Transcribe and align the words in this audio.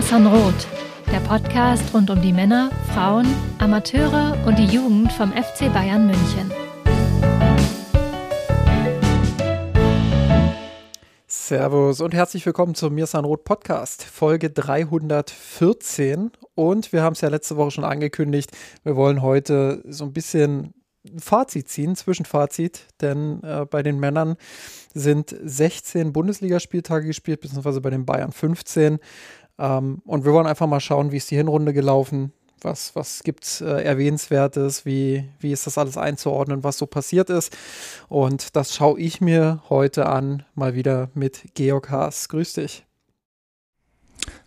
Mirsan 0.00 0.26
Roth, 0.26 0.66
der 1.12 1.20
Podcast 1.20 1.92
rund 1.92 2.08
um 2.08 2.22
die 2.22 2.32
Männer, 2.32 2.70
Frauen, 2.94 3.26
Amateure 3.58 4.34
und 4.46 4.58
die 4.58 4.64
Jugend 4.64 5.12
vom 5.12 5.30
FC 5.30 5.70
Bayern 5.74 6.06
München. 6.06 6.50
Servus 11.26 12.00
und 12.00 12.14
herzlich 12.14 12.46
willkommen 12.46 12.74
zum 12.74 12.94
Mirsan 12.94 13.26
Roth 13.26 13.44
Podcast, 13.44 14.02
Folge 14.02 14.48
314. 14.48 16.30
Und 16.54 16.94
wir 16.94 17.02
haben 17.02 17.12
es 17.12 17.20
ja 17.20 17.28
letzte 17.28 17.58
Woche 17.58 17.72
schon 17.72 17.84
angekündigt, 17.84 18.52
wir 18.82 18.96
wollen 18.96 19.20
heute 19.20 19.82
so 19.86 20.04
ein 20.04 20.14
bisschen 20.14 20.72
Fazit 21.18 21.68
ziehen, 21.68 21.96
Zwischenfazit, 21.96 22.86
denn 23.00 23.42
äh, 23.42 23.64
bei 23.64 23.82
den 23.82 23.98
Männern 23.98 24.36
sind 24.92 25.34
16 25.42 26.12
Bundesligaspieltage 26.12 27.06
gespielt, 27.06 27.40
beziehungsweise 27.40 27.80
bei 27.80 27.90
den 27.90 28.04
Bayern 28.04 28.32
15. 28.32 28.98
Ähm, 29.60 30.00
und 30.06 30.24
wir 30.24 30.32
wollen 30.32 30.46
einfach 30.46 30.66
mal 30.66 30.80
schauen, 30.80 31.12
wie 31.12 31.18
ist 31.18 31.30
die 31.30 31.36
Hinrunde 31.36 31.72
gelaufen, 31.72 32.32
was, 32.62 32.96
was 32.96 33.22
gibt 33.22 33.44
es 33.44 33.60
äh, 33.60 33.82
Erwähnenswertes, 33.82 34.86
wie, 34.86 35.28
wie 35.38 35.52
ist 35.52 35.66
das 35.66 35.78
alles 35.78 35.96
einzuordnen, 35.96 36.64
was 36.64 36.78
so 36.78 36.86
passiert 36.86 37.30
ist. 37.30 37.56
Und 38.08 38.56
das 38.56 38.74
schaue 38.74 38.98
ich 38.98 39.20
mir 39.20 39.62
heute 39.68 40.06
an, 40.06 40.44
mal 40.54 40.74
wieder 40.74 41.10
mit 41.14 41.54
Georg 41.54 41.90
Haas. 41.90 42.28
Grüß 42.28 42.54
dich. 42.54 42.84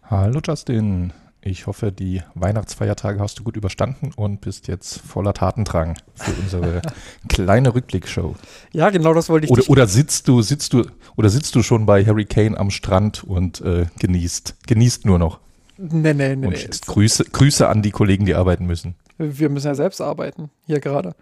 Hallo 0.09 0.41
Justin. 0.43 1.13
Ich 1.45 1.67
hoffe, 1.67 1.91
die 1.91 2.21
Weihnachtsfeiertage 2.35 3.19
hast 3.19 3.37
du 3.37 3.43
gut 3.43 3.57
überstanden 3.57 4.11
und 4.15 4.39
bist 4.39 4.69
jetzt 4.69 4.99
voller 5.01 5.33
Tatendrang 5.33 5.97
für 6.15 6.31
unsere 6.41 6.81
kleine 7.27 7.75
Rückblickshow. 7.75 8.35
Ja, 8.71 8.89
genau 8.91 9.13
das 9.13 9.27
wollte 9.27 9.47
ich. 9.47 9.51
Oder, 9.51 9.69
oder 9.69 9.87
sitzt 9.87 10.29
du, 10.29 10.41
sitzt 10.41 10.71
du, 10.71 10.85
oder 11.17 11.29
sitzt 11.29 11.53
du 11.55 11.61
schon 11.61 11.85
bei 11.85 12.05
Harry 12.05 12.23
Kane 12.23 12.57
am 12.57 12.69
Strand 12.71 13.25
und 13.25 13.59
äh, 13.59 13.87
genießt, 13.99 14.55
genießt 14.67 15.05
nur 15.05 15.19
noch? 15.19 15.41
Nee, 15.77 16.13
nee, 16.13 16.35
nee. 16.35 16.47
Und 16.47 16.53
nee. 16.53 16.69
Grüße, 16.85 17.25
Grüße 17.25 17.67
an 17.67 17.81
die 17.81 17.91
Kollegen, 17.91 18.25
die 18.25 18.35
arbeiten 18.35 18.65
müssen. 18.65 18.95
Wir 19.17 19.49
müssen 19.49 19.67
ja 19.67 19.75
selbst 19.75 19.99
arbeiten, 19.99 20.49
hier 20.65 20.79
gerade. 20.79 21.13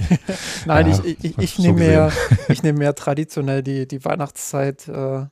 Nein, 0.66 0.90
Ja, 0.90 1.02
ich, 1.04 1.24
ich, 1.24 1.38
ich 1.38 1.54
so 1.54 1.62
nehme 1.62 1.78
mehr, 1.78 2.12
ich 2.48 2.62
nehme 2.62 2.78
mehr 2.78 2.94
traditionell 2.94 3.62
die, 3.62 3.86
die 3.86 4.02
Weihnachtszeit 4.04 4.88
äh, 4.88 5.26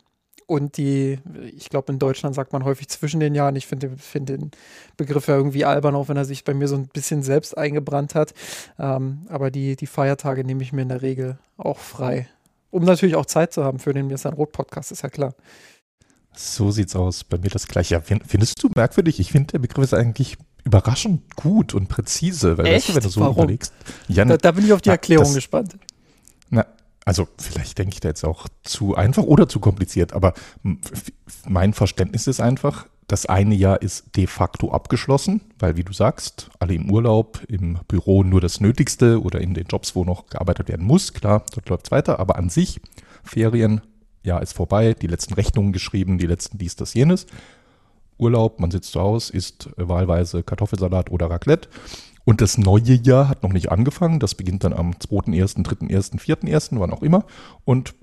und 0.47 0.77
die, 0.77 1.19
ich 1.57 1.69
glaube, 1.71 1.93
in 1.93 1.99
Deutschland 1.99 2.35
sagt 2.35 2.53
man 2.53 2.65
häufig 2.65 2.89
zwischen 2.89 3.19
den 3.21 3.35
Jahren. 3.35 3.57
Ich 3.57 3.67
finde 3.67 3.91
find 3.97 4.29
den 4.29 4.51
Begriff 4.97 5.27
ja 5.27 5.37
irgendwie 5.37 5.65
albern, 5.65 5.95
auch 5.97 6.09
wenn 6.09 6.17
er 6.17 6.25
sich 6.25 6.45
bei 6.45 6.55
mir 6.55 6.69
so 6.69 6.77
ein 6.77 6.87
bisschen 6.89 7.23
selbst 7.23 7.57
eingebrannt 7.59 8.15
hat. 8.15 8.33
Ähm, 8.79 9.27
aber 9.29 9.51
die, 9.51 9.75
die 9.77 9.87
Feiertage 9.87 10.45
nehme 10.45 10.63
ich 10.63 10.73
mir 10.73 10.83
in 10.83 10.89
der 10.89 11.03
Regel 11.03 11.39
auch 11.57 11.79
frei. 11.79 12.29
Um 12.71 12.85
natürlich 12.85 13.17
auch 13.17 13.27
Zeit 13.27 13.53
zu 13.53 13.65
haben 13.65 13.79
für 13.79 13.93
den 13.93 14.07
Mir 14.07 14.15
ist 14.15 14.27
ein 14.27 14.35
Rot-Podcast, 14.35 14.93
ist 14.93 15.03
ja 15.03 15.09
klar. 15.09 15.35
So 16.35 16.71
sieht's 16.71 16.95
aus. 16.95 17.25
Bei 17.25 17.39
mir 17.39 17.49
das 17.49 17.67
gleiche. 17.67 17.95
Ja, 17.95 18.01
find- 18.01 18.23
findest 18.27 18.63
du 18.63 18.69
merkwürdig? 18.75 19.19
Ich 19.21 19.33
finde, 19.33 19.53
der 19.53 19.59
Begriff 19.61 19.85
ist 19.85 19.95
eigentlich 19.95 20.37
überraschend 20.65 21.35
gut 21.37 21.73
und 21.75 21.89
präzise. 21.89 22.59
Weil, 22.59 22.67
weißt 22.67 22.89
du, 22.89 22.93
Echt? 22.93 22.97
wenn 22.97 23.03
du 23.03 23.09
so 23.09 23.21
Warum? 23.23 23.37
überlegst. 23.37 23.73
Ja, 24.09 24.25
Da, 24.25 24.37
da 24.37 24.53
bin 24.53 24.65
ich 24.67 24.73
auf 24.73 24.83
die 24.83 24.91
Na, 24.91 24.95
Erklärung 24.95 25.25
das- 25.25 25.35
gespannt. 25.35 25.77
Also 27.07 27.29
vielleicht 27.39 27.79
denke 27.79 27.95
ich 27.95 28.01
da 28.01 28.09
jetzt 28.09 28.25
auch 28.25 28.49
zu 28.65 28.97
einfach 28.97 29.23
oder 29.23 29.49
zu 29.49 29.61
kompliziert, 29.61 30.13
aber 30.13 30.35
mein 31.47 31.73
Verständnis 31.73 32.27
ist 32.27 32.41
einfach, 32.41 32.87
das 33.07 33.27
eine 33.27 33.55
Jahr 33.55 33.81
ist 33.81 34.17
de 34.17 34.27
facto 34.27 34.73
abgeschlossen, 34.73 35.41
weil 35.61 35.77
wie 35.77 35.85
du 35.85 35.93
sagst, 35.93 36.51
alle 36.59 36.75
im 36.75 36.91
Urlaub, 36.91 37.41
im 37.47 37.79
Büro 37.87 38.25
nur 38.25 38.41
das 38.41 38.61
Nötigste 38.61 39.23
oder 39.23 39.41
in 39.41 39.55
den 39.55 39.69
Jobs, 39.69 39.95
wo 39.95 40.05
noch 40.05 40.27
gearbeitet 40.27 40.69
werden 40.69 40.85
muss, 40.85 41.15
klar, 41.15 41.45
dort 41.55 41.69
läuft 41.69 41.87
es 41.87 41.93
weiter, 41.93 42.19
aber 42.19 42.35
an 42.35 42.51
sich, 42.51 42.81
Ferien, 43.23 43.83
Jahr 44.25 44.43
ist 44.43 44.55
vorbei, 44.55 44.93
die 44.95 45.07
letzten 45.07 45.35
Rechnungen 45.35 45.73
geschrieben, 45.73 46.19
die 46.19 46.27
letzten 46.27 46.59
dies, 46.59 46.75
das, 46.75 46.95
jenes. 46.95 47.27
Urlaub, 48.19 48.59
man 48.59 48.73
sitzt 48.73 48.91
zu 48.91 49.01
Hause, 49.01 49.33
isst 49.33 49.71
wahlweise 49.77 50.43
Kartoffelsalat 50.43 51.11
oder 51.13 51.31
Raclette. 51.31 51.69
Und 52.27 52.41
das 52.41 52.59
neue 52.59 52.95
Jahr 52.95 53.29
hat 53.29 53.45
noch 53.45 53.53
nicht 53.53 53.71
angefangen. 53.71 54.19
Das 54.19 54.35
beginnt 54.35 54.65
dann 54.65 54.73
am 54.73 54.99
2., 54.99 55.31
3., 55.31 55.95
1., 55.95 56.11
4., 56.19 56.39
wann 56.73 56.93
auch 56.93 57.03
immer. 57.03 57.25
Und 57.65 57.95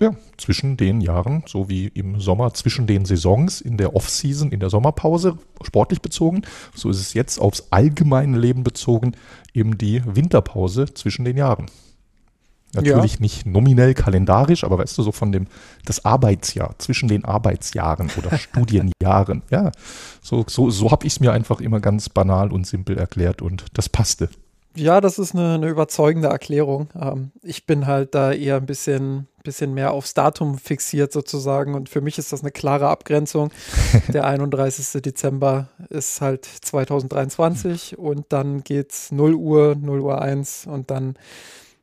ja, 0.00 0.14
zwischen 0.38 0.78
den 0.78 1.02
Jahren, 1.02 1.42
so 1.46 1.68
wie 1.68 1.88
im 1.88 2.18
Sommer, 2.18 2.54
zwischen 2.54 2.86
den 2.86 3.04
Saisons, 3.04 3.60
in 3.60 3.76
der 3.76 3.94
Off-Season, 3.94 4.52
in 4.52 4.60
der 4.60 4.70
Sommerpause, 4.70 5.36
sportlich 5.62 6.00
bezogen, 6.00 6.42
so 6.74 6.88
ist 6.88 7.00
es 7.00 7.12
jetzt 7.12 7.38
aufs 7.38 7.66
allgemeine 7.70 8.38
Leben 8.38 8.64
bezogen, 8.64 9.12
eben 9.52 9.76
die 9.76 10.02
Winterpause 10.06 10.86
zwischen 10.94 11.26
den 11.26 11.36
Jahren. 11.36 11.66
Natürlich 12.74 13.18
nicht 13.18 13.46
nominell 13.46 13.94
kalendarisch, 13.94 14.62
aber 14.62 14.78
weißt 14.78 14.98
du, 14.98 15.02
so 15.02 15.12
von 15.12 15.32
dem, 15.32 15.46
das 15.86 16.04
Arbeitsjahr, 16.04 16.74
zwischen 16.78 17.08
den 17.08 17.24
Arbeitsjahren 17.24 18.10
oder 18.18 18.36
Studienjahren. 18.38 19.42
Ja, 19.50 19.72
so, 20.20 20.44
so, 20.46 20.70
so 20.70 20.90
habe 20.90 21.06
ich 21.06 21.14
es 21.14 21.20
mir 21.20 21.32
einfach 21.32 21.60
immer 21.60 21.80
ganz 21.80 22.08
banal 22.08 22.52
und 22.52 22.66
simpel 22.66 22.98
erklärt 22.98 23.40
und 23.40 23.64
das 23.72 23.88
passte. 23.88 24.28
Ja, 24.78 25.00
das 25.00 25.18
ist 25.18 25.34
eine, 25.34 25.54
eine 25.54 25.68
überzeugende 25.68 26.28
Erklärung. 26.28 26.88
Ähm, 26.94 27.32
ich 27.42 27.66
bin 27.66 27.86
halt 27.86 28.14
da 28.14 28.32
eher 28.32 28.56
ein 28.56 28.66
bisschen, 28.66 29.26
bisschen 29.42 29.74
mehr 29.74 29.92
aufs 29.92 30.14
Datum 30.14 30.56
fixiert 30.56 31.10
sozusagen 31.12 31.74
und 31.74 31.88
für 31.88 32.00
mich 32.00 32.16
ist 32.18 32.32
das 32.32 32.42
eine 32.42 32.52
klare 32.52 32.88
Abgrenzung. 32.88 33.50
Der 34.08 34.24
31. 34.24 35.02
Dezember 35.02 35.68
ist 35.88 36.20
halt 36.20 36.44
2023 36.44 37.98
und 37.98 38.26
dann 38.28 38.62
geht's 38.62 39.10
0 39.10 39.34
Uhr, 39.34 39.74
0 39.74 40.00
Uhr 40.00 40.22
1 40.22 40.66
und 40.66 40.90
dann 40.92 41.16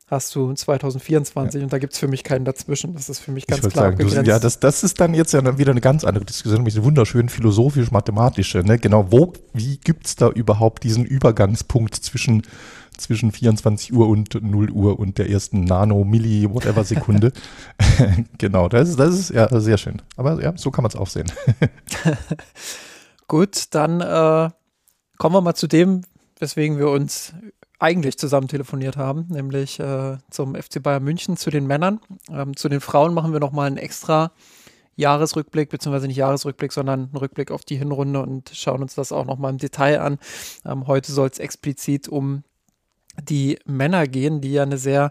hast 0.08 0.34
du 0.36 0.52
2024 0.52 1.64
und 1.64 1.72
da 1.72 1.78
gibt's 1.78 1.98
für 1.98 2.06
mich 2.06 2.22
keinen 2.22 2.44
dazwischen. 2.44 2.94
Das 2.94 3.08
ist 3.08 3.18
für 3.18 3.32
mich 3.32 3.46
ganz 3.46 3.60
klar 3.62 3.90
sagen, 3.90 3.98
du, 3.98 4.22
ja, 4.22 4.38
das, 4.38 4.60
das 4.60 4.84
ist 4.84 5.00
dann 5.00 5.14
jetzt 5.14 5.32
ja 5.32 5.58
wieder 5.58 5.72
eine 5.72 5.80
ganz 5.80 6.04
andere 6.04 6.24
Diskussion, 6.24 6.58
nämlich 6.58 6.76
eine 6.76 6.84
wunderschön 6.84 7.28
philosophisch-mathematische. 7.28 8.58
Ne? 8.60 8.78
Genau, 8.78 9.10
wo, 9.10 9.32
wie 9.52 9.78
gibt's 9.78 10.14
da 10.14 10.28
überhaupt 10.28 10.84
diesen 10.84 11.04
Übergangspunkt 11.04 11.96
zwischen, 11.96 12.42
zwischen 12.96 13.32
24 13.32 13.92
Uhr 13.92 14.08
und 14.08 14.40
0 14.40 14.70
Uhr 14.70 14.98
und 15.00 15.18
der 15.18 15.28
ersten 15.28 15.64
Nano, 15.64 16.04
Milli, 16.04 16.48
whatever 16.48 16.84
Sekunde? 16.84 17.32
genau, 18.38 18.68
das 18.68 18.90
ist, 18.90 19.00
das 19.00 19.12
ist 19.12 19.30
ja 19.30 19.60
sehr 19.60 19.76
schön. 19.76 20.02
Aber 20.16 20.40
ja, 20.40 20.56
so 20.56 20.70
kann 20.70 20.84
man 20.84 20.90
es 20.90 20.96
auch 20.96 21.08
sehen. 21.08 21.30
Gut, 23.26 23.74
dann 23.74 24.00
äh, 24.00 24.50
kommen 25.18 25.34
wir 25.34 25.40
mal 25.40 25.54
zu 25.54 25.66
dem, 25.66 26.02
weswegen 26.38 26.78
wir 26.78 26.90
uns 26.90 27.34
eigentlich 27.78 28.18
zusammen 28.18 28.48
telefoniert 28.48 28.96
haben, 28.96 29.26
nämlich 29.28 29.78
äh, 29.80 30.16
zum 30.30 30.54
FC 30.54 30.82
Bayern 30.82 31.04
München, 31.04 31.36
zu 31.36 31.50
den 31.50 31.66
Männern. 31.66 32.00
Ähm, 32.30 32.56
zu 32.56 32.68
den 32.68 32.80
Frauen 32.80 33.14
machen 33.14 33.32
wir 33.32 33.40
nochmal 33.40 33.66
einen 33.66 33.76
extra 33.76 34.32
Jahresrückblick, 34.96 35.68
beziehungsweise 35.68 36.06
nicht 36.06 36.16
Jahresrückblick, 36.16 36.72
sondern 36.72 37.04
einen 37.04 37.16
Rückblick 37.16 37.50
auf 37.50 37.64
die 37.64 37.76
Hinrunde 37.76 38.20
und 38.20 38.50
schauen 38.54 38.82
uns 38.82 38.94
das 38.94 39.12
auch 39.12 39.26
nochmal 39.26 39.52
im 39.52 39.58
Detail 39.58 40.00
an. 40.00 40.18
Ähm, 40.64 40.86
heute 40.86 41.12
soll 41.12 41.28
es 41.28 41.38
explizit 41.38 42.08
um 42.08 42.44
die 43.22 43.58
Männer 43.64 44.06
gehen, 44.06 44.40
die 44.40 44.52
ja 44.52 44.62
eine 44.62 44.78
sehr 44.78 45.10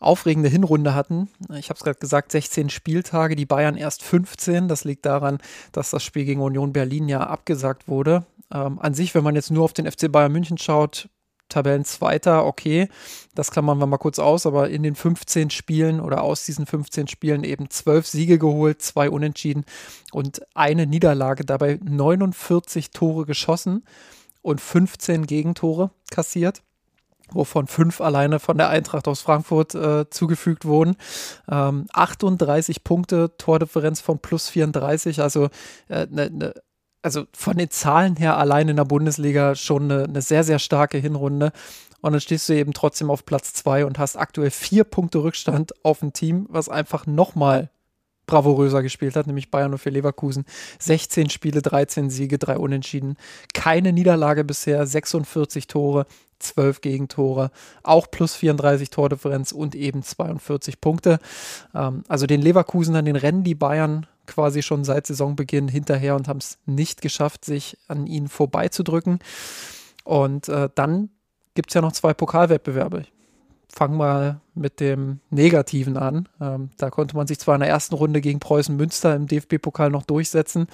aufregende 0.00 0.48
Hinrunde 0.48 0.94
hatten. 0.94 1.28
Ich 1.54 1.68
habe 1.68 1.78
es 1.78 1.84
gerade 1.84 1.98
gesagt, 1.98 2.32
16 2.32 2.70
Spieltage, 2.70 3.36
die 3.36 3.46
Bayern 3.46 3.76
erst 3.76 4.02
15. 4.02 4.66
Das 4.66 4.84
liegt 4.84 5.06
daran, 5.06 5.38
dass 5.70 5.90
das 5.90 6.02
Spiel 6.02 6.24
gegen 6.24 6.40
Union 6.40 6.72
Berlin 6.72 7.08
ja 7.08 7.20
abgesagt 7.20 7.86
wurde. 7.88 8.24
Ähm, 8.52 8.78
an 8.80 8.94
sich, 8.94 9.14
wenn 9.14 9.24
man 9.24 9.36
jetzt 9.36 9.50
nur 9.50 9.64
auf 9.64 9.72
den 9.72 9.90
FC 9.90 10.10
Bayern 10.10 10.32
München 10.32 10.58
schaut, 10.58 11.08
Tabellenzweiter, 11.52 12.44
okay, 12.44 12.88
das 13.34 13.50
klammern 13.50 13.78
wir 13.78 13.86
mal 13.86 13.98
kurz 13.98 14.18
aus, 14.18 14.46
aber 14.46 14.70
in 14.70 14.82
den 14.82 14.94
15 14.94 15.50
Spielen 15.50 16.00
oder 16.00 16.22
aus 16.22 16.44
diesen 16.44 16.66
15 16.66 17.08
Spielen 17.08 17.44
eben 17.44 17.70
12 17.70 18.06
Siege 18.06 18.38
geholt, 18.38 18.82
zwei 18.82 19.10
Unentschieden 19.10 19.64
und 20.12 20.42
eine 20.54 20.86
Niederlage, 20.86 21.44
dabei 21.44 21.78
49 21.82 22.90
Tore 22.90 23.26
geschossen 23.26 23.84
und 24.42 24.60
15 24.60 25.26
Gegentore 25.26 25.90
kassiert 26.10 26.62
wovon 27.34 27.66
fünf 27.66 28.00
alleine 28.00 28.38
von 28.40 28.58
der 28.58 28.68
Eintracht 28.68 29.08
aus 29.08 29.22
Frankfurt 29.22 29.74
äh, 29.74 30.08
zugefügt 30.10 30.64
wurden. 30.64 30.96
Ähm, 31.50 31.86
38 31.92 32.84
Punkte, 32.84 33.32
Tordifferenz 33.38 34.00
von 34.00 34.18
plus 34.18 34.50
34, 34.50 35.22
also, 35.22 35.48
äh, 35.88 36.06
ne, 36.10 36.30
ne, 36.30 36.54
also 37.02 37.24
von 37.32 37.56
den 37.56 37.70
Zahlen 37.70 38.16
her 38.16 38.38
allein 38.38 38.68
in 38.68 38.76
der 38.76 38.84
Bundesliga 38.84 39.54
schon 39.54 39.90
eine, 39.90 40.04
eine 40.04 40.22
sehr, 40.22 40.44
sehr 40.44 40.58
starke 40.58 40.98
Hinrunde. 40.98 41.52
Und 42.00 42.12
dann 42.12 42.20
stehst 42.20 42.48
du 42.48 42.54
eben 42.54 42.72
trotzdem 42.72 43.10
auf 43.10 43.24
Platz 43.24 43.52
zwei 43.52 43.84
und 43.84 43.98
hast 43.98 44.16
aktuell 44.16 44.50
vier 44.50 44.84
Punkte 44.84 45.22
Rückstand 45.22 45.72
auf 45.84 46.02
ein 46.02 46.12
Team, 46.12 46.46
was 46.48 46.68
einfach 46.68 47.06
nochmal 47.06 47.70
bravouröser 48.26 48.82
gespielt 48.82 49.16
hat, 49.16 49.26
nämlich 49.26 49.50
Bayern 49.50 49.76
für 49.78 49.90
Leverkusen. 49.90 50.44
16 50.78 51.30
Spiele, 51.30 51.60
13 51.60 52.10
Siege, 52.10 52.38
drei 52.38 52.56
Unentschieden. 52.56 53.16
Keine 53.52 53.92
Niederlage 53.92 54.44
bisher, 54.44 54.86
46 54.86 55.66
Tore, 55.66 56.06
12 56.38 56.80
Gegentore, 56.80 57.50
auch 57.82 58.10
plus 58.10 58.34
34 58.34 58.90
Tordifferenz 58.90 59.52
und 59.52 59.74
eben 59.74 60.02
42 60.02 60.80
Punkte. 60.80 61.18
Ähm, 61.74 62.04
also 62.08 62.26
den 62.26 62.42
Leverkusenern, 62.42 63.04
den 63.04 63.16
rennen 63.16 63.44
die 63.44 63.54
Bayern 63.54 64.06
quasi 64.26 64.62
schon 64.62 64.84
seit 64.84 65.06
Saisonbeginn 65.06 65.68
hinterher 65.68 66.16
und 66.16 66.28
haben 66.28 66.38
es 66.38 66.58
nicht 66.66 67.02
geschafft, 67.02 67.44
sich 67.44 67.76
an 67.88 68.06
ihnen 68.06 68.28
vorbeizudrücken. 68.28 69.18
Und 70.04 70.48
äh, 70.48 70.68
dann 70.74 71.10
gibt 71.54 71.70
es 71.70 71.74
ja 71.74 71.80
noch 71.80 71.92
zwei 71.92 72.14
Pokalwettbewerbe. 72.14 73.04
fangen 73.68 73.96
mal 73.96 74.40
mit 74.54 74.80
dem 74.80 75.20
Negativen 75.30 75.96
an. 75.96 76.28
Ähm, 76.40 76.70
da 76.76 76.90
konnte 76.90 77.16
man 77.16 77.26
sich 77.26 77.38
zwar 77.38 77.54
in 77.54 77.60
der 77.60 77.70
ersten 77.70 77.94
Runde 77.94 78.20
gegen 78.20 78.40
Preußen 78.40 78.76
Münster 78.76 79.14
im 79.14 79.26
DFB-Pokal 79.26 79.90
noch 79.90 80.04
durchsetzen, 80.04 80.66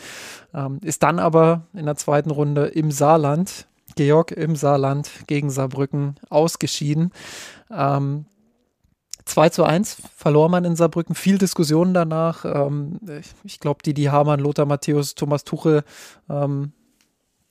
ähm, 0.54 0.80
ist 0.82 1.02
dann 1.02 1.18
aber 1.18 1.66
in 1.74 1.86
der 1.86 1.96
zweiten 1.96 2.30
Runde 2.30 2.66
im 2.66 2.90
Saarland, 2.90 3.66
Georg 3.94 4.32
im 4.32 4.56
Saarland 4.56 5.10
gegen 5.26 5.50
Saarbrücken 5.50 6.16
ausgeschieden. 6.28 7.12
Ähm, 7.70 8.26
2 9.28 9.50
zu 9.50 9.64
1 9.64 9.98
verlor 10.16 10.48
man 10.48 10.64
in 10.64 10.76
Saarbrücken. 10.76 11.14
Viel 11.14 11.38
Diskussionen 11.38 11.94
danach. 11.94 12.44
Ähm, 12.44 12.98
ich 13.44 13.60
glaube, 13.60 13.82
die, 13.84 13.94
die 13.94 14.10
Hamann, 14.10 14.40
Lothar 14.40 14.66
Matthäus, 14.66 15.14
Thomas 15.14 15.44
Tuchel, 15.44 15.84
ähm, 16.28 16.72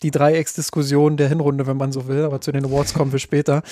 die 0.03 0.11
Dreiecksdiskussion 0.11 1.17
der 1.17 1.29
Hinrunde, 1.29 1.65
wenn 1.65 1.77
man 1.77 1.91
so 1.91 2.07
will, 2.07 2.23
aber 2.23 2.41
zu 2.41 2.51
den 2.51 2.65
Awards 2.65 2.93
kommen 2.93 3.11
wir 3.11 3.19
später. 3.19 3.63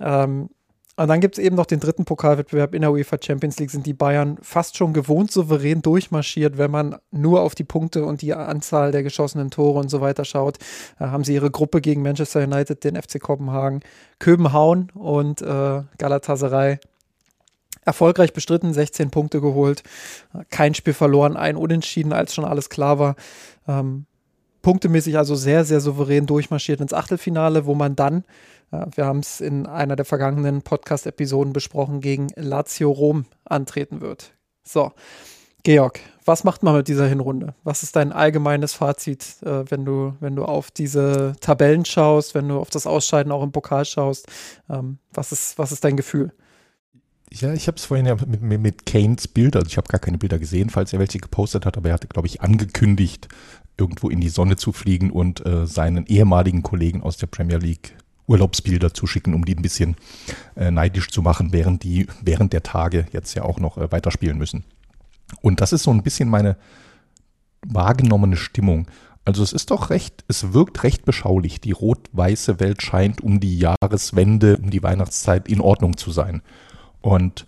Ähm, 0.00 0.48
und 0.96 1.08
dann 1.08 1.20
gibt 1.20 1.38
es 1.38 1.44
eben 1.44 1.56
noch 1.56 1.66
den 1.66 1.80
dritten 1.80 2.04
Pokalwettbewerb 2.04 2.72
in 2.72 2.82
der 2.82 2.92
UEFA 2.92 3.16
Champions 3.20 3.58
League, 3.58 3.70
sind 3.70 3.84
die 3.84 3.94
Bayern 3.94 4.38
fast 4.42 4.76
schon 4.76 4.92
gewohnt 4.92 5.32
souverän 5.32 5.82
durchmarschiert, 5.82 6.56
wenn 6.56 6.70
man 6.70 6.96
nur 7.10 7.40
auf 7.40 7.56
die 7.56 7.64
Punkte 7.64 8.04
und 8.04 8.22
die 8.22 8.32
Anzahl 8.32 8.92
der 8.92 9.02
geschossenen 9.02 9.50
Tore 9.50 9.80
und 9.80 9.90
so 9.90 10.00
weiter 10.00 10.24
schaut. 10.24 10.58
Da 11.00 11.10
haben 11.10 11.24
sie 11.24 11.34
ihre 11.34 11.50
Gruppe 11.50 11.80
gegen 11.80 12.02
Manchester 12.02 12.44
United, 12.44 12.84
den 12.84 12.94
FC 12.94 13.20
Kopenhagen, 13.20 13.80
Köbenhauen 14.20 14.92
und 14.94 15.42
äh, 15.42 15.82
Galatasaray 15.98 16.78
erfolgreich 17.84 18.32
bestritten, 18.32 18.72
16 18.72 19.10
Punkte 19.10 19.40
geholt, 19.40 19.82
kein 20.50 20.74
Spiel 20.74 20.94
verloren, 20.94 21.36
ein 21.36 21.56
Unentschieden, 21.56 22.12
als 22.12 22.34
schon 22.34 22.44
alles 22.44 22.70
klar 22.70 22.98
war. 22.98 23.16
Ähm, 23.68 24.06
punktemäßig 24.62 25.18
also 25.18 25.34
sehr, 25.34 25.64
sehr 25.64 25.80
souverän 25.80 26.26
durchmarschiert 26.26 26.80
ins 26.80 26.94
Achtelfinale, 26.94 27.66
wo 27.66 27.74
man 27.74 27.94
dann, 27.96 28.24
äh, 28.72 28.86
wir 28.94 29.06
haben 29.06 29.20
es 29.20 29.40
in 29.40 29.66
einer 29.66 29.96
der 29.96 30.04
vergangenen 30.04 30.62
Podcast-Episoden 30.62 31.52
besprochen, 31.52 32.00
gegen 32.00 32.28
Lazio 32.34 32.90
Rom 32.90 33.26
antreten 33.44 34.00
wird. 34.00 34.32
So, 34.64 34.92
Georg, 35.62 36.00
was 36.24 36.44
macht 36.44 36.62
man 36.62 36.76
mit 36.76 36.88
dieser 36.88 37.06
Hinrunde? 37.06 37.54
Was 37.64 37.82
ist 37.82 37.96
dein 37.96 38.12
allgemeines 38.12 38.74
Fazit, 38.74 39.36
äh, 39.42 39.70
wenn, 39.70 39.84
du, 39.84 40.14
wenn 40.20 40.36
du 40.36 40.44
auf 40.44 40.70
diese 40.70 41.36
Tabellen 41.40 41.84
schaust, 41.84 42.34
wenn 42.34 42.48
du 42.48 42.58
auf 42.58 42.70
das 42.70 42.86
Ausscheiden 42.86 43.32
auch 43.32 43.42
im 43.42 43.52
Pokal 43.52 43.84
schaust? 43.84 44.26
Ähm, 44.68 44.98
was, 45.12 45.32
ist, 45.32 45.58
was 45.58 45.72
ist 45.72 45.84
dein 45.84 45.96
Gefühl? 45.96 46.32
Ja, 47.32 47.52
ich 47.52 47.66
habe 47.66 47.76
es 47.76 47.84
vorhin 47.84 48.06
ja 48.06 48.14
mit, 48.14 48.42
mit, 48.42 48.60
mit 48.60 48.86
Kanes 48.86 49.26
Bild, 49.26 49.56
also 49.56 49.66
ich 49.66 49.76
habe 49.76 49.88
gar 49.88 49.98
keine 49.98 50.18
Bilder 50.18 50.38
gesehen, 50.38 50.70
falls 50.70 50.92
er 50.92 51.00
welche 51.00 51.18
gepostet 51.18 51.66
hat, 51.66 51.76
aber 51.76 51.88
er 51.88 51.94
hatte, 51.94 52.06
glaube 52.06 52.28
ich, 52.28 52.42
angekündigt, 52.42 53.28
irgendwo 53.76 54.08
in 54.08 54.20
die 54.20 54.28
Sonne 54.28 54.56
zu 54.56 54.72
fliegen 54.72 55.10
und 55.10 55.44
äh, 55.44 55.66
seinen 55.66 56.06
ehemaligen 56.06 56.62
Kollegen 56.62 57.02
aus 57.02 57.16
der 57.16 57.26
Premier 57.26 57.58
League 57.58 57.96
Urlaubsbilder 58.26 58.94
zu 58.94 59.06
schicken, 59.06 59.34
um 59.34 59.44
die 59.44 59.54
ein 59.54 59.62
bisschen 59.62 59.96
äh, 60.56 60.70
neidisch 60.70 61.10
zu 61.10 61.22
machen, 61.22 61.52
während 61.52 61.82
die 61.82 62.06
während 62.22 62.52
der 62.52 62.62
Tage 62.62 63.06
jetzt 63.12 63.34
ja 63.34 63.42
auch 63.42 63.58
noch 63.58 63.76
äh, 63.76 63.90
weiterspielen 63.92 64.38
müssen. 64.38 64.64
Und 65.42 65.60
das 65.60 65.72
ist 65.72 65.82
so 65.82 65.90
ein 65.90 66.02
bisschen 66.02 66.28
meine 66.28 66.56
wahrgenommene 67.66 68.36
Stimmung. 68.36 68.86
Also 69.24 69.42
es 69.42 69.52
ist 69.52 69.70
doch 69.70 69.90
recht, 69.90 70.24
es 70.28 70.52
wirkt 70.52 70.82
recht 70.82 71.04
beschaulich. 71.04 71.60
Die 71.60 71.72
rot-weiße 71.72 72.60
Welt 72.60 72.82
scheint 72.82 73.22
um 73.22 73.40
die 73.40 73.58
Jahreswende, 73.58 74.58
um 74.58 74.70
die 74.70 74.82
Weihnachtszeit 74.82 75.48
in 75.48 75.60
Ordnung 75.60 75.96
zu 75.96 76.10
sein. 76.10 76.42
Und 77.04 77.46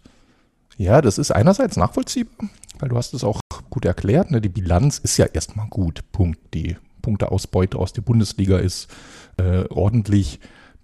ja, 0.77 1.01
das 1.01 1.17
ist 1.17 1.31
einerseits 1.31 1.79
nachvollziehbar, 1.79 2.51
weil 2.79 2.91
du 2.91 2.97
hast 2.97 3.15
es 3.15 3.25
auch 3.25 3.41
gut 3.71 3.87
erklärt. 3.87 4.31
Ne? 4.31 4.43
Die 4.43 4.51
Bilanz 4.51 4.99
ist 4.99 5.17
ja 5.17 5.25
erstmal 5.25 5.67
gut. 5.69 6.05
Punkt. 6.13 6.39
Die 6.53 6.77
Punkteausbeute 7.01 7.79
aus 7.79 7.95
der 7.95 8.03
Bundesliga 8.03 8.59
ist 8.59 8.89
äh, 9.39 9.65
ordentlich. 9.71 10.41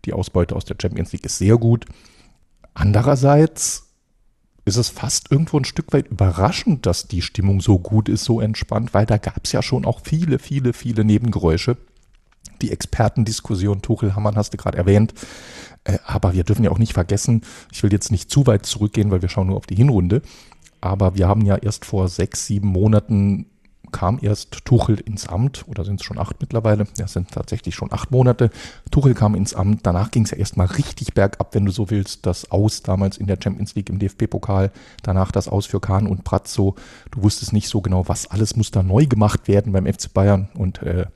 Die 0.07 0.15
Ausbeute 0.15 0.57
aus 0.57 0.65
der 0.65 0.77
Champions 0.81 1.13
League 1.13 1.27
ist 1.27 1.37
sehr 1.37 1.59
gut. 1.59 1.85
Andererseits 2.73 3.91
ist 4.65 4.77
es 4.77 4.89
fast 4.89 5.31
irgendwo 5.31 5.59
ein 5.59 5.67
Stück 5.67 5.93
weit 5.93 6.09
überraschend, 6.09 6.87
dass 6.87 7.09
die 7.09 7.21
Stimmung 7.21 7.61
so 7.61 7.79
gut 7.79 8.09
ist, 8.09 8.25
so 8.25 8.41
entspannt, 8.41 8.95
weil 8.95 9.05
da 9.05 9.19
gab 9.19 9.45
es 9.45 9.53
ja 9.53 9.63
schon 9.63 9.85
auch 9.85 10.01
viele, 10.03 10.39
viele, 10.39 10.73
viele 10.73 11.05
Nebengeräusche. 11.05 11.77
Die 12.63 12.71
Expertendiskussion, 12.71 13.83
Tuchel 13.83 14.15
Hammann 14.15 14.37
hast 14.37 14.53
du 14.53 14.57
gerade 14.57 14.79
erwähnt, 14.79 15.15
äh, 15.85 15.99
aber 16.05 16.33
wir 16.33 16.45
dürfen 16.45 16.65
ja 16.65 16.71
auch 16.71 16.79
nicht 16.79 16.95
vergessen, 16.95 17.43
ich 17.73 17.83
will 17.83 17.93
jetzt 17.93 18.11
nicht 18.11 18.31
zu 18.31 18.47
weit 18.47 18.67
zurückgehen, 18.67 19.11
weil 19.11 19.23
wir 19.23 19.29
schauen 19.29 19.49
nur 19.49 19.57
auf 19.57 19.67
die 19.67 19.77
Hinrunde. 19.77 20.23
Aber 20.81 21.15
wir 21.15 21.29
haben 21.29 21.43
ja 21.43 21.57
erst 21.57 21.85
vor 21.85 22.09
sechs, 22.09 22.47
sieben 22.47 22.69
Monaten 22.69 23.47
kam 23.93 24.19
erst 24.21 24.65
Tuchel 24.65 24.99
ins 24.99 25.29
Amt, 25.29 25.69
oder 25.69 25.85
sind 25.85 26.01
es 26.01 26.05
schon 26.05 26.19
acht 26.19 26.41
mittlerweile? 26.41 26.87
Ja, 26.99 27.07
sind 27.07 27.31
tatsächlich 27.31 27.75
schon 27.75 27.93
acht 27.93 28.11
Monate. 28.11 28.51
Tuchel 28.91 29.15
kam 29.15 29.35
ins 29.35 29.55
Amt, 29.55 29.81
danach 29.85 30.11
ging 30.11 30.25
es 30.25 30.31
ja 30.33 30.39
erstmal 30.39 30.67
richtig 30.67 31.15
bergab, 31.15 31.55
wenn 31.55 31.67
du 31.67 31.71
so 31.71 31.91
willst. 31.91 32.27
Das 32.27 32.51
Aus 32.51 32.83
damals 32.83 33.19
in 33.19 33.27
der 33.27 33.39
Champions 33.41 33.75
League 33.75 33.91
im 33.91 33.99
DFB-Pokal, 33.99 34.73
danach 35.03 35.31
das 35.31 35.47
Aus 35.47 35.67
für 35.67 35.81
Kahn 35.81 36.07
und 36.07 36.25
Pratzo. 36.25 36.75
Du 37.11 37.23
wusstest 37.23 37.53
nicht 37.53 37.69
so 37.69 37.81
genau, 37.81 38.09
was 38.09 38.31
alles 38.31 38.57
muss 38.57 38.71
da 38.71 38.83
neu 38.83 39.07
gemacht 39.07 39.47
werden 39.47 39.73
beim 39.73 39.87
FC 39.87 40.13
Bayern 40.13 40.49
und 40.55 40.83
äh, 40.83 41.07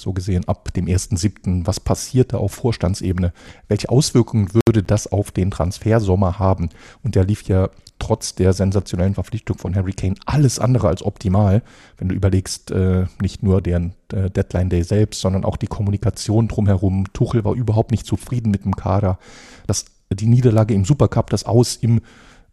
so 0.00 0.12
gesehen 0.12 0.46
ab 0.48 0.72
dem 0.74 0.86
1.7., 0.86 1.66
was 1.66 1.80
passiert 1.80 2.32
da 2.32 2.38
auf 2.38 2.52
Vorstandsebene? 2.52 3.32
Welche 3.68 3.88
Auswirkungen 3.88 4.48
würde 4.54 4.82
das 4.82 5.10
auf 5.10 5.30
den 5.30 5.50
Transfersommer 5.50 6.38
haben? 6.38 6.70
Und 7.02 7.14
der 7.14 7.24
lief 7.24 7.42
ja 7.44 7.70
trotz 8.00 8.34
der 8.34 8.52
sensationellen 8.52 9.14
Verpflichtung 9.14 9.56
von 9.58 9.76
Harry 9.76 9.92
Kane 9.92 10.16
alles 10.26 10.58
andere 10.58 10.88
als 10.88 11.04
optimal, 11.04 11.62
wenn 11.98 12.08
du 12.08 12.14
überlegst, 12.14 12.72
äh, 12.72 13.06
nicht 13.20 13.42
nur 13.42 13.60
deren 13.60 13.94
äh, 14.12 14.30
Deadline 14.30 14.70
Day 14.70 14.82
selbst, 14.82 15.20
sondern 15.20 15.44
auch 15.44 15.56
die 15.56 15.68
Kommunikation 15.68 16.48
drumherum. 16.48 17.04
Tuchel 17.12 17.44
war 17.44 17.54
überhaupt 17.54 17.92
nicht 17.92 18.06
zufrieden 18.06 18.50
mit 18.50 18.64
dem 18.64 18.74
Kader. 18.74 19.18
Das, 19.66 19.84
die 20.12 20.26
Niederlage 20.26 20.74
im 20.74 20.84
Supercup, 20.84 21.30
das 21.30 21.44
Aus 21.44 21.76
im 21.76 22.00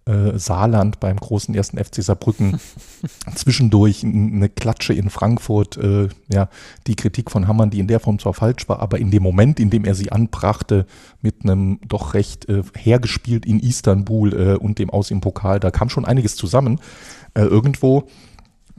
äh, 0.07 0.37
Saarland 0.37 0.99
beim 0.99 1.17
großen 1.17 1.53
ersten 1.53 1.77
FC 1.77 2.03
Saarbrücken. 2.03 2.59
Zwischendurch 3.35 4.03
eine 4.03 4.49
Klatsche 4.49 4.93
in 4.93 5.09
Frankfurt, 5.09 5.77
äh, 5.77 6.09
ja, 6.29 6.49
die 6.87 6.95
Kritik 6.95 7.29
von 7.29 7.47
Hammann, 7.47 7.69
die 7.69 7.79
in 7.79 7.87
der 7.87 7.99
Form 7.99 8.19
zwar 8.19 8.33
falsch 8.33 8.67
war, 8.69 8.79
aber 8.79 8.99
in 8.99 9.11
dem 9.11 9.23
Moment, 9.23 9.59
in 9.59 9.69
dem 9.69 9.85
er 9.85 9.95
sie 9.95 10.11
anbrachte, 10.11 10.85
mit 11.21 11.43
einem 11.43 11.79
doch 11.87 12.13
recht 12.13 12.47
äh, 12.49 12.63
hergespielt 12.75 13.45
in 13.45 13.59
Istanbul 13.59 14.33
äh, 14.33 14.55
und 14.55 14.79
dem 14.79 14.89
Aus 14.89 15.11
im 15.11 15.21
Pokal, 15.21 15.59
da 15.59 15.71
kam 15.71 15.89
schon 15.89 16.05
einiges 16.05 16.35
zusammen. 16.35 16.79
Äh, 17.33 17.41
irgendwo 17.41 18.07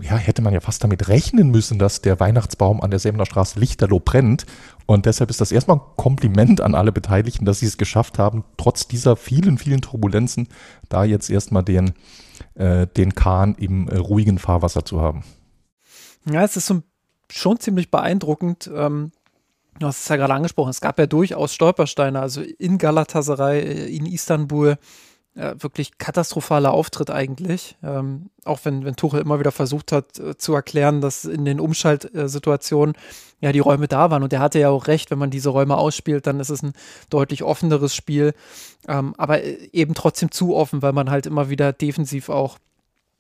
ja, 0.01 0.17
hätte 0.17 0.43
man 0.43 0.55
ja 0.55 0.61
fast 0.61 0.85
damit 0.85 1.09
rechnen 1.09 1.51
müssen, 1.51 1.79
dass 1.79 2.03
der 2.03 2.21
Weihnachtsbaum 2.21 2.81
an 2.81 2.91
der 2.91 3.01
Säbener 3.01 3.27
Straße 3.27 3.59
lichterloh 3.59 4.01
brennt. 4.01 4.47
Und 4.87 5.07
deshalb 5.07 5.31
ist 5.31 5.41
das 5.41 5.53
erstmal 5.53 5.79
ein 5.79 5.83
Kompliment 5.97 6.61
an 6.61 6.75
alle 6.75 6.93
Beteiligten, 6.93 7.45
dass 7.45 7.61
sie 7.61 7.67
es 7.67 7.79
geschafft 7.79 8.19
haben, 8.19 8.45
trotz 8.57 8.87
dieser 8.87 9.17
vielen, 9.17 9.59
vielen 9.59 9.81
Turbulenzen, 9.81 10.49
da 10.89 11.05
jetzt 11.05 11.31
erstmal 11.31 11.65
den, 11.65 11.95
äh, 12.55 12.87
den 12.87 13.15
Kahn 13.15 13.55
im 13.57 13.89
äh, 13.89 13.97
ruhigen 13.97 14.39
Fahrwasser 14.39 14.85
zu 14.85 15.01
haben. 15.01 15.25
Ja, 16.31 16.45
es 16.45 16.57
ist 16.57 16.67
so 16.67 16.83
schon 17.31 17.59
ziemlich 17.59 17.91
beeindruckend. 17.91 18.71
Ähm, 18.75 19.13
du 19.79 19.87
hast 19.87 20.03
es 20.03 20.09
ja 20.09 20.17
gerade 20.17 20.35
angesprochen, 20.35 20.71
es 20.71 20.81
gab 20.81 20.99
ja 20.99 21.07
durchaus 21.07 21.55
Stolpersteine, 21.55 22.21
also 22.21 22.41
in 22.41 22.79
Galatasaray, 22.79 23.61
äh, 23.61 23.97
in 23.97 24.07
Istanbul, 24.07 24.77
äh, 25.39 25.55
wirklich 25.59 25.99
katastrophaler 25.99 26.73
Auftritt 26.73 27.11
eigentlich. 27.11 27.77
Ähm, 27.83 28.31
auch 28.45 28.61
wenn, 28.65 28.85
wenn 28.85 28.97
Tuchel 28.97 29.21
immer 29.21 29.39
wieder 29.39 29.53
versucht 29.53 29.93
hat 29.93 30.19
äh, 30.19 30.37
zu 30.37 30.55
erklären, 30.55 31.01
dass 31.01 31.25
in 31.25 31.45
den 31.45 31.61
Umschaltsituationen 31.61 32.97
ja 33.41 33.53
die 33.53 33.61
Räume 33.61 33.89
da 33.89 34.11
waren. 34.11 34.23
Und 34.23 34.33
er 34.33 34.41
hatte 34.41 34.59
ja 34.59 34.71
auch 34.71 34.89
recht, 34.89 35.11
wenn 35.11 35.19
man 35.19 35.31
diese 35.31 35.51
Räume 35.51 35.77
ausspielt, 35.77 36.27
dann 36.27 36.41
ist 36.41 36.51
es 36.51 36.63
ein 36.63 36.73
deutlich 37.09 37.45
offeneres 37.45 37.95
Spiel. 37.95 38.35
Ähm, 38.89 39.15
aber 39.17 39.43
äh, 39.43 39.69
eben 39.73 39.95
trotzdem 39.95 40.31
zu 40.31 40.57
offen, 40.57 40.83
weil 40.83 40.93
man 40.93 41.11
halt 41.11 41.27
immer 41.27 41.49
wieder 41.49 41.73
defensiv 41.73 42.29
auch 42.29 42.59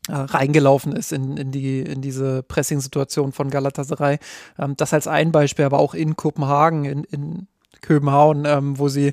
äh, 0.08 0.14
reingelaufen 0.14 0.92
ist 0.92 1.12
in, 1.12 1.36
in, 1.36 1.52
die, 1.52 1.80
in 1.80 2.00
diese 2.00 2.42
Pressing-Situation 2.42 3.32
von 3.32 3.50
Galatasaray. 3.50 4.18
Ähm, 4.58 4.74
das 4.76 4.92
als 4.92 5.06
ein 5.06 5.30
Beispiel, 5.30 5.64
aber 5.64 5.78
auch 5.78 5.94
in 5.94 6.16
Kopenhagen, 6.16 6.84
in, 6.84 7.04
in 7.04 7.46
Köbenhauen, 7.80 8.44
ähm, 8.44 8.78
wo 8.78 8.88
sie, 8.88 9.12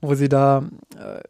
wo 0.00 0.14
sie 0.14 0.28
da 0.28 0.64
äh, 0.96 1.20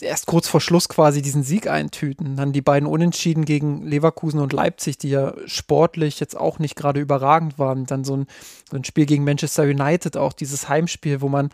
erst 0.00 0.26
kurz 0.26 0.48
vor 0.48 0.60
Schluss 0.60 0.88
quasi 0.88 1.22
diesen 1.22 1.42
Sieg 1.42 1.68
eintüten. 1.68 2.36
Dann 2.36 2.52
die 2.52 2.62
beiden 2.62 2.88
Unentschieden 2.88 3.44
gegen 3.44 3.82
Leverkusen 3.82 4.40
und 4.40 4.52
Leipzig, 4.52 4.98
die 4.98 5.10
ja 5.10 5.34
sportlich 5.46 6.20
jetzt 6.20 6.36
auch 6.36 6.58
nicht 6.58 6.76
gerade 6.76 7.00
überragend 7.00 7.58
waren. 7.58 7.84
Dann 7.84 8.04
so 8.04 8.16
ein, 8.16 8.26
so 8.70 8.76
ein 8.76 8.84
Spiel 8.84 9.06
gegen 9.06 9.24
Manchester 9.24 9.64
United, 9.64 10.16
auch 10.16 10.32
dieses 10.32 10.68
Heimspiel, 10.68 11.20
wo 11.20 11.28
man 11.28 11.50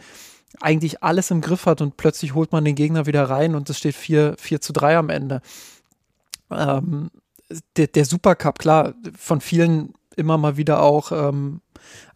eigentlich 0.60 1.02
alles 1.02 1.30
im 1.30 1.40
Griff 1.40 1.66
hat 1.66 1.80
und 1.80 1.96
plötzlich 1.96 2.34
holt 2.34 2.52
man 2.52 2.64
den 2.64 2.74
Gegner 2.74 3.06
wieder 3.06 3.28
rein 3.28 3.54
und 3.54 3.68
es 3.68 3.78
steht 3.78 3.94
4, 3.94 4.36
4 4.38 4.60
zu 4.60 4.72
3 4.72 4.96
am 4.96 5.10
Ende. 5.10 5.42
Ähm, 6.50 7.10
der, 7.76 7.88
der 7.88 8.04
Supercup, 8.04 8.58
klar, 8.58 8.94
von 9.16 9.40
vielen 9.40 9.94
immer 10.16 10.38
mal 10.38 10.56
wieder 10.56 10.82
auch 10.82 11.12
ähm, 11.12 11.60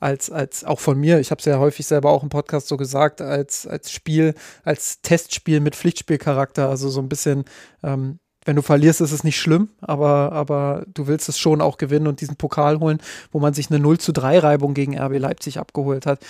als, 0.00 0.30
als 0.30 0.64
auch 0.64 0.80
von 0.80 0.98
mir, 0.98 1.20
ich 1.20 1.30
habe 1.30 1.38
es 1.38 1.44
ja 1.44 1.58
häufig 1.58 1.86
selber 1.86 2.10
auch 2.10 2.22
im 2.22 2.28
Podcast 2.28 2.68
so 2.68 2.76
gesagt, 2.76 3.20
als, 3.20 3.66
als 3.66 3.90
Spiel, 3.90 4.34
als 4.64 5.00
Testspiel 5.02 5.60
mit 5.60 5.76
Pflichtspielcharakter, 5.76 6.68
also 6.68 6.88
so 6.88 7.00
ein 7.00 7.08
bisschen, 7.08 7.44
ähm, 7.82 8.18
wenn 8.44 8.56
du 8.56 8.62
verlierst, 8.62 9.00
ist 9.00 9.12
es 9.12 9.24
nicht 9.24 9.38
schlimm, 9.38 9.68
aber, 9.80 10.32
aber 10.32 10.84
du 10.92 11.06
willst 11.06 11.28
es 11.28 11.38
schon 11.38 11.60
auch 11.60 11.78
gewinnen 11.78 12.08
und 12.08 12.20
diesen 12.20 12.36
Pokal 12.36 12.80
holen, 12.80 12.98
wo 13.30 13.38
man 13.38 13.54
sich 13.54 13.70
eine 13.70 13.78
0 13.78 13.98
zu 13.98 14.12
3 14.12 14.40
Reibung 14.40 14.74
gegen 14.74 14.98
RB 14.98 15.18
Leipzig 15.18 15.58
abgeholt 15.58 16.06
hat. 16.06 16.24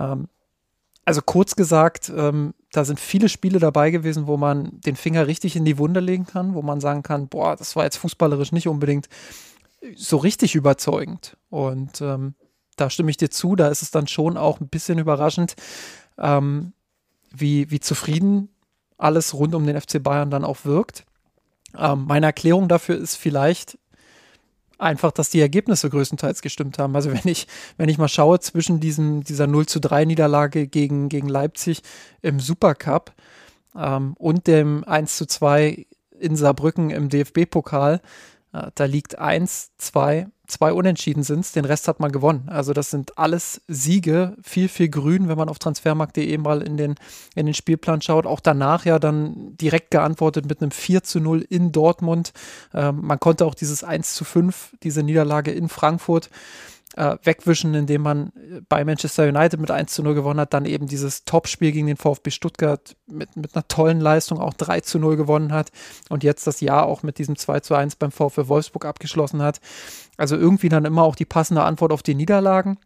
Ähm, 0.00 0.28
also 1.04 1.22
kurz 1.22 1.56
gesagt, 1.56 2.12
ähm, 2.14 2.52
da 2.72 2.84
sind 2.84 3.00
viele 3.00 3.30
Spiele 3.30 3.58
dabei 3.58 3.90
gewesen, 3.90 4.26
wo 4.26 4.36
man 4.36 4.78
den 4.84 4.94
Finger 4.94 5.26
richtig 5.26 5.56
in 5.56 5.64
die 5.64 5.78
Wunde 5.78 6.00
legen 6.00 6.26
kann, 6.26 6.54
wo 6.54 6.60
man 6.60 6.80
sagen 6.80 7.02
kann, 7.02 7.28
boah, 7.28 7.56
das 7.56 7.76
war 7.76 7.84
jetzt 7.84 7.96
fußballerisch 7.96 8.52
nicht 8.52 8.68
unbedingt 8.68 9.08
so 9.96 10.18
richtig 10.18 10.54
überzeugend. 10.54 11.36
Und 11.48 12.00
ähm, 12.00 12.34
da 12.80 12.90
stimme 12.90 13.10
ich 13.10 13.16
dir 13.16 13.30
zu, 13.30 13.56
da 13.56 13.68
ist 13.68 13.82
es 13.82 13.90
dann 13.90 14.06
schon 14.06 14.36
auch 14.36 14.60
ein 14.60 14.68
bisschen 14.68 14.98
überraschend, 14.98 15.54
ähm, 16.18 16.72
wie, 17.30 17.70
wie 17.70 17.80
zufrieden 17.80 18.48
alles 18.96 19.34
rund 19.34 19.54
um 19.54 19.66
den 19.66 19.80
FC 19.80 20.02
Bayern 20.02 20.30
dann 20.30 20.44
auch 20.44 20.64
wirkt. 20.64 21.04
Ähm, 21.76 22.06
meine 22.06 22.26
Erklärung 22.26 22.68
dafür 22.68 22.96
ist 22.96 23.16
vielleicht 23.16 23.78
einfach, 24.78 25.12
dass 25.12 25.30
die 25.30 25.40
Ergebnisse 25.40 25.90
größtenteils 25.90 26.42
gestimmt 26.42 26.78
haben. 26.78 26.94
Also 26.94 27.12
wenn 27.12 27.26
ich, 27.26 27.46
wenn 27.76 27.88
ich 27.88 27.98
mal 27.98 28.08
schaue 28.08 28.40
zwischen 28.40 28.80
diesem, 28.80 29.24
dieser 29.24 29.46
0 29.46 29.66
zu 29.66 29.80
3 29.80 30.04
Niederlage 30.04 30.66
gegen, 30.68 31.08
gegen 31.08 31.28
Leipzig 31.28 31.82
im 32.22 32.40
Supercup 32.40 33.12
ähm, 33.76 34.14
und 34.18 34.46
dem 34.46 34.84
1 34.84 35.16
zu 35.16 35.26
2 35.26 35.86
in 36.18 36.36
Saarbrücken 36.36 36.90
im 36.90 37.08
DFB-Pokal, 37.08 38.00
äh, 38.52 38.70
da 38.74 38.84
liegt 38.84 39.18
1, 39.18 39.72
2, 39.78 40.28
zwei 40.48 40.72
Unentschieden 40.72 41.22
sind 41.22 41.40
es, 41.40 41.52
den 41.52 41.64
Rest 41.64 41.86
hat 41.86 42.00
man 42.00 42.10
gewonnen. 42.10 42.48
Also 42.48 42.72
das 42.72 42.90
sind 42.90 43.16
alles 43.18 43.60
Siege, 43.68 44.34
viel, 44.42 44.68
viel 44.68 44.88
grün, 44.88 45.28
wenn 45.28 45.38
man 45.38 45.48
auf 45.48 45.58
transfermarkt.de 45.58 46.38
mal 46.38 46.62
in 46.62 46.76
den, 46.76 46.94
in 47.34 47.46
den 47.46 47.54
Spielplan 47.54 48.02
schaut. 48.02 48.26
Auch 48.26 48.40
danach 48.40 48.84
ja 48.84 48.98
dann 48.98 49.56
direkt 49.58 49.90
geantwortet 49.90 50.46
mit 50.46 50.60
einem 50.60 50.70
4 50.70 51.04
zu 51.04 51.20
0 51.20 51.42
in 51.48 51.70
Dortmund. 51.70 52.32
Ähm, 52.74 53.00
man 53.02 53.20
konnte 53.20 53.44
auch 53.44 53.54
dieses 53.54 53.84
1 53.84 54.14
zu 54.14 54.24
5, 54.24 54.72
diese 54.82 55.02
Niederlage 55.02 55.52
in 55.52 55.68
Frankfurt 55.68 56.30
äh, 56.96 57.16
wegwischen, 57.22 57.74
indem 57.74 58.02
man 58.02 58.32
äh, 58.36 58.60
bei 58.68 58.84
Manchester 58.84 59.28
United 59.28 59.60
mit 59.60 59.70
1 59.70 59.92
zu 59.92 60.02
0 60.02 60.14
gewonnen 60.14 60.40
hat, 60.40 60.54
dann 60.54 60.64
eben 60.64 60.86
dieses 60.86 61.24
Topspiel 61.24 61.72
gegen 61.72 61.86
den 61.86 61.96
VfB 61.96 62.30
Stuttgart 62.30 62.96
mit, 63.06 63.36
mit 63.36 63.54
einer 63.54 63.66
tollen 63.68 64.00
Leistung 64.00 64.40
auch 64.40 64.54
3 64.54 64.80
zu 64.80 64.98
0 64.98 65.16
gewonnen 65.16 65.52
hat 65.52 65.70
und 66.08 66.24
jetzt 66.24 66.46
das 66.46 66.60
Jahr 66.60 66.86
auch 66.86 67.02
mit 67.02 67.18
diesem 67.18 67.36
2 67.36 67.60
zu 67.60 67.74
1 67.74 67.96
beim 67.96 68.10
VfB 68.10 68.48
Wolfsburg 68.48 68.84
abgeschlossen 68.84 69.42
hat. 69.42 69.60
Also 70.16 70.36
irgendwie 70.36 70.68
dann 70.68 70.84
immer 70.84 71.02
auch 71.02 71.16
die 71.16 71.24
passende 71.24 71.62
Antwort 71.62 71.92
auf 71.92 72.02
die 72.02 72.14
Niederlagen. 72.14 72.78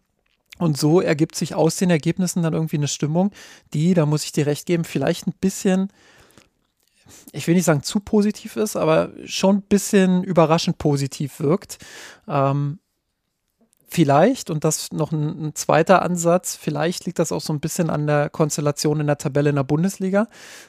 Und 0.58 0.76
so 0.76 1.00
ergibt 1.00 1.34
sich 1.34 1.54
aus 1.54 1.76
den 1.76 1.90
Ergebnissen 1.90 2.42
dann 2.42 2.52
irgendwie 2.52 2.76
eine 2.76 2.88
Stimmung, 2.88 3.32
die, 3.72 3.94
da 3.94 4.06
muss 4.06 4.24
ich 4.24 4.32
dir 4.32 4.46
recht 4.46 4.66
geben, 4.66 4.84
vielleicht 4.84 5.26
ein 5.26 5.34
bisschen, 5.40 5.88
ich 7.32 7.46
will 7.46 7.54
nicht 7.54 7.64
sagen 7.64 7.82
zu 7.82 8.00
positiv 8.00 8.56
ist, 8.56 8.76
aber 8.76 9.10
schon 9.24 9.56
ein 9.56 9.62
bisschen 9.62 10.22
überraschend 10.22 10.78
positiv 10.78 11.40
wirkt. 11.40 11.78
Ähm, 12.28 12.78
Vielleicht, 13.94 14.48
und 14.48 14.64
das 14.64 14.90
noch 14.90 15.12
ein, 15.12 15.48
ein, 15.48 15.54
zweiter 15.54 16.00
Ansatz, 16.00 16.56
vielleicht 16.56 17.04
liegt 17.04 17.18
das 17.18 17.30
auch 17.30 17.42
so 17.42 17.52
ein 17.52 17.60
bisschen 17.60 17.90
an 17.90 18.06
der 18.06 18.30
Konstellation 18.30 19.00
in 19.00 19.06
der 19.06 19.18
Tabelle 19.18 19.50
in 19.50 19.56
der 19.56 19.64
Bundesliga, 19.64 20.28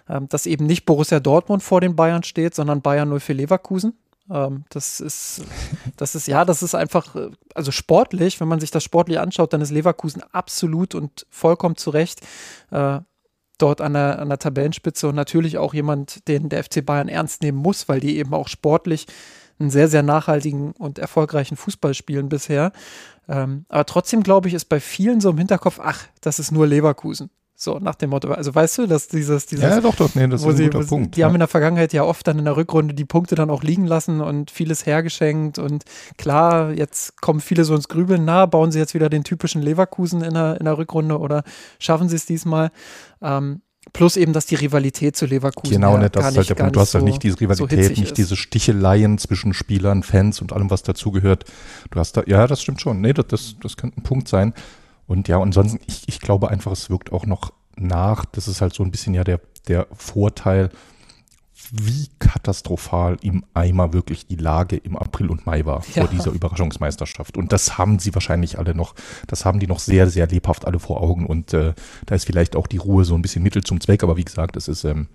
ähm, 0.10 0.27
dass 0.27 0.46
eben 0.46 0.65
nicht 0.65 0.86
Borussia 0.86 1.22
Dortmund 1.22 1.63
vor 1.63 1.80
den 1.80 1.96
Bayern 1.96 2.24
steht, 2.24 2.53
sondern 2.53 2.82
Bayern 2.82 3.18
04 3.18 3.36
Leverkusen. 3.36 3.98
Ähm, 4.30 4.65
das 4.72 5.00
ist, 5.00 5.44
das 5.96 6.15
ist, 6.15 6.27
ja, 6.27 6.44
das 6.44 6.63
ist 6.63 6.75
einfach, 6.75 7.15
äh, 7.15 7.30
also 7.56 7.72
sportlich, 7.72 8.42
wenn 8.42 8.50
man 8.50 8.60
sich 8.60 8.72
das 8.72 8.84
sportlich 8.84 9.22
anschaut, 9.22 9.53
dann 9.53 9.62
ist 9.62 9.72
Leverkusen 9.72 10.22
absolut 10.34 10.94
und 10.94 11.25
vollkommen 11.30 11.77
zu 11.77 11.92
Recht 11.92 12.20
äh, 12.72 13.00
dort 13.58 13.80
an 13.80 13.94
der, 13.94 14.20
an 14.20 14.27
der 14.27 14.39
Tabellenspitze 14.39 15.08
und 15.08 15.15
natürlich 15.15 15.58
auch 15.58 15.74
jemand, 15.74 16.27
den 16.27 16.50
der 16.50 16.62
FC 16.62 16.86
Bayern 16.86 17.08
ernst 17.08 17.42
nehmen 17.42 17.60
muss, 17.60 17.88
weil 17.88 18.01
die 18.01 18.18
eben 18.18 18.34
auch 18.34 18.50
sportlich 18.50 19.08
einen 19.60 19.69
sehr, 19.69 19.88
sehr 19.88 20.03
nachhaltigen 20.03 20.72
und 20.72 21.00
erfolgreichen 21.00 21.55
Fußball 21.55 21.93
spielen 21.93 22.29
bisher. 22.29 22.72
Ähm, 23.27 23.65
aber 23.69 23.86
trotzdem 23.86 24.24
glaube 24.24 24.48
ich, 24.48 24.53
ist 24.53 24.65
bei 24.65 24.79
vielen 24.79 25.22
so 25.22 25.29
im 25.29 25.38
Hinterkopf, 25.38 25.79
ach, 25.81 26.05
das 26.22 26.39
ist 26.39 26.51
nur 26.51 26.67
Leverkusen. 26.67 27.29
So 27.55 27.79
nach 27.79 27.95
dem 27.95 28.10
Motto, 28.10 28.31
also 28.31 28.53
weißt 28.53 28.79
du, 28.79 28.88
dass 28.88 29.07
dieses, 29.07 29.45
dieses 29.45 29.63
ja 29.63 29.79
doch, 29.79 29.95
doch, 29.95 30.13
nee, 30.15 30.27
das 30.27 30.41
ist 30.41 30.48
ein 30.48 30.57
sie, 30.57 30.65
guter 30.65 30.86
Punkt. 30.86 31.15
Die 31.15 31.22
ja. 31.22 31.27
haben 31.27 31.36
in 31.36 31.39
der 31.39 31.48
Vergangenheit 31.48 31.93
ja 31.93 32.03
oft 32.03 32.27
dann 32.27 32.39
in 32.39 32.45
der 32.45 32.57
Rückrunde 32.57 32.93
die 32.93 33.05
Punkte 33.05 33.36
dann 33.36 33.50
auch 33.50 33.63
liegen 33.63 33.86
lassen 33.86 34.22
und 34.22 34.51
vieles 34.51 34.86
hergeschenkt 34.86 35.60
und 35.60 35.86
klar, 36.17 36.72
jetzt 36.72 37.22
kommen 37.22 37.39
viele 37.39 37.63
so 37.63 37.75
ins 37.75 37.88
Grübeln, 37.88 38.25
na, 38.25 38.48
bauen 38.48 38.72
sie 38.72 38.79
jetzt 38.79 38.95
wieder 38.95 39.07
den 39.07 39.24
typischen 39.24 39.62
Leverkusen 39.62 40.24
in 40.24 40.33
der, 40.33 40.57
in 40.60 40.65
der 40.65 40.77
Rückrunde 40.77 41.19
oder 41.19 41.43
schaffen 41.79 42.10
sie 42.10 42.17
es 42.17 42.25
diesmal? 42.25 42.72
Ähm, 43.22 43.62
Plus 43.93 44.17
eben, 44.17 44.33
dass 44.33 44.47
die 44.47 44.55
Rivalität 44.55 45.15
zu 45.15 45.27
Leverkusen. 45.27 45.75
Genau, 45.75 45.97
ja, 45.97 46.09
das 46.09 46.29
ist 46.29 46.38
halt 46.38 46.50
der 46.50 46.55
Punkt. 46.55 46.75
Du 46.75 46.79
hast 46.79 46.95
halt 46.95 47.03
nicht 47.03 47.21
diese 47.21 47.39
Rivalität, 47.39 47.83
so 47.83 47.89
nicht 47.91 48.01
ist. 48.01 48.17
diese 48.17 48.35
Sticheleien 48.35 49.19
zwischen 49.19 49.53
Spielern, 49.53 50.01
Fans 50.01 50.41
und 50.41 50.51
allem, 50.51 50.71
was 50.71 50.81
dazugehört. 50.81 51.45
Du 51.91 52.00
hast 52.00 52.17
da, 52.17 52.23
ja, 52.25 52.47
das 52.47 52.63
stimmt 52.63 52.81
schon. 52.81 53.01
Nee, 53.01 53.13
das, 53.13 53.27
das, 53.27 53.55
das 53.62 53.77
könnte 53.77 54.01
ein 54.01 54.03
Punkt 54.03 54.27
sein. 54.27 54.53
Und 55.05 55.27
ja, 55.27 55.39
ansonsten, 55.39 55.79
ich, 55.85 56.07
ich 56.07 56.19
glaube 56.19 56.50
einfach, 56.50 56.71
es 56.71 56.89
wirkt 56.89 57.12
auch 57.12 57.27
noch 57.27 57.53
nach. 57.75 58.25
Das 58.25 58.47
ist 58.47 58.62
halt 58.62 58.73
so 58.73 58.83
ein 58.83 58.89
bisschen 58.89 59.13
ja 59.13 59.23
der, 59.23 59.39
der 59.67 59.85
Vorteil 59.95 60.71
wie 61.72 62.10
katastrophal 62.20 63.17
im 63.22 63.43
Eimer 63.53 63.93
wirklich 63.93 64.27
die 64.27 64.36
Lage 64.36 64.75
im 64.75 64.98
April 64.98 65.29
und 65.29 65.46
Mai 65.46 65.65
war 65.65 65.84
ja. 65.93 66.01
vor 66.01 66.08
dieser 66.08 66.32
Überraschungsmeisterschaft. 66.32 67.38
Und 67.38 67.51
das 67.51 67.77
haben 67.77 68.00
sie 68.00 68.13
wahrscheinlich 68.13 68.60
alle 68.60 68.75
noch, 68.75 68.96
das 69.27 69.46
haben 69.46 69.60
die 69.60 69.67
noch 69.67 69.79
sehr, 69.79 70.10
sehr 70.10 70.27
lebhaft 70.27 70.65
alle 70.65 70.79
vor 70.79 71.01
Augen. 71.01 71.25
Und 71.25 71.53
äh, 71.53 71.74
da 72.05 72.15
ist 72.15 72.25
vielleicht 72.25 72.55
auch 72.55 72.67
die 72.67 72.77
Ruhe 72.77 73.05
so 73.05 73.15
ein 73.15 73.22
bisschen 73.22 73.43
Mittel 73.43 73.63
zum 73.63 73.82
Zweck. 73.82 74.03
Aber 74.03 74.17
wie 74.17 74.25
gesagt, 74.25 74.55
es 74.58 74.67
ist 74.67 74.84
ähm, 74.84 75.08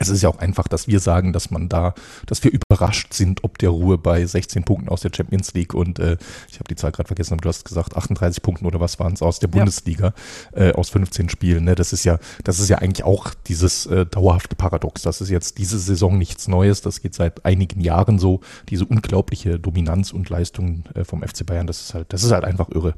es 0.00 0.08
ist 0.08 0.22
ja 0.22 0.30
auch 0.30 0.38
einfach, 0.38 0.66
dass 0.66 0.88
wir 0.88 0.98
sagen, 0.98 1.34
dass 1.34 1.50
man 1.50 1.68
da, 1.68 1.94
dass 2.24 2.42
wir 2.42 2.50
überrascht 2.50 3.12
sind, 3.12 3.44
ob 3.44 3.58
der 3.58 3.68
Ruhe 3.68 3.98
bei 3.98 4.24
16 4.24 4.64
Punkten 4.64 4.88
aus 4.88 5.02
der 5.02 5.10
Champions 5.14 5.52
League 5.52 5.74
und 5.74 5.98
äh, 5.98 6.16
ich 6.48 6.54
habe 6.54 6.68
die 6.68 6.74
Zahl 6.74 6.90
gerade 6.90 7.06
vergessen, 7.06 7.34
aber 7.34 7.42
du 7.42 7.50
hast 7.50 7.66
gesagt 7.66 7.96
38 7.96 8.42
Punkten 8.42 8.64
oder 8.64 8.80
was 8.80 8.98
waren 8.98 9.12
es 9.12 9.20
aus 9.20 9.40
der 9.40 9.48
Bundesliga 9.48 10.14
ja. 10.56 10.68
äh, 10.68 10.72
aus 10.72 10.88
15 10.88 11.28
Spielen. 11.28 11.64
Ne? 11.64 11.74
Das 11.74 11.92
ist 11.92 12.04
ja, 12.04 12.18
das 12.44 12.60
ist 12.60 12.70
ja 12.70 12.78
eigentlich 12.78 13.04
auch 13.04 13.34
dieses 13.46 13.84
äh, 13.86 14.06
dauerhafte 14.06 14.56
Paradox. 14.56 15.02
Das 15.02 15.20
ist 15.20 15.28
jetzt 15.28 15.58
diese 15.58 15.78
Saison 15.78 16.16
nichts 16.16 16.48
Neues. 16.48 16.80
Das 16.80 17.02
geht 17.02 17.14
seit 17.14 17.44
einigen 17.44 17.80
Jahren 17.82 18.18
so. 18.18 18.40
Diese 18.70 18.86
unglaubliche 18.86 19.58
Dominanz 19.58 20.12
und 20.12 20.30
Leistung 20.30 20.84
äh, 20.94 21.04
vom 21.04 21.22
FC 21.22 21.44
Bayern. 21.44 21.66
Das 21.66 21.82
ist 21.82 21.92
halt, 21.92 22.12
das 22.14 22.24
ist 22.24 22.32
halt 22.32 22.44
einfach 22.44 22.70
irre. 22.70 22.94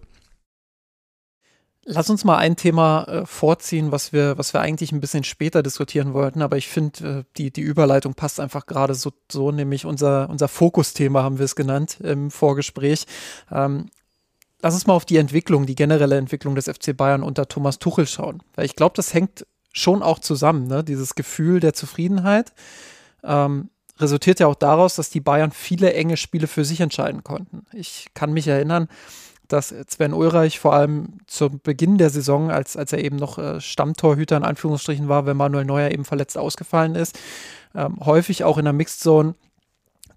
Lass 1.84 2.08
uns 2.10 2.22
mal 2.22 2.38
ein 2.38 2.54
Thema 2.54 3.04
äh, 3.08 3.26
vorziehen, 3.26 3.90
was 3.90 4.12
wir, 4.12 4.38
was 4.38 4.54
wir 4.54 4.60
eigentlich 4.60 4.92
ein 4.92 5.00
bisschen 5.00 5.24
später 5.24 5.64
diskutieren 5.64 6.14
wollten, 6.14 6.40
aber 6.40 6.56
ich 6.56 6.68
finde, 6.68 7.08
äh, 7.08 7.24
die, 7.36 7.50
die 7.50 7.60
Überleitung 7.60 8.14
passt 8.14 8.38
einfach 8.38 8.66
gerade 8.66 8.94
so, 8.94 9.12
so, 9.30 9.50
nämlich 9.50 9.84
unser, 9.84 10.30
unser 10.30 10.46
Fokusthema 10.46 11.24
haben 11.24 11.38
wir 11.38 11.44
es 11.44 11.56
genannt 11.56 11.98
im 12.00 12.30
Vorgespräch. 12.30 13.06
Ähm, 13.50 13.86
lass 14.60 14.74
uns 14.74 14.86
mal 14.86 14.94
auf 14.94 15.04
die 15.04 15.16
Entwicklung, 15.16 15.66
die 15.66 15.74
generelle 15.74 16.16
Entwicklung 16.16 16.54
des 16.54 16.66
FC 16.68 16.96
Bayern 16.96 17.24
unter 17.24 17.48
Thomas 17.48 17.80
Tuchel 17.80 18.06
schauen. 18.06 18.44
Weil 18.54 18.66
ich 18.66 18.76
glaube, 18.76 18.94
das 18.94 19.12
hängt 19.12 19.44
schon 19.72 20.04
auch 20.04 20.20
zusammen, 20.20 20.68
ne? 20.68 20.84
dieses 20.84 21.16
Gefühl 21.16 21.58
der 21.58 21.74
Zufriedenheit. 21.74 22.52
Ähm, 23.24 23.70
resultiert 23.98 24.40
ja 24.40 24.46
auch 24.46 24.54
daraus, 24.54 24.94
dass 24.94 25.10
die 25.10 25.20
Bayern 25.20 25.50
viele 25.50 25.92
enge 25.94 26.16
Spiele 26.16 26.46
für 26.46 26.64
sich 26.64 26.80
entscheiden 26.80 27.24
konnten. 27.24 27.66
Ich 27.72 28.06
kann 28.14 28.32
mich 28.32 28.46
erinnern, 28.46 28.88
dass 29.52 29.74
Sven 29.88 30.14
Ulreich 30.14 30.58
vor 30.58 30.72
allem 30.72 31.18
zu 31.26 31.50
Beginn 31.50 31.98
der 31.98 32.10
Saison, 32.10 32.50
als, 32.50 32.76
als 32.76 32.92
er 32.92 33.04
eben 33.04 33.16
noch 33.16 33.38
äh, 33.38 33.60
Stammtorhüter 33.60 34.36
in 34.36 34.44
Anführungsstrichen 34.44 35.08
war, 35.08 35.26
wenn 35.26 35.36
Manuel 35.36 35.64
Neuer 35.64 35.90
eben 35.90 36.04
verletzt 36.04 36.38
ausgefallen 36.38 36.94
ist, 36.94 37.18
ähm, 37.74 37.98
häufig 38.04 38.44
auch 38.44 38.58
in 38.58 38.64
der 38.64 38.72
Mixed 38.72 39.00
Zone 39.00 39.34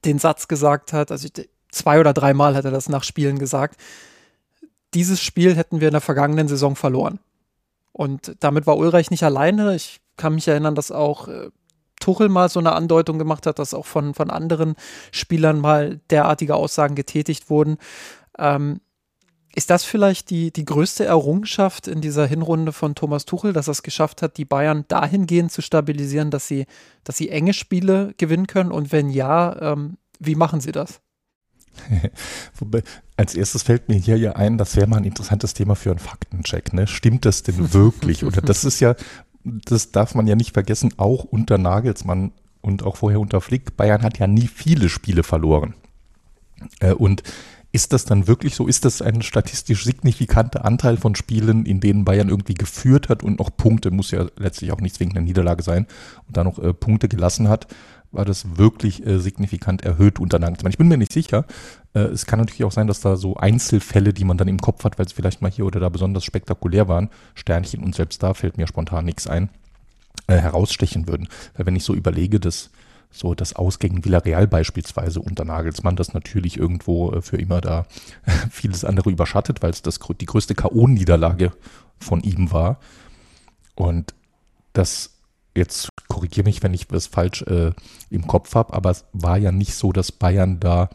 den 0.05 0.19
Satz 0.19 0.47
gesagt 0.47 0.93
hat, 0.93 1.11
also 1.11 1.27
zwei 1.71 1.99
oder 1.99 2.13
dreimal 2.13 2.55
hat 2.55 2.65
er 2.65 2.71
das 2.71 2.89
nach 2.89 3.03
Spielen 3.03 3.39
gesagt, 3.39 3.79
dieses 4.93 5.21
Spiel 5.21 5.55
hätten 5.55 5.81
wir 5.81 5.89
in 5.89 5.93
der 5.93 6.01
vergangenen 6.01 6.47
Saison 6.47 6.75
verloren. 6.75 7.19
Und 7.91 8.35
damit 8.39 8.65
war 8.67 8.77
Ulreich 8.77 9.11
nicht 9.11 9.23
alleine. 9.23 9.75
Ich 9.75 9.99
kann 10.17 10.35
mich 10.35 10.47
erinnern, 10.47 10.75
dass 10.75 10.91
auch 10.91 11.27
äh, 11.27 11.49
Tuchel 11.99 12.29
mal 12.29 12.49
so 12.49 12.59
eine 12.59 12.73
Andeutung 12.73 13.17
gemacht 13.17 13.45
hat, 13.45 13.59
dass 13.59 13.73
auch 13.73 13.85
von, 13.85 14.13
von 14.13 14.29
anderen 14.29 14.75
Spielern 15.11 15.59
mal 15.59 15.99
derartige 16.09 16.55
Aussagen 16.55 16.95
getätigt 16.95 17.49
wurden. 17.49 17.77
Ähm, 18.37 18.81
ist 19.55 19.69
das 19.69 19.85
vielleicht 19.85 20.29
die, 20.29 20.51
die 20.51 20.65
größte 20.65 21.05
Errungenschaft 21.05 21.87
in 21.87 22.01
dieser 22.01 22.27
Hinrunde 22.27 22.73
von 22.73 22.93
Thomas 22.93 23.25
Tuchel, 23.25 23.53
dass 23.53 23.69
er 23.69 23.71
es 23.71 23.83
geschafft 23.83 24.21
hat, 24.21 24.35
die 24.35 24.43
Bayern 24.43 24.83
dahingehend 24.89 25.51
zu 25.51 25.61
stabilisieren, 25.61 26.29
dass 26.29 26.47
sie, 26.47 26.65
dass 27.05 27.15
sie 27.15 27.29
enge 27.29 27.53
Spiele 27.53 28.13
gewinnen 28.17 28.47
können? 28.47 28.71
Und 28.71 28.91
wenn 28.91 29.09
ja, 29.09 29.73
ähm, 29.73 29.97
wie 30.19 30.35
machen 30.35 30.59
sie 30.59 30.73
das? 30.73 30.99
Wobei, 32.55 32.83
als 33.15 33.33
erstes 33.33 33.63
fällt 33.63 33.87
mir 33.87 33.95
hier 33.95 34.17
ja 34.17 34.33
ein, 34.33 34.57
das 34.57 34.75
wäre 34.75 34.87
mal 34.87 34.97
ein 34.97 35.05
interessantes 35.05 35.53
Thema 35.53 35.75
für 35.75 35.91
einen 35.91 35.99
Faktencheck. 35.99 36.73
Ne? 36.73 36.85
Stimmt 36.85 37.23
das 37.23 37.43
denn 37.43 37.73
wirklich? 37.73 38.25
Oder 38.25 38.41
das 38.41 38.65
ist 38.65 38.81
ja, 38.81 38.95
das 39.43 39.91
darf 39.91 40.15
man 40.15 40.27
ja 40.27 40.35
nicht 40.35 40.53
vergessen, 40.53 40.93
auch 40.97 41.23
unter 41.23 41.57
Nagelsmann 41.57 42.33
und 42.61 42.83
auch 42.83 42.97
vorher 42.97 43.21
unter 43.21 43.39
Flick. 43.39 43.77
Bayern 43.77 44.01
hat 44.01 44.19
ja 44.19 44.27
nie 44.27 44.47
viele 44.47 44.89
Spiele 44.89 45.23
verloren. 45.23 45.75
Äh, 46.81 46.93
und 46.93 47.23
ist 47.75 47.91
das 47.91 48.05
dann 48.05 48.27
wirklich 48.27 48.55
so? 48.55 48.67
Ist 48.67 48.85
das 48.85 49.01
ein 49.01 49.21
statistisch 49.21 49.83
signifikanter 49.83 50.63
Anteil 50.63 50.95
von 50.95 51.13
Spielen, 51.13 51.65
in 51.65 51.81
denen 51.81 52.05
Bayern 52.05 52.29
irgendwie 52.29 52.53
geführt 52.53 53.09
hat 53.09 53.21
und 53.21 53.37
noch 53.37 53.55
Punkte, 53.55 53.91
muss 53.91 54.11
ja 54.11 54.25
letztlich 54.37 54.71
auch 54.71 54.79
nicht 54.79 54.95
zwingend 54.95 55.17
eine 55.17 55.25
Niederlage 55.25 55.61
sein, 55.61 55.85
und 56.27 56.37
da 56.37 56.45
noch 56.45 56.57
äh, 56.57 56.73
Punkte 56.73 57.09
gelassen 57.09 57.49
hat? 57.49 57.67
War 58.13 58.23
das 58.23 58.57
wirklich 58.57 59.05
äh, 59.05 59.19
signifikant 59.19 59.83
erhöht 59.83 60.19
unter 60.19 60.39
Nagelsmann? 60.39 60.71
Ich 60.71 60.77
bin 60.77 60.87
mir 60.87 60.97
nicht 60.97 61.11
sicher. 61.11 61.45
Äh, 61.93 61.99
es 61.99 62.25
kann 62.25 62.39
natürlich 62.39 62.63
auch 62.63 62.71
sein, 62.71 62.87
dass 62.87 63.01
da 63.01 63.17
so 63.17 63.35
Einzelfälle, 63.35 64.13
die 64.13 64.23
man 64.23 64.37
dann 64.37 64.47
im 64.47 64.61
Kopf 64.61 64.85
hat, 64.85 64.97
weil 64.97 65.07
sie 65.09 65.13
vielleicht 65.13 65.41
mal 65.41 65.51
hier 65.51 65.65
oder 65.65 65.81
da 65.81 65.89
besonders 65.89 66.23
spektakulär 66.23 66.87
waren, 66.87 67.09
Sternchen 67.33 67.83
und 67.83 67.93
selbst 67.93 68.23
da 68.23 68.33
fällt 68.33 68.57
mir 68.57 68.67
spontan 68.67 69.03
nichts 69.03 69.27
ein. 69.27 69.49
äh, 70.27 70.37
herausstechen 70.37 71.07
würden. 71.07 71.27
Weil 71.55 71.65
wenn 71.65 71.75
ich 71.75 71.83
so 71.83 71.93
überlege, 71.93 72.39
dass 72.39 72.69
so 73.11 73.33
das 73.33 73.55
Aus 73.55 73.79
gegen 73.79 74.03
Villarreal 74.03 74.47
beispielsweise 74.47 75.21
unter 75.21 75.45
Nagelsmann, 75.45 75.95
das 75.95 76.13
natürlich 76.13 76.57
irgendwo 76.57 77.11
äh, 77.11 77.21
für 77.21 77.37
immer 77.37 77.61
da 77.61 77.85
vieles 78.51 78.83
andere 78.83 79.09
überschattet, 79.09 79.61
weil 79.61 79.71
es 79.71 79.81
das, 79.81 79.99
die 80.19 80.25
größte 80.25 80.55
K.O.-Niederlage 80.55 81.51
von 81.99 82.21
ihm 82.21 82.51
war. 82.51 82.79
Und 83.75 84.13
das, 84.73 85.11
jetzt 85.55 85.89
korrigiere 86.07 86.45
mich, 86.45 86.63
wenn 86.63 86.73
ich 86.73 86.87
das 86.87 87.07
falsch 87.07 87.41
äh, 87.43 87.71
im 88.09 88.27
Kopf 88.27 88.55
habe, 88.55 88.73
aber 88.73 88.91
es 88.91 89.05
war 89.13 89.37
ja 89.37 89.51
nicht 89.51 89.75
so, 89.75 89.91
dass 89.91 90.11
Bayern 90.11 90.59
da 90.59 90.89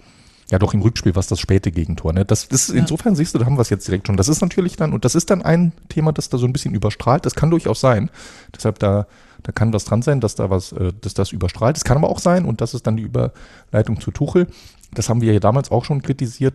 ja, 0.50 0.59
doch 0.59 0.75
im 0.75 0.83
Rückspiel 0.83 1.14
war 1.14 1.21
es 1.21 1.29
das 1.29 1.38
späte 1.38 1.71
Gegentor. 1.71 2.12
Ne? 2.12 2.25
Das, 2.25 2.49
das, 2.49 2.69
ja. 2.69 2.75
Insofern 2.75 3.14
siehst 3.14 3.35
du, 3.35 3.38
da 3.38 3.47
haben 3.47 3.57
wir 3.57 3.62
es 3.62 3.71
jetzt 3.71 3.87
direkt 3.87 4.09
schon. 4.09 4.17
Das 4.17 4.29
ist 4.29 4.40
natürlich 4.40 4.76
dann, 4.76 4.93
und 4.93 5.05
das 5.05 5.14
ist 5.14 5.31
dann 5.31 5.43
ein 5.43 5.73
Thema, 5.88 6.12
das 6.12 6.29
da 6.29 6.38
so 6.38 6.47
ein 6.47 6.52
bisschen 6.52 6.75
überstrahlt. 6.75 7.25
Das 7.25 7.37
kann 7.37 7.50
durchaus 7.50 7.81
sein. 7.81 8.11
Deshalb 8.55 8.81
da, 8.81 9.07
da 9.42 9.52
kann 9.52 9.73
was 9.73 9.85
dran 9.85 10.02
sein, 10.02 10.20
dass 10.20 10.35
da 10.35 10.50
was, 10.50 10.73
äh, 10.73 10.92
dass 11.00 11.14
das 11.14 11.32
überstrahlt. 11.32 11.76
Es 11.76 11.85
kann 11.85 11.97
aber 11.97 12.09
auch 12.09 12.18
sein, 12.18 12.44
und 12.44 12.61
das 12.61 12.75
ist 12.75 12.87
dann 12.87 12.97
die 12.97 13.04
Überleitung 13.04 14.00
zu 14.00 14.11
Tuchel. 14.11 14.47
Das 14.92 15.09
haben 15.09 15.20
wir 15.20 15.32
ja 15.32 15.40
damals 15.40 15.70
auch 15.70 15.85
schon 15.85 16.02
kritisiert. 16.02 16.54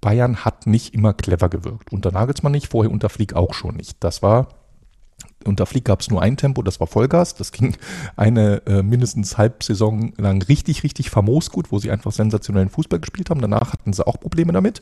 Bayern 0.00 0.44
hat 0.44 0.66
nicht 0.66 0.94
immer 0.94 1.12
clever 1.12 1.48
gewirkt. 1.48 1.92
Unter 1.92 2.12
Nagelsmann 2.12 2.52
nicht, 2.52 2.68
vorher 2.68 2.92
unter 2.92 3.08
Flieg 3.08 3.34
auch 3.34 3.52
schon 3.52 3.76
nicht. 3.76 3.96
Das 4.00 4.22
war 4.22 4.48
unter 5.48 5.66
Flick 5.66 5.86
gab 5.86 6.00
es 6.00 6.10
nur 6.10 6.22
ein 6.22 6.36
Tempo, 6.36 6.62
das 6.62 6.78
war 6.78 6.86
Vollgas. 6.86 7.34
Das 7.34 7.52
ging 7.52 7.76
eine 8.16 8.62
äh, 8.66 8.82
mindestens 8.82 9.38
Halbsaison 9.38 10.12
lang 10.16 10.42
richtig, 10.42 10.82
richtig 10.84 11.10
famos 11.10 11.50
gut, 11.50 11.72
wo 11.72 11.78
sie 11.78 11.90
einfach 11.90 12.12
sensationellen 12.12 12.68
Fußball 12.68 13.00
gespielt 13.00 13.30
haben. 13.30 13.40
Danach 13.40 13.72
hatten 13.72 13.92
sie 13.92 14.06
auch 14.06 14.20
Probleme 14.20 14.52
damit, 14.52 14.80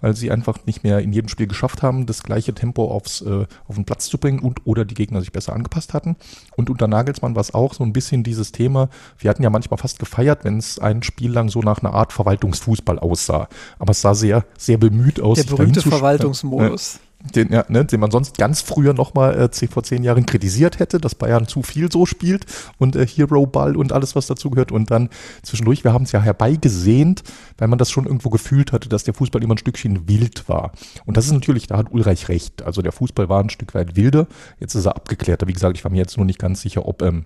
weil 0.00 0.14
sie 0.14 0.30
einfach 0.30 0.58
nicht 0.66 0.84
mehr 0.84 0.98
in 0.98 1.12
jedem 1.12 1.28
Spiel 1.28 1.46
geschafft 1.46 1.82
haben, 1.82 2.06
das 2.06 2.22
gleiche 2.22 2.52
Tempo 2.52 2.90
aufs, 2.90 3.22
äh, 3.22 3.46
auf 3.66 3.76
den 3.76 3.84
Platz 3.84 4.06
zu 4.06 4.18
bringen 4.18 4.40
und 4.40 4.66
oder 4.66 4.84
die 4.84 4.94
Gegner 4.94 5.20
sich 5.20 5.32
besser 5.32 5.54
angepasst 5.54 5.94
hatten. 5.94 6.16
Und 6.56 6.68
unter 6.68 6.88
Nagelsmann 6.88 7.34
war 7.34 7.40
es 7.40 7.54
auch 7.54 7.74
so 7.74 7.84
ein 7.84 7.92
bisschen 7.92 8.24
dieses 8.24 8.52
Thema. 8.52 8.88
Wir 9.18 9.30
hatten 9.30 9.42
ja 9.42 9.50
manchmal 9.50 9.78
fast 9.78 9.98
gefeiert, 9.98 10.44
wenn 10.44 10.58
es 10.58 10.78
ein 10.78 11.02
Spiel 11.02 11.32
lang 11.32 11.48
so 11.48 11.60
nach 11.60 11.80
einer 11.80 11.94
Art 11.94 12.12
Verwaltungsfußball 12.12 12.98
aussah. 12.98 13.48
Aber 13.78 13.92
es 13.92 14.00
sah 14.00 14.14
sehr, 14.14 14.44
sehr 14.58 14.78
bemüht 14.78 15.20
aus. 15.20 15.38
Der 15.38 15.44
berühmte 15.44 15.80
Verwaltungsmodus 15.80 17.00
den, 17.20 17.52
ja, 17.52 17.64
ne, 17.68 17.84
den 17.84 17.98
man 17.98 18.10
sonst 18.10 18.38
ganz 18.38 18.62
früher 18.62 18.94
nochmal 18.94 19.50
äh, 19.50 19.66
vor 19.66 19.82
zehn 19.82 20.04
Jahren 20.04 20.24
kritisiert 20.24 20.78
hätte, 20.78 21.00
dass 21.00 21.16
Bayern 21.16 21.48
zu 21.48 21.62
viel 21.62 21.90
so 21.90 22.06
spielt 22.06 22.46
und 22.78 22.94
äh, 22.94 23.06
Hero-Ball 23.06 23.76
und 23.76 23.92
alles, 23.92 24.14
was 24.14 24.26
dazugehört. 24.28 24.70
Und 24.70 24.90
dann 24.90 25.10
zwischendurch, 25.42 25.82
wir 25.82 25.92
haben 25.92 26.04
es 26.04 26.12
ja 26.12 26.22
herbeigesehnt, 26.22 27.24
weil 27.58 27.68
man 27.68 27.78
das 27.78 27.90
schon 27.90 28.06
irgendwo 28.06 28.30
gefühlt 28.30 28.72
hatte, 28.72 28.88
dass 28.88 29.02
der 29.02 29.14
Fußball 29.14 29.42
immer 29.42 29.54
ein 29.54 29.58
Stückchen 29.58 30.08
wild 30.08 30.48
war. 30.48 30.72
Und 31.06 31.16
das 31.16 31.26
ist 31.26 31.32
natürlich, 31.32 31.66
da 31.66 31.76
hat 31.76 31.92
Ulreich 31.92 32.28
recht. 32.28 32.62
Also 32.62 32.82
der 32.82 32.92
Fußball 32.92 33.28
war 33.28 33.42
ein 33.42 33.50
Stück 33.50 33.74
weit 33.74 33.96
wilder. 33.96 34.28
Jetzt 34.60 34.76
ist 34.76 34.86
er 34.86 34.94
abgeklärter. 34.94 35.48
Wie 35.48 35.52
gesagt, 35.52 35.76
ich 35.76 35.84
war 35.84 35.90
mir 35.90 35.98
jetzt 35.98 36.16
nur 36.16 36.26
nicht 36.26 36.38
ganz 36.38 36.60
sicher, 36.60 36.86
ob 36.86 37.02
ähm, 37.02 37.24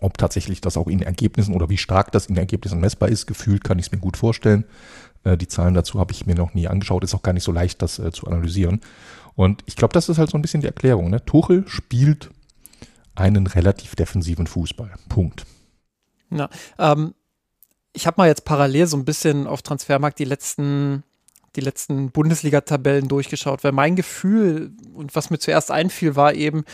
ob 0.00 0.18
tatsächlich 0.18 0.60
das 0.60 0.76
auch 0.76 0.86
in 0.86 1.02
Ergebnissen 1.02 1.54
oder 1.54 1.68
wie 1.68 1.76
stark 1.76 2.12
das 2.12 2.26
in 2.26 2.36
Ergebnissen 2.36 2.80
messbar 2.80 3.08
ist. 3.08 3.26
Gefühlt 3.26 3.64
kann 3.64 3.78
ich 3.78 3.86
es 3.86 3.92
mir 3.92 3.98
gut 3.98 4.16
vorstellen. 4.16 4.64
Äh, 5.24 5.36
die 5.36 5.48
Zahlen 5.48 5.74
dazu 5.74 5.98
habe 5.98 6.12
ich 6.12 6.26
mir 6.26 6.34
noch 6.34 6.54
nie 6.54 6.68
angeschaut. 6.68 7.04
Ist 7.04 7.14
auch 7.14 7.22
gar 7.22 7.32
nicht 7.32 7.44
so 7.44 7.52
leicht, 7.52 7.82
das 7.82 7.98
äh, 7.98 8.12
zu 8.12 8.26
analysieren. 8.26 8.80
Und 9.34 9.62
ich 9.66 9.76
glaube, 9.76 9.92
das 9.92 10.08
ist 10.08 10.18
halt 10.18 10.30
so 10.30 10.38
ein 10.38 10.42
bisschen 10.42 10.60
die 10.60 10.66
Erklärung. 10.66 11.10
Ne? 11.10 11.24
Tuchel 11.24 11.64
spielt 11.68 12.30
einen 13.14 13.46
relativ 13.46 13.94
defensiven 13.94 14.46
Fußball. 14.46 14.90
Punkt. 15.08 15.44
Ja, 16.30 16.48
ähm, 16.78 17.14
ich 17.92 18.06
habe 18.06 18.20
mal 18.20 18.28
jetzt 18.28 18.44
parallel 18.44 18.86
so 18.86 18.96
ein 18.96 19.04
bisschen 19.04 19.46
auf 19.46 19.62
Transfermarkt 19.62 20.18
die 20.18 20.24
letzten 20.24 21.02
die 21.56 21.60
letzten 21.60 22.10
Bundesliga-Tabellen 22.10 23.08
durchgeschaut, 23.08 23.64
weil 23.64 23.72
mein 23.72 23.96
Gefühl 23.96 24.72
und 24.94 25.14
was 25.14 25.30
mir 25.30 25.38
zuerst 25.38 25.70
einfiel, 25.70 26.16
war 26.16 26.34
eben 26.34 26.64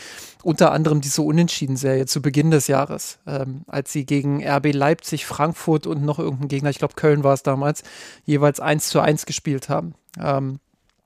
unter 0.43 0.71
anderem 0.71 1.01
diese 1.01 1.21
Unentschieden-Serie 1.21 2.05
zu 2.05 2.21
Beginn 2.21 2.51
des 2.51 2.67
Jahres, 2.67 3.19
ähm, 3.25 3.63
als 3.67 3.91
sie 3.91 4.05
gegen 4.05 4.45
RB 4.45 4.73
Leipzig, 4.73 5.25
Frankfurt 5.25 5.87
und 5.87 6.03
noch 6.03 6.19
irgendein 6.19 6.47
Gegner, 6.47 6.69
ich 6.69 6.79
glaube 6.79 6.95
Köln 6.95 7.23
war 7.23 7.33
es 7.33 7.43
damals, 7.43 7.83
jeweils 8.25 8.59
1 8.59 8.89
zu 8.89 8.99
1 8.99 9.25
gespielt 9.25 9.69
haben. 9.69 9.95
Ähm, 10.19 10.59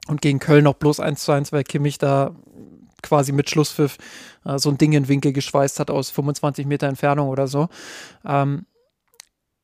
und 0.07 0.21
gegen 0.21 0.39
Köln 0.39 0.65
auch 0.65 0.73
bloß 0.73 0.99
1 0.99 1.23
zu 1.23 1.31
1, 1.31 1.51
weil 1.51 1.63
Kimmich 1.63 1.99
da 1.99 2.35
quasi 3.01 3.31
mit 3.31 3.49
Schlusspfiff 3.49 3.97
äh, 4.45 4.57
so 4.57 4.69
ein 4.69 4.77
Ding 4.77 4.93
in 4.93 5.07
Winkel 5.07 5.33
geschweißt 5.33 5.79
hat 5.79 5.91
aus 5.91 6.09
25 6.09 6.65
Meter 6.65 6.87
Entfernung 6.87 7.29
oder 7.29 7.47
so. 7.47 7.69
Ähm, 8.25 8.65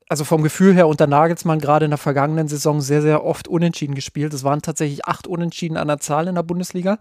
also 0.08 0.24
vom 0.24 0.44
Gefühl 0.44 0.76
her 0.76 0.88
unter 0.88 1.08
Nagelsmann 1.08 1.60
gerade 1.60 1.86
in 1.86 1.92
der 1.92 1.98
vergangenen 1.98 2.48
Saison 2.48 2.80
sehr, 2.80 3.02
sehr 3.02 3.24
oft 3.24 3.48
unentschieden 3.48 3.96
gespielt. 3.96 4.34
Es 4.34 4.44
waren 4.44 4.62
tatsächlich 4.62 5.06
acht 5.06 5.26
Unentschieden 5.26 5.78
an 5.78 5.88
der 5.88 6.00
Zahl 6.00 6.28
in 6.28 6.36
der 6.36 6.44
Bundesliga. 6.44 7.00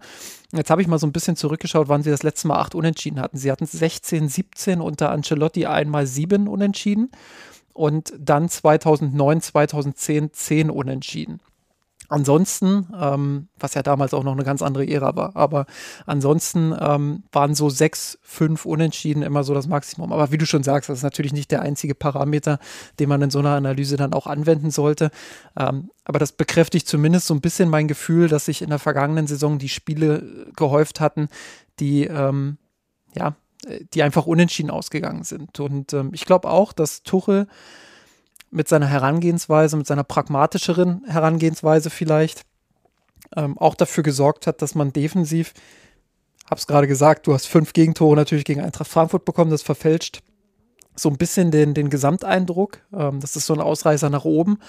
Jetzt 0.51 0.71
habe 0.71 0.81
ich 0.81 0.87
mal 0.87 0.97
so 0.97 1.05
ein 1.05 1.11
bisschen 1.11 1.35
zurückgeschaut, 1.35 1.87
wann 1.87 2.01
sie 2.01 2.09
das 2.09 2.23
letzte 2.23 2.47
Mal 2.47 2.59
acht 2.59 2.73
Unentschieden 2.73 3.19
hatten. 3.19 3.37
Sie 3.37 3.51
hatten 3.51 3.65
16, 3.65 4.27
17 4.27 4.81
unter 4.81 5.11
Ancelotti 5.11 5.67
einmal 5.67 6.07
sieben 6.07 6.47
Unentschieden 6.47 7.11
und 7.73 8.13
dann 8.17 8.49
2009, 8.49 9.41
2010 9.41 10.33
zehn 10.33 10.69
Unentschieden. 10.71 11.41
Ansonsten, 12.09 12.87
ähm, 12.99 13.47
was 13.59 13.73
ja 13.73 13.83
damals 13.83 14.13
auch 14.13 14.23
noch 14.23 14.33
eine 14.33 14.43
ganz 14.43 14.61
andere 14.61 14.87
Ära 14.87 15.15
war, 15.15 15.35
aber 15.35 15.65
ansonsten 16.05 16.75
ähm, 16.79 17.23
waren 17.31 17.55
so 17.55 17.69
sechs, 17.69 18.17
fünf 18.21 18.65
Unentschieden 18.65 19.23
immer 19.23 19.43
so 19.43 19.53
das 19.53 19.67
Maximum. 19.67 20.13
Aber 20.13 20.31
wie 20.31 20.37
du 20.37 20.45
schon 20.45 20.63
sagst, 20.63 20.89
das 20.89 20.99
ist 20.99 21.03
natürlich 21.03 21.33
nicht 21.33 21.51
der 21.51 21.61
einzige 21.61 21.95
Parameter, 21.95 22.59
den 22.99 23.09
man 23.09 23.21
in 23.21 23.29
so 23.29 23.39
einer 23.39 23.55
Analyse 23.55 23.97
dann 23.97 24.13
auch 24.13 24.27
anwenden 24.27 24.71
sollte. 24.71 25.11
Ähm, 25.57 25.89
aber 26.03 26.19
das 26.19 26.31
bekräftigt 26.31 26.87
zumindest 26.87 27.27
so 27.27 27.33
ein 27.33 27.41
bisschen 27.41 27.69
mein 27.69 27.87
Gefühl, 27.87 28.27
dass 28.27 28.45
sich 28.45 28.61
in 28.61 28.69
der 28.69 28.79
vergangenen 28.79 29.27
Saison 29.27 29.57
die 29.57 29.69
Spiele 29.69 30.47
gehäuft 30.55 30.99
hatten, 30.99 31.29
die 31.79 32.05
ähm, 32.05 32.57
ja, 33.15 33.35
die 33.93 34.03
einfach 34.03 34.25
unentschieden 34.25 34.69
ausgegangen 34.69 35.23
sind. 35.23 35.59
Und 35.59 35.93
ähm, 35.93 36.11
ich 36.13 36.25
glaube 36.25 36.49
auch, 36.49 36.73
dass 36.73 37.03
Tuchel 37.03 37.47
mit 38.55 38.69
seiner 38.69 38.87
Herangehensweise, 38.87 39.75
mit 39.75 39.85
seiner 39.85 40.03
pragmatischeren 40.03 41.03
Herangehensweise 41.05 41.89
vielleicht 41.89 42.43
ähm, 43.35 43.57
auch 43.57 43.75
dafür 43.75 44.03
gesorgt 44.03 44.47
hat, 44.47 44.61
dass 44.61 44.75
man 44.75 44.93
defensiv, 44.93 45.53
hab's 46.49 46.65
gerade 46.65 46.87
gesagt, 46.87 47.27
du 47.27 47.33
hast 47.33 47.47
fünf 47.47 47.73
Gegentore 47.73 48.15
natürlich 48.15 48.45
gegen 48.45 48.61
Eintracht 48.61 48.89
Frankfurt 48.89 49.25
bekommen, 49.25 49.51
das 49.51 49.61
verfälscht 49.61 50.21
so 50.95 51.09
ein 51.09 51.17
bisschen 51.17 51.51
den, 51.51 51.73
den 51.73 51.89
Gesamteindruck. 51.89 52.79
Ähm, 52.93 53.19
das 53.19 53.35
ist 53.35 53.45
so 53.45 53.53
ein 53.53 53.59
Ausreißer 53.59 54.09
nach 54.09 54.23
oben. 54.23 54.59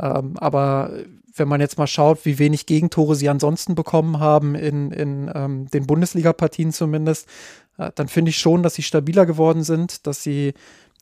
Ähm, 0.00 0.38
aber 0.38 0.92
wenn 1.34 1.48
man 1.48 1.60
jetzt 1.60 1.76
mal 1.76 1.86
schaut, 1.86 2.24
wie 2.24 2.38
wenig 2.38 2.64
Gegentore 2.64 3.14
sie 3.14 3.28
ansonsten 3.28 3.74
bekommen 3.74 4.18
haben, 4.18 4.54
in, 4.54 4.90
in 4.90 5.30
ähm, 5.34 5.68
den 5.68 5.86
Bundesliga-Partien 5.86 6.72
zumindest, 6.72 7.28
äh, 7.76 7.90
dann 7.94 8.08
finde 8.08 8.30
ich 8.30 8.38
schon, 8.38 8.62
dass 8.62 8.74
sie 8.74 8.82
stabiler 8.82 9.26
geworden 9.26 9.62
sind, 9.62 10.06
dass 10.06 10.22
sie 10.22 10.54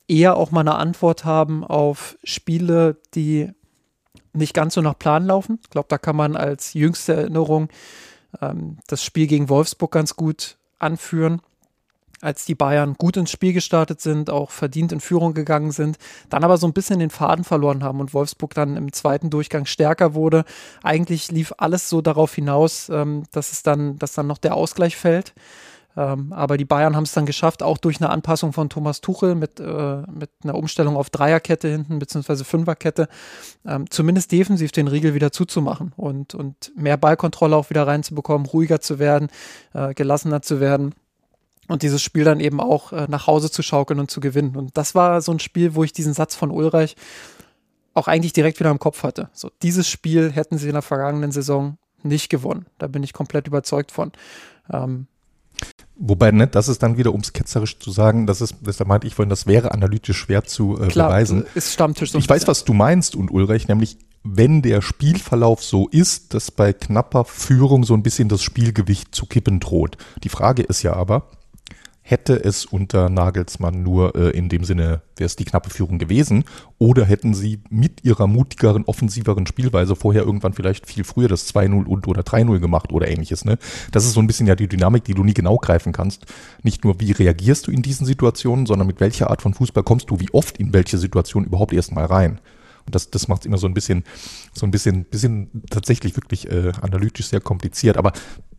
eher 0.07 0.37
auch 0.37 0.51
mal 0.51 0.61
eine 0.61 0.75
Antwort 0.75 1.25
haben 1.25 1.63
auf 1.63 2.17
Spiele, 2.23 2.97
die 3.13 3.51
nicht 4.33 4.53
ganz 4.53 4.73
so 4.73 4.81
nach 4.81 4.97
Plan 4.97 5.25
laufen. 5.25 5.59
Ich 5.63 5.69
glaube, 5.69 5.87
da 5.89 5.97
kann 5.97 6.15
man 6.15 6.35
als 6.35 6.73
jüngste 6.73 7.13
Erinnerung 7.13 7.69
ähm, 8.41 8.77
das 8.87 9.03
Spiel 9.03 9.27
gegen 9.27 9.49
Wolfsburg 9.49 9.91
ganz 9.91 10.15
gut 10.15 10.57
anführen. 10.79 11.41
Als 12.21 12.45
die 12.45 12.55
Bayern 12.55 12.95
gut 12.97 13.17
ins 13.17 13.29
Spiel 13.29 13.53
gestartet 13.53 14.01
sind, 14.01 14.29
auch 14.29 14.49
verdient 14.49 14.91
in 14.91 14.99
Führung 14.99 15.33
gegangen 15.33 15.71
sind, 15.71 15.97
dann 16.29 16.43
aber 16.43 16.57
so 16.57 16.65
ein 16.65 16.73
bisschen 16.73 16.99
den 16.99 17.09
Faden 17.09 17.43
verloren 17.43 17.83
haben 17.83 17.99
und 17.99 18.13
Wolfsburg 18.13 18.53
dann 18.53 18.77
im 18.77 18.93
zweiten 18.93 19.29
Durchgang 19.29 19.65
stärker 19.65 20.13
wurde. 20.13 20.45
Eigentlich 20.81 21.31
lief 21.31 21.53
alles 21.57 21.89
so 21.89 22.01
darauf 22.01 22.33
hinaus, 22.33 22.89
ähm, 22.89 23.23
dass 23.31 23.51
es 23.51 23.63
dann, 23.63 23.99
dass 23.99 24.13
dann 24.13 24.27
noch 24.27 24.37
der 24.37 24.55
Ausgleich 24.55 24.95
fällt. 24.95 25.33
Ähm, 25.97 26.33
aber 26.33 26.57
die 26.57 26.65
Bayern 26.65 26.95
haben 26.95 27.03
es 27.03 27.13
dann 27.13 27.25
geschafft, 27.25 27.63
auch 27.63 27.77
durch 27.77 28.01
eine 28.01 28.09
Anpassung 28.09 28.53
von 28.53 28.69
Thomas 28.69 29.01
Tuchel 29.01 29.35
mit, 29.35 29.59
äh, 29.59 30.01
mit 30.11 30.29
einer 30.43 30.55
Umstellung 30.55 30.97
auf 30.97 31.09
Dreierkette 31.09 31.67
hinten, 31.67 31.99
beziehungsweise 31.99 32.43
Fünferkette, 32.43 33.07
ähm, 33.65 33.89
zumindest 33.89 34.31
defensiv 34.31 34.71
den 34.71 34.87
Riegel 34.87 35.13
wieder 35.13 35.31
zuzumachen 35.31 35.93
und, 35.95 36.35
und 36.35 36.71
mehr 36.75 36.97
Ballkontrolle 36.97 37.55
auch 37.55 37.69
wieder 37.69 37.87
reinzubekommen, 37.87 38.47
ruhiger 38.47 38.81
zu 38.81 38.99
werden, 38.99 39.29
äh, 39.73 39.93
gelassener 39.93 40.41
zu 40.41 40.59
werden 40.59 40.93
und 41.67 41.81
dieses 41.81 42.01
Spiel 42.01 42.23
dann 42.23 42.39
eben 42.39 42.59
auch 42.59 42.91
äh, 42.91 43.07
nach 43.09 43.27
Hause 43.27 43.49
zu 43.49 43.63
schaukeln 43.63 43.99
und 43.99 44.11
zu 44.11 44.19
gewinnen. 44.19 44.55
Und 44.55 44.77
das 44.77 44.95
war 44.95 45.21
so 45.21 45.31
ein 45.31 45.39
Spiel, 45.39 45.75
wo 45.75 45.83
ich 45.83 45.93
diesen 45.93 46.13
Satz 46.13 46.35
von 46.35 46.51
Ulreich 46.51 46.95
auch 47.93 48.07
eigentlich 48.07 48.33
direkt 48.33 48.59
wieder 48.59 48.71
im 48.71 48.79
Kopf 48.79 49.03
hatte. 49.03 49.29
So, 49.33 49.49
dieses 49.61 49.89
Spiel 49.89 50.31
hätten 50.31 50.57
sie 50.57 50.67
in 50.67 50.73
der 50.73 50.81
vergangenen 50.81 51.31
Saison 51.31 51.77
nicht 52.03 52.29
gewonnen. 52.29 52.65
Da 52.77 52.87
bin 52.87 53.03
ich 53.03 53.13
komplett 53.13 53.47
überzeugt 53.47 53.91
von. 53.91 54.11
Ähm, 54.71 55.07
Wobei, 55.97 56.31
ne, 56.31 56.47
das 56.47 56.67
ist 56.67 56.83
dann 56.83 56.97
wieder, 56.97 57.13
um 57.13 57.21
es 57.21 57.31
ketzerisch 57.31 57.79
zu 57.79 57.89
sagen, 57.89 58.27
das 58.27 58.41
ist, 58.41 58.55
das 58.61 58.79
meinte 58.85 59.07
ich 59.07 59.15
vorhin, 59.15 59.29
das 59.29 59.47
wäre 59.47 59.71
analytisch 59.71 60.17
schwer 60.17 60.43
zu 60.43 60.77
äh, 60.79 60.87
Klar, 60.87 61.09
beweisen. 61.09 61.45
Ist 61.55 61.73
Stammtisch 61.73 62.11
so 62.11 62.17
ich 62.17 62.27
weiß, 62.27 62.47
was 62.47 62.65
du 62.65 62.73
meinst 62.73 63.15
und 63.15 63.31
Ulrich, 63.31 63.67
nämlich 63.67 63.97
wenn 64.23 64.61
der 64.61 64.81
Spielverlauf 64.81 65.63
so 65.63 65.87
ist, 65.87 66.33
dass 66.33 66.51
bei 66.51 66.73
knapper 66.73 67.23
Führung 67.23 67.83
so 67.83 67.93
ein 67.93 68.03
bisschen 68.03 68.27
das 68.27 68.41
Spielgewicht 68.41 69.13
zu 69.13 69.25
kippen 69.27 69.59
droht. 69.59 69.97
Die 70.23 70.29
Frage 70.29 70.63
ist 70.63 70.81
ja 70.81 70.93
aber, 70.93 71.29
hätte 72.07 72.35
es 72.35 72.65
unter 72.65 73.09
Nagelsmann 73.09 73.81
nur 73.81 74.15
äh, 74.15 74.29
in 74.37 74.47
dem 74.47 74.63
Sinne, 74.63 75.01
wäre 75.17 75.25
es 75.25 75.35
die 75.35 75.43
knappe 75.43 75.71
Führung 75.71 75.97
gewesen, 75.97 76.43
oder 76.77 77.03
hätten 77.03 77.33
sie 77.33 77.61
mit 77.71 78.03
ihrer 78.03 78.27
mutigeren, 78.27 78.85
offensiveren 78.85 79.47
Spielweise 79.47 79.95
vorher 79.95 80.21
irgendwann 80.21 80.53
vielleicht 80.53 80.85
viel 80.85 81.03
früher 81.03 81.27
das 81.27 81.51
2-0 81.51 81.85
und 81.85 82.07
oder 82.07 82.21
3-0 82.21 82.59
gemacht 82.59 82.93
oder 82.93 83.07
ähnliches. 83.07 83.43
Ne? 83.43 83.57
Das 83.91 84.05
ist 84.05 84.13
so 84.13 84.19
ein 84.19 84.27
bisschen 84.27 84.45
ja 84.45 84.55
die 84.55 84.67
Dynamik, 84.67 85.03
die 85.03 85.15
du 85.15 85.23
nie 85.23 85.33
genau 85.33 85.57
greifen 85.57 85.93
kannst. 85.93 86.27
Nicht 86.61 86.83
nur, 86.83 86.99
wie 86.99 87.11
reagierst 87.11 87.65
du 87.65 87.71
in 87.71 87.81
diesen 87.81 88.05
Situationen, 88.05 88.67
sondern 88.67 88.85
mit 88.85 88.99
welcher 88.99 89.31
Art 89.31 89.41
von 89.41 89.55
Fußball 89.55 89.83
kommst 89.83 90.11
du, 90.11 90.19
wie 90.19 90.31
oft 90.31 90.59
in 90.59 90.73
welche 90.73 90.99
Situation 90.99 91.43
überhaupt 91.43 91.73
erstmal 91.73 92.05
rein. 92.05 92.39
Und 92.85 92.93
das, 92.93 93.09
das 93.09 93.27
macht 93.27 93.41
es 93.41 93.45
immer 93.47 93.57
so 93.57 93.67
ein 93.67 93.73
bisschen, 93.73 94.03
so 94.53 94.65
ein 94.65 94.71
bisschen, 94.71 95.05
bisschen 95.05 95.63
tatsächlich 95.69 96.15
wirklich 96.15 96.49
äh, 96.51 96.71
analytisch 96.81 97.27
sehr 97.27 97.41
kompliziert. 97.41 97.97
Aber 97.97 98.13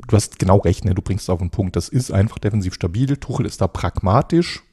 du 0.08 0.16
hast 0.16 0.38
genau 0.38 0.58
recht, 0.58 0.84
ne? 0.84 0.94
du 0.94 1.02
bringst 1.02 1.30
auf 1.30 1.38
den 1.38 1.50
Punkt. 1.50 1.76
Das 1.76 1.88
ist 1.88 2.10
einfach 2.10 2.38
defensiv 2.38 2.74
stabil. 2.74 3.16
Tuchel 3.16 3.46
ist 3.46 3.60
da 3.60 3.68
pragmatisch. 3.68 4.64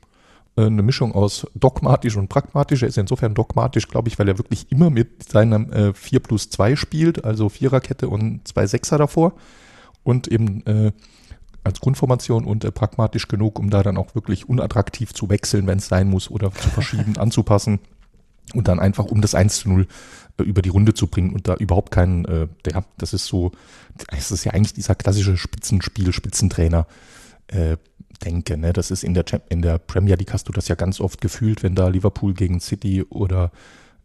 Äh, 0.56 0.66
eine 0.66 0.82
Mischung 0.82 1.14
aus 1.14 1.46
dogmatisch 1.54 2.16
und 2.16 2.30
pragmatisch. 2.30 2.82
Er 2.82 2.90
ist 2.90 2.98
insofern 2.98 3.36
dogmatisch, 3.36 3.88
glaube 3.88 4.10
ich, 4.10 4.18
weil 4.18 4.28
er 4.28 4.40
wirklich 4.40 4.72
immer 4.72 4.90
mit 4.90 5.30
seinem 5.30 5.72
äh, 5.72 5.94
4 5.94 6.20
plus 6.20 6.50
2 6.50 6.76
spielt, 6.76 7.24
also 7.24 7.50
Viererkette 7.50 8.10
und 8.10 8.48
zwei 8.48 8.66
Sechser 8.66 8.98
davor. 8.98 9.34
Und 10.04 10.28
eben 10.28 10.66
äh, 10.66 10.92
als 11.64 11.80
Grundformation 11.80 12.46
und 12.46 12.66
äh, 12.66 12.72
pragmatisch 12.72 13.28
genug, 13.28 13.60
um 13.60 13.70
da 13.70 13.84
dann 13.84 13.98
auch 13.98 14.16
wirklich 14.16 14.50
unattraktiv 14.50 15.14
zu 15.14 15.30
wechseln, 15.30 15.68
wenn 15.68 15.78
es 15.78 15.88
sein 15.88 16.10
muss, 16.10 16.30
oder 16.30 16.52
zu 16.52 16.70
verschieben, 16.70 17.18
anzupassen 17.20 17.80
und 18.54 18.68
dann 18.68 18.80
einfach 18.80 19.06
um 19.06 19.22
das 19.22 19.36
1 19.36 19.60
zu 19.60 19.70
0 19.70 19.88
äh, 20.38 20.44
über 20.44 20.62
die 20.62 20.70
Runde 20.70 20.94
zu 20.94 21.08
bringen 21.08 21.34
und 21.34 21.48
da 21.48 21.56
überhaupt 21.56 21.92
keinen, 21.92 22.26
äh, 22.26 22.48
der, 22.66 22.84
das 22.98 23.14
ist 23.14 23.26
so, 23.26 23.52
das 24.10 24.32
ist 24.32 24.44
ja 24.44 24.54
eigentlich 24.54 24.74
dieser 24.74 24.96
klassische 24.96 25.38
Spitzenspiel, 25.38 26.12
Spitzentrainer, 26.12 26.88
äh, 27.48 27.78
denke, 28.24 28.58
ne? 28.58 28.74
Das 28.74 28.92
ist 28.92 29.04
in 29.04 29.14
der, 29.14 29.26
in 29.50 29.62
der 29.62 29.78
Premier 29.78 30.16
League 30.16 30.34
hast 30.34 30.48
du 30.48 30.54
das 30.54 30.68
ja 30.68 30.76
ganz 30.76 31.00
oft 31.00 31.22
gefühlt, 31.22 31.64
wenn 31.64 31.76
da 31.76 31.88
Liverpool 31.88 32.34
gegen 32.34 32.60
City 32.60 33.04
oder 33.04 33.52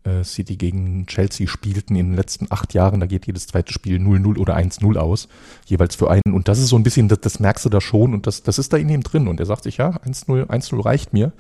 äh, 0.05 0.25
City 0.25 0.57
gegen 0.57 1.07
Chelsea 1.07 1.47
spielten 1.47 1.97
in 1.97 2.09
den 2.09 2.17
letzten 2.17 2.47
acht 2.51 2.75
Jahren, 2.75 3.01
da 3.01 3.07
geht 3.07 3.27
jedes 3.27 3.47
zweite 3.47 3.73
Spiel 3.73 3.99
0-0 3.99 4.39
oder 4.39 4.57
1-0 4.57 4.97
aus, 4.97 5.29
jeweils 5.67 5.95
für 5.95 6.11
einen. 6.11 6.35
Und 6.35 6.49
das 6.49 6.59
ist 6.59 6.69
so 6.69 6.77
ein 6.77 6.83
bisschen, 6.83 7.09
das, 7.09 7.21
das 7.21 7.41
merkst 7.41 7.65
du 7.65 7.69
da 7.69 7.81
schon 7.81 8.15
und 8.15 8.27
das, 8.27 8.43
das 8.43 8.59
ist 8.59 8.73
da 8.73 8.77
in 8.77 8.89
ihm 8.89 9.03
drin. 9.03 9.29
Und 9.29 9.41
er 9.41 9.47
sagt 9.47 9.65
sich, 9.65 9.77
ja, 9.77 9.91
1-0, 9.91 10.47
1-0 10.47 10.85
reicht 10.85 11.13
mir 11.13 11.33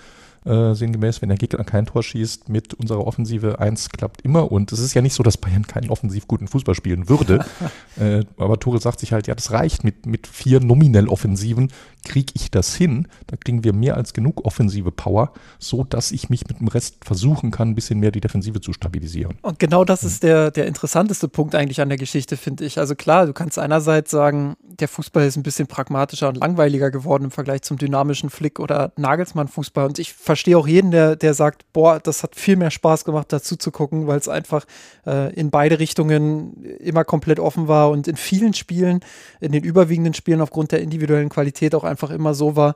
äh, 0.49 0.75
sinngemäß, 0.75 1.21
wenn 1.23 1.29
der 1.29 1.39
Gegner 1.39 1.63
kein 1.65 1.87
Tor 1.87 2.03
schießt, 2.03 2.49
mit 2.49 2.75
unserer 2.75 3.07
Offensive 3.07 3.59
1 3.59 3.91
klappt 3.91 4.23
immer. 4.23 4.51
Und 4.51 4.73
es 4.73 4.79
ist 4.79 4.95
ja 4.95 5.03
nicht 5.03 5.15
so, 5.15 5.23
dass 5.23 5.37
Bayern 5.37 5.67
keinen 5.67 5.91
offensiv 5.91 6.27
guten 6.27 6.49
Fußball 6.49 6.75
spielen 6.75 7.09
würde. 7.09 7.45
äh, 8.01 8.25
aber 8.39 8.59
Tore 8.59 8.81
sagt 8.81 9.01
sich 9.01 9.13
halt, 9.13 9.27
ja, 9.27 9.35
das 9.35 9.53
reicht. 9.53 9.85
Mit, 9.85 10.07
mit 10.07 10.27
vier 10.27 10.61
nominell 10.61 11.09
Offensiven 11.09 11.71
kriege 12.05 12.33
ich 12.35 12.51
das 12.51 12.75
hin. 12.75 13.07
Da 13.27 13.37
kriegen 13.37 13.65
wir 13.65 13.73
mehr 13.73 13.97
als 13.97 14.13
genug 14.15 14.45
offensive 14.45 14.91
Power, 14.91 15.33
so 15.59 15.85
dass 15.85 16.13
ich 16.13 16.31
mich 16.31 16.47
mit 16.49 16.61
dem 16.61 16.69
Rest 16.69 17.05
versuchen 17.05 17.51
kann, 17.51 17.71
ein 17.71 17.75
bisschen 17.75 18.01
mehr 18.01 18.11
die 18.11 18.21
Defensive 18.21 18.61
zu 18.61 18.73
stabilisieren. 18.73 19.37
Und 19.43 19.59
genau 19.59 19.85
das 19.85 20.05
ist 20.05 20.23
der, 20.23 20.51
der 20.51 20.67
interessanteste 20.67 21.29
Punkt 21.29 21.55
eigentlich 21.55 21.81
an 21.81 21.89
der 21.89 21.99
Geschichte, 21.99 22.37
finde 22.37 22.65
ich. 22.65 22.79
Also 22.79 22.95
klar, 22.95 23.27
du 23.27 23.33
kannst 23.33 23.59
einerseits 23.59 24.11
sagen, 24.11 24.57
der 24.63 24.89
Fußball 24.89 25.27
ist 25.27 25.37
ein 25.37 25.43
bisschen 25.43 25.67
pragmatischer 25.67 26.29
und 26.29 26.37
langweiliger 26.37 26.91
geworden 26.91 27.25
im 27.25 27.31
Vergleich 27.31 27.63
zum 27.63 27.77
dynamischen 27.77 28.31
Flick 28.31 28.61
oder 28.61 28.93
Nagelsmann-Fußball. 28.97 29.87
Und 29.87 29.99
ich 29.99 30.15
verstehe 30.15 30.38
auch 30.57 30.66
jeden, 30.66 30.90
der, 30.90 31.16
der 31.16 31.35
sagt, 31.35 31.72
boah, 31.72 32.01
das 32.01 32.22
hat 32.22 32.37
viel 32.37 32.57
mehr 32.57 32.70
Spaß 32.70 33.05
gemacht, 33.05 33.33
dazu 33.33 33.57
zu 33.57 33.70
gucken, 33.70 34.07
weil 34.07 34.18
es 34.18 34.29
einfach 34.29 34.64
äh, 35.07 35.33
in 35.35 35.51
beide 35.51 35.79
Richtungen 35.79 36.64
immer 36.79 37.05
komplett 37.05 37.40
offen 37.40 37.68
war 37.68 37.90
und 37.90 38.09
in 38.09 38.16
vielen 38.16 38.55
Spielen, 38.55 39.01
in 39.40 39.53
den 39.53 39.64
überwiegenden 39.64 40.14
Spielen 40.14 40.40
aufgrund 40.40 40.72
der 40.72 40.81
individuellen 40.81 41.29
Qualität 41.29 41.74
auch 41.74 41.85
einfach 41.85 42.11
immer 42.11 42.35
so 42.35 42.57
war, 42.57 42.74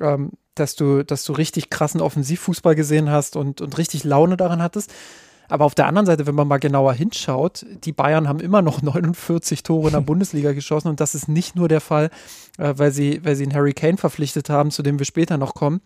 ähm, 0.00 0.32
dass 0.54 0.74
du, 0.74 1.04
dass 1.04 1.24
du 1.24 1.32
richtig 1.32 1.70
krassen 1.70 2.00
Offensivfußball 2.00 2.74
gesehen 2.74 3.10
hast 3.10 3.36
und, 3.36 3.60
und 3.60 3.78
richtig 3.78 4.04
Laune 4.04 4.36
daran 4.36 4.62
hattest. 4.62 4.92
Aber 5.48 5.64
auf 5.64 5.74
der 5.74 5.86
anderen 5.86 6.06
Seite, 6.06 6.26
wenn 6.26 6.34
man 6.34 6.46
mal 6.46 6.58
genauer 6.58 6.92
hinschaut, 6.92 7.64
die 7.84 7.92
Bayern 7.92 8.28
haben 8.28 8.40
immer 8.40 8.62
noch 8.62 8.82
49 8.82 9.62
Tore 9.62 9.88
in 9.88 9.94
der 9.94 10.00
Bundesliga 10.02 10.52
geschossen 10.52 10.88
und 10.88 11.00
das 11.00 11.14
ist 11.14 11.28
nicht 11.28 11.56
nur 11.56 11.68
der 11.68 11.80
Fall, 11.80 12.10
äh, 12.58 12.74
weil, 12.76 12.92
sie, 12.92 13.24
weil 13.24 13.36
sie 13.36 13.44
einen 13.44 13.54
Harry 13.54 13.72
Kane 13.72 13.96
verpflichtet 13.96 14.50
haben, 14.50 14.70
zu 14.70 14.82
dem 14.82 14.98
wir 14.98 15.06
später 15.06 15.38
noch 15.38 15.54
kommen, 15.54 15.80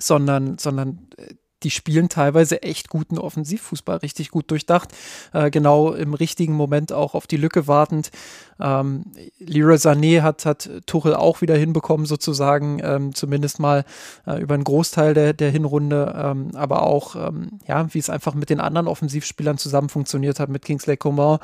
sondern, 0.00 0.58
sondern 0.58 1.06
äh, 1.16 1.34
die 1.62 1.70
spielen 1.70 2.08
teilweise 2.08 2.62
echt 2.62 2.88
guten 2.88 3.18
Offensivfußball, 3.18 3.98
richtig 3.98 4.30
gut 4.30 4.50
durchdacht, 4.50 4.92
äh, 5.32 5.50
genau 5.50 5.92
im 5.92 6.14
richtigen 6.14 6.54
Moment 6.54 6.92
auch 6.92 7.14
auf 7.14 7.26
die 7.26 7.36
Lücke 7.36 7.66
wartend. 7.66 8.10
Ähm, 8.58 9.04
Leroy 9.38 9.76
Sané 9.76 10.22
hat, 10.22 10.46
hat 10.46 10.70
Tuchel 10.86 11.14
auch 11.14 11.40
wieder 11.42 11.56
hinbekommen, 11.56 12.06
sozusagen, 12.06 12.80
ähm, 12.82 13.14
zumindest 13.14 13.58
mal 13.58 13.84
äh, 14.26 14.40
über 14.40 14.54
einen 14.54 14.64
Großteil 14.64 15.14
der, 15.14 15.32
der 15.32 15.50
Hinrunde, 15.50 16.14
ähm, 16.16 16.50
aber 16.54 16.82
auch, 16.82 17.16
ähm, 17.16 17.58
ja, 17.66 17.92
wie 17.92 17.98
es 17.98 18.10
einfach 18.10 18.34
mit 18.34 18.50
den 18.50 18.60
anderen 18.60 18.88
Offensivspielern 18.88 19.58
zusammen 19.58 19.88
funktioniert 19.88 20.40
hat, 20.40 20.48
mit 20.48 20.64
Kingsley 20.64 20.96
Coman, 20.96 21.38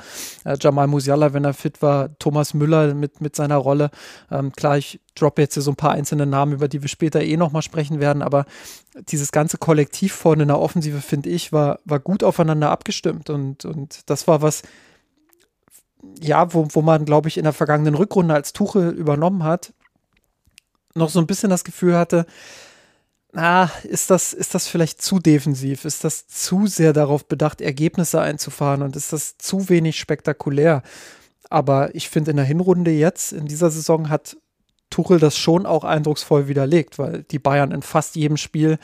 äh, 0.45 0.57
Jamal 0.59 0.87
Musiala, 0.87 1.33
wenn 1.33 1.45
er 1.45 1.55
fit 1.55 1.83
war, 1.83 2.19
Thomas 2.19 2.55
Müller 2.55 2.95
mit, 2.95 3.21
mit 3.21 3.37
seiner 3.37 3.57
Rolle. 3.57 3.91
Ähm, 4.31 4.53
klar, 4.53 4.79
ich 4.79 5.01
droppe 5.21 5.43
jetzt 5.43 5.55
hier 5.55 5.63
so 5.63 5.73
ein 5.73 5.77
paar 5.77 5.93
einzelne 5.93 6.27
Namen, 6.27 6.53
über 6.53 6.69
die 6.69 6.83
wir 6.83 6.89
später 6.89 7.23
eh 7.23 7.37
nochmal 7.37 7.63
sprechen 7.63 8.01
werden, 8.01 8.23
aber 8.23 8.47
dieses 9.09 9.33
ganze 9.33 9.59
Kollektiv 9.59 10.13
vorne 10.13 10.43
in 10.43 10.49
der 10.49 10.61
Offensive, 10.61 11.01
finde 11.01 11.31
ich, 11.31 11.53
war, 11.53 11.81
war 11.85 11.99
gut 11.99 12.23
aufeinander 12.23 12.71
abgestimmt 12.71 13.31
und, 13.31 13.65
und 13.65 14.09
das 14.09 14.29
war 14.29 14.43
was, 14.43 14.63
ja, 16.21 16.53
wo, 16.55 16.69
wo 16.71 16.83
man, 16.83 17.05
glaube 17.05 17.29
ich, 17.29 17.39
in 17.39 17.45
der 17.45 17.53
vergangenen 17.53 17.95
Rückrunde, 17.95 18.35
als 18.35 18.53
Tuchel 18.53 18.91
übernommen 18.91 19.43
hat, 19.43 19.73
noch 20.95 21.11
so 21.11 21.19
ein 21.21 21.27
bisschen 21.27 21.51
das 21.51 21.65
Gefühl 21.65 21.97
hatte, 21.97 22.27
ah, 23.35 23.69
ist 23.85 24.11
das, 24.11 24.33
ist 24.33 24.55
das 24.55 24.67
vielleicht 24.67 25.03
zu 25.03 25.19
defensiv? 25.19 25.85
Ist 25.85 26.05
das 26.05 26.27
zu 26.27 26.67
sehr 26.67 26.93
darauf 26.93 27.27
bedacht, 27.27 27.61
Ergebnisse 27.61 28.21
einzufahren 28.21 28.83
und 28.83 28.97
ist 28.97 29.13
das 29.13 29.37
zu 29.39 29.69
wenig 29.69 29.99
spektakulär? 29.99 30.83
Aber 31.49 31.95
ich 31.95 32.09
finde, 32.09 32.33
in 32.33 32.39
der 32.39 32.47
Hinrunde 32.47 32.91
jetzt, 32.91 33.33
in 33.33 33.47
dieser 33.47 33.71
Saison, 33.71 34.09
hat 34.09 34.37
Tuchel 34.91 35.19
das 35.19 35.37
schon 35.37 35.67
auch 35.67 35.85
eindrucksvoll 35.85 36.49
widerlegt, 36.49 36.99
weil 36.99 37.25
die 37.25 37.39
Bayern 37.39 37.73
in 37.73 37.83
fast 37.83 38.17
jedem 38.17 38.37
Spiel 38.37 38.79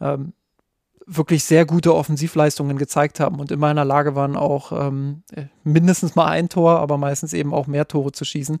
ähm, 0.00 0.32
wirklich 1.06 1.44
sehr 1.44 1.66
gute 1.66 1.94
Offensivleistungen 1.94 2.78
gezeigt 2.78 3.20
haben 3.20 3.40
und 3.40 3.50
immer 3.50 3.70
in 3.70 3.76
der 3.76 3.84
Lage 3.84 4.14
waren, 4.14 4.36
auch 4.36 4.72
ähm, 4.72 5.22
mindestens 5.64 6.14
mal 6.14 6.26
ein 6.26 6.48
Tor, 6.48 6.78
aber 6.78 6.96
meistens 6.98 7.32
eben 7.32 7.52
auch 7.52 7.66
mehr 7.66 7.88
Tore 7.88 8.12
zu 8.12 8.24
schießen. 8.24 8.58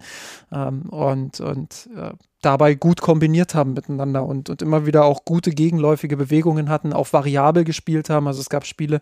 Ähm, 0.52 0.82
und, 0.90 1.40
und 1.40 1.88
äh, 1.96 2.12
dabei 2.42 2.74
gut 2.74 3.00
kombiniert 3.00 3.54
haben 3.54 3.72
miteinander 3.72 4.24
und, 4.24 4.50
und 4.50 4.60
immer 4.62 4.84
wieder 4.84 5.04
auch 5.04 5.24
gute 5.24 5.50
gegenläufige 5.50 6.16
Bewegungen 6.16 6.68
hatten, 6.68 6.92
auch 6.92 7.12
variabel 7.12 7.64
gespielt 7.64 8.10
haben. 8.10 8.26
Also 8.26 8.40
es 8.40 8.50
gab 8.50 8.66
Spiele, 8.66 9.00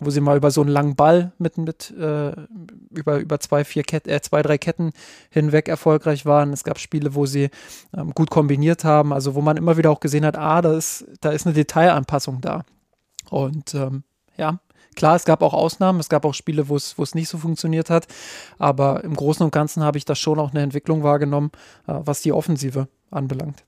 wo 0.00 0.10
sie 0.10 0.20
mal 0.20 0.36
über 0.36 0.50
so 0.50 0.60
einen 0.60 0.70
langen 0.70 0.96
Ball 0.96 1.32
mit, 1.38 1.56
mit 1.56 1.90
äh, 1.98 2.32
über, 2.90 3.18
über 3.18 3.40
zwei, 3.40 3.64
vier 3.64 3.84
Ket 3.84 4.06
äh, 4.06 4.20
zwei, 4.20 4.42
drei 4.42 4.58
Ketten 4.58 4.90
hinweg 5.30 5.68
erfolgreich 5.68 6.26
waren. 6.26 6.52
Es 6.52 6.64
gab 6.64 6.78
Spiele, 6.78 7.14
wo 7.14 7.26
sie 7.26 7.50
ähm, 7.96 8.12
gut 8.12 8.30
kombiniert 8.30 8.84
haben, 8.84 9.12
also 9.12 9.34
wo 9.34 9.40
man 9.40 9.56
immer 9.56 9.76
wieder 9.76 9.90
auch 9.90 10.00
gesehen 10.00 10.26
hat, 10.26 10.36
ah, 10.36 10.60
da 10.60 10.76
ist, 10.76 11.06
da 11.20 11.30
ist 11.30 11.46
eine 11.46 11.54
Detailanpassung 11.54 12.40
da. 12.40 12.64
Und 13.30 13.74
ähm, 13.74 14.02
ja, 14.36 14.58
klar, 14.94 15.16
es 15.16 15.24
gab 15.24 15.42
auch 15.42 15.54
Ausnahmen, 15.54 16.00
es 16.00 16.08
gab 16.08 16.24
auch 16.24 16.34
Spiele, 16.34 16.68
wo 16.68 16.76
es, 16.76 16.98
wo 16.98 17.02
es 17.02 17.14
nicht 17.14 17.28
so 17.28 17.38
funktioniert 17.38 17.90
hat, 17.90 18.06
aber 18.58 19.04
im 19.04 19.14
Großen 19.14 19.44
und 19.44 19.52
Ganzen 19.52 19.82
habe 19.82 19.98
ich 19.98 20.04
da 20.04 20.14
schon 20.14 20.38
auch 20.38 20.50
eine 20.50 20.62
Entwicklung 20.62 21.02
wahrgenommen, 21.02 21.50
äh, 21.86 21.94
was 22.04 22.22
die 22.22 22.32
Offensive 22.32 22.88
anbelangt. 23.10 23.64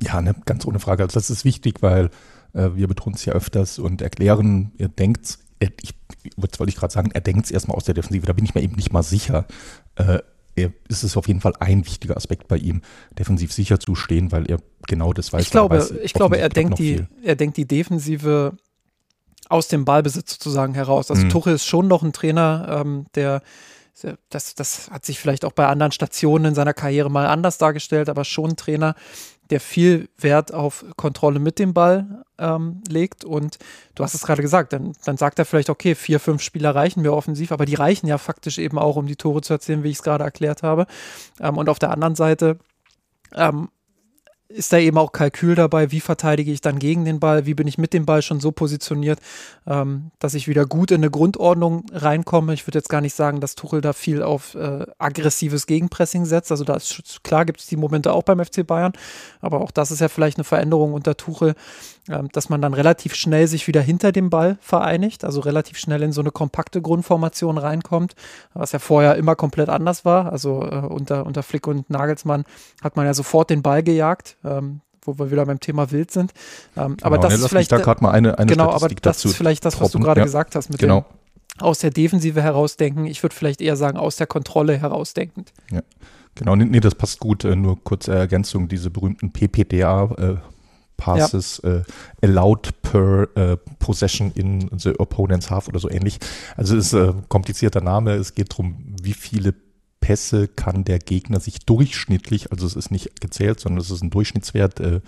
Ja, 0.00 0.22
ne, 0.22 0.34
ganz 0.44 0.66
ohne 0.66 0.80
Frage. 0.80 1.02
Also 1.02 1.14
das 1.14 1.30
ist 1.30 1.44
wichtig, 1.44 1.82
weil 1.82 2.10
äh, 2.54 2.70
wir 2.74 2.88
betonen 2.88 3.14
es 3.14 3.24
ja 3.24 3.32
öfters 3.32 3.78
und 3.78 4.02
erklären, 4.02 4.72
ihr 4.78 4.88
denkt, 4.88 5.38
ich, 5.60 5.94
was 6.36 6.58
wollte 6.58 6.70
ich 6.70 6.76
gerade 6.76 6.92
sagen, 6.92 7.10
er 7.12 7.20
denkt 7.20 7.46
es 7.46 7.50
erstmal 7.50 7.76
aus 7.76 7.84
der 7.84 7.94
Defensive, 7.94 8.26
da 8.26 8.32
bin 8.32 8.44
ich 8.44 8.54
mir 8.54 8.62
eben 8.62 8.74
nicht 8.76 8.92
mal 8.92 9.02
sicher. 9.02 9.46
Äh, 9.96 10.18
er, 10.54 10.72
ist 10.88 11.02
es 11.02 11.16
auf 11.16 11.28
jeden 11.28 11.40
Fall 11.40 11.54
ein 11.60 11.86
wichtiger 11.86 12.16
Aspekt 12.16 12.48
bei 12.48 12.58
ihm, 12.58 12.82
defensiv 13.18 13.52
sicher 13.52 13.80
zu 13.80 13.94
stehen, 13.94 14.32
weil 14.32 14.50
er 14.50 14.58
genau 14.86 15.12
das 15.12 15.32
weiß. 15.32 15.42
Ich 15.42 15.50
glaube, 15.50 15.76
weiß, 15.76 15.92
ich 16.02 16.12
glaube 16.12 16.36
er, 16.38 16.48
denkt 16.48 16.78
die, 16.78 17.04
er 17.22 17.36
denkt 17.36 17.56
die 17.56 17.66
Defensive 17.66 18.56
aus 19.52 19.68
dem 19.68 19.84
Ballbesitz 19.84 20.32
sozusagen 20.32 20.74
heraus. 20.74 21.10
Also 21.10 21.24
mhm. 21.24 21.30
Tuchel 21.30 21.54
ist 21.54 21.66
schon 21.66 21.88
noch 21.88 22.02
ein 22.02 22.12
Trainer, 22.12 22.80
ähm, 22.80 23.06
der 23.14 23.42
das, 24.30 24.54
das 24.54 24.90
hat 24.90 25.04
sich 25.04 25.20
vielleicht 25.20 25.44
auch 25.44 25.52
bei 25.52 25.66
anderen 25.66 25.92
Stationen 25.92 26.46
in 26.46 26.54
seiner 26.54 26.72
Karriere 26.72 27.10
mal 27.10 27.26
anders 27.26 27.58
dargestellt, 27.58 28.08
aber 28.08 28.24
schon 28.24 28.50
ein 28.50 28.56
Trainer, 28.56 28.94
der 29.50 29.60
viel 29.60 30.08
Wert 30.16 30.52
auf 30.54 30.84
Kontrolle 30.96 31.38
mit 31.38 31.58
dem 31.58 31.74
Ball 31.74 32.24
ähm, 32.38 32.82
legt. 32.88 33.24
Und 33.24 33.58
du 33.94 34.02
hast 34.02 34.14
es 34.14 34.22
gerade 34.22 34.40
gesagt, 34.40 34.72
dann, 34.72 34.94
dann 35.04 35.18
sagt 35.18 35.38
er 35.38 35.44
vielleicht, 35.44 35.68
okay, 35.68 35.94
vier, 35.94 36.20
fünf 36.20 36.42
Spieler 36.42 36.74
reichen 36.74 37.02
mir 37.02 37.12
offensiv, 37.12 37.52
aber 37.52 37.66
die 37.66 37.74
reichen 37.74 38.06
ja 38.06 38.16
faktisch 38.16 38.58
eben 38.58 38.78
auch, 38.78 38.96
um 38.96 39.06
die 39.06 39.16
Tore 39.16 39.42
zu 39.42 39.52
erzielen, 39.52 39.82
wie 39.82 39.90
ich 39.90 39.98
es 39.98 40.02
gerade 40.02 40.24
erklärt 40.24 40.62
habe. 40.62 40.86
Ähm, 41.38 41.58
und 41.58 41.68
auf 41.68 41.78
der 41.78 41.90
anderen 41.90 42.14
Seite 42.14 42.58
ähm, 43.34 43.68
ist 44.52 44.72
da 44.72 44.78
eben 44.78 44.98
auch 44.98 45.12
Kalkül 45.12 45.54
dabei, 45.54 45.90
wie 45.90 46.00
verteidige 46.00 46.52
ich 46.52 46.60
dann 46.60 46.78
gegen 46.78 47.04
den 47.04 47.20
Ball, 47.20 47.46
wie 47.46 47.54
bin 47.54 47.66
ich 47.66 47.78
mit 47.78 47.92
dem 47.92 48.06
Ball 48.06 48.22
schon 48.22 48.40
so 48.40 48.52
positioniert, 48.52 49.18
ähm, 49.66 50.10
dass 50.18 50.34
ich 50.34 50.48
wieder 50.48 50.66
gut 50.66 50.90
in 50.90 50.98
eine 50.98 51.10
Grundordnung 51.10 51.86
reinkomme. 51.92 52.54
Ich 52.54 52.66
würde 52.66 52.78
jetzt 52.78 52.88
gar 52.88 53.00
nicht 53.00 53.14
sagen, 53.14 53.40
dass 53.40 53.54
Tuchel 53.54 53.80
da 53.80 53.92
viel 53.92 54.22
auf 54.22 54.54
äh, 54.54 54.86
aggressives 54.98 55.66
Gegenpressing 55.66 56.24
setzt. 56.24 56.50
Also 56.50 56.64
da 56.64 56.74
ist 56.74 57.24
klar, 57.24 57.44
gibt 57.44 57.60
es 57.60 57.66
die 57.66 57.76
Momente 57.76 58.12
auch 58.12 58.22
beim 58.22 58.44
FC 58.44 58.66
Bayern, 58.66 58.92
aber 59.40 59.60
auch 59.60 59.70
das 59.70 59.90
ist 59.90 60.00
ja 60.00 60.08
vielleicht 60.08 60.38
eine 60.38 60.44
Veränderung 60.44 60.92
unter 60.92 61.16
Tuchel, 61.16 61.54
dass 62.06 62.48
man 62.48 62.60
dann 62.60 62.74
relativ 62.74 63.14
schnell 63.14 63.46
sich 63.46 63.68
wieder 63.68 63.80
hinter 63.80 64.10
dem 64.10 64.28
Ball 64.28 64.58
vereinigt, 64.60 65.24
also 65.24 65.40
relativ 65.40 65.78
schnell 65.78 66.02
in 66.02 66.12
so 66.12 66.20
eine 66.20 66.32
kompakte 66.32 66.82
Grundformation 66.82 67.58
reinkommt, 67.58 68.14
was 68.54 68.72
ja 68.72 68.80
vorher 68.80 69.16
immer 69.16 69.36
komplett 69.36 69.68
anders 69.68 70.04
war. 70.04 70.32
Also 70.32 70.62
äh, 70.62 70.76
unter, 70.76 71.26
unter 71.26 71.42
Flick 71.42 71.66
und 71.66 71.88
Nagelsmann 71.90 72.44
hat 72.82 72.96
man 72.96 73.06
ja 73.06 73.14
sofort 73.14 73.50
den 73.50 73.62
Ball 73.62 73.82
gejagt 73.82 74.36
ähm, 74.44 74.80
wo 75.04 75.18
wir 75.18 75.32
wieder 75.32 75.44
beim 75.46 75.58
Thema 75.58 75.90
wild 75.90 76.12
sind. 76.12 76.32
Ähm, 76.76 76.96
genau, 76.96 77.06
aber 77.06 77.18
das 77.18 77.34
ist 77.34 77.48
vielleicht 77.48 77.72
da 77.72 77.78
gerade 77.78 78.02
mal 78.02 78.12
eine, 78.12 78.38
eine 78.38 78.46
genau, 78.46 78.70
aber 78.70 78.88
das 78.88 79.24
ist 79.24 79.36
vielleicht 79.36 79.64
das, 79.64 79.80
was 79.80 79.90
du 79.90 79.98
gerade 79.98 80.20
ja. 80.20 80.24
gesagt 80.24 80.54
hast 80.54 80.70
mit 80.70 80.78
genau. 80.78 81.00
dem 81.00 81.22
aus 81.58 81.80
der 81.80 81.90
Defensive 81.90 82.40
herausdenken. 82.40 83.04
Ich 83.06 83.22
würde 83.22 83.34
vielleicht 83.34 83.60
eher 83.60 83.76
sagen 83.76 83.98
aus 83.98 84.16
der 84.16 84.26
Kontrolle 84.26 84.78
herausdenkend. 84.78 85.52
Ja. 85.70 85.82
Genau, 86.34 86.56
nee, 86.56 86.64
nee, 86.64 86.80
das 86.80 86.94
passt 86.94 87.20
gut. 87.20 87.44
Äh, 87.44 87.56
nur 87.56 87.82
kurze 87.84 88.14
Ergänzung, 88.14 88.68
diese 88.68 88.90
berühmten 88.90 89.32
PPDA, 89.32 90.04
äh, 90.16 90.36
Passes 91.02 91.60
ja. 91.64 91.78
äh, 91.78 91.82
allowed 92.22 92.80
per 92.82 93.28
äh, 93.36 93.56
possession 93.80 94.30
in 94.34 94.70
the 94.78 94.98
opponent's 94.98 95.50
half 95.50 95.66
oder 95.66 95.80
so 95.80 95.90
ähnlich. 95.90 96.20
Also 96.56 96.76
es 96.76 96.86
ist 96.86 96.94
ein 96.94 97.08
äh, 97.08 97.22
komplizierter 97.28 97.80
Name. 97.80 98.12
Es 98.12 98.34
geht 98.34 98.52
darum, 98.52 98.94
wie 99.02 99.14
viele 99.14 99.54
Pässe 100.00 100.46
kann 100.48 100.84
der 100.84 100.98
Gegner 100.98 101.40
sich 101.40 101.60
durchschnittlich, 101.60 102.50
also 102.52 102.66
es 102.66 102.76
ist 102.76 102.90
nicht 102.90 103.20
gezählt, 103.20 103.60
sondern 103.60 103.80
es 103.80 103.90
ist 103.90 104.02
ein 104.02 104.10
Durchschnittswert 104.10 104.80
äh, 104.80 105.00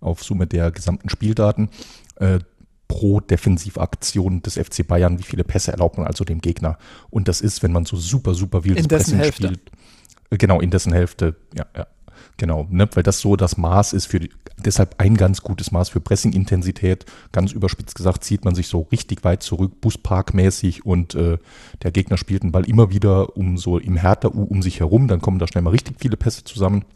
auf 0.00 0.22
Summe 0.22 0.46
der 0.46 0.70
gesamten 0.70 1.08
Spieldaten, 1.08 1.68
äh, 2.16 2.38
pro 2.88 3.20
Defensivaktion 3.20 4.42
des 4.42 4.54
FC 4.54 4.86
Bayern, 4.86 5.18
wie 5.18 5.22
viele 5.22 5.44
Pässe 5.44 5.72
erlaubt 5.72 5.98
man 5.98 6.06
also 6.06 6.24
dem 6.24 6.40
Gegner. 6.40 6.78
Und 7.10 7.28
das 7.28 7.40
ist, 7.40 7.62
wenn 7.62 7.72
man 7.72 7.84
so 7.84 7.96
super, 7.96 8.34
super 8.34 8.64
wildes 8.64 8.88
Pressing 8.88 9.22
spielt. 9.24 9.60
Genau, 10.30 10.60
in 10.60 10.70
dessen 10.70 10.92
Hälfte, 10.92 11.36
ja, 11.54 11.66
ja. 11.76 11.86
Genau, 12.40 12.66
ne, 12.70 12.88
weil 12.94 13.02
das 13.02 13.20
so 13.20 13.36
das 13.36 13.58
Maß 13.58 13.92
ist 13.92 14.06
für 14.06 14.18
die, 14.18 14.30
deshalb 14.56 14.94
ein 14.96 15.14
ganz 15.14 15.42
gutes 15.42 15.72
Maß 15.72 15.90
für 15.90 16.00
Pressing-Intensität. 16.00 17.04
Ganz 17.32 17.52
überspitzt 17.52 17.94
gesagt, 17.96 18.24
zieht 18.24 18.46
man 18.46 18.54
sich 18.54 18.68
so 18.68 18.88
richtig 18.90 19.24
weit 19.24 19.42
zurück, 19.42 19.82
Busparkmäßig 19.82 20.86
und 20.86 21.14
äh, 21.14 21.36
der 21.82 21.90
Gegner 21.90 22.16
spielt 22.16 22.42
den 22.42 22.50
Ball 22.50 22.66
immer 22.66 22.88
wieder 22.88 23.36
um 23.36 23.58
so 23.58 23.76
im 23.76 23.94
Härter-U 23.94 24.44
um 24.44 24.62
sich 24.62 24.80
herum, 24.80 25.06
dann 25.06 25.20
kommen 25.20 25.38
da 25.38 25.46
schnell 25.46 25.60
mal 25.60 25.68
richtig 25.68 25.96
viele 25.98 26.16
Pässe 26.16 26.42
zusammen 26.42 26.86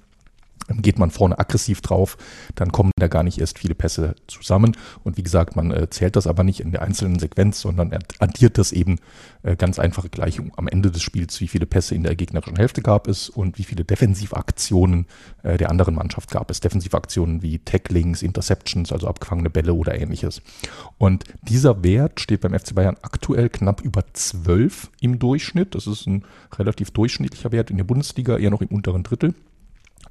geht 0.69 0.99
man 0.99 1.11
vorne 1.11 1.39
aggressiv 1.39 1.81
drauf, 1.81 2.17
dann 2.55 2.73
kommen 2.73 2.91
da 2.97 3.09
gar 3.09 3.23
nicht 3.23 3.39
erst 3.39 3.59
viele 3.59 3.75
Pässe 3.75 4.15
zusammen. 4.27 4.77
Und 5.03 5.17
wie 5.17 5.23
gesagt, 5.23 5.57
man 5.57 5.71
äh, 5.71 5.89
zählt 5.91 6.17
das 6.17 6.27
aber 6.27 6.45
nicht 6.45 6.61
in 6.61 6.73
der 6.73 6.83
einzelnen 6.83 7.19
Sequenz, 7.19 7.61
sondern 7.61 7.93
addiert 8.19 8.59
das 8.59 8.73
eben 8.73 8.99
äh, 9.43 9.57
ganz 9.57 9.79
einfache 9.79 10.09
Gleichung 10.09 10.53
am 10.57 10.69
Ende 10.69 10.91
des 10.91 11.03
Spiels, 11.03 11.41
wie 11.41 11.49
viele 11.49 11.67
Pässe 11.67 11.95
in 11.95 12.03
der 12.03 12.17
gegnerischen 12.17 12.57
Hälfte 12.57 12.83
gab 12.83 13.09
es 13.09 13.29
und 13.29 13.59
wie 13.59 13.65
viele 13.65 13.85
Defensivaktionen 13.85 15.07
äh, 15.43 15.57
der 15.57 15.71
anderen 15.71 15.95
Mannschaft 15.95 16.31
gab 16.31 16.51
es. 16.51 16.61
Defensivaktionen 16.61 17.43
wie 17.43 17.59
Tacklings, 17.59 18.23
Interceptions, 18.23 18.93
also 18.93 19.07
abgefangene 19.07 19.51
Bälle 19.51 19.75
oder 19.75 19.99
ähnliches. 19.99 20.43
Und 20.99 21.25
dieser 21.43 21.85
Wert 21.85 22.21
steht 22.21 22.41
beim 22.41 22.59
FC 22.59 22.75
Bayern 22.75 22.97
aktuell 23.03 23.49
knapp 23.49 23.81
über 23.83 24.03
12 24.13 24.91
im 25.01 25.19
Durchschnitt. 25.19 25.75
Das 25.75 25.87
ist 25.87 26.07
ein 26.07 26.25
relativ 26.57 26.91
durchschnittlicher 26.91 27.53
Wert 27.53 27.71
in 27.71 27.77
der 27.77 27.85
Bundesliga, 27.85 28.39
eher 28.39 28.51
noch 28.51 28.63
im 28.63 28.69
unteren 28.69 29.03
Drittel. 29.03 29.35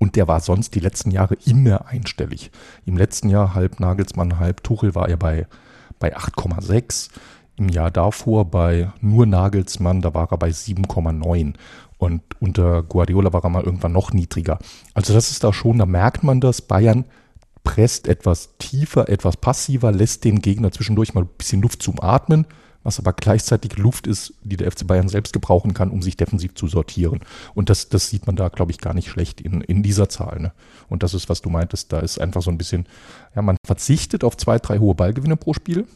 Und 0.04 0.18
der 0.18 0.28
war 0.28 0.42
sonst 0.42 0.76
die 0.76 0.82
letzten 0.82 1.12
Jahre 1.12 1.38
immer 1.46 1.88
einstellig. 1.88 2.52
Im 2.86 2.98
letzten 2.98 3.30
Jahr 3.30 3.56
halb 3.56 3.80
Nagelsmann, 3.80 4.38
halb 4.38 4.62
Tuchel 4.62 4.96
war 4.96 5.08
er 5.08 5.16
bei, 5.16 5.48
bei 5.98 6.14
8,6. 6.14 7.08
Im 7.56 7.70
Jahr 7.70 7.90
davor 7.90 8.52
bei 8.52 8.92
nur 9.00 9.26
Nagelsmann, 9.26 10.02
da 10.02 10.14
war 10.14 10.30
er 10.30 10.38
bei 10.38 10.50
7,9. 10.50 11.54
Und 12.00 12.22
unter 12.42 12.84
Guardiola 12.84 13.32
war 13.32 13.46
er 13.46 13.50
mal 13.50 13.64
irgendwann 13.64 13.94
noch 13.94 14.12
niedriger. 14.12 14.60
Also 14.94 15.14
das 15.14 15.32
ist 15.32 15.46
da 15.46 15.54
schon, 15.54 15.78
da 15.78 15.86
merkt 15.86 16.22
man 16.22 16.42
das. 16.42 16.62
Bayern 16.62 17.06
presst 17.64 18.10
etwas 18.10 18.58
tiefer, 18.58 19.08
etwas 19.08 19.38
passiver, 19.38 19.94
lässt 19.94 20.26
den 20.26 20.42
Gegner 20.42 20.74
zwischendurch 20.74 21.14
mal 21.14 21.24
ein 21.24 21.30
bisschen 21.38 21.62
Luft 21.62 21.82
zum 21.82 22.04
Atmen 22.04 22.46
was 22.84 23.00
aber 23.00 23.14
gleichzeitig 23.14 23.78
Luft 23.78 24.08
ist, 24.08 24.34
die 24.44 24.58
der 24.58 24.72
FC 24.72 24.86
Bayern 24.86 25.08
selbst 25.08 25.34
gebrauchen 25.34 25.74
kann, 25.74 25.90
um 25.90 26.02
sich 26.02 26.18
defensiv 26.18 26.54
zu 26.56 26.68
sortieren. 26.68 27.22
Und 27.56 27.70
das, 27.70 27.90
das 27.90 28.10
sieht 28.10 28.28
man 28.28 28.36
da, 28.36 28.50
glaube 28.50 28.72
ich, 28.72 28.78
gar 28.78 28.94
nicht 28.94 29.10
schlecht 29.10 29.42
in, 29.42 29.62
in 29.62 29.84
dieser 29.84 30.10
Zahl. 30.10 30.40
Ne? 30.40 30.52
Und 30.90 31.04
das 31.04 31.14
ist, 31.14 31.30
was 31.30 31.42
du 31.42 31.50
meintest, 31.50 31.92
da 31.94 32.00
ist 32.00 32.20
einfach 32.20 32.42
so 32.42 32.52
ein 32.52 32.58
bisschen, 32.58 32.88
ja, 33.36 33.42
man 33.42 33.58
verzichtet 33.66 34.24
auf 34.24 34.38
zwei, 34.38 34.60
drei 34.60 34.80
hohe 34.80 34.96
Ballgewinne 34.96 35.38
pro 35.38 35.54
Spiel. 35.54 35.88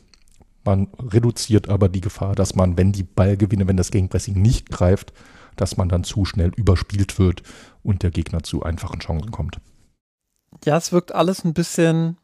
Man 0.64 0.88
reduziert 1.00 1.70
aber 1.70 1.88
die 1.90 2.02
Gefahr, 2.02 2.36
dass 2.36 2.56
man, 2.56 2.78
wenn 2.78 2.92
die 2.92 3.04
Ballgewinne, 3.04 3.68
wenn 3.68 3.78
das 3.78 3.92
Gegenpressing 3.92 4.42
nicht 4.42 4.70
greift, 4.70 5.14
dass 5.56 5.78
man 5.78 5.90
dann 5.90 6.04
zu 6.04 6.26
schnell 6.26 6.52
überspielt 6.56 7.20
wird 7.20 7.44
und 7.84 8.04
der 8.04 8.12
Gegner 8.12 8.44
zu 8.44 8.64
einfachen 8.64 9.00
Chancen 9.00 9.32
kommt. 9.32 9.60
Ja, 10.66 10.78
es 10.78 10.92
wirkt 10.92 11.14
alles 11.14 11.44
ein 11.44 11.54
bisschen 11.54 12.18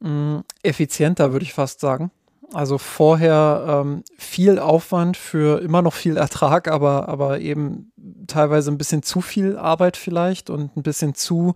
mh, 0.00 0.10
mm, 0.10 0.44
effizienter, 0.62 1.32
würde 1.32 1.44
ich 1.44 1.54
fast 1.54 1.80
sagen. 1.80 2.10
Also 2.54 2.78
vorher 2.78 3.82
ähm, 3.84 4.02
viel 4.16 4.58
Aufwand 4.58 5.16
für 5.16 5.60
immer 5.60 5.82
noch 5.82 5.92
viel 5.92 6.16
Ertrag, 6.16 6.68
aber, 6.68 7.08
aber 7.08 7.40
eben 7.40 7.92
teilweise 8.26 8.70
ein 8.70 8.78
bisschen 8.78 9.02
zu 9.02 9.20
viel 9.20 9.58
Arbeit 9.58 9.98
vielleicht 9.98 10.48
und 10.48 10.76
ein 10.76 10.82
bisschen 10.82 11.14
zu 11.14 11.54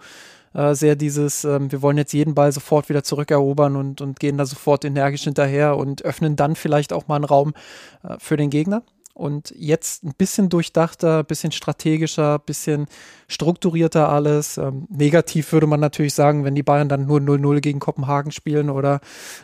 äh, 0.54 0.74
sehr 0.74 0.96
dieses, 0.96 1.44
ähm, 1.44 1.72
wir 1.72 1.80
wollen 1.80 1.96
jetzt 1.96 2.12
jeden 2.12 2.34
Ball 2.34 2.52
sofort 2.52 2.90
wieder 2.90 3.02
zurückerobern 3.02 3.76
und, 3.76 4.00
und 4.02 4.20
gehen 4.20 4.36
da 4.36 4.44
sofort 4.44 4.84
energisch 4.84 5.24
hinterher 5.24 5.76
und 5.78 6.04
öffnen 6.04 6.36
dann 6.36 6.56
vielleicht 6.56 6.92
auch 6.92 7.08
mal 7.08 7.16
einen 7.16 7.24
Raum 7.24 7.54
äh, 8.02 8.16
für 8.18 8.36
den 8.36 8.50
Gegner 8.50 8.82
und 9.14 9.52
jetzt 9.56 10.04
ein 10.04 10.14
bisschen 10.16 10.48
durchdachter, 10.48 11.18
ein 11.18 11.26
bisschen 11.26 11.52
strategischer, 11.52 12.34
ein 12.36 12.44
bisschen 12.46 12.86
strukturierter 13.28 14.08
alles. 14.08 14.56
Ähm, 14.56 14.86
negativ 14.88 15.52
würde 15.52 15.66
man 15.66 15.80
natürlich 15.80 16.14
sagen, 16.14 16.44
wenn 16.44 16.54
die 16.54 16.62
Bayern 16.62 16.88
dann 16.88 17.06
nur 17.06 17.18
0-0 17.18 17.60
gegen 17.60 17.78
Kopenhagen 17.78 18.32
spielen 18.32 18.70
oder 18.70 19.00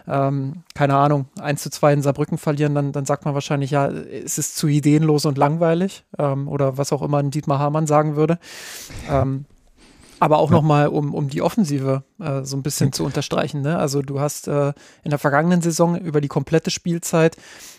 ähm, 0.07 0.64
keine 0.74 0.96
Ahnung, 0.96 1.26
1 1.40 1.62
zu 1.62 1.70
2 1.70 1.94
in 1.94 2.02
Saarbrücken 2.02 2.38
verlieren, 2.38 2.74
dann, 2.74 2.92
dann 2.92 3.04
sagt 3.04 3.24
man 3.24 3.35
wahrscheinlich, 3.35 3.70
ja, 3.70 3.88
es 3.88 4.38
ist 4.38 4.57
zu 4.57 4.68
ideenlos 4.68 5.26
und 5.26 5.37
langweilig 5.37 6.04
ähm, 6.18 6.48
oder 6.48 6.78
was 6.78 6.92
auch 6.92 7.02
immer 7.02 7.18
ein 7.18 7.31
Dietmar 7.31 7.59
Hamann 7.59 7.87
sagen 7.87 8.16
würde. 8.16 8.38
Ähm, 9.11 9.44
aber 10.20 10.38
auch 10.38 10.50
ja. 10.50 10.57
nochmal, 10.57 10.88
um, 10.88 11.14
um 11.14 11.28
die 11.28 11.42
Offensive 11.42 12.02
äh, 12.18 12.42
so 12.42 12.57
ein 12.57 12.62
bisschen 12.62 12.92
zu 12.92 13.04
unterstreichen. 13.04 13.62
Ne? 13.62 13.78
Also 13.78 14.02
du 14.02 14.20
hast 14.20 14.48
äh, 14.48 14.72
in 15.04 15.11
der 15.11 15.18
vergangenen 15.18 15.62
Saison 15.62 15.96
über 15.96 16.20
die 16.20 16.28
komplette 16.28 16.70
Spielzeit 16.70 17.37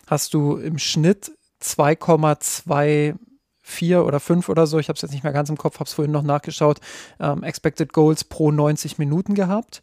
hast 0.08 0.34
du 0.34 0.56
im 0.56 0.78
Schnitt 0.78 1.32
2,24 1.62 4.02
oder 4.02 4.20
5 4.20 4.50
oder 4.50 4.68
so, 4.68 4.80
ich 4.80 4.90
habe 4.90 4.96
es 4.96 5.02
jetzt 5.02 5.12
nicht 5.12 5.24
mehr 5.24 5.34
ganz 5.34 5.50
im 5.50 5.58
Kopf, 5.58 5.76
habe 5.76 5.86
es 5.86 5.94
vorhin 5.94 6.12
noch 6.12 6.24
nachgeschaut, 6.24 6.80
ähm, 7.20 7.44
Expected 7.44 7.94
Goals 7.94 8.24
pro 8.24 8.52
90 8.52 8.98
Minuten 8.98 9.36
gehabt. 9.36 9.82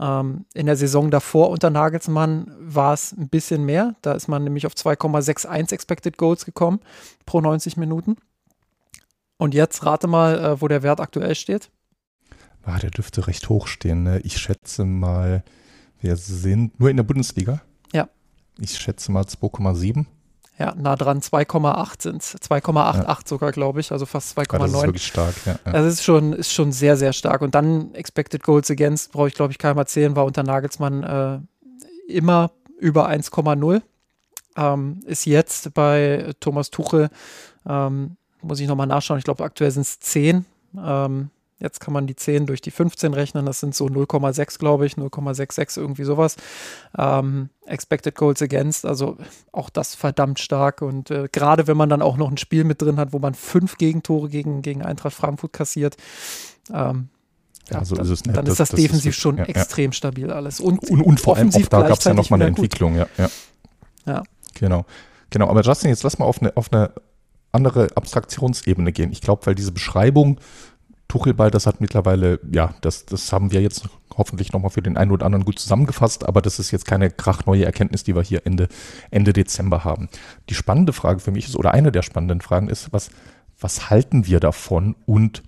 Ähm, 0.00 0.46
in 0.54 0.66
der 0.66 0.76
Saison 0.76 1.10
davor 1.10 1.50
unter 1.50 1.70
Nagelsmann 1.70 2.52
war 2.58 2.94
es 2.94 3.12
ein 3.12 3.28
bisschen 3.28 3.64
mehr. 3.64 3.94
Da 4.02 4.12
ist 4.12 4.28
man 4.28 4.44
nämlich 4.44 4.66
auf 4.66 4.74
2,61 4.74 5.72
Expected 5.72 6.18
Goals 6.18 6.44
gekommen 6.44 6.80
pro 7.26 7.40
90 7.40 7.76
Minuten. 7.76 8.16
Und 9.36 9.54
jetzt 9.54 9.84
rate 9.84 10.06
mal, 10.06 10.38
äh, 10.38 10.60
wo 10.60 10.68
der 10.68 10.82
Wert 10.82 11.00
aktuell 11.00 11.34
steht. 11.34 11.70
Ah, 12.64 12.78
der 12.78 12.90
dürfte 12.90 13.26
recht 13.26 13.48
hoch 13.48 13.66
stehen. 13.66 14.04
Ne? 14.04 14.20
Ich 14.20 14.38
schätze 14.38 14.84
mal, 14.84 15.42
wir 16.00 16.16
sind 16.16 16.78
nur 16.78 16.90
in 16.90 16.96
der 16.96 17.04
Bundesliga. 17.04 17.60
Ja. 17.92 18.08
Ich 18.58 18.78
schätze 18.78 19.10
mal 19.10 19.24
2,7. 19.24 20.06
Ja, 20.62 20.76
nah 20.78 20.94
dran, 20.94 21.18
2,8 21.18 22.02
sind 22.02 22.22
es. 22.22 22.36
2,88 22.36 23.02
ja. 23.02 23.18
sogar, 23.24 23.50
glaube 23.50 23.80
ich, 23.80 23.90
also 23.90 24.06
fast 24.06 24.38
2,9. 24.38 24.58
das 24.58 24.72
ist 24.72 24.82
wirklich 24.82 25.06
stark, 25.08 25.34
ja. 25.44 25.58
ja. 25.66 25.72
Das 25.72 25.86
ist 25.86 26.04
schon, 26.04 26.32
ist 26.32 26.52
schon 26.52 26.70
sehr, 26.70 26.96
sehr 26.96 27.12
stark. 27.12 27.42
Und 27.42 27.56
dann 27.56 27.92
Expected 27.96 28.44
Goals 28.44 28.70
Against, 28.70 29.10
brauche 29.10 29.26
ich, 29.26 29.34
glaube 29.34 29.50
ich, 29.50 29.58
keinem 29.58 29.78
erzählen, 29.78 30.14
war 30.14 30.24
unter 30.24 30.44
Nagelsmann 30.44 31.02
äh, 31.02 32.12
immer 32.12 32.52
über 32.78 33.08
1,0. 33.08 33.82
Ähm, 34.56 35.00
ist 35.04 35.26
jetzt 35.26 35.74
bei 35.74 36.32
Thomas 36.38 36.70
Tuchel, 36.70 37.10
ähm, 37.68 38.16
muss 38.40 38.60
ich 38.60 38.68
nochmal 38.68 38.86
nachschauen, 38.86 39.18
ich 39.18 39.24
glaube, 39.24 39.42
aktuell 39.42 39.72
sind 39.72 39.82
es 39.82 39.98
10. 39.98 40.44
Ähm, 40.78 41.30
Jetzt 41.62 41.80
kann 41.80 41.94
man 41.94 42.08
die 42.08 42.16
10 42.16 42.46
durch 42.46 42.60
die 42.60 42.72
15 42.72 43.14
rechnen. 43.14 43.46
Das 43.46 43.60
sind 43.60 43.74
so 43.74 43.86
0,6, 43.86 44.58
glaube 44.58 44.84
ich, 44.84 44.94
0,66, 44.94 45.78
irgendwie 45.78 46.02
sowas. 46.02 46.36
Ähm, 46.98 47.50
expected 47.66 48.16
Goals 48.16 48.42
Against, 48.42 48.84
also 48.84 49.16
auch 49.52 49.70
das 49.70 49.94
verdammt 49.94 50.40
stark. 50.40 50.82
Und 50.82 51.10
äh, 51.10 51.28
gerade 51.30 51.68
wenn 51.68 51.76
man 51.76 51.88
dann 51.88 52.02
auch 52.02 52.16
noch 52.16 52.30
ein 52.30 52.36
Spiel 52.36 52.64
mit 52.64 52.82
drin 52.82 52.98
hat, 52.98 53.12
wo 53.12 53.20
man 53.20 53.34
fünf 53.34 53.78
Gegentore 53.78 54.28
gegen, 54.28 54.62
gegen 54.62 54.82
Eintracht 54.82 55.14
Frankfurt 55.14 55.52
kassiert, 55.52 55.96
ähm, 56.72 57.08
ja, 57.70 57.84
so 57.84 57.94
dann, 57.94 58.04
ist 58.04 58.10
es 58.10 58.24
nicht. 58.24 58.36
Dann 58.36 58.46
ist 58.46 58.58
das, 58.58 58.70
das 58.70 58.80
defensiv 58.80 59.10
ist 59.10 59.20
schon 59.20 59.38
ja, 59.38 59.44
extrem 59.44 59.90
ja. 59.90 59.92
stabil 59.92 60.32
alles. 60.32 60.58
Und, 60.58 60.80
und, 60.90 61.00
und 61.00 61.20
vor 61.20 61.36
allem 61.36 61.54
auch 61.54 61.66
da 61.66 61.82
gab 61.82 61.98
es 61.98 62.04
ja 62.04 62.12
nochmal 62.12 62.40
eine 62.40 62.48
Entwicklung, 62.48 62.96
ja, 62.96 63.06
ja. 63.16 63.30
Ja. 64.04 64.22
Genau. 64.54 64.84
Genau, 65.30 65.48
aber 65.48 65.62
Justin, 65.62 65.90
jetzt 65.90 66.02
lass 66.02 66.18
mal 66.18 66.26
auf 66.26 66.42
eine, 66.42 66.56
auf 66.56 66.72
eine 66.72 66.92
andere 67.52 67.88
Abstraktionsebene 67.94 68.92
gehen. 68.92 69.12
Ich 69.12 69.20
glaube, 69.20 69.46
weil 69.46 69.54
diese 69.54 69.72
Beschreibung 69.72 70.40
Tuchelball, 71.12 71.50
das 71.50 71.66
hat 71.66 71.82
mittlerweile, 71.82 72.40
ja, 72.50 72.74
das, 72.80 73.04
das 73.04 73.34
haben 73.34 73.52
wir 73.52 73.60
jetzt 73.60 73.86
hoffentlich 74.16 74.54
nochmal 74.54 74.70
für 74.70 74.80
den 74.80 74.96
einen 74.96 75.10
oder 75.10 75.26
anderen 75.26 75.44
gut 75.44 75.58
zusammengefasst, 75.58 76.26
aber 76.26 76.40
das 76.40 76.58
ist 76.58 76.70
jetzt 76.70 76.86
keine 76.86 77.10
krachneue 77.10 77.66
Erkenntnis, 77.66 78.02
die 78.02 78.16
wir 78.16 78.22
hier 78.22 78.46
Ende, 78.46 78.68
Ende 79.10 79.34
Dezember 79.34 79.84
haben. 79.84 80.08
Die 80.48 80.54
spannende 80.54 80.94
Frage 80.94 81.20
für 81.20 81.30
mich 81.30 81.46
ist, 81.46 81.56
oder 81.56 81.74
eine 81.74 81.92
der 81.92 82.00
spannenden 82.00 82.40
Fragen 82.40 82.70
ist, 82.70 82.94
was, 82.94 83.10
was 83.60 83.90
halten 83.90 84.26
wir 84.26 84.40
davon 84.40 84.96
und 85.04 85.42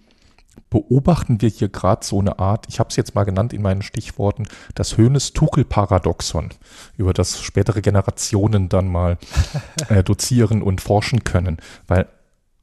beobachten 0.69 1.41
wir 1.41 1.49
hier 1.49 1.71
gerade 1.71 2.05
so 2.05 2.21
eine 2.21 2.39
Art, 2.39 2.67
ich 2.69 2.79
habe 2.79 2.91
es 2.91 2.97
jetzt 2.97 3.15
mal 3.15 3.25
genannt 3.25 3.55
in 3.55 3.63
meinen 3.63 3.81
Stichworten, 3.81 4.47
das 4.75 4.99
Höhnes-Tuchel-Paradoxon, 4.99 6.51
über 6.99 7.15
das 7.15 7.41
spätere 7.41 7.81
Generationen 7.81 8.69
dann 8.69 8.93
mal 8.93 9.17
äh, 9.89 10.05
dozieren 10.05 10.61
und 10.61 10.83
forschen 10.83 11.25
können. 11.25 11.57
Weil 11.87 12.07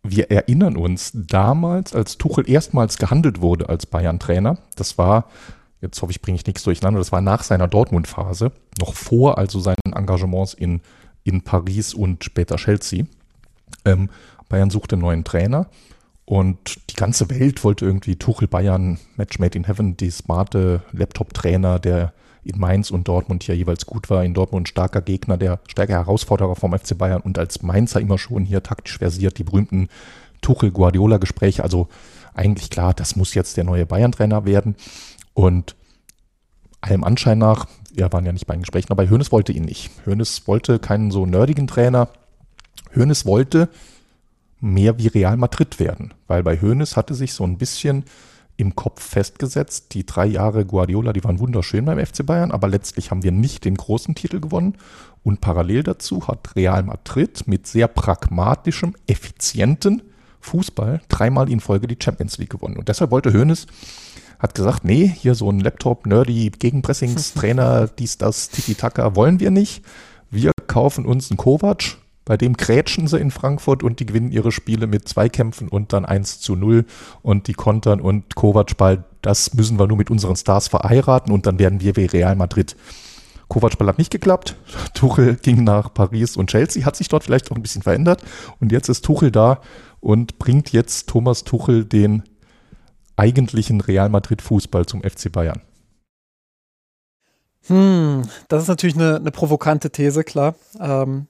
wir 0.04 0.32
erinnern 0.32 0.78
uns 0.78 1.12
damals, 1.14 1.94
als 1.94 2.18
Tuchel 2.18 2.50
erstmals 2.50 2.98
gehandelt 2.98 3.42
wurde 3.42 3.70
als 3.70 3.86
Bayern-Trainer, 3.86 4.58
das 4.76 4.98
war, 4.98 5.26
jetzt 5.82 6.02
hoffe 6.02 6.12
ich, 6.12 6.22
bringe 6.22 6.36
ich 6.36 6.46
nichts 6.46 6.64
durcheinander, 6.64 7.00
das 7.00 7.12
war 7.12 7.22
nach 7.22 7.44
seiner 7.44 7.68
Dortmund-Phase, 7.68 8.52
noch 8.80 8.94
vor 8.96 9.38
also 9.38 9.60
seinen 9.60 9.94
Engagements 9.94 10.54
in, 10.54 10.82
in 11.24 11.44
Paris 11.44 11.94
und 11.94 12.24
später 12.24 12.56
Chelsea. 12.56 13.06
Ähm, 13.86 14.10
Bayern 14.50 14.70
suchte 14.70 14.96
einen 14.96 15.04
neuen 15.04 15.24
Trainer 15.24 15.68
und 16.26 16.80
die 16.90 16.96
ganze 16.96 17.30
Welt 17.30 17.64
wollte 17.64 17.86
irgendwie 17.86 18.16
Tuchel 18.16 18.48
Bayern, 18.48 19.00
Match 19.18 19.40
Made 19.40 19.58
in 19.58 19.66
Heaven, 19.66 19.98
die 19.98 20.10
smarte 20.10 20.82
Laptop-Trainer, 20.94 21.80
der 21.80 22.14
in 22.44 22.60
Mainz 22.60 22.92
und 22.92 23.08
Dortmund 23.08 23.44
hier 23.44 23.56
jeweils 23.56 23.86
gut 23.86 24.10
war. 24.10 24.24
In 24.24 24.34
Dortmund 24.34 24.68
starker 24.68 25.02
Gegner, 25.02 25.38
der 25.38 25.60
stärker 25.68 25.94
Herausforderer 25.94 26.56
vom 26.56 26.78
FC 26.78 26.98
Bayern 26.98 27.22
und 27.22 27.38
als 27.38 27.62
Mainzer 27.62 28.02
immer 28.02 28.18
schon 28.18 28.46
hier 28.46 28.64
taktisch 28.64 28.98
versiert, 28.98 29.38
die 29.38 29.44
berühmten 29.44 29.90
Tuchel-Guardiola-Gespräche. 30.42 31.64
Also 31.64 31.88
eigentlich 32.34 32.70
klar, 32.70 32.94
das 32.94 33.16
muss 33.16 33.34
jetzt 33.34 33.58
der 33.58 33.64
neue 33.64 33.86
Bayern-Trainer 33.86 34.46
werden. 34.46 34.76
Und 35.34 35.76
allem 36.82 37.04
Anschein 37.04 37.38
nach, 37.38 37.68
wir 37.94 38.12
waren 38.12 38.26
ja 38.26 38.32
nicht 38.32 38.48
bei 38.48 38.56
den 38.56 38.62
Gesprächen, 38.62 38.92
aber 38.92 39.10
Hoeneß 39.10 39.32
wollte 39.32 39.52
ihn 39.52 39.66
nicht. 39.66 39.92
Hoeneß 40.06 40.48
wollte 40.48 40.80
keinen 40.80 41.12
so 41.12 41.26
nerdigen 41.26 41.68
Trainer. 41.68 42.10
Hoeneß 42.96 43.26
wollte 43.26 43.70
mehr 44.60 44.98
wie 44.98 45.08
Real 45.08 45.38
Madrid 45.38 45.80
werden, 45.80 46.14
weil 46.28 46.44
bei 46.44 46.58
Hoeneß 46.58 46.96
hatte 46.98 47.14
sich 47.14 47.34
so 47.34 47.44
ein 47.44 47.58
bisschen 47.58 48.06
im 48.62 48.76
Kopf 48.76 49.02
festgesetzt. 49.02 49.94
Die 49.94 50.06
drei 50.06 50.28
Jahre 50.28 50.66
Guardiola, 50.66 51.12
die 51.12 51.24
waren 51.24 51.40
wunderschön 51.40 51.84
beim 51.84 52.00
FC 52.00 52.26
Bayern, 52.26 52.52
aber 52.52 52.68
letztlich 52.68 53.12
haben 53.12 53.24
wir 53.24 53.32
nicht 53.32 53.66
den 53.66 53.76
großen 53.76 54.16
Titel 54.16 54.40
gewonnen. 54.40 54.78
Und 55.24 55.42
parallel 55.42 55.84
dazu 55.84 56.28
hat 56.28 56.56
Real 56.56 56.84
Madrid 56.84 57.48
mit 57.48 57.68
sehr 57.68 57.88
pragmatischem, 57.88 58.96
effizienten 59.08 60.04
Fußball 60.40 61.02
dreimal 61.10 61.52
in 61.52 61.60
Folge 61.60 61.88
die 61.88 61.98
Champions 62.02 62.38
League 62.38 62.52
gewonnen. 62.52 62.78
Und 62.78 62.88
deshalb 62.88 63.12
wollte 63.12 63.34
Hoeneß, 63.34 63.68
hat 64.40 64.56
gesagt, 64.56 64.86
nee, 64.86 65.08
hier 65.08 65.36
so 65.36 65.52
ein 65.52 65.60
Laptop-Nerdy, 65.60 66.52
Gegenpressingstrainer, 66.52 67.88
dies, 67.88 68.18
das, 68.18 68.50
Tiki-Taka 68.50 69.16
wollen 69.16 69.40
wir 69.40 69.52
nicht. 69.52 69.84
Wir 70.32 70.52
kaufen 70.68 71.06
uns 71.06 71.30
einen 71.30 71.38
Kovac, 71.38 71.98
bei 72.32 72.38
dem 72.38 72.56
grätschen 72.56 73.08
sie 73.08 73.20
in 73.20 73.30
Frankfurt 73.30 73.84
und 73.84 74.00
die 74.00 74.06
gewinnen 74.06 74.32
ihre 74.32 74.54
Spiele 74.54 74.88
mit 74.88 75.06
Zweikämpfen 75.06 75.68
und 75.68 75.92
dann 75.92 76.06
1 76.06 76.40
zu 76.40 76.56
0 76.56 76.86
und 77.24 77.48
die 77.48 77.54
kontern 77.54 78.00
und 78.00 78.36
Kovac 78.36 78.78
bald, 78.78 79.02
das 79.22 79.54
müssen 79.54 79.78
wir 79.78 79.86
nur 79.86 79.98
mit 79.98 80.10
unseren 80.10 80.38
Stars 80.38 80.70
verheiraten 80.70 81.34
und 81.34 81.46
dann 81.46 81.60
werden 81.60 81.82
wir 81.82 81.98
wie 81.98 82.06
Real 82.06 82.38
Madrid. 82.38 82.78
Kovac 83.50 83.78
Ball 83.78 83.90
hat 83.90 83.98
nicht 83.98 84.14
geklappt. 84.14 84.56
Tuchel 84.94 85.36
ging 85.36 85.66
nach 85.66 85.94
Paris 85.94 86.38
und 86.38 86.50
Chelsea, 86.50 86.86
hat 86.86 86.96
sich 86.96 87.10
dort 87.10 87.26
vielleicht 87.26 87.52
auch 87.52 87.58
ein 87.58 87.62
bisschen 87.62 87.82
verändert. 87.82 88.24
Und 88.62 88.72
jetzt 88.72 88.88
ist 88.88 89.04
Tuchel 89.04 89.30
da 89.30 89.60
und 90.00 90.40
bringt 90.40 90.72
jetzt 90.72 91.10
Thomas 91.10 91.44
Tuchel 91.44 91.84
den 91.84 92.24
eigentlichen 93.18 93.82
Real 93.82 94.08
Madrid 94.08 94.42
Fußball 94.42 94.86
zum 94.86 95.04
FC 95.04 95.30
Bayern. 95.30 95.60
Hm, 97.68 98.22
das 98.48 98.64
ist 98.64 98.70
natürlich 98.70 98.96
eine, 98.96 99.18
eine 99.18 99.32
provokante 99.32 99.92
These, 99.92 100.24
klar. 100.24 100.56
Ähm, 100.80 101.28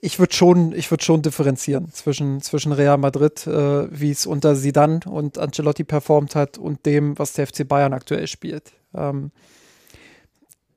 ich 0.00 0.18
würde 0.18 0.34
schon, 0.34 0.72
ich 0.72 0.88
schon 1.00 1.22
differenzieren 1.22 1.92
zwischen, 1.92 2.42
zwischen 2.42 2.72
Real 2.72 2.98
Madrid, 2.98 3.46
äh, 3.46 3.88
wie 3.90 4.10
es 4.10 4.26
unter 4.26 4.56
Sidan 4.56 5.00
und 5.04 5.38
Ancelotti 5.38 5.84
performt 5.84 6.34
hat, 6.34 6.58
und 6.58 6.84
dem, 6.86 7.18
was 7.18 7.32
der 7.32 7.46
FC 7.46 7.66
Bayern 7.66 7.92
aktuell 7.92 8.26
spielt. 8.26 8.72
Ähm, 8.94 9.30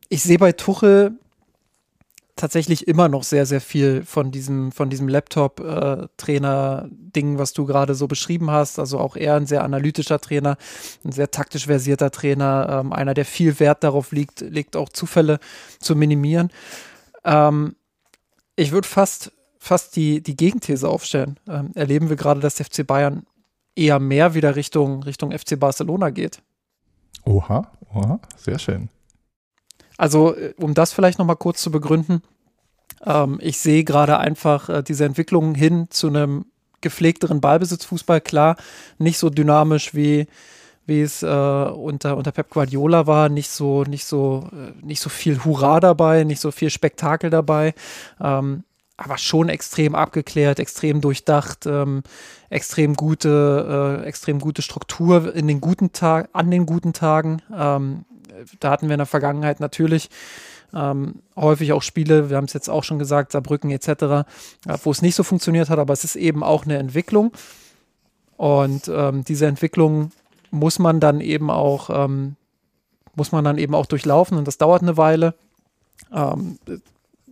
ich 0.09 0.23
sehe 0.23 0.37
bei 0.37 0.51
Tuchel 0.51 1.17
tatsächlich 2.35 2.87
immer 2.87 3.09
noch 3.09 3.21
sehr, 3.23 3.45
sehr 3.45 3.61
viel 3.61 4.03
von 4.03 4.31
diesem, 4.31 4.71
von 4.71 4.89
diesem 4.89 5.07
Laptop-Trainer-Ding, 5.07 7.37
was 7.37 7.53
du 7.53 7.65
gerade 7.65 7.93
so 7.93 8.07
beschrieben 8.07 8.49
hast. 8.49 8.79
Also 8.79 8.97
auch 8.99 9.15
eher 9.15 9.35
ein 9.35 9.45
sehr 9.45 9.63
analytischer 9.63 10.19
Trainer, 10.19 10.57
ein 11.05 11.11
sehr 11.11 11.29
taktisch 11.29 11.67
versierter 11.67 12.09
Trainer, 12.11 12.81
ähm, 12.81 12.91
einer, 12.91 13.13
der 13.13 13.25
viel 13.25 13.59
Wert 13.59 13.83
darauf 13.83 14.11
liegt, 14.11 14.41
legt 14.41 14.75
auch 14.75 14.89
Zufälle 14.89 15.37
zu 15.79 15.95
minimieren. 15.95 16.49
Ähm, 17.23 17.75
ich 18.55 18.71
würde 18.71 18.87
fast, 18.87 19.31
fast 19.57 19.95
die, 19.95 20.21
die 20.21 20.35
Gegenthese 20.35 20.89
aufstellen. 20.89 21.39
Ähm, 21.47 21.71
erleben 21.75 22.09
wir 22.09 22.15
gerade, 22.15 22.39
dass 22.39 22.55
der 22.55 22.65
FC 22.65 22.85
Bayern 22.85 23.25
eher 23.75 23.99
mehr 23.99 24.33
wieder 24.33 24.55
Richtung, 24.55 25.03
Richtung 25.03 25.31
FC 25.31 25.59
Barcelona 25.59 26.09
geht. 26.09 26.41
Oha, 27.25 27.71
oha, 27.93 28.19
sehr 28.37 28.59
schön. 28.59 28.89
Also, 29.97 30.35
äh, 30.35 30.53
um 30.57 30.73
das 30.73 30.93
vielleicht 30.93 31.19
nochmal 31.19 31.37
kurz 31.37 31.61
zu 31.61 31.71
begründen, 31.71 32.21
ähm, 33.05 33.39
ich 33.41 33.59
sehe 33.59 33.83
gerade 33.83 34.17
einfach 34.17 34.69
äh, 34.69 34.83
diese 34.83 35.05
Entwicklung 35.05 35.55
hin 35.55 35.87
zu 35.89 36.07
einem 36.07 36.45
gepflegteren 36.81 37.41
Ballbesitzfußball, 37.41 38.21
klar, 38.21 38.57
nicht 38.97 39.17
so 39.17 39.29
dynamisch 39.29 39.93
wie, 39.93 40.27
wie 40.85 41.01
es 41.01 41.23
äh, 41.23 41.27
unter, 41.27 42.17
unter 42.17 42.31
Pep 42.31 42.49
Guardiola 42.49 43.07
war, 43.07 43.29
nicht 43.29 43.49
so, 43.49 43.83
nicht 43.83 44.05
so, 44.05 44.49
äh, 44.51 44.85
nicht 44.85 45.01
so 45.01 45.09
viel 45.09 45.43
Hurra 45.43 45.79
dabei, 45.79 46.23
nicht 46.23 46.41
so 46.41 46.51
viel 46.51 46.69
Spektakel 46.69 47.29
dabei. 47.29 47.73
Ähm, 48.21 48.63
aber 48.95 49.17
schon 49.17 49.49
extrem 49.49 49.95
abgeklärt, 49.95 50.59
extrem 50.59 51.01
durchdacht, 51.01 51.65
ähm, 51.65 52.03
extrem 52.49 52.93
gute, 52.95 54.01
äh, 54.03 54.07
extrem 54.07 54.39
gute 54.39 54.61
Struktur 54.61 55.33
in 55.33 55.47
den 55.47 55.61
guten 55.61 55.93
Tagen, 55.93 56.27
an 56.33 56.51
den 56.51 56.65
guten 56.65 56.93
Tagen. 56.93 57.41
Ähm, 57.53 58.05
da 58.59 58.71
hatten 58.71 58.87
wir 58.87 58.93
in 58.93 58.99
der 58.99 59.07
Vergangenheit 59.07 59.59
natürlich 59.59 60.09
ähm, 60.73 61.15
häufig 61.35 61.71
auch 61.73 61.81
Spiele, 61.81 62.29
wir 62.29 62.37
haben 62.37 62.45
es 62.45 62.53
jetzt 62.53 62.69
auch 62.69 62.83
schon 62.83 62.99
gesagt, 62.99 63.31
Saarbrücken 63.31 63.71
etc., 63.71 63.87
äh, 63.87 64.23
wo 64.83 64.91
es 64.91 65.01
nicht 65.01 65.15
so 65.15 65.23
funktioniert 65.23 65.69
hat, 65.69 65.79
aber 65.79 65.93
es 65.93 66.03
ist 66.03 66.15
eben 66.15 66.43
auch 66.43 66.65
eine 66.65 66.77
Entwicklung. 66.77 67.31
Und 68.37 68.87
ähm, 68.87 69.23
diese 69.23 69.45
Entwicklung 69.45 70.11
muss 70.53 70.79
man 70.79 70.99
dann 70.99 71.19
eben 71.19 71.49
auch, 71.49 71.89
ähm, 71.89 72.35
muss 73.15 73.31
man 73.31 73.43
dann 73.43 73.57
eben 73.57 73.73
auch 73.75 73.87
durchlaufen 73.87 74.37
und 74.37 74.47
das 74.47 74.57
dauert 74.57 74.83
eine 74.83 74.97
Weile. 74.97 75.33
Ähm, 76.13 76.59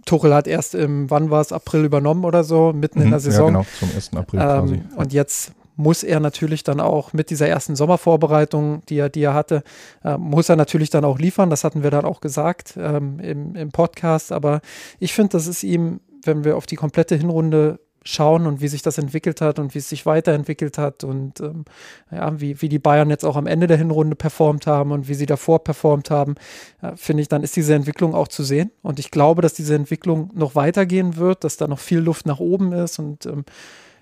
Tuchel 0.06 0.34
hat 0.34 0.48
erst 0.48 0.74
im, 0.74 1.10
wann 1.10 1.30
war 1.30 1.42
es, 1.42 1.52
April 1.54 1.86
übernommen 1.86 2.26
oder 2.26 2.44
so, 2.44 2.74
mitten 2.74 3.00
mhm, 3.00 3.06
in 3.06 3.12
der 3.12 3.20
Saison. 3.20 3.54
Ja, 3.54 3.60
genau, 3.62 3.66
zum 3.80 3.90
1. 3.96 4.14
April 4.16 4.40
quasi. 4.40 4.74
Ähm, 4.74 4.90
und 4.96 5.14
jetzt 5.14 5.54
muss 5.76 6.04
er 6.04 6.20
natürlich 6.20 6.64
dann 6.64 6.80
auch 6.80 7.14
mit 7.14 7.30
dieser 7.30 7.48
ersten 7.48 7.76
Sommervorbereitung, 7.76 8.84
die 8.90 8.98
er, 8.98 9.10
die 9.10 9.24
er 9.24 9.36
hatte, 9.36 9.64
äh, 10.04 10.18
muss 10.18 10.50
er 10.50 10.56
natürlich 10.56 10.90
dann 10.90 11.06
auch 11.06 11.20
liefern. 11.20 11.50
Das 11.50 11.64
hatten 11.64 11.84
wir 11.84 11.92
dann 11.92 12.06
auch 12.06 12.22
gesagt 12.22 12.74
ähm, 12.78 13.20
im, 13.20 13.56
im 13.56 13.72
Podcast. 13.72 14.32
Aber 14.32 14.62
ich 15.00 15.14
finde, 15.14 15.34
das 15.34 15.48
ist 15.48 15.64
ihm, 15.64 16.02
wenn 16.24 16.44
wir 16.44 16.58
auf 16.58 16.66
die 16.66 16.76
komplette 16.76 17.16
Hinrunde 17.16 17.80
schauen 18.04 18.48
und 18.48 18.62
wie 18.62 18.68
sich 18.68 18.82
das 18.82 18.98
entwickelt 18.98 19.42
hat 19.42 19.60
und 19.60 19.76
wie 19.76 19.80
es 19.80 19.90
sich 19.90 20.06
weiterentwickelt 20.06 20.78
hat 20.78 21.04
und 21.04 21.40
ähm, 21.40 21.66
ja, 22.12 22.40
wie, 22.42 22.62
wie 22.62 22.70
die 22.70 22.80
Bayern 22.80 23.10
jetzt 23.10 23.24
auch 23.24 23.36
am 23.36 23.46
Ende 23.46 23.68
der 23.68 23.78
Hinrunde 23.78 24.16
performt 24.16 24.66
haben 24.66 24.92
und 24.92 25.08
wie 25.08 25.14
sie 25.14 25.28
davor 25.28 25.64
performt 25.64 26.10
haben, 26.10 26.36
äh, 26.82 26.96
finde 26.96 27.22
ich, 27.22 27.30
dann 27.30 27.44
ist 27.44 27.56
diese 27.56 27.76
Entwicklung 27.76 28.16
auch 28.16 28.28
zu 28.28 28.44
sehen. 28.44 28.72
Und 28.82 28.98
ich 28.98 29.12
glaube, 29.12 29.42
dass 29.44 29.54
diese 29.54 29.76
Entwicklung 29.76 30.32
noch 30.34 30.56
weitergehen 30.56 31.18
wird, 31.18 31.44
dass 31.44 31.58
da 31.58 31.68
noch 31.68 31.80
viel 31.80 32.00
Luft 32.00 32.26
nach 32.26 32.40
oben 32.40 32.74
ist 32.74 32.98
und 32.98 33.26
ähm, 33.28 33.46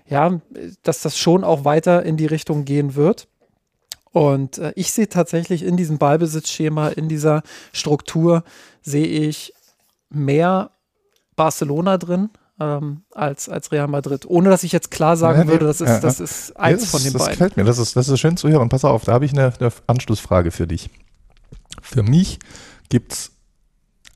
ja, 0.06 0.40
dass 0.82 1.02
das 1.02 1.18
schon 1.18 1.44
auch 1.44 1.64
weiter 1.64 2.02
in 2.02 2.16
die 2.16 2.26
Richtung 2.26 2.64
gehen 2.64 2.94
wird. 2.94 3.28
Und 4.12 4.58
äh, 4.58 4.72
ich 4.76 4.92
sehe 4.92 5.08
tatsächlich 5.08 5.62
in 5.62 5.76
diesem 5.76 5.98
Ballbesitzschema, 5.98 6.88
in 6.88 7.08
dieser 7.08 7.42
Struktur, 7.72 8.44
sehe 8.82 9.06
ich 9.06 9.52
mehr 10.08 10.70
Barcelona 11.36 11.98
drin 11.98 12.30
ähm, 12.60 13.02
als, 13.12 13.48
als 13.48 13.72
Real 13.72 13.88
Madrid. 13.88 14.26
Ohne 14.26 14.50
dass 14.50 14.62
ich 14.62 14.72
jetzt 14.72 14.90
klar 14.90 15.16
sagen 15.16 15.40
ja, 15.40 15.48
würde, 15.48 15.66
das 15.66 15.80
ist, 15.80 15.88
ja, 15.88 16.00
das 16.00 16.20
ist 16.20 16.56
eins 16.56 16.82
das, 16.82 16.90
von 16.90 17.02
den 17.02 17.12
das 17.12 17.22
beiden. 17.22 17.30
Das 17.30 17.38
gefällt 17.38 17.56
mir, 17.56 17.64
das 17.64 17.78
ist, 17.78 17.96
das 17.96 18.08
ist 18.08 18.20
schön 18.20 18.36
zu 18.36 18.48
hören. 18.48 18.68
Pass 18.68 18.84
auf, 18.84 19.04
da 19.04 19.12
habe 19.12 19.24
ich 19.24 19.32
eine, 19.32 19.52
eine 19.58 19.72
Anschlussfrage 19.86 20.50
für 20.50 20.66
dich. 20.66 20.90
Für 21.82 22.02
mich 22.02 22.38
gibt 22.90 23.12
es 23.14 23.32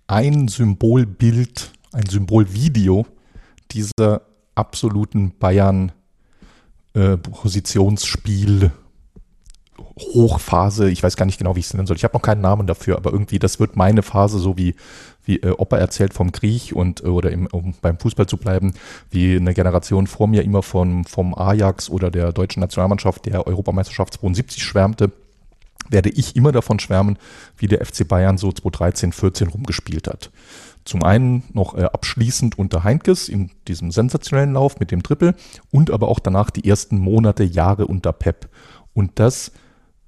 ein 0.06 0.48
Symbolbild, 0.48 1.72
ein 1.92 2.06
Symbolvideo 2.06 3.06
dieser 3.70 4.22
absoluten 4.54 5.36
Bayern 5.38 5.92
äh, 6.92 7.16
Positionsspiel 7.16 8.70
Hochphase, 9.98 10.90
ich 10.90 11.02
weiß 11.02 11.16
gar 11.16 11.26
nicht 11.26 11.38
genau, 11.38 11.56
wie 11.56 11.60
ich 11.60 11.66
es 11.66 11.74
nennen 11.74 11.86
soll. 11.86 11.96
Ich 11.96 12.04
habe 12.04 12.14
noch 12.14 12.22
keinen 12.22 12.40
Namen 12.40 12.66
dafür, 12.66 12.96
aber 12.96 13.12
irgendwie, 13.12 13.38
das 13.38 13.60
wird 13.60 13.76
meine 13.76 14.02
Phase, 14.02 14.38
so 14.38 14.56
wie, 14.56 14.74
wie 15.24 15.36
äh, 15.38 15.50
Opa 15.50 15.76
erzählt 15.76 16.14
vom 16.14 16.32
Krieg 16.32 16.72
und 16.74 17.02
äh, 17.02 17.06
oder 17.06 17.30
im, 17.30 17.46
um 17.46 17.74
beim 17.80 17.98
Fußball 17.98 18.26
zu 18.26 18.36
bleiben, 18.36 18.74
wie 19.10 19.36
eine 19.36 19.54
Generation 19.54 20.06
vor 20.06 20.26
mir 20.26 20.42
immer 20.42 20.62
von, 20.62 21.04
vom 21.04 21.34
Ajax 21.34 21.90
oder 21.90 22.10
der 22.10 22.32
deutschen 22.32 22.60
Nationalmannschaft 22.60 23.26
der 23.26 23.46
Europameisterschaft 23.46 24.14
72 24.14 24.62
schwärmte 24.62 25.10
werde 25.90 26.08
ich 26.08 26.36
immer 26.36 26.52
davon 26.52 26.78
schwärmen, 26.78 27.18
wie 27.58 27.66
der 27.66 27.84
FC 27.84 28.08
Bayern 28.08 28.38
so 28.38 28.50
2013, 28.50 29.12
14 29.12 29.48
rumgespielt 29.48 30.08
hat. 30.08 30.30
Zum 30.84 31.02
einen 31.02 31.44
noch 31.52 31.76
äh, 31.76 31.84
abschließend 31.84 32.58
unter 32.58 32.84
Heinkes 32.84 33.28
in 33.28 33.50
diesem 33.68 33.90
sensationellen 33.90 34.52
Lauf 34.52 34.80
mit 34.80 34.90
dem 34.90 35.02
Triple 35.02 35.34
und 35.70 35.90
aber 35.90 36.08
auch 36.08 36.18
danach 36.18 36.50
die 36.50 36.68
ersten 36.68 36.98
Monate, 36.98 37.44
Jahre 37.44 37.86
unter 37.86 38.12
Pep. 38.12 38.48
Und 38.92 39.12
das 39.14 39.52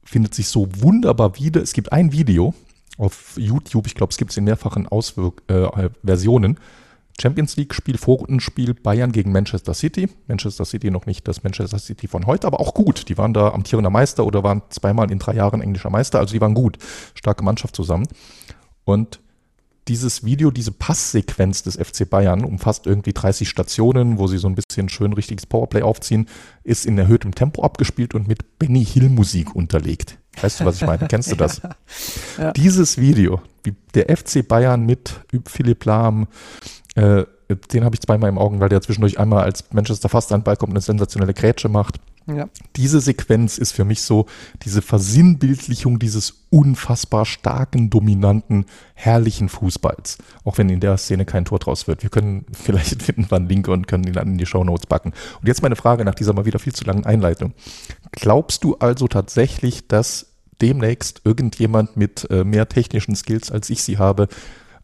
findet 0.07 0.35
sich 0.35 0.49
so 0.49 0.69
wunderbar 0.79 1.37
wieder. 1.37 1.63
Es 1.63 1.73
gibt 1.73 1.93
ein 1.93 2.13
Video 2.13 2.55
auf 2.97 3.35
YouTube, 3.37 3.87
ich 3.87 3.95
glaube, 3.95 4.13
es 4.13 4.17
gibt 4.17 4.31
es 4.31 4.37
in 4.37 4.45
mehrfachen 4.45 4.89
Auswirk 4.89 5.43
äh, 5.49 5.91
Versionen. 6.03 6.59
Champions 7.21 7.57
League-Spiel, 7.57 7.97
Vorrundenspiel 7.97 8.75
Bayern 8.75 9.11
gegen 9.11 9.33
Manchester 9.33 9.75
City. 9.75 10.09
Manchester 10.29 10.65
City 10.65 10.91
noch 10.91 11.07
nicht 11.07 11.27
das 11.27 11.43
Manchester 11.43 11.79
City 11.79 12.09
von 12.09 12.27
heute, 12.27 12.47
aber 12.47 12.61
auch 12.61 12.75
gut. 12.75 13.09
Die 13.09 13.17
waren 13.17 13.33
da 13.33 13.49
amtierender 13.49 13.91
Meister 13.91 14.27
oder 14.27 14.43
waren 14.43 14.63
zweimal 14.69 15.11
in 15.11 15.19
drei 15.19 15.35
Jahren 15.35 15.63
englischer 15.63 15.91
Meister, 15.91 16.19
also 16.19 16.35
die 16.35 16.41
waren 16.41 16.55
gut. 16.55 16.79
Starke 17.15 17.43
Mannschaft 17.43 17.75
zusammen. 17.75 18.07
Und 18.85 19.21
dieses 19.89 20.25
Video, 20.25 20.51
diese 20.51 20.73
Passsequenz 20.73 21.63
des 21.63 21.77
FC 21.77 22.09
Bayern, 22.09 22.45
umfasst 22.45 22.87
irgendwie 22.87 23.13
30 23.13 23.49
Stationen, 23.49 24.19
wo 24.19 24.27
sie 24.27 24.39
so 24.39 24.49
ein 24.49 24.55
bisschen 24.55 24.89
schön 24.89 25.13
richtiges 25.13 25.47
Powerplay 25.47 25.83
aufziehen, 25.83 26.29
ist 26.65 26.87
in 26.87 26.99
erhöhtem 26.99 27.35
Tempo 27.35 27.63
abgespielt 27.63 28.15
und 28.15 28.27
mit 28.27 28.59
Benny 28.59 28.85
Hill 28.85 29.09
Musik 29.09 29.55
unterlegt. 29.55 30.19
Weißt 30.41 30.61
du, 30.61 30.65
was 30.65 30.77
ich 30.77 30.87
meine? 30.87 31.07
Kennst 31.09 31.31
du 31.31 31.37
das? 31.37 31.61
Ja. 32.39 32.53
Dieses 32.53 32.99
Video, 32.99 33.41
wie 33.63 33.75
der 33.95 34.15
FC 34.15 34.47
Bayern 34.47 34.85
mit 34.85 35.21
Philipp 35.47 35.87
Lahm, 35.87 36.27
äh, 36.95 37.25
den 37.73 37.85
habe 37.85 37.95
ich 37.95 38.01
zweimal 38.03 38.29
im 38.29 38.37
Augen, 38.37 38.61
weil 38.61 38.69
der 38.69 38.83
zwischendurch 38.83 39.19
einmal 39.19 39.45
als 39.45 39.65
Manchester 39.73 40.11
fast 40.11 40.33
an 40.33 40.43
Ball 40.43 40.57
kommt 40.57 40.71
und 40.71 40.77
eine 40.77 40.83
sensationelle 40.83 41.33
Grätsche 41.33 41.71
macht. 41.71 41.99
Ja. 42.27 42.49
Diese 42.75 43.01
Sequenz 43.01 43.57
ist 43.57 43.73
für 43.73 43.85
mich 43.85 44.03
so 44.03 44.27
diese 44.65 44.83
Versinnbildlichung 44.83 46.01
dieses 46.01 46.47
unfassbar 46.51 47.25
starken, 47.25 47.89
dominanten, 47.89 48.67
herrlichen 48.95 49.49
Fußballs. 49.49 50.19
Auch 50.45 50.59
wenn 50.59 50.69
in 50.69 50.81
der 50.81 50.97
Szene 50.97 51.25
kein 51.25 51.45
Tor 51.45 51.61
draus 51.61 51.87
wird. 51.87 52.03
Wir 52.03 52.11
können 52.11 52.45
vielleicht 52.53 53.03
finden 53.03 53.31
wir 53.31 53.37
einen 53.37 53.49
Link 53.49 53.69
und 53.69 53.87
können 53.87 54.05
ihn 54.05 54.15
dann 54.15 54.29
in 54.29 54.39
die 54.39 54.47
Show 54.47 54.65
Notes 54.65 54.87
packen. 54.87 55.13
Und 55.41 55.47
jetzt 55.47 55.63
meine 55.63 55.77
Frage 55.77 56.05
nach 56.05 56.15
dieser 56.15 56.33
mal 56.33 56.47
wieder 56.47 56.59
viel 56.59 56.75
zu 56.75 56.85
langen 56.85 57.07
Einleitung. 57.07 57.53
Glaubst 58.11 58.65
du 58.65 58.77
also 58.77 59.07
tatsächlich, 59.07 59.87
dass 59.87 60.27
demnächst 60.61 61.21
irgendjemand 61.25 61.97
mit 61.97 62.29
äh, 62.31 62.43
mehr 62.43 62.69
technischen 62.69 63.15
Skills 63.15 63.53
als 63.53 63.71
ich 63.71 63.83
sie 63.83 63.99
habe, 63.99 64.29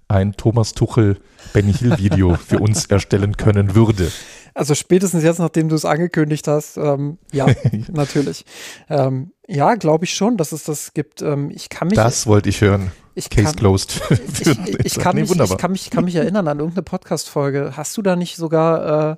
ein 0.07 0.35
Thomas 0.35 0.75
Tuchel 0.75 1.19
Benny 1.55 1.73
Hill 1.73 1.99
Video 1.99 2.35
für 2.47 2.59
uns 2.59 2.87
erstellen 2.87 3.37
können 3.37 3.75
würde? 3.75 4.13
Also 4.55 4.75
spätestens 4.75 5.23
jetzt, 5.23 5.39
nachdem 5.39 5.69
du 5.69 5.75
es 5.75 5.85
angekündigt 5.85 6.47
hast, 6.49 6.77
ähm, 6.77 7.19
ja, 7.33 7.47
natürlich. 7.93 8.45
Ähm, 8.89 9.33
ja, 9.47 9.75
glaube 9.75 10.05
ich 10.05 10.15
schon, 10.15 10.37
dass 10.37 10.53
es 10.53 10.65
das 10.65 10.95
gibt. 10.95 11.23
Ähm, 11.23 11.51
ich 11.51 11.69
kann 11.69 11.89
mich. 11.89 11.97
Das 11.97 12.27
wollte 12.27 12.49
ich 12.49 12.61
hören. 12.61 12.93
Ich 13.15 13.29
Case 13.29 13.49
kann, 13.49 13.57
closed. 13.57 14.01
Ich, 14.11 14.47
ich, 14.47 14.85
ich, 14.85 14.99
kann 14.99 15.15
nee, 15.15 15.23
mich, 15.23 15.31
ich, 15.31 15.57
kann 15.59 15.73
mich, 15.73 15.91
kann 15.91 16.05
mich 16.05 16.15
erinnern 16.15 16.49
an 16.49 16.59
irgendeine 16.59 16.83
Podcast-Folge. 16.83 17.73
Hast 17.77 17.97
du 17.97 18.03
da 18.03 18.17
nicht 18.17 18.37
sogar, 18.37 19.13
äh, 19.13 19.17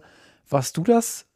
warst 0.48 0.76
du 0.76 0.82
das? 0.82 1.26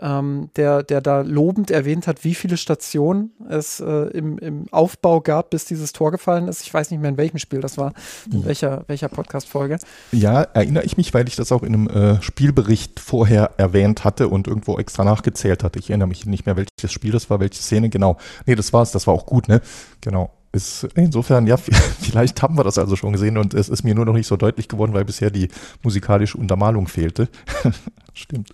Ähm, 0.00 0.50
der, 0.56 0.82
der 0.82 1.00
da 1.00 1.20
lobend 1.20 1.70
erwähnt 1.70 2.06
hat, 2.06 2.24
wie 2.24 2.34
viele 2.34 2.56
Stationen 2.56 3.30
es 3.48 3.80
äh, 3.80 4.08
im, 4.10 4.38
im 4.38 4.66
Aufbau 4.70 5.20
gab, 5.20 5.50
bis 5.50 5.64
dieses 5.64 5.92
Tor 5.92 6.10
gefallen 6.10 6.48
ist. 6.48 6.62
Ich 6.62 6.72
weiß 6.72 6.90
nicht 6.90 7.00
mehr, 7.00 7.10
in 7.10 7.16
welchem 7.16 7.38
Spiel 7.38 7.60
das 7.60 7.78
war, 7.78 7.92
in 8.32 8.44
welcher, 8.44 8.84
welcher 8.86 9.08
Podcast-Folge. 9.08 9.78
Ja, 10.12 10.42
erinnere 10.42 10.84
ich 10.84 10.96
mich, 10.96 11.12
weil 11.14 11.28
ich 11.28 11.36
das 11.36 11.52
auch 11.52 11.62
in 11.62 11.74
einem 11.74 11.88
äh, 11.88 12.22
Spielbericht 12.22 13.00
vorher 13.00 13.52
erwähnt 13.56 14.04
hatte 14.04 14.28
und 14.28 14.46
irgendwo 14.46 14.78
extra 14.78 15.04
nachgezählt 15.04 15.62
hatte. 15.64 15.78
Ich 15.78 15.90
erinnere 15.90 16.08
mich 16.08 16.26
nicht 16.26 16.46
mehr, 16.46 16.56
welches 16.56 16.92
Spiel 16.92 17.12
das 17.12 17.30
war, 17.30 17.40
welche 17.40 17.62
Szene 17.62 17.88
genau. 17.88 18.16
Nee, 18.46 18.54
das 18.54 18.72
war 18.72 18.82
es, 18.82 18.92
das 18.92 19.06
war 19.06 19.14
auch 19.14 19.26
gut, 19.26 19.48
ne? 19.48 19.60
Genau 20.00 20.30
ist 20.52 20.88
insofern, 20.94 21.46
ja, 21.46 21.56
vielleicht 22.00 22.42
haben 22.42 22.56
wir 22.56 22.64
das 22.64 22.78
also 22.78 22.96
schon 22.96 23.12
gesehen 23.12 23.38
und 23.38 23.54
es 23.54 23.68
ist 23.68 23.84
mir 23.84 23.94
nur 23.94 24.04
noch 24.04 24.14
nicht 24.14 24.26
so 24.26 24.36
deutlich 24.36 24.68
geworden, 24.68 24.92
weil 24.92 25.04
bisher 25.04 25.30
die 25.30 25.48
musikalische 25.82 26.38
Untermalung 26.38 26.88
fehlte. 26.88 27.28
Stimmt. 28.14 28.50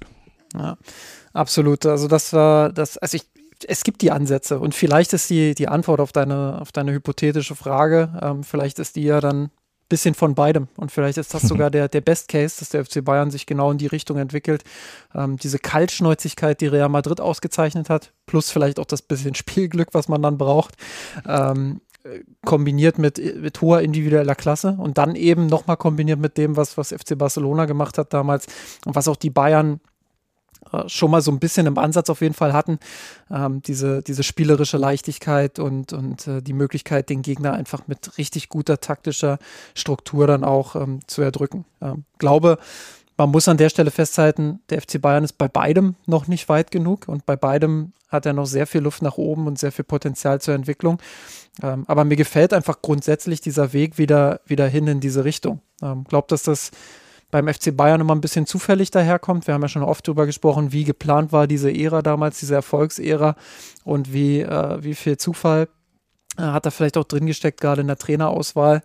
Ja. 0.54 0.76
Absolut. 1.36 1.84
Also 1.84 2.08
das 2.08 2.32
war 2.32 2.72
das, 2.72 2.96
also 2.96 3.16
ich, 3.16 3.26
es 3.66 3.84
gibt 3.84 4.00
die 4.00 4.10
Ansätze 4.10 4.58
und 4.58 4.74
vielleicht 4.74 5.12
ist 5.12 5.28
die, 5.28 5.54
die 5.54 5.68
Antwort 5.68 6.00
auf 6.00 6.10
deine, 6.10 6.58
auf 6.60 6.72
deine 6.72 6.92
hypothetische 6.92 7.54
Frage, 7.54 8.18
ähm, 8.22 8.42
vielleicht 8.42 8.78
ist 8.78 8.96
die 8.96 9.02
ja 9.02 9.20
dann 9.20 9.44
ein 9.44 9.50
bisschen 9.90 10.14
von 10.14 10.34
beidem 10.34 10.68
und 10.76 10.90
vielleicht 10.90 11.18
ist 11.18 11.34
das 11.34 11.42
sogar 11.42 11.70
der, 11.70 11.88
der 11.88 12.00
Best 12.00 12.28
Case, 12.28 12.56
dass 12.58 12.70
der 12.70 12.86
FC 12.86 13.04
Bayern 13.04 13.30
sich 13.30 13.44
genau 13.44 13.70
in 13.70 13.76
die 13.76 13.86
Richtung 13.86 14.16
entwickelt. 14.16 14.64
Ähm, 15.14 15.36
diese 15.36 15.58
Kaltschnäuzigkeit, 15.58 16.62
die 16.62 16.68
Real 16.68 16.88
Madrid 16.88 17.20
ausgezeichnet 17.20 17.90
hat, 17.90 18.12
plus 18.24 18.50
vielleicht 18.50 18.80
auch 18.80 18.86
das 18.86 19.02
bisschen 19.02 19.34
Spielglück, 19.34 19.88
was 19.92 20.08
man 20.08 20.22
dann 20.22 20.38
braucht, 20.38 20.74
ähm, 21.28 21.82
kombiniert 22.46 22.98
mit, 22.98 23.18
mit 23.18 23.60
hoher 23.60 23.82
individueller 23.82 24.36
Klasse 24.36 24.76
und 24.78 24.96
dann 24.96 25.16
eben 25.16 25.48
nochmal 25.48 25.76
kombiniert 25.76 26.18
mit 26.18 26.38
dem, 26.38 26.56
was, 26.56 26.78
was 26.78 26.94
FC 26.94 27.18
Barcelona 27.18 27.66
gemacht 27.66 27.98
hat 27.98 28.14
damals 28.14 28.46
und 28.86 28.94
was 28.94 29.08
auch 29.08 29.16
die 29.16 29.30
Bayern 29.30 29.80
schon 30.86 31.10
mal 31.10 31.22
so 31.22 31.30
ein 31.30 31.38
bisschen 31.38 31.66
im 31.66 31.78
Ansatz 31.78 32.10
auf 32.10 32.20
jeden 32.20 32.34
Fall 32.34 32.52
hatten. 32.52 32.78
Ähm, 33.30 33.62
diese, 33.62 34.02
diese 34.02 34.22
spielerische 34.22 34.76
Leichtigkeit 34.76 35.58
und, 35.58 35.92
und 35.92 36.26
äh, 36.26 36.42
die 36.42 36.52
Möglichkeit, 36.52 37.08
den 37.08 37.22
Gegner 37.22 37.52
einfach 37.54 37.86
mit 37.86 38.18
richtig 38.18 38.48
guter 38.48 38.80
taktischer 38.80 39.38
Struktur 39.74 40.26
dann 40.26 40.44
auch 40.44 40.76
ähm, 40.76 41.00
zu 41.06 41.22
erdrücken. 41.22 41.64
Ähm, 41.80 42.04
glaube, 42.18 42.58
man 43.16 43.30
muss 43.30 43.48
an 43.48 43.56
der 43.56 43.70
Stelle 43.70 43.90
festhalten, 43.90 44.60
der 44.68 44.82
FC 44.82 45.00
Bayern 45.00 45.24
ist 45.24 45.38
bei 45.38 45.48
beidem 45.48 45.94
noch 46.04 46.26
nicht 46.26 46.48
weit 46.48 46.70
genug 46.70 47.08
und 47.08 47.24
bei 47.24 47.36
beidem 47.36 47.92
hat 48.08 48.26
er 48.26 48.34
noch 48.34 48.46
sehr 48.46 48.66
viel 48.66 48.82
Luft 48.82 49.02
nach 49.02 49.16
oben 49.16 49.46
und 49.46 49.58
sehr 49.58 49.72
viel 49.72 49.84
Potenzial 49.84 50.40
zur 50.40 50.54
Entwicklung. 50.54 50.98
Ähm, 51.62 51.84
aber 51.88 52.04
mir 52.04 52.16
gefällt 52.16 52.52
einfach 52.52 52.82
grundsätzlich 52.82 53.40
dieser 53.40 53.72
Weg 53.72 53.98
wieder, 53.98 54.40
wieder 54.46 54.66
hin 54.68 54.86
in 54.86 55.00
diese 55.00 55.24
Richtung. 55.24 55.60
Ähm, 55.82 56.04
glaube, 56.04 56.26
dass 56.28 56.42
das 56.42 56.70
beim 57.36 57.52
FC 57.52 57.76
Bayern 57.76 58.00
immer 58.00 58.14
ein 58.14 58.22
bisschen 58.22 58.46
zufällig 58.46 58.90
daherkommt. 58.90 59.46
Wir 59.46 59.52
haben 59.52 59.60
ja 59.60 59.68
schon 59.68 59.82
oft 59.82 60.08
darüber 60.08 60.24
gesprochen, 60.24 60.72
wie 60.72 60.84
geplant 60.84 61.32
war 61.32 61.46
diese 61.46 61.70
Ära 61.70 62.00
damals, 62.00 62.40
diese 62.40 62.54
Erfolgsära 62.54 63.36
und 63.84 64.10
wie, 64.10 64.40
äh, 64.40 64.82
wie 64.82 64.94
viel 64.94 65.18
Zufall 65.18 65.68
äh, 66.38 66.42
hat 66.42 66.64
da 66.64 66.70
vielleicht 66.70 66.96
auch 66.96 67.04
drin 67.04 67.26
gesteckt, 67.26 67.60
gerade 67.60 67.82
in 67.82 67.88
der 67.88 67.98
Trainerauswahl. 67.98 68.80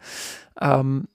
Ähm, 0.59 1.07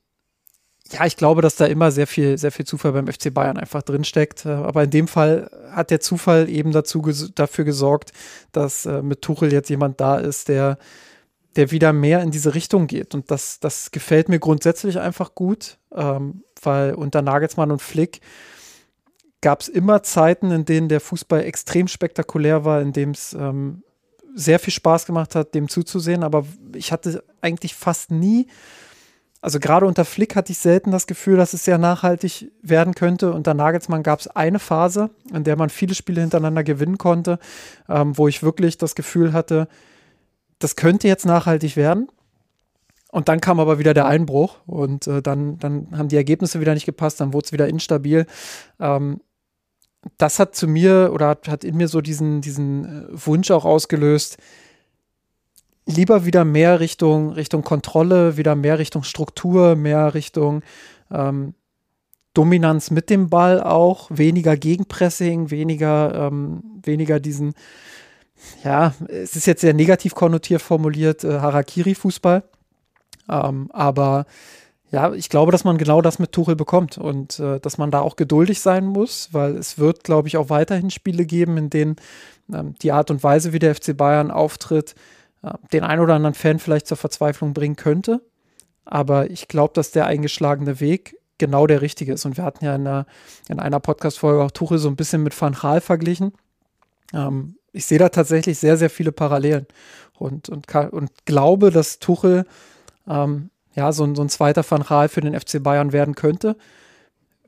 ja, 0.91 1.05
ich 1.05 1.19
glaube, 1.19 1.43
dass 1.43 1.57
da 1.57 1.67
immer 1.67 1.91
sehr 1.91 2.07
viel, 2.07 2.39
sehr 2.39 2.53
viel 2.53 2.65
Zufall 2.65 2.93
beim 2.93 3.07
FC 3.07 3.35
Bayern 3.35 3.59
einfach 3.59 3.83
drinsteckt. 3.83 4.47
Äh, 4.47 4.53
aber 4.53 4.85
in 4.85 4.91
dem 4.91 5.07
Fall 5.07 5.51
hat 5.73 5.91
der 5.91 6.01
Zufall 6.01 6.49
eben 6.49 6.73
dazu 6.73 7.03
ges 7.03 7.33
dafür 7.35 7.67
gesorgt, 7.67 8.13
dass 8.53 8.87
äh, 8.87 9.03
mit 9.03 9.21
Tuchel 9.21 9.53
jetzt 9.53 9.69
jemand 9.69 10.01
da 10.01 10.17
ist, 10.17 10.49
der, 10.49 10.79
der 11.57 11.71
wieder 11.71 11.93
mehr 11.93 12.23
in 12.23 12.31
diese 12.31 12.55
Richtung 12.55 12.87
geht. 12.87 13.15
Und 13.15 13.31
das, 13.31 13.61
das 13.61 13.91
gefällt 13.91 14.31
mir 14.31 14.39
grundsätzlich 14.39 14.99
einfach 14.99 15.35
gut. 15.35 15.77
Ähm, 15.95 16.45
weil 16.63 16.95
unter 16.95 17.23
Nagelsmann 17.23 17.71
und 17.71 17.83
Flick 17.83 18.21
gab 19.41 19.61
es 19.61 19.69
immer 19.69 20.03
Zeiten, 20.03 20.51
in 20.51 20.65
denen 20.65 20.89
der 20.89 21.01
Fußball 21.01 21.43
extrem 21.45 21.89
spektakulär 21.89 22.65
war, 22.65 22.81
in 22.81 22.93
dem 22.93 23.11
es 23.11 23.33
ähm, 23.35 23.83
sehr 24.35 24.59
viel 24.59 24.73
Spaß 24.73 25.07
gemacht 25.07 25.35
hat, 25.35 25.55
dem 25.55 25.69
zuzusehen. 25.69 26.23
Aber 26.23 26.45
ich 26.75 26.93
hatte 26.93 27.23
eigentlich 27.41 27.75
fast 27.75 28.11
nie, 28.11 28.49
also 29.41 29.61
gerade 29.61 29.87
unter 29.87 30.05
Flick 30.05 30.35
hatte 30.35 30.51
ich 30.51 30.59
selten 30.59 30.91
das 30.91 31.07
Gefühl, 31.07 31.37
dass 31.37 31.53
es 31.53 31.65
sehr 31.65 31.79
nachhaltig 31.79 32.51
werden 32.63 32.95
könnte. 32.95 33.33
Unter 33.33 33.55
Nagelsmann 33.55 34.03
gab 34.03 34.21
es 34.21 34.27
eine 34.27 34.59
Phase, 34.59 35.11
in 35.33 35.45
der 35.45 35.57
man 35.57 35.71
viele 35.71 35.95
Spiele 35.95 36.21
hintereinander 36.21 36.65
gewinnen 36.65 36.99
konnte, 36.99 37.39
ähm, 37.89 38.19
wo 38.19 38.27
ich 38.27 38.43
wirklich 38.43 38.79
das 38.79 38.95
Gefühl 38.95 39.33
hatte, 39.33 39.69
das 40.59 40.75
könnte 40.75 41.07
jetzt 41.07 41.27
nachhaltig 41.27 41.77
werden. 41.77 42.09
Und 43.17 43.31
dann 43.31 43.41
kam 43.41 43.61
aber 43.61 43.79
wieder 43.79 43.95
der 43.95 44.05
Einbruch 44.05 44.59
und 44.67 45.07
äh, 45.07 45.23
dann, 45.23 45.59
dann 45.59 45.89
haben 45.97 46.09
die 46.09 46.17
Ergebnisse 46.17 46.61
wieder 46.61 46.75
nicht 46.75 46.85
gepasst, 46.85 47.19
dann 47.19 47.33
wurde 47.33 47.47
es 47.47 47.53
wieder 47.53 47.67
instabil. 47.67 48.27
Ähm, 48.79 49.23
das 50.19 50.39
hat 50.39 50.55
zu 50.55 50.69
mir 50.69 51.13
oder 51.15 51.29
hat, 51.29 51.49
hat 51.49 51.65
in 51.65 51.79
mir 51.79 51.89
so 51.89 52.03
diesen, 52.03 52.43
diesen 52.43 52.85
äh, 52.85 53.27
Wunsch 53.27 53.51
auch 53.51 53.65
ausgelöst, 53.65 54.37
lieber 55.87 56.27
wieder 56.27 56.45
mehr 56.45 56.79
Richtung, 56.79 57.31
Richtung 57.31 57.63
Kontrolle, 57.63 58.37
wieder 58.37 58.55
mehr 58.55 58.79
Richtung 58.79 59.03
Struktur, 59.03 59.77
mehr 59.77 60.13
Richtung 60.13 60.61
ähm, 61.11 61.55
Dominanz 62.35 62.91
mit 62.91 63.09
dem 63.09 63.31
Ball 63.31 63.63
auch, 63.63 64.11
weniger 64.11 64.59
Gegenpressing, 64.59 65.51
weniger, 65.51 66.27
ähm, 66.27 66.63
weniger 66.85 67.19
diesen, 67.19 67.55
ja, 68.63 68.93
es 69.09 69.37
ist 69.37 69.47
jetzt 69.47 69.63
sehr 69.63 69.73
negativ 69.73 70.15
konnotiert 70.15 70.61
formuliert, 70.61 71.25
äh, 71.25 71.39
Harakiri-Fußball. 71.39 72.43
Ähm, 73.29 73.71
aber 73.73 74.27
ja, 74.91 75.13
ich 75.13 75.29
glaube, 75.29 75.53
dass 75.53 75.65
man 75.65 75.79
genau 75.79 76.01
das 76.01 76.19
mit 76.19 76.33
Tuchel 76.33 76.55
bekommt 76.55 76.97
und 76.97 77.41
äh, 77.41 77.59
dass 77.59 77.77
man 77.77 77.91
da 77.91 78.01
auch 78.01 78.17
geduldig 78.17 78.61
sein 78.61 78.87
muss, 78.87 79.31
weil 79.33 79.57
es 79.57 79.79
wird, 79.79 80.05
glaube 80.05 80.29
ich, 80.29 80.37
auch 80.37 80.49
weiterhin 80.49 80.91
Spiele 80.91 81.27
geben, 81.27 81.57
in 81.57 81.71
denen 81.71 81.97
ähm, 82.53 82.75
die 82.83 82.93
Art 82.93 83.11
und 83.11 83.23
Weise, 83.23 83.53
wie 83.53 83.59
der 83.59 83.75
FC 83.75 83.97
Bayern 83.97 84.31
auftritt, 84.31 84.95
äh, 85.43 85.53
den 85.73 85.83
einen 85.83 86.03
oder 86.03 86.15
anderen 86.15 86.35
Fan 86.35 86.59
vielleicht 86.61 86.87
zur 86.87 86.97
Verzweiflung 86.97 87.53
bringen 87.53 87.77
könnte. 87.77 88.21
Aber 88.85 89.31
ich 89.31 89.49
glaube, 89.49 89.75
dass 89.75 89.91
der 89.91 90.07
eingeschlagene 90.07 90.79
Weg 90.79 91.17
genau 91.39 91.67
der 91.67 91.83
richtige 91.83 92.13
ist. 92.13 92.25
Und 92.25 92.37
wir 92.37 92.45
hatten 92.45 92.65
ja 92.65 92.75
in 92.75 92.87
einer, 92.87 93.07
in 93.49 93.59
einer 93.59 93.81
Podcast-Folge 93.81 94.43
auch 94.43 94.53
Tuchel 94.53 94.79
so 94.79 94.89
ein 94.89 94.97
bisschen 94.97 95.23
mit 95.23 95.39
Van 95.39 95.55
Gaal 95.55 95.81
verglichen. 95.81 96.33
Ähm, 97.13 97.57
ich 97.73 97.87
sehe 97.87 97.99
da 97.99 98.09
tatsächlich 98.09 98.59
sehr, 98.59 98.77
sehr 98.77 98.89
viele 98.89 99.13
Parallelen 99.13 99.67
und, 100.19 100.49
und, 100.49 100.73
und 100.75 101.11
glaube, 101.27 101.71
dass 101.71 101.99
Tuchel 101.99 102.47
ähm, 103.09 103.51
ja, 103.75 103.93
so, 103.93 104.15
so 104.15 104.23
ein 104.23 104.29
zweiter 104.29 104.65
Van 104.69 104.83
Gaal 104.83 105.09
für 105.09 105.21
den 105.21 105.39
FC 105.39 105.63
Bayern 105.63 105.93
werden 105.93 106.15
könnte. 106.15 106.57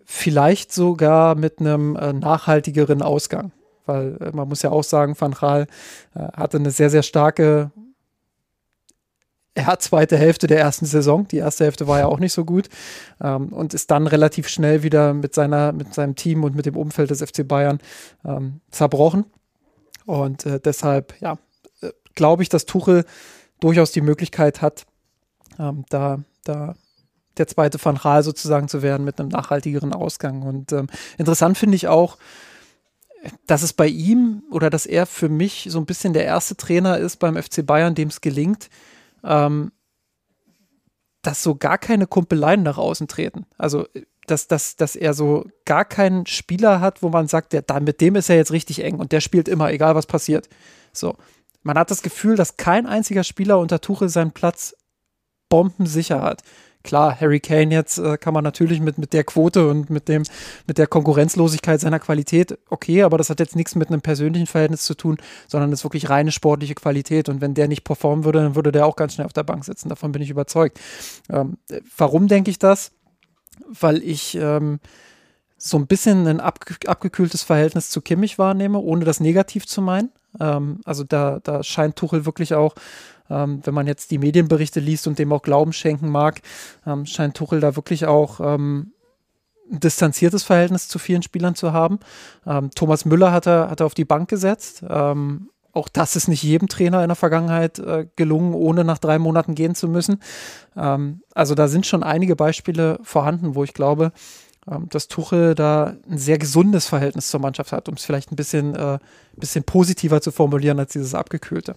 Vielleicht 0.05 0.73
sogar 0.73 1.35
mit 1.35 1.61
einem 1.61 1.97
äh, 1.97 2.13
nachhaltigeren 2.13 3.03
Ausgang. 3.03 3.53
Weil 3.87 4.17
äh, 4.21 4.31
man 4.33 4.49
muss 4.49 4.63
ja 4.63 4.71
auch 4.71 4.85
sagen, 4.85 5.17
Van 5.19 5.33
Gaal 5.33 5.67
äh, 6.15 6.21
hatte 6.33 6.59
eine 6.59 6.71
sehr, 6.71 6.91
sehr 6.91 7.03
starke 7.03 7.71
er 9.59 9.67
hat 9.67 9.83
zweite 9.83 10.17
Hälfte 10.17 10.47
der 10.47 10.61
ersten 10.61 10.87
Saison. 10.87 11.27
Die 11.27 11.39
erste 11.39 11.65
Hälfte 11.65 11.89
war 11.89 11.99
ja 11.99 12.07
auch 12.07 12.21
nicht 12.21 12.33
so 12.33 12.45
gut 12.45 12.69
ähm, 13.21 13.49
und 13.49 13.75
ist 13.75 13.91
dann 13.91 14.07
relativ 14.07 14.49
schnell 14.49 14.85
wieder 14.85 15.15
mit 15.15 15.35
seiner, 15.35 15.73
mit 15.73 15.93
seinem 15.95 16.15
Team 16.15 16.45
und 16.45 16.55
mit 16.55 16.65
dem 16.65 16.77
Umfeld 16.77 17.11
des 17.11 17.21
FC 17.21 17.47
Bayern 17.47 17.81
ähm, 18.25 18.61
zerbrochen. 18.71 19.25
Und 20.07 20.47
äh, 20.47 20.61
deshalb, 20.61 21.21
ja, 21.21 21.39
äh, 21.81 21.91
glaube 22.15 22.45
ich, 22.45 22.49
dass 22.49 22.67
Tuchel 22.67 23.05
durchaus 23.59 23.91
die 23.91 24.01
Möglichkeit 24.01 24.63
hat, 24.63 24.87
ähm, 25.59 25.85
da, 25.89 26.21
da 26.45 26.75
der 27.37 27.47
zweite 27.47 27.83
Van 27.83 27.97
Gaal 27.97 28.23
sozusagen 28.23 28.69
zu 28.69 28.83
werden 28.83 29.05
mit 29.05 29.21
einem 29.21 29.29
nachhaltigeren 29.29 29.93
Ausgang. 29.93 30.43
Und 30.43 30.73
ähm, 30.73 30.89
interessant 31.19 31.57
finde 31.57 31.77
ich 31.77 31.89
auch, 31.89 32.19
dass 33.47 33.63
es 33.63 33.73
bei 33.73 33.87
ihm 33.87 34.43
oder 34.51 34.71
dass 34.71 34.87
er 34.87 35.07
für 35.07 35.29
mich 35.29 35.69
so 35.71 35.79
ein 35.79 35.87
bisschen 35.87 36.13
der 36.13 36.25
erste 36.25 36.57
Trainer 36.57 36.99
ist 36.99 37.17
beim 37.17 37.41
FC 37.41 37.65
Bayern, 37.65 37.95
dem 37.95 38.09
es 38.09 38.21
gelingt, 38.21 38.71
ähm, 39.25 39.73
dass 41.23 41.43
so 41.43 41.57
gar 41.57 41.79
keine 41.79 42.07
Kumpeleien 42.07 42.63
nach 42.63 42.79
außen 42.79 43.09
treten. 43.09 43.47
Also 43.57 43.87
dass, 44.27 44.47
dass, 44.47 44.77
dass 44.77 44.95
er 44.95 45.15
so 45.15 45.47
gar 45.65 45.85
keinen 45.85 46.27
Spieler 46.27 46.81
hat, 46.81 47.03
wo 47.03 47.09
man 47.09 47.29
sagt, 47.29 47.53
der, 47.53 47.65
mit 47.81 48.01
dem 48.01 48.15
ist 48.15 48.29
er 48.29 48.37
jetzt 48.37 48.53
richtig 48.53 48.85
eng 48.85 48.97
und 48.97 49.13
der 49.13 49.21
spielt 49.21 49.49
immer, 49.49 49.71
egal 49.73 49.95
was 49.95 50.07
passiert. 50.07 50.49
So. 50.93 51.17
Man 51.63 51.79
hat 51.79 51.91
das 51.91 52.03
Gefühl, 52.03 52.37
dass 52.37 52.57
kein 52.57 52.87
einziger 52.87 53.25
Spieler 53.25 53.59
unter 53.59 53.81
Tuchel 53.81 54.09
seinen 54.09 54.33
Platz 54.33 54.75
bombensicher 55.49 56.22
hat. 56.22 56.42
Klar, 56.84 57.20
Harry 57.20 57.40
Kane 57.40 57.74
jetzt 57.74 57.99
äh, 57.99 58.16
kann 58.16 58.32
man 58.32 58.44
natürlich 58.44 58.80
mit, 58.80 58.99
mit 58.99 59.12
der 59.12 59.24
Quote 59.24 59.68
und 59.68 59.90
mit 59.90 60.09
dem, 60.09 60.22
mit 60.66 60.78
der 60.78 60.86
Konkurrenzlosigkeit 60.86 61.80
seiner 61.80 61.99
Qualität, 61.99 62.57
okay, 62.70 63.03
aber 63.03 63.18
das 63.18 63.30
hat 63.30 63.40
jetzt 63.40 63.57
nichts 63.57 63.74
mit 63.74 63.88
einem 63.88 64.01
persönlichen 64.01 64.46
Verhältnis 64.46 64.84
zu 64.84 64.94
tun, 64.94 65.18
sondern 65.49 65.72
ist 65.72 65.84
wirklich 65.84 66.09
reine 66.09 66.30
sportliche 66.30 66.74
Qualität. 66.74 67.28
Und 67.28 67.40
wenn 67.40 67.55
der 67.55 67.68
nicht 67.68 67.84
performen 67.84 68.24
würde, 68.24 68.40
dann 68.40 68.55
würde 68.55 68.72
der 68.72 68.86
auch 68.86 68.96
ganz 68.96 69.14
schnell 69.14 69.26
auf 69.26 69.32
der 69.32 69.42
Bank 69.42 69.64
sitzen. 69.64 69.88
Davon 69.88 70.12
bin 70.12 70.22
ich 70.22 70.30
überzeugt. 70.30 70.78
Ähm, 71.28 71.59
warum 71.96 72.28
denke 72.28 72.51
ich 72.51 72.59
das? 72.59 72.92
Weil 73.68 74.03
ich 74.03 74.36
ähm, 74.36 74.78
so 75.59 75.76
ein 75.76 75.88
bisschen 75.88 76.26
ein 76.28 76.40
abge 76.40 76.76
abgekühltes 76.86 77.42
Verhältnis 77.42 77.90
zu 77.90 78.01
Kimmich 78.01 78.38
wahrnehme, 78.38 78.78
ohne 78.78 79.05
das 79.05 79.18
negativ 79.18 79.66
zu 79.66 79.82
meinen. 79.82 80.11
Ähm, 80.40 80.80
also 80.84 81.05
da, 81.05 81.40
da 81.42 81.62
scheint 81.62 81.96
Tuchel 81.96 82.24
wirklich 82.24 82.55
auch 82.55 82.74
ähm, 83.31 83.61
wenn 83.64 83.74
man 83.74 83.87
jetzt 83.87 84.11
die 84.11 84.18
Medienberichte 84.18 84.81
liest 84.81 85.07
und 85.07 85.18
dem 85.18 85.33
auch 85.33 85.43
Glauben 85.43 85.72
schenken 85.72 86.09
mag, 86.09 86.41
ähm, 86.87 87.07
scheint 87.07 87.37
Tuchel 87.37 87.61
da 87.61 87.76
wirklich 87.76 88.07
auch 88.07 88.41
ähm, 88.41 88.93
ein 89.70 89.81
distanziertes 89.81 90.43
Verhältnis 90.43 90.89
zu 90.89 90.99
vielen 90.99 91.22
Spielern 91.22 91.55
zu 91.55 91.72
haben. 91.72 91.99
Ähm, 92.47 92.70
Thomas 92.74 93.05
Müller 93.05 93.33
hat 93.33 93.47
er, 93.47 93.70
hat 93.70 93.81
er 93.81 93.87
auf 93.87 93.95
die 93.95 94.05
Bank 94.05 94.29
gesetzt. 94.29 94.83
Ähm, 94.89 95.51
auch 95.72 95.89
das 95.89 96.16
ist 96.16 96.29
nicht 96.29 96.43
jedem 96.43 96.68
Trainer 96.68 97.03
in 97.03 97.09
der 97.09 97.16
Vergangenheit 97.16 97.79
äh, 97.79 98.07
gelungen, 98.16 98.55
ohne 98.55 98.85
nach 98.85 98.99
drei 98.99 99.18
Monaten 99.18 99.55
gehen 99.55 99.74
zu 99.74 99.89
müssen. 99.89 100.20
Ähm, 100.76 101.22
also 101.35 101.55
da 101.55 101.68
sind 101.68 101.87
schon 101.87 102.03
einige 102.03 102.35
Beispiele 102.37 102.99
vorhanden, 103.03 103.55
wo 103.55 103.64
ich 103.64 103.74
glaube, 103.74 104.12
dass 104.91 105.09
Tuchel 105.09 105.55
da 105.55 105.97
ein 106.11 106.18
sehr 106.18 106.37
gesundes 106.37 106.87
Verhältnis 106.87 107.31
zur 107.31 107.41
Mannschaft 107.41 107.72
hat, 107.72 107.89
um 107.89 107.95
es 107.95 108.05
vielleicht 108.05 108.31
ein 108.31 108.37
bisschen, 108.37 108.74
äh, 108.74 108.99
bisschen 109.35 109.64
positiver 109.64 110.20
zu 110.20 110.31
formulieren 110.31 110.79
als 110.79 110.93
dieses 110.93 111.14
abgekühlte. 111.14 111.74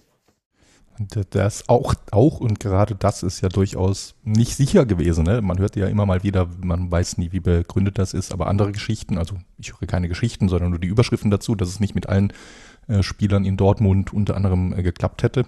Das 1.30 1.68
auch, 1.68 1.94
auch 2.10 2.40
und 2.40 2.60
gerade 2.60 2.94
das 2.94 3.22
ist 3.22 3.40
ja 3.40 3.48
durchaus 3.48 4.14
nicht 4.22 4.56
sicher 4.56 4.86
gewesen. 4.86 5.24
Ne? 5.24 5.42
Man 5.42 5.58
hört 5.58 5.76
ja 5.76 5.86
immer 5.86 6.06
mal 6.06 6.22
wieder, 6.22 6.48
man 6.62 6.90
weiß 6.90 7.18
nie, 7.18 7.32
wie 7.32 7.40
begründet 7.40 7.98
das 7.98 8.14
ist, 8.14 8.32
aber 8.32 8.46
andere 8.46 8.72
Geschichten, 8.72 9.18
also 9.18 9.36
ich 9.58 9.72
höre 9.72 9.86
keine 9.86 10.08
Geschichten, 10.08 10.48
sondern 10.48 10.70
nur 10.70 10.78
die 10.78 10.88
Überschriften 10.88 11.30
dazu, 11.30 11.54
dass 11.54 11.68
es 11.68 11.80
nicht 11.80 11.94
mit 11.94 12.08
allen 12.08 12.32
äh, 12.88 13.02
Spielern 13.02 13.44
in 13.44 13.56
Dortmund 13.56 14.12
unter 14.12 14.36
anderem 14.36 14.72
äh, 14.72 14.82
geklappt 14.82 15.22
hätte. 15.22 15.46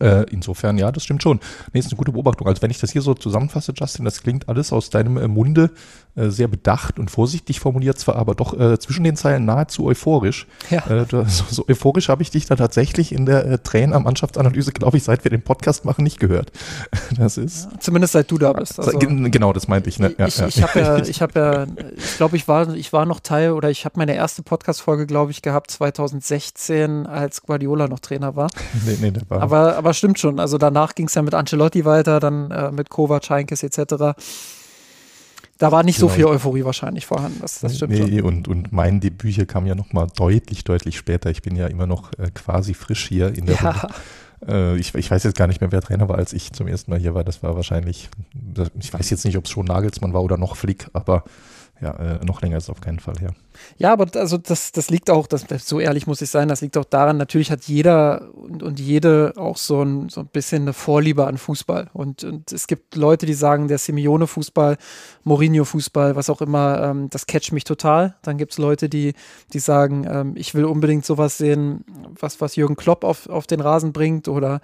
Äh, 0.00 0.24
insofern, 0.30 0.76
ja, 0.78 0.92
das 0.92 1.04
stimmt 1.04 1.22
schon. 1.22 1.40
Nee, 1.72 1.80
ist 1.80 1.88
eine 1.88 1.96
gute 1.96 2.12
Beobachtung. 2.12 2.46
Also 2.46 2.62
wenn 2.62 2.70
ich 2.70 2.78
das 2.78 2.92
hier 2.92 3.02
so 3.02 3.14
zusammenfasse, 3.14 3.72
Justin, 3.74 4.04
das 4.04 4.22
klingt 4.22 4.48
alles 4.48 4.72
aus 4.72 4.90
deinem 4.90 5.16
äh, 5.16 5.28
Munde 5.28 5.70
äh, 6.16 6.28
sehr 6.28 6.48
bedacht 6.48 6.98
und 6.98 7.10
vorsichtig 7.10 7.60
formuliert, 7.60 7.98
zwar 7.98 8.16
aber 8.16 8.34
doch 8.34 8.58
äh, 8.58 8.78
zwischen 8.78 9.04
den 9.04 9.16
Zeilen 9.16 9.44
nahezu 9.44 9.86
euphorisch. 9.86 10.46
Ja. 10.70 10.86
Äh, 10.86 11.06
so, 11.08 11.44
so, 11.50 11.64
euphorisch 11.68 12.08
habe 12.08 12.22
ich 12.22 12.30
dich 12.30 12.46
da 12.46 12.56
tatsächlich 12.56 13.12
in 13.12 13.26
der 13.26 13.46
äh, 13.46 13.58
Trainer-Mannschaftsanalyse, 13.58 14.72
glaube 14.72 14.98
ich, 14.98 15.04
seit 15.04 15.24
wir 15.24 15.30
den 15.30 15.42
Podcast 15.42 15.84
machen, 15.84 16.04
nicht 16.04 16.20
gehört. 16.20 16.52
Das 17.16 17.38
ist. 17.38 17.68
Ja, 17.72 17.80
zumindest 17.80 18.12
seit 18.12 18.30
du 18.30 18.36
da 18.36 18.52
bist. 18.52 18.78
Also, 18.78 18.98
genau, 18.98 19.52
das 19.52 19.68
meinte 19.68 19.88
ich. 19.88 19.98
Ne? 19.98 20.14
Ja, 20.18 20.26
ich, 20.26 20.38
ich 20.38 20.62
habe 20.62 20.80
ja, 20.80 20.96
ich 20.98 21.18
ja, 21.34 21.66
ich 21.96 22.16
glaube, 22.16 22.36
ich 22.36 22.46
war, 22.46 22.74
ich 22.74 22.92
war 22.92 23.06
noch 23.06 23.20
Teil 23.20 23.52
oder 23.52 23.70
ich 23.70 23.84
habe 23.84 23.98
meine 23.98 24.14
erste 24.14 24.42
Podcast-Folge, 24.42 25.06
glaube 25.06 25.30
ich, 25.30 25.40
gehabt 25.40 25.70
2016, 25.70 27.06
als 27.06 27.42
Guardiola 27.42 27.88
noch 27.88 28.00
Trainer 28.00 28.36
war. 28.36 28.50
nee, 28.84 28.98
nee, 29.00 29.10
der 29.12 29.22
war. 29.30 29.40
Aber 29.40 29.76
aber 29.85 29.85
stimmt 29.94 30.18
schon. 30.18 30.40
Also 30.40 30.58
danach 30.58 30.94
ging 30.94 31.06
es 31.06 31.14
ja 31.14 31.22
mit 31.22 31.34
Ancelotti 31.34 31.84
weiter, 31.84 32.20
dann 32.20 32.50
äh, 32.50 32.70
mit 32.72 32.90
Kovac, 32.90 33.28
Heinkes 33.30 33.62
etc. 33.62 34.14
Da 35.58 35.72
war 35.72 35.82
nicht 35.82 35.96
genau. 35.96 36.08
so 36.08 36.14
viel 36.14 36.26
Euphorie 36.26 36.64
wahrscheinlich 36.64 37.06
vorhanden. 37.06 37.38
Das, 37.40 37.60
das 37.60 37.76
stimmt 37.76 37.92
nee, 37.92 38.18
schon. 38.18 38.22
Und, 38.22 38.48
und 38.48 38.72
mein 38.72 39.00
Debüt 39.00 39.34
hier 39.34 39.46
kam 39.46 39.66
ja 39.66 39.74
nochmal 39.74 40.06
deutlich, 40.14 40.64
deutlich 40.64 40.98
später. 40.98 41.30
Ich 41.30 41.42
bin 41.42 41.56
ja 41.56 41.66
immer 41.66 41.86
noch 41.86 42.12
äh, 42.18 42.30
quasi 42.34 42.74
frisch 42.74 43.08
hier 43.08 43.34
in 43.34 43.46
der 43.46 43.56
ja. 43.56 43.88
Äh, 44.46 44.76
ich, 44.76 44.94
ich, 44.94 45.10
weiß 45.10 45.24
jetzt 45.24 45.36
gar 45.36 45.46
nicht 45.46 45.60
mehr, 45.60 45.72
wer 45.72 45.80
Trainer 45.80 46.08
war, 46.08 46.18
als 46.18 46.34
ich 46.34 46.52
zum 46.52 46.68
ersten 46.68 46.90
Mal 46.90 47.00
hier 47.00 47.14
war. 47.14 47.24
Das 47.24 47.42
war 47.42 47.56
wahrscheinlich, 47.56 48.10
ich 48.78 48.92
weiß 48.92 49.08
jetzt 49.10 49.24
nicht, 49.24 49.38
ob 49.38 49.46
es 49.46 49.50
schon 49.50 49.64
Nagelsmann 49.64 50.12
war 50.12 50.22
oder 50.22 50.36
noch 50.36 50.56
Flick, 50.56 50.88
aber 50.92 51.24
ja, 51.80 51.90
äh, 51.90 52.24
noch 52.24 52.40
länger 52.40 52.56
ist 52.56 52.70
auf 52.70 52.80
keinen 52.80 53.00
Fall 53.00 53.16
her. 53.20 53.32
Ja, 53.76 53.92
aber 53.92 54.06
also 54.16 54.38
das, 54.38 54.72
das 54.72 54.90
liegt 54.90 55.10
auch, 55.10 55.26
das, 55.26 55.44
so 55.58 55.80
ehrlich 55.80 56.06
muss 56.06 56.22
ich 56.22 56.30
sein, 56.30 56.48
das 56.48 56.60
liegt 56.60 56.76
auch 56.76 56.84
daran, 56.84 57.16
natürlich 57.16 57.50
hat 57.50 57.64
jeder 57.64 58.32
und, 58.34 58.62
und 58.62 58.80
jede 58.80 59.34
auch 59.36 59.56
so 59.56 59.82
ein, 59.82 60.08
so 60.08 60.20
ein 60.20 60.26
bisschen 60.26 60.62
eine 60.62 60.72
Vorliebe 60.72 61.26
an 61.26 61.36
Fußball. 61.36 61.90
Und, 61.92 62.24
und 62.24 62.52
es 62.52 62.66
gibt 62.66 62.96
Leute, 62.96 63.26
die 63.26 63.34
sagen, 63.34 63.68
der 63.68 63.78
Simeone-Fußball, 63.78 64.76
Mourinho-Fußball, 65.24 66.16
was 66.16 66.30
auch 66.30 66.40
immer, 66.40 66.82
ähm, 66.82 67.10
das 67.10 67.26
catcht 67.26 67.52
mich 67.52 67.64
total. 67.64 68.16
Dann 68.22 68.38
gibt 68.38 68.52
es 68.52 68.58
Leute, 68.58 68.88
die, 68.88 69.14
die 69.52 69.58
sagen, 69.58 70.06
ähm, 70.08 70.32
ich 70.36 70.54
will 70.54 70.64
unbedingt 70.64 71.04
sowas 71.04 71.36
sehen, 71.36 71.84
was, 72.18 72.40
was 72.40 72.56
Jürgen 72.56 72.76
Klopp 72.76 73.04
auf, 73.04 73.28
auf 73.28 73.46
den 73.46 73.60
Rasen 73.60 73.92
bringt. 73.92 74.28
Oder 74.28 74.60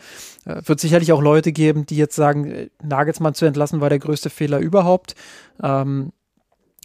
äh, 0.46 0.62
wird 0.64 0.80
sicherlich 0.80 1.12
auch 1.12 1.22
Leute 1.22 1.52
geben, 1.52 1.84
die 1.84 1.96
jetzt 1.96 2.16
sagen, 2.16 2.46
äh, 2.46 2.70
Nagelsmann 2.82 3.34
zu 3.34 3.44
entlassen 3.44 3.80
war 3.80 3.90
der 3.90 3.98
größte 3.98 4.30
Fehler 4.30 4.58
überhaupt. 4.58 5.14
Ähm, 5.62 6.12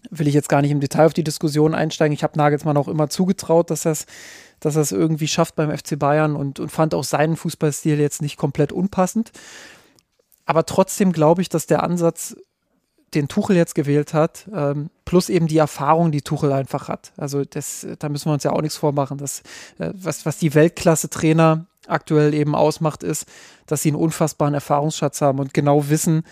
will 0.10 0.28
ich 0.28 0.34
jetzt 0.34 0.50
gar 0.50 0.62
nicht 0.62 0.72
im 0.72 0.80
Detail 0.80 1.06
auf 1.06 1.14
die 1.14 1.24
Diskussion 1.24 1.76
einsteigen. 1.76 2.14
Ich 2.14 2.24
habe 2.24 2.38
Nagelsmann 2.38 2.78
auch 2.78 2.88
immer 2.88 3.10
zugetraut, 3.10 3.70
dass 3.70 3.86
es 3.86 4.06
dass 4.60 4.76
er 4.76 4.82
es 4.82 4.92
irgendwie 4.92 5.28
schafft 5.28 5.56
beim 5.56 5.76
FC 5.76 6.00
Bayern 6.00 6.36
und, 6.36 6.60
und 6.60 6.72
fand 6.72 6.96
auch 6.96 7.04
seinen 7.04 7.36
Fußballstil 7.36 8.00
jetzt 8.00 8.22
nicht 8.22 8.38
komplett 8.38 8.72
unpassend. 8.72 9.32
Aber 10.46 10.66
trotzdem 10.66 11.12
glaube 11.12 11.42
ich, 11.42 11.50
dass 11.50 11.68
der 11.68 11.84
Ansatz, 11.84 12.36
den 13.14 13.28
Tuchel 13.28 13.56
jetzt 13.56 13.76
gewählt 13.76 14.14
hat, 14.14 14.50
ähm, 14.54 14.90
plus 15.06 15.30
eben 15.30 15.48
die 15.48 15.58
Erfahrung, 15.58 16.12
die 16.12 16.22
Tuchel 16.22 16.52
einfach 16.52 16.90
hat. 16.90 17.14
Also 17.16 17.46
das, 17.46 17.88
da 18.00 18.10
müssen 18.10 18.30
wir 18.30 18.34
uns 18.34 18.44
ja 18.44 18.52
auch 18.52 18.62
nichts 18.62 18.78
vormachen. 18.78 19.18
Das, 19.18 19.44
äh, 19.78 19.92
was, 19.94 20.26
was 20.26 20.38
die 20.38 20.54
Weltklasse-Trainer 20.54 21.68
aktuell 21.88 22.34
eben 22.34 22.54
ausmacht, 22.54 23.04
ist, 23.04 23.26
dass 23.66 23.82
sie 23.82 23.90
einen 23.90 23.98
unfassbaren 23.98 24.54
Erfahrungsschatz 24.54 25.22
haben 25.22 25.40
und 25.40 25.54
genau 25.54 25.88
wissen, 25.90 26.24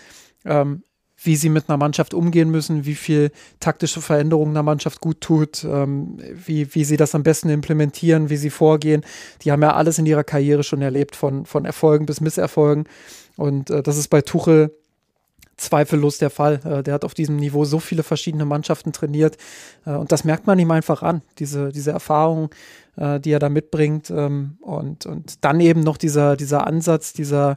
ähm, 0.44 0.82
wie 1.22 1.36
sie 1.36 1.48
mit 1.48 1.68
einer 1.68 1.78
Mannschaft 1.78 2.14
umgehen 2.14 2.50
müssen, 2.50 2.84
wie 2.84 2.94
viel 2.94 3.30
taktische 3.58 4.00
Veränderungen 4.00 4.52
einer 4.52 4.62
Mannschaft 4.62 5.00
gut 5.00 5.20
tut, 5.20 5.64
ähm, 5.64 6.18
wie, 6.32 6.74
wie 6.74 6.84
sie 6.84 6.96
das 6.96 7.14
am 7.14 7.22
besten 7.22 7.48
implementieren, 7.48 8.28
wie 8.28 8.36
sie 8.36 8.50
vorgehen. 8.50 9.02
Die 9.42 9.52
haben 9.52 9.62
ja 9.62 9.74
alles 9.74 9.98
in 9.98 10.06
ihrer 10.06 10.24
Karriere 10.24 10.62
schon 10.62 10.82
erlebt, 10.82 11.16
von, 11.16 11.46
von 11.46 11.64
Erfolgen 11.64 12.06
bis 12.06 12.20
Misserfolgen. 12.20 12.84
Und 13.36 13.70
äh, 13.70 13.82
das 13.82 13.96
ist 13.96 14.08
bei 14.08 14.20
Tuchel 14.20 14.72
zweifellos 15.56 16.18
der 16.18 16.30
Fall. 16.30 16.60
Äh, 16.64 16.82
der 16.82 16.94
hat 16.94 17.04
auf 17.04 17.14
diesem 17.14 17.36
Niveau 17.36 17.64
so 17.64 17.78
viele 17.78 18.02
verschiedene 18.02 18.44
Mannschaften 18.44 18.92
trainiert. 18.92 19.36
Äh, 19.84 19.92
und 19.92 20.12
das 20.12 20.24
merkt 20.24 20.46
man 20.46 20.58
ihm 20.58 20.70
einfach 20.70 21.02
an, 21.02 21.22
diese, 21.38 21.72
diese 21.72 21.92
Erfahrung, 21.92 22.50
äh, 22.96 23.20
die 23.20 23.30
er 23.30 23.38
da 23.38 23.48
mitbringt. 23.48 24.10
Ähm, 24.10 24.58
und, 24.60 25.06
und 25.06 25.44
dann 25.44 25.60
eben 25.60 25.80
noch 25.80 25.96
dieser, 25.96 26.36
dieser 26.36 26.66
Ansatz, 26.66 27.12
dieser 27.12 27.56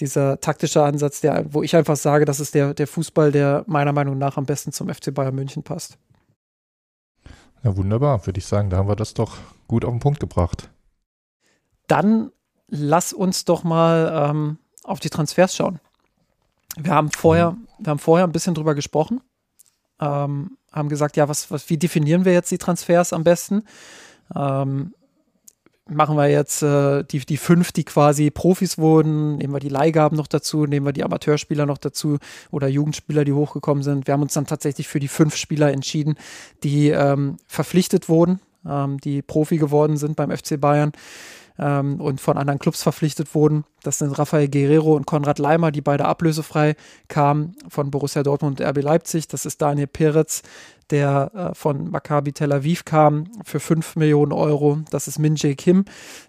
dieser 0.00 0.40
taktische 0.40 0.82
Ansatz, 0.82 1.20
der, 1.20 1.52
wo 1.52 1.62
ich 1.62 1.76
einfach 1.76 1.96
sage, 1.96 2.24
das 2.24 2.40
ist 2.40 2.54
der, 2.54 2.74
der 2.74 2.86
Fußball, 2.86 3.32
der 3.32 3.64
meiner 3.66 3.92
Meinung 3.92 4.18
nach 4.18 4.36
am 4.36 4.46
besten 4.46 4.72
zum 4.72 4.92
FC 4.92 5.14
Bayern 5.14 5.34
München 5.34 5.62
passt. 5.62 5.98
Ja, 7.62 7.76
wunderbar, 7.76 8.26
würde 8.26 8.38
ich 8.38 8.46
sagen. 8.46 8.70
Da 8.70 8.76
haben 8.76 8.88
wir 8.88 8.96
das 8.96 9.14
doch 9.14 9.38
gut 9.68 9.84
auf 9.84 9.92
den 9.92 10.00
Punkt 10.00 10.20
gebracht. 10.20 10.70
Dann 11.86 12.30
lass 12.68 13.12
uns 13.12 13.44
doch 13.44 13.64
mal 13.64 14.30
ähm, 14.30 14.58
auf 14.82 15.00
die 15.00 15.10
Transfers 15.10 15.56
schauen. 15.56 15.80
Wir 16.76 16.92
haben 16.92 17.10
vorher, 17.10 17.52
mhm. 17.52 17.66
wir 17.78 17.90
haben 17.90 17.98
vorher 17.98 18.26
ein 18.26 18.32
bisschen 18.32 18.54
drüber 18.54 18.74
gesprochen, 18.74 19.20
ähm, 20.00 20.58
haben 20.72 20.88
gesagt, 20.88 21.16
ja, 21.16 21.28
was, 21.28 21.50
was, 21.50 21.70
wie 21.70 21.78
definieren 21.78 22.24
wir 22.24 22.32
jetzt 22.32 22.50
die 22.50 22.58
Transfers 22.58 23.12
am 23.12 23.24
besten? 23.24 23.64
Ähm, 24.34 24.94
machen 25.88 26.16
wir 26.16 26.28
jetzt 26.28 26.62
äh, 26.62 27.04
die, 27.04 27.20
die 27.20 27.36
fünf, 27.36 27.72
die 27.72 27.84
quasi 27.84 28.30
Profis 28.30 28.78
wurden, 28.78 29.36
nehmen 29.36 29.52
wir 29.52 29.60
die 29.60 29.68
Leihgaben 29.68 30.16
noch 30.16 30.26
dazu, 30.26 30.64
nehmen 30.66 30.86
wir 30.86 30.92
die 30.92 31.04
Amateurspieler 31.04 31.66
noch 31.66 31.78
dazu 31.78 32.18
oder 32.50 32.68
Jugendspieler, 32.68 33.24
die 33.24 33.32
hochgekommen 33.32 33.82
sind. 33.82 34.06
Wir 34.06 34.14
haben 34.14 34.22
uns 34.22 34.34
dann 34.34 34.46
tatsächlich 34.46 34.88
für 34.88 35.00
die 35.00 35.08
fünf 35.08 35.36
Spieler 35.36 35.72
entschieden, 35.72 36.16
die 36.62 36.88
ähm, 36.88 37.36
verpflichtet 37.46 38.08
wurden, 38.08 38.40
ähm, 38.66 38.98
die 39.00 39.20
Profi 39.22 39.58
geworden 39.58 39.96
sind 39.96 40.16
beim 40.16 40.30
FC 40.30 40.58
Bayern 40.60 40.92
ähm, 41.58 42.00
und 42.00 42.20
von 42.20 42.36
anderen 42.36 42.58
Clubs 42.58 42.82
verpflichtet 42.82 43.34
wurden. 43.34 43.64
Das 43.82 43.98
sind 43.98 44.18
Rafael 44.18 44.48
Guerrero 44.48 44.94
und 44.94 45.06
Konrad 45.06 45.38
Leimer, 45.38 45.70
die 45.70 45.80
beide 45.80 46.06
ablösefrei 46.06 46.74
kamen 47.08 47.56
von 47.68 47.90
Borussia 47.90 48.22
Dortmund 48.22 48.60
und 48.60 48.66
RB 48.66 48.82
Leipzig. 48.82 49.28
Das 49.28 49.46
ist 49.46 49.62
Daniel 49.62 49.86
Peretz, 49.86 50.42
der 50.90 51.30
äh, 51.34 51.54
von 51.54 51.90
Maccabi 51.90 52.32
Tel 52.32 52.52
Aviv 52.52 52.84
kam 52.84 53.26
für 53.44 53.60
5 53.60 53.96
Millionen 53.96 54.32
Euro. 54.32 54.80
Das 54.90 55.06
ist 55.06 55.18
Min 55.18 55.36
Jae 55.36 55.54
Kim, 55.54 55.84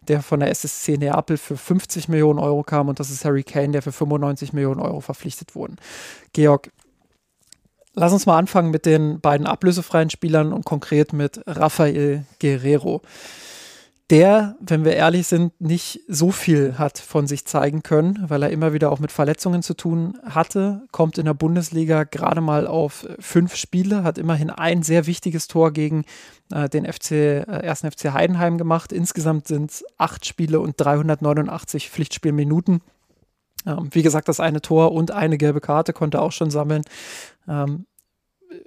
der 0.07 0.21
von 0.21 0.39
der 0.39 0.49
SSC 0.51 0.97
Neapel 0.97 1.37
für 1.37 1.57
50 1.57 2.07
Millionen 2.07 2.39
Euro 2.39 2.63
kam. 2.63 2.87
Und 2.87 2.99
das 2.99 3.09
ist 3.09 3.25
Harry 3.25 3.43
Kane, 3.43 3.71
der 3.71 3.81
für 3.81 3.91
95 3.91 4.53
Millionen 4.53 4.79
Euro 4.79 5.01
verpflichtet 5.01 5.55
wurde. 5.55 5.75
Georg, 6.33 6.71
lass 7.95 8.13
uns 8.13 8.25
mal 8.25 8.37
anfangen 8.37 8.69
mit 8.69 8.85
den 8.85 9.19
beiden 9.21 9.47
ablösefreien 9.47 10.09
Spielern 10.09 10.53
und 10.53 10.65
konkret 10.65 11.13
mit 11.13 11.41
Rafael 11.47 12.25
Guerrero 12.39 13.01
der, 14.11 14.55
wenn 14.59 14.85
wir 14.85 14.93
ehrlich 14.93 15.25
sind, 15.25 15.59
nicht 15.59 16.01
so 16.07 16.29
viel 16.29 16.77
hat 16.77 16.99
von 16.99 17.25
sich 17.25 17.45
zeigen 17.45 17.81
können, 17.81 18.23
weil 18.27 18.43
er 18.43 18.51
immer 18.51 18.71
wieder 18.71 18.91
auch 18.91 18.99
mit 18.99 19.11
Verletzungen 19.11 19.63
zu 19.63 19.73
tun 19.73 20.19
hatte, 20.23 20.83
kommt 20.91 21.17
in 21.17 21.25
der 21.25 21.33
Bundesliga 21.33 22.03
gerade 22.03 22.39
mal 22.39 22.67
auf 22.67 23.07
fünf 23.19 23.55
Spiele, 23.55 24.03
hat 24.03 24.19
immerhin 24.19 24.51
ein 24.51 24.83
sehr 24.83 25.07
wichtiges 25.07 25.47
Tor 25.47 25.71
gegen 25.71 26.05
äh, 26.51 26.69
den 26.69 26.85
FC, 26.85 27.11
äh, 27.11 27.41
ersten 27.41 27.89
FC 27.89 28.13
Heidenheim 28.13 28.59
gemacht. 28.59 28.91
Insgesamt 28.91 29.47
sind 29.47 29.71
es 29.71 29.83
acht 29.97 30.25
Spiele 30.27 30.59
und 30.59 30.75
389 30.77 31.89
Pflichtspielminuten. 31.89 32.81
Ähm, 33.65 33.89
wie 33.91 34.03
gesagt, 34.03 34.27
das 34.27 34.39
eine 34.39 34.61
Tor 34.61 34.91
und 34.91 35.09
eine 35.09 35.39
gelbe 35.39 35.61
Karte 35.61 35.93
konnte 35.93 36.17
er 36.17 36.21
auch 36.21 36.31
schon 36.31 36.51
sammeln. 36.51 36.83
Ähm, 37.47 37.87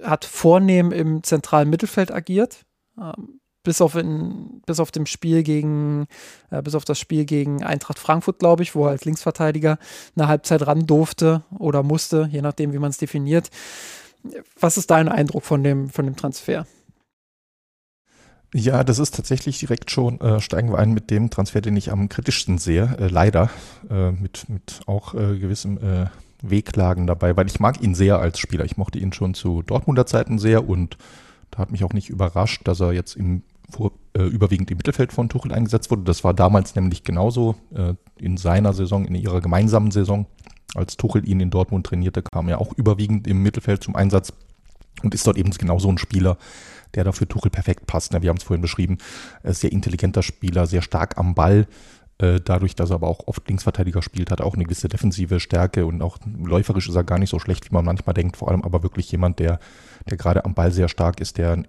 hat 0.02 0.24
vornehm 0.24 0.90
im 0.90 1.22
zentralen 1.22 1.70
Mittelfeld 1.70 2.12
agiert. 2.12 2.64
Ähm, 3.00 3.38
bis 3.62 3.80
auf, 3.80 3.94
in, 3.94 4.62
bis 4.66 4.80
auf 4.80 4.90
dem 4.90 5.06
Spiel 5.06 5.42
gegen, 5.42 6.06
äh, 6.50 6.62
bis 6.62 6.74
auf 6.74 6.84
das 6.84 6.98
Spiel 6.98 7.24
gegen 7.24 7.62
Eintracht 7.62 7.98
Frankfurt, 7.98 8.38
glaube 8.38 8.62
ich, 8.62 8.74
wo 8.74 8.86
er 8.86 8.90
als 8.90 9.04
Linksverteidiger 9.04 9.78
eine 10.16 10.28
Halbzeit 10.28 10.66
ran 10.66 10.86
durfte 10.86 11.42
oder 11.58 11.82
musste, 11.82 12.28
je 12.30 12.42
nachdem, 12.42 12.72
wie 12.72 12.78
man 12.78 12.90
es 12.90 12.98
definiert. 12.98 13.50
Was 14.58 14.76
ist 14.76 14.90
dein 14.90 15.08
Eindruck 15.08 15.44
von 15.44 15.62
dem, 15.62 15.90
von 15.90 16.04
dem 16.04 16.16
Transfer? 16.16 16.66
Ja, 18.54 18.82
das 18.82 18.98
ist 18.98 19.14
tatsächlich 19.14 19.58
direkt 19.58 19.90
schon, 19.90 20.20
äh, 20.20 20.40
steigen 20.40 20.70
wir 20.72 20.78
ein 20.78 20.92
mit 20.92 21.10
dem 21.10 21.28
Transfer, 21.28 21.60
den 21.60 21.76
ich 21.76 21.92
am 21.92 22.08
kritischsten 22.08 22.56
sehe, 22.56 22.96
äh, 22.98 23.08
leider, 23.08 23.50
äh, 23.90 24.10
mit, 24.10 24.48
mit 24.48 24.80
auch 24.86 25.12
äh, 25.12 25.38
gewissem 25.38 25.76
äh, 25.78 26.06
Wehklagen 26.40 27.06
dabei, 27.06 27.36
weil 27.36 27.46
ich 27.46 27.60
mag 27.60 27.82
ihn 27.82 27.94
sehr 27.94 28.18
als 28.18 28.38
Spieler. 28.38 28.64
Ich 28.64 28.78
mochte 28.78 28.98
ihn 28.98 29.12
schon 29.12 29.34
zu 29.34 29.62
Dortmunder 29.62 30.06
Zeiten 30.06 30.38
sehr 30.38 30.66
und 30.66 30.96
da 31.50 31.58
hat 31.58 31.70
mich 31.70 31.84
auch 31.84 31.92
nicht 31.92 32.10
überrascht, 32.10 32.62
dass 32.64 32.80
er 32.80 32.92
jetzt 32.92 33.16
im 33.16 33.42
vor, 33.70 33.92
äh, 34.14 34.22
überwiegend 34.22 34.70
im 34.70 34.78
Mittelfeld 34.78 35.12
von 35.12 35.28
Tuchel 35.28 35.52
eingesetzt 35.52 35.90
wurde. 35.90 36.02
Das 36.02 36.24
war 36.24 36.34
damals 36.34 36.74
nämlich 36.74 37.04
genauso 37.04 37.56
äh, 37.74 37.94
in 38.18 38.36
seiner 38.36 38.72
Saison, 38.72 39.04
in 39.04 39.14
ihrer 39.14 39.40
gemeinsamen 39.40 39.90
Saison. 39.90 40.26
Als 40.74 40.96
Tuchel 40.96 41.28
ihn 41.28 41.40
in 41.40 41.50
Dortmund 41.50 41.86
trainierte, 41.86 42.22
kam 42.22 42.48
er 42.48 42.60
auch 42.60 42.72
überwiegend 42.74 43.26
im 43.26 43.42
Mittelfeld 43.42 43.82
zum 43.82 43.96
Einsatz 43.96 44.32
und 45.02 45.14
ist 45.14 45.26
dort 45.26 45.38
eben 45.38 45.50
genauso 45.50 45.88
ein 45.88 45.98
Spieler, 45.98 46.36
der 46.94 47.04
dafür 47.04 47.28
Tuchel 47.28 47.50
perfekt 47.50 47.86
passt. 47.86 48.12
Wir 48.12 48.28
haben 48.28 48.36
es 48.36 48.42
vorhin 48.42 48.62
beschrieben, 48.62 48.98
sehr 49.44 49.72
intelligenter 49.72 50.22
Spieler, 50.22 50.66
sehr 50.66 50.82
stark 50.82 51.16
am 51.16 51.34
Ball, 51.34 51.66
äh, 52.18 52.40
dadurch, 52.44 52.74
dass 52.74 52.90
er 52.90 52.96
aber 52.96 53.08
auch 53.08 53.26
oft 53.26 53.46
Linksverteidiger 53.48 54.02
spielt, 54.02 54.30
hat 54.30 54.40
er 54.40 54.46
auch 54.46 54.54
eine 54.54 54.64
gewisse 54.64 54.88
defensive 54.88 55.38
Stärke 55.38 55.86
und 55.86 56.02
auch 56.02 56.18
läuferisch 56.42 56.88
ist 56.88 56.96
er 56.96 57.04
gar 57.04 57.18
nicht 57.18 57.30
so 57.30 57.38
schlecht, 57.38 57.70
wie 57.70 57.74
man 57.74 57.84
manchmal 57.84 58.14
denkt. 58.14 58.36
Vor 58.36 58.48
allem 58.48 58.62
aber 58.62 58.82
wirklich 58.82 59.10
jemand, 59.12 59.38
der, 59.38 59.60
der 60.10 60.16
gerade 60.16 60.44
am 60.44 60.54
Ball 60.54 60.72
sehr 60.72 60.88
stark 60.88 61.20
ist, 61.20 61.38
der, 61.38 61.62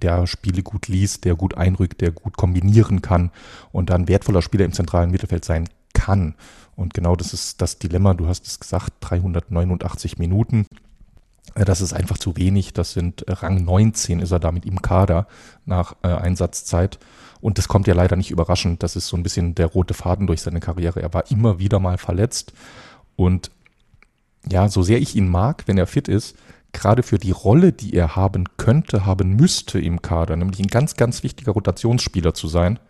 der 0.00 0.26
Spiele 0.26 0.62
gut 0.62 0.86
liest, 0.86 1.24
der 1.24 1.34
gut 1.34 1.56
einrückt, 1.56 2.00
der 2.00 2.12
gut 2.12 2.36
kombinieren 2.36 3.02
kann 3.02 3.32
und 3.72 3.90
dann 3.90 4.08
wertvoller 4.08 4.42
Spieler 4.42 4.64
im 4.64 4.72
zentralen 4.72 5.10
Mittelfeld 5.10 5.44
sein 5.44 5.68
kann. 5.92 6.34
Und 6.76 6.94
genau 6.94 7.16
das 7.16 7.32
ist 7.32 7.60
das 7.60 7.78
Dilemma. 7.78 8.14
Du 8.14 8.28
hast 8.28 8.46
es 8.46 8.60
gesagt, 8.60 8.92
389 9.00 10.18
Minuten. 10.18 10.66
Äh, 11.54 11.64
das 11.64 11.80
ist 11.80 11.92
einfach 11.92 12.18
zu 12.18 12.36
wenig. 12.36 12.74
Das 12.74 12.92
sind 12.92 13.22
äh, 13.22 13.32
Rang 13.32 13.64
19 13.64 14.20
ist 14.20 14.30
er 14.30 14.38
damit 14.38 14.66
im 14.66 14.82
Kader 14.82 15.26
nach 15.64 15.96
äh, 16.02 16.08
Einsatzzeit. 16.08 16.98
Und 17.46 17.58
das 17.58 17.68
kommt 17.68 17.86
ja 17.86 17.94
leider 17.94 18.16
nicht 18.16 18.32
überraschend. 18.32 18.82
Das 18.82 18.96
ist 18.96 19.06
so 19.06 19.16
ein 19.16 19.22
bisschen 19.22 19.54
der 19.54 19.66
rote 19.66 19.94
Faden 19.94 20.26
durch 20.26 20.42
seine 20.42 20.58
Karriere. 20.58 21.00
Er 21.00 21.14
war 21.14 21.30
immer 21.30 21.60
wieder 21.60 21.78
mal 21.78 21.96
verletzt. 21.96 22.52
Und 23.14 23.52
ja, 24.50 24.68
so 24.68 24.82
sehr 24.82 25.00
ich 25.00 25.14
ihn 25.14 25.28
mag, 25.28 25.62
wenn 25.66 25.78
er 25.78 25.86
fit 25.86 26.08
ist, 26.08 26.34
gerade 26.72 27.04
für 27.04 27.18
die 27.18 27.30
Rolle, 27.30 27.72
die 27.72 27.94
er 27.94 28.16
haben 28.16 28.46
könnte, 28.56 29.06
haben 29.06 29.36
müsste 29.36 29.78
im 29.78 30.02
Kader, 30.02 30.34
nämlich 30.34 30.58
ein 30.58 30.66
ganz, 30.66 30.96
ganz 30.96 31.22
wichtiger 31.22 31.52
Rotationsspieler 31.52 32.34
zu 32.34 32.48
sein, 32.48 32.80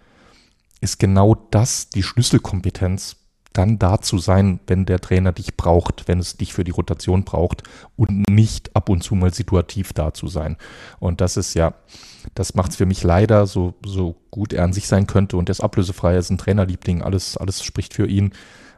ist 0.81 0.99
genau 0.99 1.35
das 1.51 1.91
die 1.91 2.03
Schlüsselkompetenz 2.03 3.17
dann 3.57 3.79
da 3.79 4.01
zu 4.01 4.19
sein, 4.19 4.61
wenn 4.67 4.87
der 4.87 5.01
Trainer 5.01 5.33
dich 5.33 5.57
braucht, 5.57 6.09
wenn 6.09 6.19
es 6.19 6.37
dich 6.37 6.53
für 6.53 6.65
die 6.65 6.71
Rotation 6.71 7.25
braucht 7.25 7.63
und 7.97 8.29
nicht 8.29 8.75
ab 8.75 8.89
und 8.89 9.03
zu 9.03 9.15
mal 9.15 9.33
situativ 9.33 9.93
da 9.93 10.13
zu 10.13 10.29
sein. 10.29 10.57
Und 10.99 11.21
das 11.21 11.37
ist 11.37 11.55
ja, 11.55 11.75
das 12.35 12.55
macht 12.55 12.73
es 12.73 12.77
für 12.77 12.87
mich 12.87 13.03
leider 13.03 13.47
so, 13.47 13.75
so 13.85 14.17
gut 14.31 14.53
er 14.53 14.65
an 14.65 14.73
sich 14.73 14.89
sein 14.89 15.07
könnte 15.07 15.37
und 15.37 15.49
er 15.49 15.53
ist 15.53 15.61
ablösefrei, 15.61 16.13
er 16.13 16.19
ist 16.19 16.31
ein 16.31 16.39
Trainerliebling, 16.39 17.03
alles, 17.03 17.37
alles 17.37 17.63
spricht 17.63 17.95
für 17.95 18.07
ihn. 18.07 18.33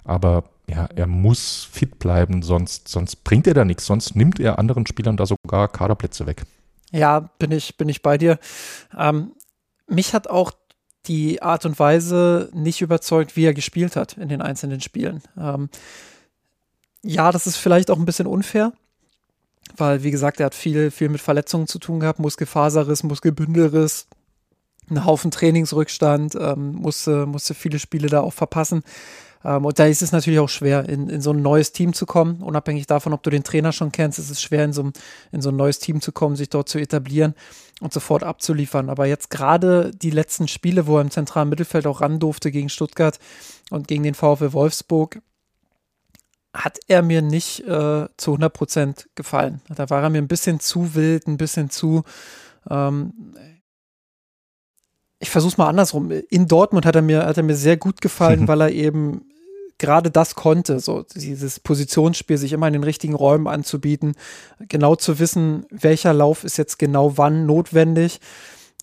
Aber 0.05 0.45
ja, 0.69 0.89
er 0.95 1.07
muss 1.07 1.69
fit 1.71 1.99
bleiben, 1.99 2.43
sonst, 2.43 2.89
sonst 2.89 3.25
bringt 3.25 3.47
er 3.47 3.55
da 3.55 3.65
nichts, 3.65 3.87
sonst 3.87 4.15
nimmt 4.15 4.39
er 4.39 4.59
anderen 4.59 4.87
Spielern 4.87 5.17
da 5.17 5.27
sogar 5.27 5.69
Kaderplätze 5.69 6.27
weg. 6.27 6.45
Ja, 6.93 7.21
bin 7.39 7.53
ich, 7.53 7.77
bin 7.77 7.89
ich 7.89 8.03
bei 8.03 8.19
dir. 8.19 8.39
Ähm, 8.97 9.33
mich 9.87 10.15
hat 10.15 10.29
auch 10.29 10.53
die 11.09 11.43
Art 11.43 11.65
und 11.65 11.79
Weise 11.79 12.51
nicht 12.53 12.81
überzeugt, 12.81 13.37
wie 13.37 13.45
er 13.45 13.55
gespielt 13.55 13.97
hat 13.97 14.17
in 14.17 14.29
den 14.29 14.43
einzelnen 14.43 14.81
Spielen. 14.81 15.23
Ähm, 15.39 15.71
ja, 17.03 17.33
das 17.33 17.47
ist 17.47 17.57
vielleicht 17.57 17.91
auch 17.91 17.99
ein 17.99 18.05
bisschen 18.05 18.27
unfair, 18.27 18.73
weil, 19.77 20.03
wie 20.03 20.11
gesagt, 20.11 20.41
er 20.41 20.47
hat 20.47 20.55
viel, 20.55 20.91
viel 20.91 21.09
mit 21.09 21.21
Verletzungen 21.21 21.67
zu 21.67 21.79
tun 21.79 22.01
gehabt, 22.01 22.19
Muskelfaserriss, 22.19 23.03
Muskelbündelriss, 23.03 24.07
einen 24.91 25.05
Haufen 25.05 25.31
Trainingsrückstand, 25.31 26.35
ähm, 26.35 26.73
musste, 26.73 27.27
musste 27.27 27.55
viele 27.55 27.79
Spiele 27.79 28.09
da 28.09 28.21
auch 28.21 28.33
verpassen. 28.33 28.83
Ähm, 29.45 29.65
und 29.65 29.79
da 29.79 29.87
ist 29.87 30.03
es 30.03 30.13
natürlich 30.13 30.41
auch 30.41 30.49
schwer, 30.49 30.89
in, 30.89 31.09
in 31.09 31.21
so 31.21 31.31
ein 31.31 31.43
neues 31.43 31.73
Team 31.73 31.93
zu 31.93 32.07
kommen. 32.07 32.43
Unabhängig 32.43 32.87
davon, 32.87 33.13
ob 33.13 33.23
du 33.23 33.31
den 33.31 33.45
Trainer 33.45 33.73
schon 33.73 33.93
kennst, 33.93 34.19
ist 34.19 34.31
es 34.31 34.43
schwer, 34.43 34.65
in 34.65 34.73
so, 34.73 34.91
in 35.33 35.43
so 35.43 35.51
ein 35.51 35.57
neues 35.57 35.79
Team 35.79 36.01
zu 36.01 36.13
kommen, 36.13 36.37
sich 36.37 36.51
dort 36.51 36.69
zu 36.69 36.79
etablieren 36.79 37.35
und 37.81 37.93
sofort 37.93 38.23
abzuliefern. 38.23 38.91
Aber 38.91 39.07
jetzt 39.07 39.31
gerade 39.31 39.93
die 39.93 40.11
letzten 40.11 40.49
Spiele, 40.49 40.87
wo 40.87 40.97
er 40.97 41.03
im 41.03 41.11
zentralen 41.11 41.49
Mittelfeld 41.49 41.87
auch 41.87 42.01
ran 42.01 42.19
durfte 42.19 42.51
gegen 42.51 42.69
Stuttgart 42.69 43.19
und 43.71 43.89
gegen 43.89 44.03
den 44.03 44.15
VfL 44.15 44.53
Wolfsburg, 44.53 45.21
hat 46.55 46.79
er 46.89 47.03
mir 47.03 47.23
nicht 47.23 47.61
äh, 47.61 48.09
zu 48.17 48.31
100 48.33 48.53
Prozent 48.53 49.09
gefallen. 49.15 49.61
Da 49.69 49.91
war 49.91 50.03
er 50.03 50.11
mir 50.11 50.19
ein 50.19 50.29
bisschen 50.29 50.61
zu 50.61 50.95
wild, 50.95 51.27
ein 51.29 51.37
bisschen 51.37 51.71
zu 51.71 52.03
ähm, 52.69 53.13
ich 55.21 55.31
versuche 55.31 55.53
es 55.53 55.59
mal 55.59 55.69
andersrum. 55.69 56.11
In 56.31 56.47
Dortmund 56.47 56.87
hat 56.87 56.95
er 56.95 57.03
mir, 57.03 57.27
hat 57.27 57.37
er 57.37 57.43
mir 57.43 57.57
sehr 57.57 57.77
gut 57.77 58.01
gefallen, 58.01 58.49
weil 58.49 58.61
er 58.61 58.71
eben 58.71 59.28
gerade 59.79 60.11
das 60.11 60.35
konnte, 60.35 60.81
so 60.81 61.05
dieses 61.15 61.61
Positionsspiel, 61.61 62.37
sich 62.37 62.53
immer 62.53 62.67
in 62.67 62.73
den 62.73 62.85
richtigen 62.85 63.15
Räumen 63.15 63.47
anzubieten, 63.47 64.15
genau 64.69 64.97
zu 64.97 65.19
wissen, 65.19 65.67
welcher 65.71 66.13
Lauf 66.13 66.45
ist 66.45 66.59
jetzt 66.59 66.79
genau 66.79 67.17
wann 67.17 67.47
notwendig. 67.47 68.21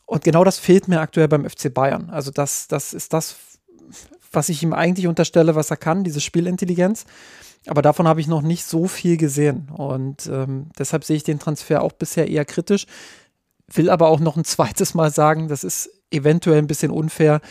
Und 0.05 0.23
genau 0.23 0.43
das 0.43 0.59
fehlt 0.59 0.87
mir 0.87 1.01
aktuell 1.01 1.27
beim 1.27 1.49
FC 1.49 1.73
Bayern. 1.73 2.09
Also 2.09 2.31
das, 2.31 2.67
das 2.67 2.93
ist 2.93 3.13
das, 3.13 3.35
was 4.31 4.49
ich 4.49 4.63
ihm 4.63 4.73
eigentlich 4.73 5.07
unterstelle, 5.07 5.55
was 5.55 5.71
er 5.71 5.77
kann, 5.77 6.03
diese 6.03 6.21
Spielintelligenz. 6.21 7.05
Aber 7.67 7.81
davon 7.81 8.07
habe 8.07 8.21
ich 8.21 8.27
noch 8.27 8.41
nicht 8.41 8.65
so 8.65 8.87
viel 8.87 9.17
gesehen. 9.17 9.69
Und 9.75 10.27
ähm, 10.27 10.69
deshalb 10.77 11.03
sehe 11.03 11.17
ich 11.17 11.23
den 11.23 11.39
Transfer 11.39 11.81
auch 11.81 11.93
bisher 11.93 12.29
eher 12.29 12.45
kritisch. 12.45 12.85
Will 13.67 13.89
aber 13.89 14.07
auch 14.09 14.19
noch 14.19 14.37
ein 14.37 14.43
zweites 14.45 14.93
Mal 14.93 15.11
sagen, 15.11 15.47
das 15.47 15.63
ist 15.63 15.89
eventuell 16.11 16.59
ein 16.59 16.67
bisschen 16.67 16.91
unfair, 16.91 17.41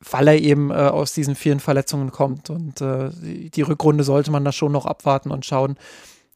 weil 0.00 0.28
er 0.28 0.38
eben 0.38 0.70
äh, 0.70 0.74
aus 0.74 1.12
diesen 1.12 1.34
vielen 1.34 1.60
Verletzungen 1.60 2.12
kommt. 2.12 2.50
Und 2.50 2.80
äh, 2.80 3.10
die, 3.20 3.62
Rückrunde 3.62 4.04
sollte 4.04 4.30
man 4.30 4.44
da 4.44 4.52
schon 4.52 4.72
noch 4.72 4.86
abwarten 4.86 5.30
und 5.30 5.44
schauen, 5.44 5.76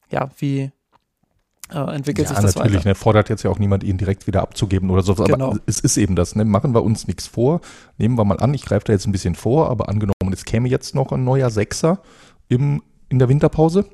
ja, 0.09 0.29
wie, 0.37 0.71
äh, 1.71 1.95
entwickelt 1.95 2.29
ja, 2.29 2.35
sich 2.35 2.43
das 2.43 2.55
natürlich, 2.55 2.79
weiter. 2.79 2.89
Ne, 2.89 2.95
fordert 2.95 3.29
jetzt 3.29 3.43
ja 3.43 3.49
auch 3.49 3.59
niemand, 3.59 3.83
ihn 3.83 3.97
direkt 3.97 4.27
wieder 4.27 4.41
abzugeben 4.41 4.89
oder 4.89 5.01
so. 5.01 5.15
Genau. 5.15 5.51
Aber 5.51 5.59
es 5.65 5.79
ist 5.79 5.97
eben 5.97 6.15
das, 6.15 6.35
ne? 6.35 6.45
machen 6.45 6.73
wir 6.73 6.83
uns 6.83 7.07
nichts 7.07 7.27
vor. 7.27 7.61
Nehmen 7.97 8.17
wir 8.17 8.25
mal 8.25 8.39
an, 8.39 8.53
ich 8.53 8.65
greife 8.65 8.85
da 8.85 8.93
jetzt 8.93 9.07
ein 9.07 9.11
bisschen 9.11 9.35
vor, 9.35 9.69
aber 9.69 9.89
angenommen, 9.89 10.33
es 10.33 10.45
käme 10.45 10.67
jetzt 10.67 10.93
noch 10.93 11.11
ein 11.11 11.23
neuer 11.23 11.49
Sechser 11.49 12.01
im, 12.49 12.83
in 13.09 13.19
der 13.19 13.29
Winterpause, 13.29 13.85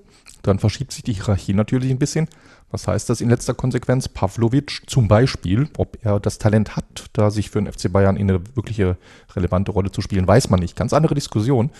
dann 0.42 0.60
verschiebt 0.60 0.92
sich 0.92 1.04
die 1.04 1.14
Hierarchie 1.14 1.54
natürlich 1.54 1.92
ein 1.92 2.00
bisschen. 2.00 2.28
Was 2.72 2.88
heißt 2.88 3.10
das 3.10 3.22
in 3.22 3.30
letzter 3.30 3.54
Konsequenz? 3.54 4.08
Pavlovic 4.08 4.84
zum 4.88 5.08
Beispiel, 5.08 5.68
ob 5.78 5.98
er 6.04 6.20
das 6.20 6.38
Talent 6.38 6.76
hat, 6.76 7.06
da 7.14 7.32
sich 7.32 7.50
für 7.50 7.62
den 7.62 7.72
FC 7.72 7.92
Bayern 7.92 8.16
in 8.16 8.30
eine 8.30 8.42
wirkliche 8.56 8.98
relevante 9.36 9.72
Rolle 9.72 9.92
zu 9.92 10.02
spielen, 10.02 10.28
weiß 10.28 10.50
man 10.50 10.60
nicht. 10.60 10.76
Ganz 10.76 10.94
andere 10.94 11.16
Diskussion. 11.16 11.72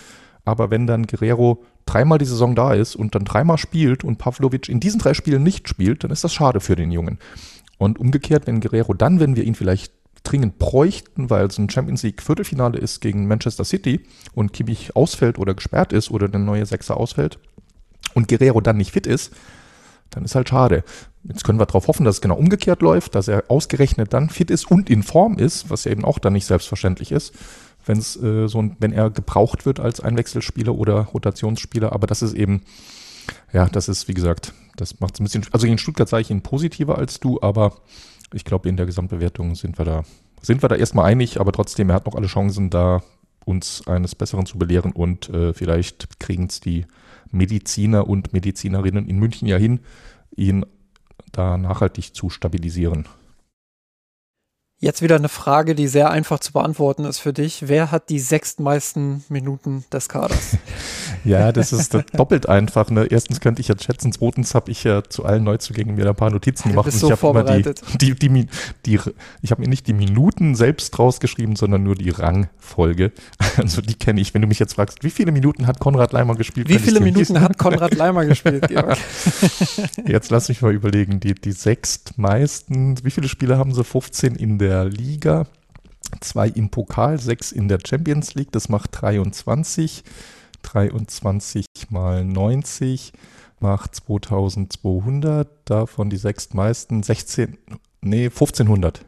Aber 0.44 0.70
wenn 0.70 0.86
dann 0.86 1.06
Guerrero 1.06 1.62
dreimal 1.86 2.18
die 2.18 2.24
Saison 2.24 2.54
da 2.54 2.74
ist 2.74 2.96
und 2.96 3.14
dann 3.14 3.24
dreimal 3.24 3.58
spielt 3.58 4.04
und 4.04 4.18
Pavlovic 4.18 4.68
in 4.68 4.80
diesen 4.80 5.00
drei 5.00 5.14
Spielen 5.14 5.42
nicht 5.42 5.68
spielt, 5.68 6.02
dann 6.02 6.10
ist 6.10 6.24
das 6.24 6.32
schade 6.32 6.60
für 6.60 6.76
den 6.76 6.90
Jungen. 6.90 7.18
Und 7.78 7.98
umgekehrt, 7.98 8.46
wenn 8.46 8.60
Guerrero 8.60 8.94
dann, 8.94 9.20
wenn 9.20 9.36
wir 9.36 9.44
ihn 9.44 9.54
vielleicht 9.54 9.92
dringend 10.22 10.58
bräuchten, 10.58 11.30
weil 11.30 11.46
es 11.46 11.58
ein 11.58 11.70
Champions 11.70 12.02
League 12.02 12.20
Viertelfinale 12.20 12.78
ist 12.78 13.00
gegen 13.00 13.26
Manchester 13.26 13.64
City 13.64 14.04
und 14.34 14.52
Kimmich 14.52 14.94
ausfällt 14.94 15.38
oder 15.38 15.54
gesperrt 15.54 15.92
ist 15.92 16.10
oder 16.10 16.28
der 16.28 16.40
neue 16.40 16.66
Sechser 16.66 16.96
ausfällt 16.96 17.38
und 18.14 18.28
Guerrero 18.28 18.60
dann 18.60 18.76
nicht 18.76 18.92
fit 18.92 19.06
ist, 19.06 19.32
dann 20.10 20.24
ist 20.24 20.34
halt 20.34 20.48
schade. 20.48 20.84
Jetzt 21.22 21.44
können 21.44 21.58
wir 21.58 21.66
darauf 21.66 21.86
hoffen, 21.86 22.04
dass 22.04 22.16
es 22.16 22.20
genau 22.20 22.36
umgekehrt 22.36 22.82
läuft, 22.82 23.14
dass 23.14 23.28
er 23.28 23.44
ausgerechnet 23.48 24.12
dann 24.12 24.30
fit 24.30 24.50
ist 24.50 24.70
und 24.70 24.90
in 24.90 25.02
Form 25.02 25.38
ist, 25.38 25.70
was 25.70 25.84
ja 25.84 25.92
eben 25.92 26.04
auch 26.04 26.18
dann 26.18 26.32
nicht 26.32 26.46
selbstverständlich 26.46 27.12
ist, 27.12 27.34
wenn 27.84 27.98
es 27.98 28.20
äh, 28.20 28.48
so 28.48 28.60
ein, 28.60 28.76
wenn 28.80 28.92
er 28.92 29.10
gebraucht 29.10 29.66
wird 29.66 29.80
als 29.80 30.00
Einwechselspieler 30.00 30.74
oder 30.74 31.02
Rotationsspieler. 31.02 31.92
Aber 31.92 32.06
das 32.06 32.22
ist 32.22 32.34
eben, 32.34 32.62
ja, 33.52 33.68
das 33.68 33.88
ist 33.88 34.08
wie 34.08 34.14
gesagt, 34.14 34.52
das 34.76 34.98
macht 35.00 35.14
es 35.14 35.20
ein 35.20 35.24
bisschen. 35.24 35.46
Also 35.52 35.66
in 35.66 35.78
Stuttgart 35.78 36.08
sage 36.08 36.22
ich 36.22 36.30
ihn 36.30 36.42
positiver 36.42 36.98
als 36.98 37.20
du, 37.20 37.38
aber 37.42 37.74
ich 38.32 38.44
glaube 38.44 38.68
in 38.68 38.76
der 38.76 38.86
Gesamtbewertung 38.86 39.54
sind 39.54 39.78
wir 39.78 39.84
da 39.84 40.04
sind 40.42 40.62
wir 40.62 40.68
da 40.68 40.76
erstmal 40.76 41.04
einig, 41.04 41.38
aber 41.38 41.52
trotzdem 41.52 41.90
er 41.90 41.96
hat 41.96 42.06
noch 42.06 42.14
alle 42.14 42.26
Chancen 42.26 42.70
da 42.70 43.02
uns 43.44 43.86
eines 43.86 44.14
Besseren 44.14 44.46
zu 44.46 44.58
belehren 44.58 44.92
und 44.92 45.28
äh, 45.28 45.52
vielleicht 45.52 46.18
kriegen 46.18 46.46
es 46.46 46.60
die 46.60 46.86
Mediziner 47.30 48.08
und 48.08 48.32
Medizinerinnen 48.32 49.06
in 49.06 49.18
München 49.18 49.46
ja 49.46 49.56
hin, 49.56 49.80
ihn 50.34 50.64
da 51.32 51.56
nachhaltig 51.56 52.14
zu 52.14 52.30
stabilisieren. 52.30 53.06
Jetzt 54.82 55.02
wieder 55.02 55.16
eine 55.16 55.28
Frage, 55.28 55.74
die 55.74 55.88
sehr 55.88 56.08
einfach 56.08 56.38
zu 56.38 56.54
beantworten 56.54 57.04
ist 57.04 57.18
für 57.18 57.34
dich. 57.34 57.68
Wer 57.68 57.90
hat 57.90 58.08
die 58.08 58.18
sechstmeisten 58.18 59.22
Minuten 59.28 59.84
des 59.92 60.08
Kaders? 60.08 60.56
ja, 61.24 61.52
das 61.52 61.74
ist 61.74 61.94
doppelt 62.14 62.48
einfach. 62.48 62.88
Ne? 62.88 63.04
Erstens 63.04 63.40
könnte 63.40 63.60
ich 63.60 63.68
jetzt 63.68 63.84
schätzen, 63.84 64.10
zweitens 64.10 64.54
habe 64.54 64.70
ich 64.70 64.82
ja 64.84 65.04
zu 65.04 65.26
allen 65.26 65.44
Neuzugängen 65.44 65.96
mir 65.96 66.08
ein 66.08 66.14
paar 66.14 66.30
Notizen 66.30 66.70
gemacht. 66.70 66.86
Du 66.86 66.92
bist 66.92 67.00
so 67.00 67.14
vorbereitet. 67.14 67.82
Die, 68.00 68.14
die, 68.14 68.30
die, 68.30 68.46
die, 68.86 69.00
ich 69.42 69.50
habe 69.50 69.60
mir 69.60 69.68
nicht 69.68 69.86
die 69.86 69.92
Minuten 69.92 70.54
selbst 70.54 70.98
rausgeschrieben, 70.98 71.56
sondern 71.56 71.82
nur 71.82 71.94
die 71.94 72.10
Rangfolge. 72.10 73.12
Also 73.56 73.82
die 73.82 73.94
kenne 73.94 74.20
ich. 74.20 74.32
Wenn 74.32 74.42
du 74.42 74.48
mich 74.48 74.60
jetzt 74.60 74.74
fragst, 74.74 75.02
wie 75.02 75.10
viele 75.10 75.32
Minuten 75.32 75.66
hat 75.66 75.80
Konrad 75.80 76.12
Leimer 76.12 76.36
gespielt? 76.36 76.68
Wie 76.68 76.78
viele 76.78 77.00
Minuten 77.00 77.40
hat 77.40 77.58
Konrad 77.58 77.94
Leimer 77.94 78.24
gespielt, 78.24 78.68
Georg? 78.68 78.96
jetzt 80.06 80.30
lass 80.30 80.48
mich 80.48 80.62
mal 80.62 80.72
überlegen. 80.72 81.20
Die, 81.20 81.34
die 81.34 81.52
sechstmeisten, 81.52 83.04
wie 83.04 83.10
viele 83.10 83.28
Spiele 83.28 83.58
haben 83.58 83.74
sie? 83.74 83.84
15 83.84 84.36
in 84.36 84.58
der 84.58 84.69
der 84.70 84.84
Liga, 84.84 85.48
zwei 86.20 86.46
im 86.46 86.70
Pokal, 86.70 87.18
sechs 87.18 87.50
in 87.50 87.66
der 87.66 87.80
Champions 87.84 88.34
League. 88.34 88.52
Das 88.52 88.68
macht 88.68 89.02
23. 89.02 90.04
23 90.62 91.66
mal 91.88 92.24
90 92.24 93.12
macht 93.58 93.96
2200. 93.96 95.48
Davon 95.64 96.08
die 96.08 96.18
sechstmeisten 96.18 97.02
16, 97.02 97.58
nee, 98.00 98.26
1500. 98.26 99.04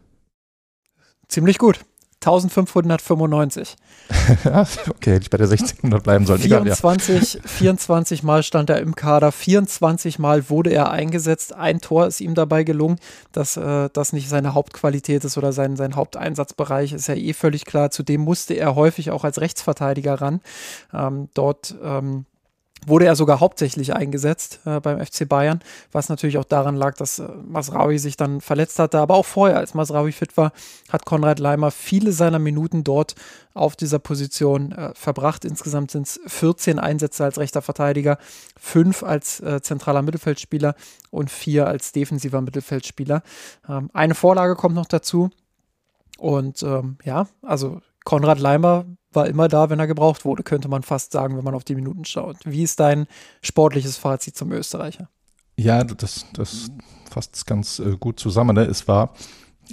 Ziemlich 1.28 1.58
gut. 1.58 1.84
1595. 2.22 3.76
okay, 4.90 5.12
hätte 5.12 5.22
ich 5.22 5.30
bei 5.30 5.38
der 5.38 5.48
1600 5.48 6.02
bleiben 6.02 6.26
sollen. 6.26 6.40
24, 6.40 7.34
Egal, 7.34 7.42
ja. 7.42 7.48
24 7.48 8.22
Mal 8.22 8.42
stand 8.42 8.70
er 8.70 8.78
im 8.80 8.94
Kader, 8.94 9.32
24 9.32 10.18
Mal 10.18 10.48
wurde 10.48 10.70
er 10.70 10.90
eingesetzt. 10.90 11.54
Ein 11.54 11.80
Tor 11.80 12.06
ist 12.06 12.20
ihm 12.20 12.34
dabei 12.34 12.64
gelungen, 12.64 12.98
dass 13.32 13.56
äh, 13.56 13.90
das 13.92 14.12
nicht 14.12 14.28
seine 14.28 14.54
Hauptqualität 14.54 15.24
ist 15.24 15.36
oder 15.36 15.52
sein, 15.52 15.76
sein 15.76 15.96
Haupteinsatzbereich, 15.96 16.92
ist 16.92 17.08
ja 17.08 17.14
eh 17.14 17.32
völlig 17.32 17.64
klar. 17.64 17.90
Zudem 17.90 18.20
musste 18.20 18.54
er 18.54 18.76
häufig 18.76 19.10
auch 19.10 19.24
als 19.24 19.40
Rechtsverteidiger 19.40 20.14
ran. 20.14 20.40
Ähm, 20.94 21.28
dort 21.34 21.74
ähm, 21.82 22.26
wurde 22.86 23.06
er 23.06 23.16
sogar 23.16 23.40
hauptsächlich 23.40 23.94
eingesetzt 23.94 24.60
äh, 24.64 24.80
beim 24.80 25.04
FC 25.04 25.28
Bayern, 25.28 25.60
was 25.92 26.08
natürlich 26.08 26.38
auch 26.38 26.44
daran 26.44 26.76
lag, 26.76 26.96
dass 26.96 27.18
äh, 27.18 27.28
Masraui 27.46 27.98
sich 27.98 28.16
dann 28.16 28.40
verletzt 28.40 28.78
hatte. 28.78 28.98
Aber 28.98 29.14
auch 29.14 29.26
vorher, 29.26 29.58
als 29.58 29.74
Masraui 29.74 30.12
fit 30.12 30.36
war, 30.36 30.52
hat 30.88 31.04
Konrad 31.04 31.38
Leimer 31.38 31.70
viele 31.70 32.12
seiner 32.12 32.38
Minuten 32.38 32.84
dort 32.84 33.14
auf 33.54 33.76
dieser 33.76 33.98
Position 33.98 34.72
äh, 34.72 34.92
verbracht. 34.94 35.44
Insgesamt 35.44 35.90
sind 35.90 36.06
es 36.06 36.20
14 36.26 36.78
Einsätze 36.78 37.24
als 37.24 37.38
rechter 37.38 37.62
Verteidiger, 37.62 38.18
fünf 38.58 39.02
als 39.02 39.40
äh, 39.40 39.60
zentraler 39.62 40.02
Mittelfeldspieler 40.02 40.74
und 41.10 41.30
vier 41.30 41.66
als 41.66 41.92
defensiver 41.92 42.40
Mittelfeldspieler. 42.40 43.22
Ähm, 43.68 43.90
eine 43.92 44.14
Vorlage 44.14 44.56
kommt 44.56 44.74
noch 44.74 44.86
dazu. 44.86 45.30
Und 46.18 46.62
ähm, 46.62 46.98
ja, 47.04 47.26
also 47.42 47.80
Konrad 48.04 48.38
Leimer 48.38 48.84
war 49.14 49.26
immer 49.26 49.48
da, 49.48 49.70
wenn 49.70 49.78
er 49.78 49.86
gebraucht 49.86 50.24
wurde, 50.24 50.42
könnte 50.42 50.68
man 50.68 50.82
fast 50.82 51.12
sagen, 51.12 51.36
wenn 51.36 51.44
man 51.44 51.54
auf 51.54 51.64
die 51.64 51.74
Minuten 51.74 52.04
schaut. 52.04 52.36
Wie 52.44 52.62
ist 52.62 52.80
dein 52.80 53.06
sportliches 53.42 53.96
Fazit 53.96 54.36
zum 54.36 54.52
Österreicher? 54.52 55.08
Ja, 55.56 55.84
das, 55.84 56.26
das 56.32 56.70
fasst 57.10 57.46
ganz 57.46 57.78
äh, 57.78 57.96
gut 57.98 58.18
zusammen. 58.18 58.56
Ne? 58.56 58.64
Es 58.64 58.88
war, 58.88 59.14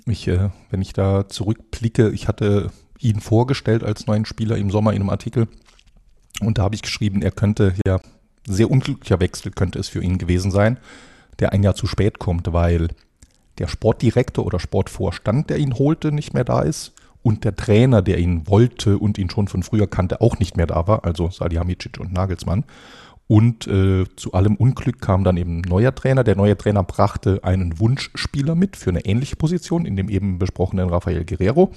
ich, 0.06 0.28
äh, 0.28 0.50
wenn 0.70 0.82
ich 0.82 0.94
da 0.94 1.28
zurückblicke, 1.28 2.10
ich 2.10 2.28
hatte 2.28 2.72
ihn 3.00 3.22
vorgestellt 3.22 3.84
als 3.84 4.08
neuen 4.08 4.26
Spieler 4.26 4.58
im 4.58 4.72
Sommer 4.72 4.92
in 4.92 5.02
einem 5.02 5.10
Artikel 5.10 5.48
und 6.42 6.58
da 6.58 6.64
habe 6.64 6.76
ich 6.76 6.82
geschrieben, 6.82 7.22
er 7.22 7.32
könnte 7.32 7.74
ja, 7.86 8.00
sehr 8.46 8.70
unglücklicher 8.70 9.20
Wechsel 9.20 9.52
könnte 9.52 9.80
es 9.80 9.90
für 9.90 10.04
ihn 10.04 10.18
gewesen 10.18 10.52
sein, 10.52 10.78
der 11.40 11.54
ein 11.54 11.64
Jahr 11.64 11.76
zu 11.76 11.88
spät 11.88 12.20
kommt, 12.20 12.52
weil 12.52 12.90
der 13.58 13.68
Sportdirektor 13.68 14.46
oder 14.46 14.60
Sportvorstand, 14.60 15.50
der 15.50 15.58
ihn 15.58 15.76
holte, 15.76 16.12
nicht 16.12 16.34
mehr 16.34 16.44
da 16.44 16.62
ist 16.62 16.94
und 17.22 17.44
der 17.44 17.56
Trainer, 17.56 18.02
der 18.02 18.18
ihn 18.20 18.48
wollte 18.48 18.98
und 18.98 19.18
ihn 19.18 19.30
schon 19.30 19.48
von 19.48 19.64
früher 19.64 19.88
kannte, 19.88 20.22
auch 20.22 20.40
nicht 20.40 20.58
mehr 20.58 20.68
da 20.68 20.88
war, 20.88 21.06
also 21.06 21.30
Salihamidzic 21.30 22.00
und 22.00 22.14
Nagelsmann. 22.14 22.64
Und 23.28 23.68
äh, 23.68 24.06
zu 24.16 24.34
allem 24.34 24.56
Unglück 24.56 25.02
kam 25.02 25.24
dann 25.24 25.38
eben 25.38 25.60
ein 25.60 25.70
neuer 25.70 25.94
Trainer. 25.94 26.24
Der 26.24 26.36
neue 26.36 26.58
Trainer 26.58 26.82
brachte 26.82 27.44
einen 27.44 27.80
Wunschspieler 27.80 28.56
mit 28.56 28.76
für 28.76 28.90
eine 28.90 29.06
ähnliche 29.06 29.36
Position, 29.36 29.86
in 29.86 29.96
dem 29.96 30.10
eben 30.10 30.40
besprochenen 30.40 30.90
Rafael 30.90 31.26
Guerrero. 31.26 31.72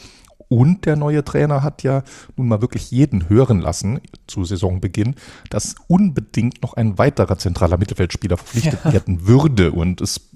Und 0.48 0.86
der 0.86 0.96
neue 0.96 1.24
Trainer 1.24 1.62
hat 1.62 1.82
ja 1.82 2.04
nun 2.36 2.48
mal 2.48 2.62
wirklich 2.62 2.90
jeden 2.90 3.28
hören 3.28 3.60
lassen 3.60 4.00
zu 4.26 4.44
Saisonbeginn, 4.44 5.14
dass 5.50 5.74
unbedingt 5.88 6.62
noch 6.62 6.74
ein 6.74 6.96
weiterer 6.98 7.36
zentraler 7.36 7.76
Mittelfeldspieler 7.76 8.38
verpflichtet 8.38 8.80
ja. 8.84 8.92
werden 8.92 9.26
würde. 9.26 9.72
Und 9.72 10.00
es 10.00 10.30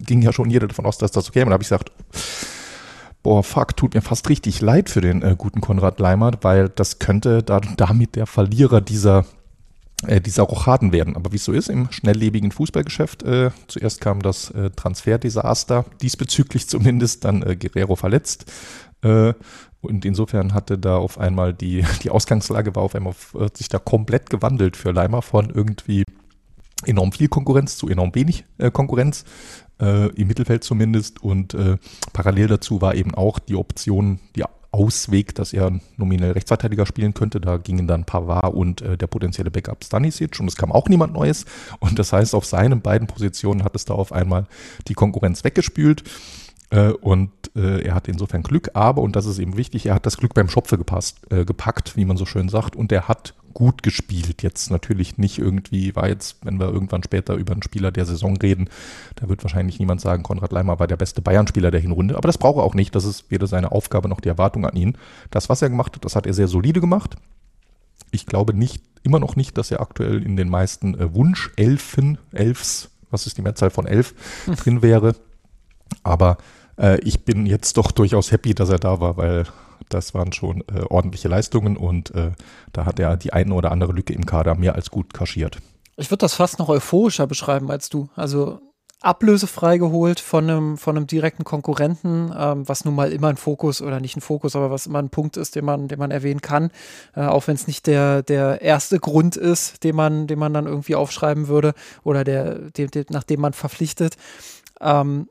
ging 0.00 0.22
ja 0.22 0.32
schon 0.32 0.50
jeder 0.50 0.68
davon 0.68 0.86
aus, 0.86 0.98
dass 0.98 1.10
das 1.10 1.24
so 1.24 1.32
käme. 1.32 1.46
Und 1.46 1.50
da 1.50 1.54
habe 1.54 1.62
ich 1.62 1.68
gesagt, 1.68 1.90
boah, 3.22 3.42
fuck, 3.42 3.76
tut 3.76 3.94
mir 3.94 4.02
fast 4.02 4.28
richtig 4.28 4.60
leid 4.60 4.88
für 4.88 5.00
den 5.00 5.22
äh, 5.22 5.34
guten 5.36 5.60
Konrad 5.60 6.00
Leimert, 6.00 6.42
weil 6.42 6.68
das 6.68 6.98
könnte 6.98 7.42
da, 7.42 7.60
damit 7.60 8.16
der 8.16 8.26
Verlierer 8.26 8.80
dieser 8.80 9.24
äh, 10.06 10.20
dieser 10.20 10.44
Rochaden 10.44 10.92
werden. 10.92 11.16
Aber 11.16 11.32
wie 11.32 11.36
es 11.36 11.44
so 11.44 11.52
ist 11.52 11.68
im 11.68 11.90
schnelllebigen 11.92 12.52
Fußballgeschäft, 12.52 13.22
äh, 13.22 13.50
zuerst 13.66 14.00
kam 14.00 14.22
das 14.22 14.50
äh, 14.50 14.70
Transferdesaster, 14.70 15.84
diesbezüglich 16.00 16.68
zumindest, 16.68 17.24
dann 17.24 17.42
äh, 17.42 17.56
Guerrero 17.56 17.96
verletzt. 17.96 18.50
Äh, 19.02 19.34
und 19.82 20.04
insofern 20.04 20.52
hatte 20.54 20.78
da 20.78 20.96
auf 20.96 21.18
einmal 21.18 21.54
die, 21.54 21.84
die 22.02 22.10
Ausgangslage 22.10 22.74
war 22.74 22.82
auf 22.82 22.94
einmal 22.94 23.14
hat 23.38 23.56
sich 23.56 23.68
da 23.68 23.78
komplett 23.78 24.30
gewandelt 24.30 24.76
für 24.76 24.90
Leimer 24.90 25.22
von 25.22 25.50
irgendwie 25.50 26.04
enorm 26.86 27.12
viel 27.12 27.28
Konkurrenz 27.28 27.76
zu 27.76 27.88
enorm 27.88 28.14
wenig 28.14 28.44
äh, 28.58 28.70
Konkurrenz 28.70 29.24
äh, 29.80 30.08
im 30.08 30.28
Mittelfeld 30.28 30.64
zumindest. 30.64 31.22
Und 31.22 31.54
äh, 31.54 31.78
parallel 32.12 32.48
dazu 32.48 32.80
war 32.80 32.94
eben 32.94 33.14
auch 33.14 33.38
die 33.38 33.56
Option, 33.56 34.20
die 34.36 34.44
Ausweg, 34.72 35.34
dass 35.34 35.52
er 35.52 35.80
nominell 35.96 36.32
Rechtsverteidiger 36.32 36.86
spielen 36.86 37.14
könnte. 37.14 37.40
Da 37.40 37.56
gingen 37.56 37.86
dann 37.86 38.04
Pavard 38.04 38.54
und 38.54 38.82
äh, 38.82 38.96
der 38.96 39.08
potenzielle 39.08 39.50
Backup 39.50 39.84
Stanisic 39.84 40.38
und 40.38 40.46
es 40.46 40.56
kam 40.56 40.70
auch 40.70 40.88
niemand 40.88 41.12
Neues. 41.12 41.44
Und 41.80 41.98
das 41.98 42.12
heißt, 42.12 42.34
auf 42.34 42.44
seinen 42.44 42.80
beiden 42.80 43.08
Positionen 43.08 43.64
hat 43.64 43.74
es 43.74 43.84
da 43.84 43.94
auf 43.94 44.12
einmal 44.12 44.46
die 44.86 44.94
Konkurrenz 44.94 45.42
weggespült. 45.42 46.04
Äh, 46.70 46.90
und 46.90 47.30
äh, 47.56 47.82
er 47.82 47.94
hat 47.94 48.06
insofern 48.06 48.44
Glück, 48.44 48.70
aber, 48.74 49.02
und 49.02 49.16
das 49.16 49.26
ist 49.26 49.40
eben 49.40 49.56
wichtig, 49.56 49.86
er 49.86 49.94
hat 49.94 50.06
das 50.06 50.16
Glück 50.16 50.34
beim 50.34 50.48
Schopfe 50.48 50.78
gepasst, 50.78 51.20
äh, 51.30 51.44
gepackt, 51.44 51.96
wie 51.96 52.04
man 52.04 52.16
so 52.16 52.26
schön 52.26 52.48
sagt, 52.48 52.76
und 52.76 52.92
er 52.92 53.08
hat 53.08 53.34
gut 53.52 53.82
gespielt. 53.82 54.42
Jetzt 54.42 54.70
natürlich 54.70 55.18
nicht 55.18 55.38
irgendwie, 55.38 55.94
war 55.96 56.08
jetzt, 56.08 56.36
wenn 56.44 56.58
wir 56.58 56.68
irgendwann 56.68 57.02
später 57.02 57.34
über 57.34 57.52
einen 57.52 57.62
Spieler 57.62 57.90
der 57.90 58.06
Saison 58.06 58.36
reden, 58.36 58.68
da 59.16 59.28
wird 59.28 59.42
wahrscheinlich 59.42 59.78
niemand 59.78 60.00
sagen, 60.00 60.22
Konrad 60.22 60.52
Leimer 60.52 60.78
war 60.78 60.86
der 60.86 60.96
beste 60.96 61.22
Bayern-Spieler 61.22 61.70
der 61.70 61.80
Hinrunde, 61.80 62.16
aber 62.16 62.26
das 62.26 62.38
braucht 62.38 62.58
er 62.58 62.64
auch 62.64 62.74
nicht, 62.74 62.94
das 62.94 63.04
ist 63.04 63.30
weder 63.30 63.46
seine 63.46 63.72
Aufgabe 63.72 64.08
noch 64.08 64.20
die 64.20 64.28
Erwartung 64.28 64.66
an 64.66 64.76
ihn. 64.76 64.96
Das, 65.30 65.48
was 65.48 65.62
er 65.62 65.70
gemacht 65.70 65.94
hat, 65.94 66.04
das 66.04 66.16
hat 66.16 66.26
er 66.26 66.34
sehr 66.34 66.48
solide 66.48 66.80
gemacht. 66.80 67.16
Ich 68.10 68.26
glaube 68.26 68.54
nicht, 68.54 68.82
immer 69.02 69.20
noch 69.20 69.36
nicht, 69.36 69.56
dass 69.56 69.70
er 69.70 69.80
aktuell 69.80 70.22
in 70.22 70.36
den 70.36 70.48
meisten 70.48 70.94
äh, 70.98 71.14
Wunschelfen, 71.14 72.18
Elfs 72.32 72.90
was 73.10 73.26
ist 73.26 73.36
die 73.36 73.42
Mehrzahl 73.42 73.70
von 73.70 73.86
elf, 73.86 74.14
drin 74.46 74.82
wäre. 74.82 75.14
Aber 76.02 76.38
äh, 76.78 77.00
ich 77.00 77.24
bin 77.24 77.46
jetzt 77.46 77.76
doch 77.76 77.90
durchaus 77.90 78.32
happy, 78.32 78.54
dass 78.54 78.70
er 78.70 78.78
da 78.78 79.00
war, 79.00 79.16
weil 79.16 79.44
das 79.90 80.14
waren 80.14 80.32
schon 80.32 80.62
äh, 80.62 80.82
ordentliche 80.88 81.28
Leistungen 81.28 81.76
und 81.76 82.14
äh, 82.14 82.32
da 82.72 82.86
hat 82.86 82.98
er 82.98 83.16
die 83.16 83.32
eine 83.32 83.54
oder 83.54 83.70
andere 83.72 83.92
Lücke 83.92 84.12
im 84.12 84.26
Kader 84.26 84.54
mehr 84.54 84.74
als 84.74 84.90
gut 84.90 85.12
kaschiert. 85.12 85.58
Ich 85.96 86.10
würde 86.10 86.20
das 86.22 86.34
fast 86.34 86.58
noch 86.58 86.68
euphorischer 86.68 87.26
beschreiben 87.26 87.70
als 87.70 87.90
du. 87.90 88.08
Also 88.14 88.60
ablösefrei 89.00 89.78
geholt 89.78 90.20
von 90.20 90.48
einem, 90.48 90.78
von 90.78 90.96
einem 90.96 91.06
direkten 91.06 91.44
Konkurrenten, 91.44 92.32
ähm, 92.36 92.68
was 92.68 92.84
nun 92.84 92.94
mal 92.94 93.12
immer 93.12 93.28
ein 93.28 93.36
Fokus 93.36 93.80
oder 93.80 93.98
nicht 93.98 94.16
ein 94.16 94.20
Fokus, 94.20 94.54
aber 94.56 94.70
was 94.70 94.86
immer 94.86 94.98
ein 94.98 95.08
Punkt 95.08 95.36
ist, 95.38 95.56
den 95.56 95.64
man, 95.64 95.88
den 95.88 95.98
man 95.98 96.10
erwähnen 96.10 96.42
kann, 96.42 96.70
äh, 97.16 97.22
auch 97.22 97.46
wenn 97.46 97.54
es 97.54 97.66
nicht 97.66 97.86
der, 97.86 98.22
der 98.22 98.60
erste 98.60 98.98
Grund 98.98 99.36
ist, 99.36 99.84
den 99.84 99.96
man, 99.96 100.26
den 100.26 100.38
man 100.38 100.52
dann 100.52 100.66
irgendwie 100.66 100.96
aufschreiben 100.96 101.48
würde 101.48 101.72
oder 102.02 102.24
der, 102.24 102.70
dem, 102.70 102.90
dem, 102.90 103.06
nach 103.08 103.24
dem 103.24 103.40
man 103.40 103.54
verpflichtet. 103.54 104.16
Ähm, 104.80 105.28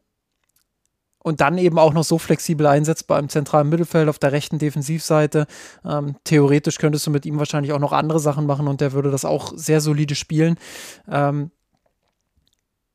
und 1.30 1.42
dann 1.42 1.58
eben 1.58 1.80
auch 1.80 1.94
noch 1.94 2.04
so 2.04 2.18
flexibel 2.18 2.66
einsetzbar 2.66 3.20
im 3.20 3.30
zentralen 3.30 3.70
Mittelfeld 3.70 4.10
auf 4.10 4.20
der 4.20 4.32
rechten 4.32 4.58
Defensivseite. 4.58 5.46
Ähm, 5.86 6.16
theoretisch 6.24 6.80
könntest 6.80 7.08
du 7.08 7.12
mit 7.12 7.26
ihm 7.26 7.38
wahrscheinlich 7.38 7.72
auch 7.72 7.80
noch 7.80 7.94
andere 7.94 8.20
Sachen 8.20 8.46
machen 8.46 8.68
und 8.68 8.82
der 8.82 8.92
würde 8.92 9.12
das 9.12 9.26
auch 9.26 9.54
sehr 9.56 9.80
solide 9.80 10.16
spielen. 10.16 10.58
Ähm, 11.10 11.52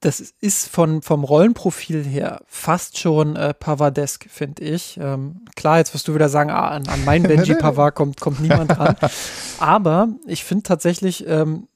das 0.01 0.21
ist 0.21 0.69
von, 0.69 1.01
vom 1.01 1.25
Rollenprofil 1.25 2.05
her 2.05 2.43
fast 2.47 2.99
schon 2.99 3.37
äh, 3.37 3.55
Pavadesk, 3.55 4.27
finde 4.29 4.63
ich. 4.63 4.99
Ähm, 5.01 5.47
klar, 5.57 5.79
jetzt 5.79 5.95
wirst 5.95 6.09
du 6.09 6.15
wieder 6.15 6.29
sagen, 6.29 6.51
ah, 6.51 6.69
an, 6.69 6.89
an 6.89 7.05
mein 7.05 7.23
Benji 7.29 7.55
Pavard 7.55 7.95
kommt, 7.95 8.21
kommt 8.21 8.41
niemand 8.41 8.77
dran. 8.77 8.97
Aber 9.61 10.09
ich 10.27 10.45
finde 10.45 10.65
tatsächlich, 10.65 11.27
ähm, 11.27 11.69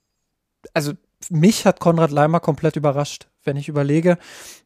also 0.74 0.92
mich 1.30 1.64
hat 1.64 1.80
Konrad 1.80 2.10
Leimer 2.10 2.40
komplett 2.40 2.76
überrascht, 2.76 3.28
wenn 3.48 3.56
ich 3.56 3.68
überlege, 3.68 4.18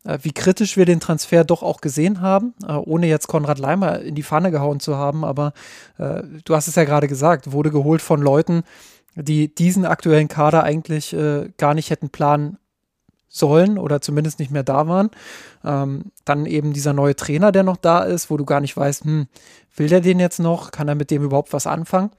äh, 0.04 0.18
wie 0.20 0.32
kritisch 0.32 0.76
wir 0.76 0.84
den 0.84 1.00
Transfer 1.00 1.44
doch 1.44 1.62
auch 1.62 1.80
gesehen 1.80 2.20
haben, 2.20 2.52
äh, 2.68 2.72
ohne 2.72 3.06
jetzt 3.06 3.28
Konrad 3.28 3.58
Leimer 3.58 4.00
in 4.00 4.14
die 4.14 4.22
Pfanne 4.22 4.50
gehauen 4.50 4.80
zu 4.80 4.96
haben. 4.96 5.24
Aber 5.24 5.54
äh, 5.96 6.22
du 6.44 6.54
hast 6.54 6.68
es 6.68 6.74
ja 6.74 6.84
gerade 6.84 7.08
gesagt, 7.08 7.52
wurde 7.52 7.70
geholt 7.70 8.02
von 8.02 8.20
Leuten, 8.20 8.64
die 9.14 9.54
diesen 9.54 9.86
aktuellen 9.86 10.28
Kader 10.28 10.62
eigentlich 10.62 11.14
gar 11.58 11.74
nicht 11.74 11.90
hätten 11.90 12.08
planen 12.08 12.56
sollen 13.32 13.78
oder 13.78 14.00
zumindest 14.00 14.38
nicht 14.38 14.50
mehr 14.50 14.62
da 14.62 14.86
waren. 14.86 15.10
Ähm, 15.64 16.12
dann 16.24 16.46
eben 16.46 16.72
dieser 16.72 16.92
neue 16.92 17.16
Trainer, 17.16 17.50
der 17.50 17.62
noch 17.62 17.76
da 17.76 18.02
ist, 18.02 18.30
wo 18.30 18.36
du 18.36 18.44
gar 18.44 18.60
nicht 18.60 18.76
weißt, 18.76 19.04
hm, 19.04 19.26
will 19.76 19.88
der 19.88 20.00
den 20.00 20.20
jetzt 20.20 20.38
noch? 20.38 20.70
Kann 20.70 20.88
er 20.88 20.94
mit 20.94 21.10
dem 21.10 21.22
überhaupt 21.22 21.52
was 21.52 21.66
anfangen? 21.66 22.10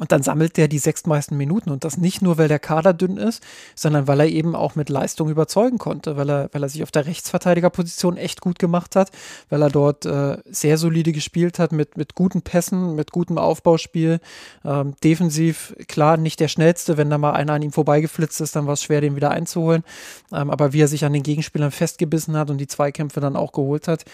Und 0.00 0.12
dann 0.12 0.22
sammelt 0.22 0.56
der 0.56 0.66
die 0.66 0.78
sechstmeisten 0.78 1.36
Minuten 1.36 1.68
und 1.68 1.84
das 1.84 1.98
nicht 1.98 2.22
nur, 2.22 2.38
weil 2.38 2.48
der 2.48 2.58
Kader 2.58 2.94
dünn 2.94 3.18
ist, 3.18 3.42
sondern 3.74 4.08
weil 4.08 4.20
er 4.20 4.28
eben 4.28 4.56
auch 4.56 4.74
mit 4.74 4.88
Leistung 4.88 5.28
überzeugen 5.28 5.76
konnte, 5.76 6.16
weil 6.16 6.30
er, 6.30 6.48
weil 6.52 6.62
er 6.62 6.70
sich 6.70 6.82
auf 6.82 6.90
der 6.90 7.04
Rechtsverteidigerposition 7.04 8.16
echt 8.16 8.40
gut 8.40 8.58
gemacht 8.58 8.96
hat, 8.96 9.10
weil 9.50 9.60
er 9.60 9.68
dort 9.68 10.06
äh, 10.06 10.38
sehr 10.46 10.78
solide 10.78 11.12
gespielt 11.12 11.58
hat 11.58 11.72
mit, 11.72 11.98
mit 11.98 12.14
guten 12.14 12.40
Pässen, 12.40 12.94
mit 12.94 13.12
gutem 13.12 13.36
Aufbauspiel. 13.36 14.20
Ähm, 14.64 14.94
defensiv, 15.04 15.74
klar, 15.86 16.16
nicht 16.16 16.40
der 16.40 16.48
schnellste, 16.48 16.96
wenn 16.96 17.10
da 17.10 17.18
mal 17.18 17.32
einer 17.32 17.52
an 17.52 17.62
ihm 17.62 17.72
vorbeigeflitzt 17.72 18.40
ist, 18.40 18.56
dann 18.56 18.66
war 18.66 18.72
es 18.72 18.82
schwer, 18.82 19.02
den 19.02 19.16
wieder 19.16 19.30
einzuholen. 19.30 19.84
Ähm, 20.32 20.48
aber 20.48 20.72
wie 20.72 20.80
er 20.80 20.88
sich 20.88 21.04
an 21.04 21.12
den 21.12 21.22
Gegenspielern 21.22 21.72
festgebissen 21.72 22.38
hat 22.38 22.48
und 22.48 22.56
die 22.56 22.68
Zweikämpfe 22.68 23.20
dann 23.20 23.36
auch 23.36 23.52
geholt 23.52 23.86
hat, 23.86 24.06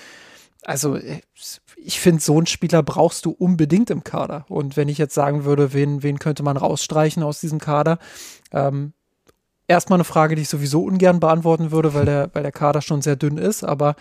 also 0.65 0.97
äh, 0.97 1.21
ich 1.77 2.01
finde, 2.01 2.23
so 2.23 2.37
einen 2.37 2.47
Spieler 2.47 2.83
brauchst 2.83 3.27
du 3.27 3.31
unbedingt 3.31 3.91
im 3.91 4.03
Kader. 4.03 4.45
Und 4.49 4.77
wenn 4.77 4.89
ich 4.89 4.99
jetzt 4.99 5.15
sagen 5.15 5.45
würde, 5.45 5.73
wen, 5.73 6.03
wen 6.03 6.19
könnte 6.19 6.43
man 6.43 6.57
rausstreichen 6.57 7.23
aus 7.23 7.41
diesem 7.41 7.61
Kader, 7.61 7.99
ähm, 8.51 8.93
erstmal 9.69 9.99
eine 9.99 10.05
Frage, 10.05 10.35
die 10.35 10.43
ich 10.43 10.49
sowieso 10.49 10.83
ungern 10.83 11.21
beantworten 11.21 11.71
würde, 11.71 11.95
weil 11.95 12.05
der, 12.05 12.31
weil 12.33 12.43
der 12.43 12.53
Kader 12.53 12.83
schon 12.83 13.03
sehr 13.03 13.17
dünn 13.17 13.39
ist, 13.39 13.63
aber 13.63 13.95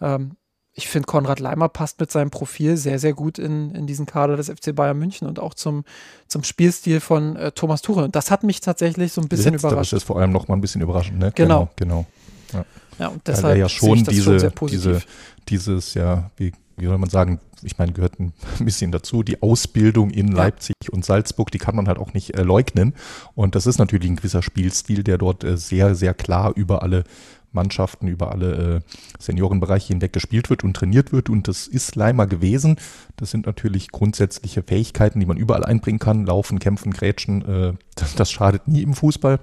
ähm, 0.00 0.36
ich 0.76 0.88
finde, 0.88 1.06
Konrad 1.06 1.38
Leimer 1.38 1.68
passt 1.68 2.00
mit 2.00 2.10
seinem 2.10 2.30
Profil 2.30 2.76
sehr, 2.76 2.98
sehr 2.98 3.14
gut 3.14 3.38
in, 3.38 3.70
in 3.74 3.86
diesen 3.86 4.06
Kader 4.06 4.36
des 4.36 4.50
FC 4.50 4.74
Bayern 4.74 4.98
München 4.98 5.28
und 5.28 5.38
auch 5.38 5.54
zum, 5.54 5.84
zum 6.26 6.42
Spielstil 6.42 6.98
von 6.98 7.36
äh, 7.36 7.52
Thomas 7.52 7.80
Tuchel. 7.80 8.02
Und 8.02 8.16
das 8.16 8.32
hat 8.32 8.42
mich 8.42 8.60
tatsächlich 8.60 9.12
so 9.12 9.20
ein 9.20 9.28
bisschen 9.28 9.52
Letzteres 9.52 9.72
überrascht. 9.72 9.92
Das 9.92 10.02
ist 10.02 10.06
vor 10.06 10.18
allem 10.18 10.32
noch 10.32 10.48
mal 10.48 10.56
ein 10.56 10.60
bisschen 10.60 10.80
überraschend, 10.80 11.20
ne? 11.20 11.32
Genau. 11.34 11.68
Genau. 11.76 12.06
genau. 12.52 12.64
Ja. 12.98 13.04
ja, 13.04 13.08
und 13.08 13.26
deshalb 13.26 13.44
Weil 13.44 13.52
er 13.52 13.58
ja 13.58 13.68
schon 13.68 14.04
diese, 14.04 14.40
schon 14.40 14.68
diese, 14.68 15.02
dieses, 15.48 15.94
ja, 15.94 16.30
wie 16.36 16.52
wie 16.76 16.86
soll 16.86 16.98
man 16.98 17.10
sagen, 17.10 17.40
ich 17.62 17.78
meine, 17.78 17.92
gehört 17.92 18.20
ein 18.20 18.32
bisschen 18.58 18.92
dazu, 18.92 19.22
die 19.22 19.42
Ausbildung 19.42 20.10
in 20.10 20.28
ja. 20.28 20.36
Leipzig 20.36 20.74
und 20.90 21.04
Salzburg, 21.04 21.50
die 21.50 21.58
kann 21.58 21.76
man 21.76 21.88
halt 21.88 21.98
auch 21.98 22.14
nicht 22.14 22.36
äh, 22.36 22.42
leugnen. 22.42 22.94
Und 23.34 23.54
das 23.54 23.66
ist 23.66 23.78
natürlich 23.78 24.10
ein 24.10 24.16
gewisser 24.16 24.42
Spielstil, 24.42 25.02
der 25.02 25.18
dort 25.18 25.44
äh, 25.44 25.56
sehr, 25.56 25.94
sehr 25.94 26.14
klar 26.14 26.52
über 26.54 26.82
alle 26.82 27.04
Mannschaften, 27.54 28.08
über 28.08 28.32
alle 28.32 28.76
äh, 28.76 28.80
Seniorenbereiche 29.18 29.88
hinweg 29.88 30.12
gespielt 30.12 30.50
wird 30.50 30.64
und 30.64 30.74
trainiert 30.74 31.12
wird. 31.12 31.30
Und 31.30 31.48
das 31.48 31.66
ist 31.66 31.94
Leimer 31.96 32.26
gewesen. 32.26 32.76
Das 33.16 33.30
sind 33.30 33.46
natürlich 33.46 33.90
grundsätzliche 33.90 34.62
Fähigkeiten, 34.62 35.20
die 35.20 35.26
man 35.26 35.36
überall 35.36 35.64
einbringen 35.64 36.00
kann. 36.00 36.26
Laufen, 36.26 36.58
kämpfen, 36.58 36.92
grätschen, 36.92 37.44
äh, 37.48 37.72
das, 37.94 38.14
das 38.16 38.30
schadet 38.30 38.68
nie 38.68 38.82
im 38.82 38.94
Fußball. 38.94 39.38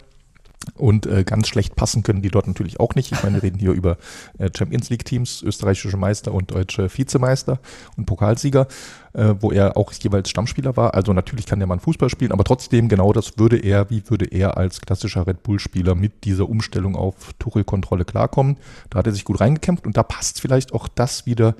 Und 0.75 1.07
äh, 1.07 1.23
ganz 1.23 1.47
schlecht 1.47 1.75
passen 1.75 2.03
können 2.03 2.21
die 2.21 2.29
dort 2.29 2.47
natürlich 2.47 2.79
auch 2.79 2.93
nicht. 2.93 3.11
Ich 3.11 3.23
meine, 3.23 3.37
wir 3.37 3.43
reden 3.43 3.57
hier 3.57 3.71
über 3.71 3.97
äh, 4.37 4.49
Champions 4.55 4.89
League 4.91 5.05
Teams, 5.05 5.41
österreichische 5.41 5.97
Meister 5.97 6.33
und 6.33 6.51
deutsche 6.51 6.87
Vizemeister 6.95 7.59
und 7.97 8.05
Pokalsieger, 8.05 8.67
äh, 9.13 9.33
wo 9.39 9.51
er 9.51 9.75
auch 9.75 9.91
jeweils 9.93 10.29
Stammspieler 10.29 10.77
war. 10.77 10.93
Also 10.93 11.13
natürlich 11.13 11.47
kann 11.47 11.59
der 11.59 11.67
Mann 11.67 11.79
Fußball 11.79 12.09
spielen, 12.09 12.31
aber 12.31 12.43
trotzdem 12.43 12.89
genau 12.89 13.11
das 13.11 13.39
würde 13.39 13.57
er, 13.57 13.89
wie 13.89 14.03
würde 14.07 14.25
er 14.25 14.57
als 14.57 14.81
klassischer 14.81 15.25
Red 15.25 15.41
Bull-Spieler 15.41 15.95
mit 15.95 16.25
dieser 16.25 16.47
Umstellung 16.47 16.95
auf 16.95 17.33
Tuchel-Kontrolle 17.39 18.05
klarkommen. 18.05 18.57
Da 18.91 18.99
hat 18.99 19.07
er 19.07 19.13
sich 19.13 19.25
gut 19.25 19.41
reingekämpft 19.41 19.87
und 19.87 19.97
da 19.97 20.03
passt 20.03 20.41
vielleicht 20.41 20.73
auch 20.73 20.87
das 20.87 21.25
wieder, 21.25 21.55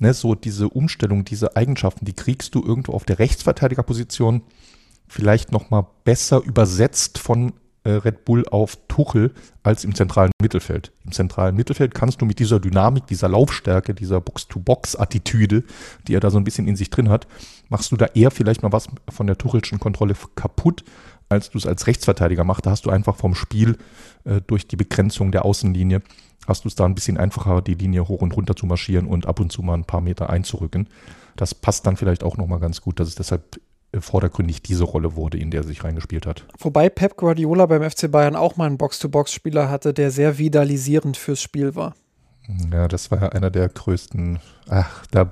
ne, 0.00 0.12
so 0.12 0.34
diese 0.34 0.68
Umstellung, 0.68 1.24
diese 1.24 1.54
Eigenschaften, 1.54 2.04
die 2.04 2.14
kriegst 2.14 2.56
du 2.56 2.64
irgendwo 2.64 2.94
auf 2.94 3.04
der 3.04 3.20
Rechtsverteidigerposition 3.20 4.42
vielleicht 5.06 5.52
nochmal 5.52 5.86
besser 6.02 6.42
übersetzt 6.42 7.18
von 7.18 7.52
Red 7.90 8.24
Bull 8.24 8.46
auf 8.48 8.78
Tuchel 8.88 9.32
als 9.62 9.84
im 9.84 9.94
zentralen 9.94 10.32
Mittelfeld. 10.40 10.92
Im 11.04 11.12
zentralen 11.12 11.54
Mittelfeld 11.54 11.94
kannst 11.94 12.20
du 12.20 12.26
mit 12.26 12.38
dieser 12.38 12.60
Dynamik, 12.60 13.06
dieser 13.06 13.28
Laufstärke, 13.28 13.94
dieser 13.94 14.20
Box-to-Box-Attitüde, 14.20 15.64
die 16.06 16.14
er 16.14 16.20
da 16.20 16.30
so 16.30 16.38
ein 16.38 16.44
bisschen 16.44 16.66
in 16.66 16.76
sich 16.76 16.90
drin 16.90 17.10
hat, 17.10 17.26
machst 17.68 17.92
du 17.92 17.96
da 17.96 18.06
eher 18.06 18.30
vielleicht 18.30 18.62
mal 18.62 18.72
was 18.72 18.88
von 19.10 19.26
der 19.26 19.36
Tuchelschen 19.36 19.80
Kontrolle 19.80 20.14
kaputt, 20.34 20.84
als 21.28 21.50
du 21.50 21.58
es 21.58 21.66
als 21.66 21.86
Rechtsverteidiger 21.86 22.44
machst. 22.44 22.66
Da 22.66 22.70
hast 22.70 22.86
du 22.86 22.90
einfach 22.90 23.16
vom 23.16 23.34
Spiel 23.34 23.76
äh, 24.24 24.40
durch 24.46 24.66
die 24.66 24.76
Begrenzung 24.76 25.32
der 25.32 25.44
Außenlinie, 25.44 26.02
hast 26.46 26.64
du 26.64 26.68
es 26.68 26.74
da 26.74 26.84
ein 26.84 26.94
bisschen 26.94 27.18
einfacher, 27.18 27.62
die 27.62 27.74
Linie 27.74 28.08
hoch 28.08 28.22
und 28.22 28.36
runter 28.36 28.56
zu 28.56 28.66
marschieren 28.66 29.06
und 29.06 29.26
ab 29.26 29.40
und 29.40 29.52
zu 29.52 29.62
mal 29.62 29.74
ein 29.74 29.84
paar 29.84 30.00
Meter 30.00 30.30
einzurücken. 30.30 30.88
Das 31.36 31.54
passt 31.54 31.86
dann 31.86 31.96
vielleicht 31.96 32.22
auch 32.22 32.36
nochmal 32.36 32.60
ganz 32.60 32.80
gut, 32.80 33.00
dass 33.00 33.08
es 33.08 33.14
deshalb 33.14 33.60
vordergründig 34.00 34.62
diese 34.62 34.84
Rolle 34.84 35.16
wurde, 35.16 35.38
in 35.38 35.50
der 35.50 35.62
er 35.62 35.66
sich 35.66 35.84
reingespielt 35.84 36.26
hat. 36.26 36.46
Wobei 36.58 36.88
Pep 36.88 37.16
Guardiola 37.16 37.66
beim 37.66 37.88
FC 37.88 38.10
Bayern 38.10 38.36
auch 38.36 38.56
mal 38.56 38.66
einen 38.66 38.78
Box-to-Box-Spieler 38.78 39.70
hatte, 39.70 39.94
der 39.94 40.10
sehr 40.10 40.38
vitalisierend 40.38 41.16
fürs 41.16 41.40
Spiel 41.40 41.74
war. 41.74 41.94
Ja, 42.72 42.88
das 42.88 43.10
war 43.10 43.22
ja 43.22 43.28
einer 43.30 43.50
der 43.50 43.68
größten. 43.68 44.38
Ach, 44.68 45.04
da, 45.10 45.30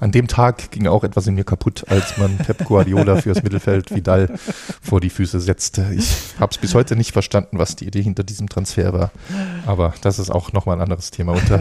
an 0.00 0.12
dem 0.12 0.28
Tag 0.28 0.70
ging 0.70 0.86
auch 0.86 1.04
etwas 1.04 1.26
in 1.26 1.34
mir 1.34 1.44
kaputt, 1.44 1.84
als 1.88 2.16
man 2.18 2.36
Pep 2.36 2.64
Guardiola 2.64 3.16
fürs 3.22 3.42
Mittelfeld 3.42 3.94
Vidal 3.94 4.30
vor 4.82 5.00
die 5.00 5.10
Füße 5.10 5.40
setzte. 5.40 5.86
Ich 5.94 6.14
habe 6.38 6.50
es 6.52 6.58
bis 6.58 6.74
heute 6.74 6.94
nicht 6.96 7.12
verstanden, 7.12 7.58
was 7.58 7.76
die 7.76 7.86
Idee 7.86 8.02
hinter 8.02 8.24
diesem 8.24 8.48
Transfer 8.48 8.92
war. 8.92 9.10
Aber 9.66 9.94
das 10.02 10.18
ist 10.18 10.30
auch 10.30 10.52
nochmal 10.52 10.76
ein 10.76 10.82
anderes 10.82 11.10
Thema. 11.10 11.32
Unter, 11.32 11.60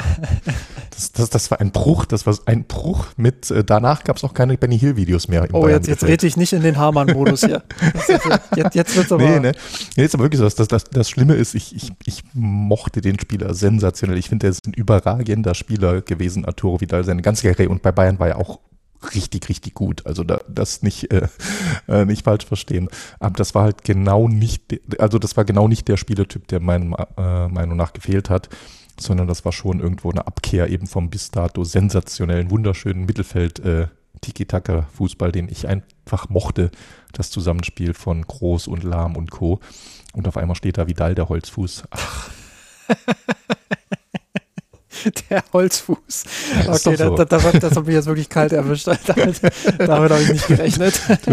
das, 0.92 1.12
das, 1.14 1.30
das 1.30 1.52
war 1.52 1.62
ein 1.62 1.72
Bruch, 1.72 2.06
das 2.06 2.26
war 2.26 2.36
ein 2.46 2.66
Bruch 2.66 3.08
mit, 3.16 3.50
äh, 3.52 3.64
danach 3.64 4.04
gab 4.04 4.18
es 4.18 4.24
auch 4.24 4.34
keine 4.34 4.58
Benny 4.58 4.78
Hill-Videos 4.78 5.28
mehr. 5.28 5.48
oh, 5.54 5.68
jetzt, 5.68 5.88
jetzt 5.88 6.04
rede 6.04 6.28
ich 6.28 6.38
nicht 6.38 6.54
in 6.54 6.62
den 6.62 6.78
Hamann-Modus 6.78 7.42
hier. 7.42 7.64
jetzt 8.56 8.76
jetzt 8.76 8.96
wird 8.96 9.06
es 9.06 9.12
aber. 9.12 9.24
Nee, 9.24 9.40
ne? 9.40 9.52
Jetzt 9.96 10.14
aber 10.14 10.26
wirklich 10.26 10.40
so, 10.40 10.50
das, 10.50 10.68
das, 10.68 10.84
das 10.84 11.10
Schlimme 11.10 11.36
ist, 11.36 11.56
ich, 11.56 11.76
ich, 11.76 11.92
ich 12.06 12.24
mochte 12.34 13.02
den 13.02 13.20
Spieler 13.20 13.54
sensationell. 13.54 14.18
Ich 14.18 14.30
finde, 14.30 14.48
er 14.48 14.52
ist 14.52 14.68
ein 14.68 14.74
überragender 14.74 15.56
Spieler 15.56 16.02
gewesen, 16.02 16.46
Arturo 16.46 16.82
Vidal, 16.82 17.04
seine 17.14 17.22
ganze 17.22 17.48
Karriere. 17.48 17.70
Und 17.70 17.82
bei 17.82 17.92
Bayern 17.92 18.20
war 18.20 18.28
er 18.28 18.38
auch 18.38 18.60
richtig, 19.14 19.50
richtig 19.50 19.74
gut. 19.74 20.06
Also 20.06 20.24
da, 20.24 20.42
das 20.48 20.82
nicht, 20.82 21.12
äh, 21.12 21.28
äh, 21.88 22.06
nicht 22.06 22.24
falsch 22.24 22.46
verstehen. 22.46 22.90
Aber 23.20 23.36
das 23.36 23.54
war 23.54 23.64
halt 23.64 23.84
genau 23.84 24.28
nicht, 24.28 24.80
also 25.00 25.20
das 25.20 25.38
war 25.38 25.46
genau 25.46 25.68
nicht 25.68 25.88
der 25.88 25.98
Spielertyp, 25.98 26.48
der 26.48 26.60
meiner 26.60 27.08
äh, 27.18 27.48
Meinung 27.48 27.78
nach 27.78 27.94
gefehlt 27.94 28.30
hat 28.30 28.50
sondern 29.00 29.28
das 29.28 29.44
war 29.44 29.52
schon 29.52 29.80
irgendwo 29.80 30.12
eine 30.12 30.28
Abkehr 30.28 30.70
eben 30.70 30.86
vom 30.86 31.10
bis 31.10 31.32
dato 31.32 31.64
sensationellen, 31.64 32.52
wunderschönen 32.52 33.06
Mittelfeld 33.06 33.58
äh, 33.60 33.88
Tiki-Taka-Fußball, 34.22 35.32
den 35.32 35.50
ich 35.50 35.68
einfach 35.68 36.30
mochte, 36.30 36.70
das 37.12 37.32
Zusammenspiel 37.32 37.96
von 37.96 38.22
Groß 38.22 38.68
und 38.68 38.84
Lahm 38.84 39.16
und 39.16 39.32
Co. 39.32 39.60
Und 40.14 40.28
auf 40.28 40.38
einmal 40.38 40.56
steht 40.56 40.78
da 40.78 40.88
Vidal, 40.88 41.16
der 41.16 41.28
Holzfuß. 41.28 41.86
Ach. 41.90 42.30
der 45.30 45.44
Holzfuß. 45.52 46.24
Ja, 46.56 46.74
okay, 46.74 46.96
so. 46.96 47.16
das, 47.16 47.30
das, 47.30 47.60
das, 47.60 47.76
hat 47.76 47.86
mich 47.86 47.96
jetzt 47.96 48.06
wirklich 48.06 48.30
kalt 48.30 48.52
erwischt. 48.52 48.88
damit, 49.08 49.42
damit 49.78 50.12
habe 50.12 50.22
ich 50.22 50.30
nicht 50.30 50.48
gerechnet. 50.48 51.02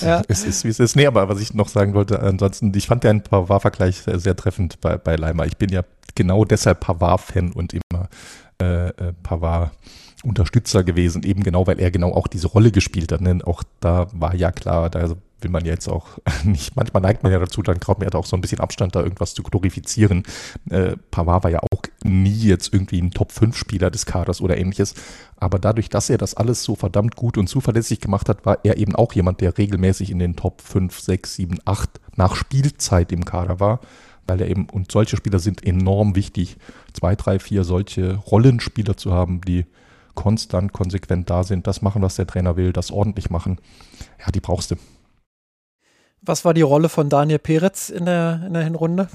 ja. 0.00 0.22
es 0.28 0.44
ist, 0.44 0.64
wie 0.64 0.68
es 0.68 0.80
ist. 0.80 0.96
Nee, 0.96 1.06
aber 1.06 1.28
was 1.28 1.40
ich 1.40 1.54
noch 1.54 1.68
sagen 1.68 1.94
wollte, 1.94 2.20
ansonsten, 2.20 2.72
ich 2.74 2.86
fand 2.86 3.04
deinen 3.04 3.22
Pavard-Vergleich 3.22 3.98
sehr, 3.98 4.18
sehr, 4.18 4.36
treffend 4.36 4.80
bei, 4.80 4.96
bei 4.96 5.16
Leimer. 5.16 5.46
Ich 5.46 5.56
bin 5.56 5.70
ja 5.70 5.82
genau 6.14 6.44
deshalb 6.44 6.80
Pavard-Fan 6.80 7.52
und 7.52 7.72
immer 7.74 8.08
äh, 8.60 8.88
äh, 8.88 9.12
Pavard 9.22 9.72
Unterstützer 10.24 10.84
gewesen, 10.84 11.24
eben 11.24 11.42
genau, 11.42 11.66
weil 11.66 11.80
er 11.80 11.90
genau 11.90 12.12
auch 12.12 12.28
diese 12.28 12.46
Rolle 12.46 12.70
gespielt 12.70 13.10
hat. 13.10 13.20
Ne? 13.20 13.40
Auch 13.44 13.64
da 13.80 14.06
war 14.12 14.36
ja 14.36 14.52
klar, 14.52 14.88
da 14.88 15.00
will 15.42 15.50
man 15.50 15.64
jetzt 15.64 15.88
auch 15.88 16.18
nicht, 16.44 16.76
manchmal 16.76 17.02
neigt 17.02 17.22
man 17.22 17.32
ja 17.32 17.38
dazu, 17.38 17.62
dann 17.62 17.78
braucht 17.78 17.98
man 17.98 18.08
ja 18.08 18.18
auch 18.18 18.26
so 18.26 18.36
ein 18.36 18.40
bisschen 18.40 18.60
Abstand, 18.60 18.94
da 18.94 19.02
irgendwas 19.02 19.34
zu 19.34 19.42
glorifizieren. 19.42 20.22
Äh, 20.70 20.96
Pavard 21.10 21.44
war 21.44 21.50
ja 21.50 21.60
auch 21.60 21.82
nie 22.04 22.30
jetzt 22.30 22.72
irgendwie 22.72 23.00
ein 23.00 23.10
Top-5-Spieler 23.10 23.90
des 23.90 24.06
Kaders 24.06 24.40
oder 24.40 24.56
ähnliches. 24.56 24.94
Aber 25.36 25.58
dadurch, 25.58 25.88
dass 25.88 26.10
er 26.10 26.18
das 26.18 26.34
alles 26.34 26.62
so 26.62 26.74
verdammt 26.74 27.16
gut 27.16 27.36
und 27.38 27.48
zuverlässig 27.48 28.00
gemacht 28.00 28.28
hat, 28.28 28.46
war 28.46 28.58
er 28.64 28.76
eben 28.76 28.94
auch 28.94 29.12
jemand, 29.12 29.40
der 29.40 29.56
regelmäßig 29.58 30.10
in 30.10 30.18
den 30.18 30.36
Top 30.36 30.60
5, 30.60 30.98
6, 30.98 31.34
7, 31.34 31.58
8 31.64 31.90
nach 32.16 32.36
Spielzeit 32.36 33.12
im 33.12 33.24
Kader 33.24 33.60
war. 33.60 33.80
Weil 34.26 34.40
er 34.40 34.48
eben, 34.48 34.68
und 34.70 34.92
solche 34.92 35.16
Spieler 35.16 35.40
sind 35.40 35.66
enorm 35.66 36.14
wichtig, 36.14 36.56
zwei, 36.92 37.16
drei, 37.16 37.40
vier 37.40 37.64
solche 37.64 38.14
Rollenspieler 38.14 38.96
zu 38.96 39.12
haben, 39.12 39.40
die 39.40 39.66
konstant, 40.14 40.72
konsequent 40.72 41.28
da 41.28 41.42
sind, 41.42 41.66
das 41.66 41.82
machen, 41.82 42.02
was 42.02 42.16
der 42.16 42.26
Trainer 42.26 42.56
will, 42.56 42.72
das 42.72 42.90
ordentlich 42.90 43.30
machen. 43.30 43.58
Ja, 44.20 44.30
die 44.30 44.40
brauchst 44.40 44.70
du. 44.70 44.76
Was 46.22 46.44
war 46.44 46.54
die 46.54 46.62
Rolle 46.62 46.88
von 46.88 47.08
Daniel 47.08 47.38
Peretz 47.38 47.88
in 47.88 48.04
der, 48.04 48.42
in 48.46 48.54
der 48.54 48.62
Hinrunde? 48.62 49.08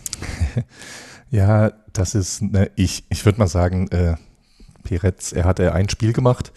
ja, 1.30 1.72
das 1.94 2.16
ist, 2.16 2.42
ne, 2.42 2.70
ich, 2.76 3.06
ich 3.10 3.26
würde 3.26 3.40
mal 3.40 3.48
sagen, 3.48 3.88
äh, 3.90 4.16
Peretz, 4.84 5.32
er 5.32 5.46
hatte 5.46 5.74
ein 5.74 5.90
Spiel 5.90 6.14
gemacht, 6.14 6.52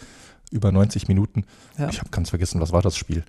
über 0.51 0.71
90 0.71 1.07
Minuten. 1.07 1.45
Ja. 1.77 1.89
Ich 1.89 1.99
habe 1.99 2.09
ganz 2.09 2.29
vergessen, 2.29 2.59
was 2.59 2.73
war 2.73 2.81
das 2.81 2.97
Spiel? 2.97 3.23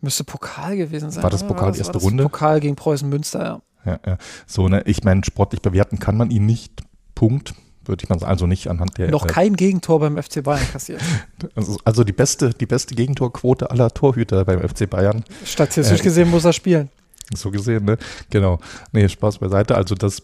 Müsste 0.00 0.24
Pokal 0.24 0.76
gewesen 0.76 1.10
sein. 1.10 1.22
War 1.22 1.30
das 1.30 1.46
Pokal 1.46 1.62
war 1.62 1.68
das, 1.70 1.78
erste 1.78 1.94
war 1.94 2.00
das 2.00 2.04
Runde? 2.04 2.22
Pokal 2.22 2.60
gegen 2.60 2.76
Preußen 2.76 3.08
Münster, 3.08 3.44
ja. 3.44 3.62
Ja, 3.84 4.00
ja. 4.06 4.18
So, 4.46 4.68
ne, 4.68 4.82
ich 4.86 5.02
meine, 5.02 5.24
sportlich 5.24 5.60
bewerten 5.60 5.98
kann 5.98 6.16
man 6.16 6.30
ihn 6.30 6.46
nicht. 6.46 6.82
Punkt 7.16 7.54
würde 7.84 8.04
ich 8.04 8.08
mal 8.08 8.18
sagen, 8.18 8.30
also 8.30 8.46
nicht 8.46 8.68
anhand 8.68 8.98
der. 8.98 9.10
Noch 9.10 9.24
äh, 9.24 9.28
kein 9.28 9.56
Gegentor 9.56 10.00
beim 10.00 10.20
FC 10.20 10.42
Bayern 10.42 10.66
kassiert. 10.72 11.00
Also, 11.56 11.76
also, 11.84 12.04
die 12.04 12.12
beste, 12.12 12.50
die 12.50 12.66
beste 12.66 12.94
Gegentorquote 12.94 13.70
aller 13.70 13.90
Torhüter 13.90 14.44
beim 14.44 14.60
FC 14.66 14.88
Bayern. 14.88 15.24
Statistisch 15.44 16.00
äh, 16.00 16.02
gesehen 16.02 16.30
muss 16.30 16.44
er 16.44 16.52
spielen. 16.52 16.88
So 17.34 17.50
gesehen, 17.50 17.84
ne? 17.84 17.98
Genau. 18.30 18.58
Nee, 18.92 19.08
Spaß 19.08 19.38
beiseite. 19.38 19.74
Also 19.74 19.94
das 19.94 20.22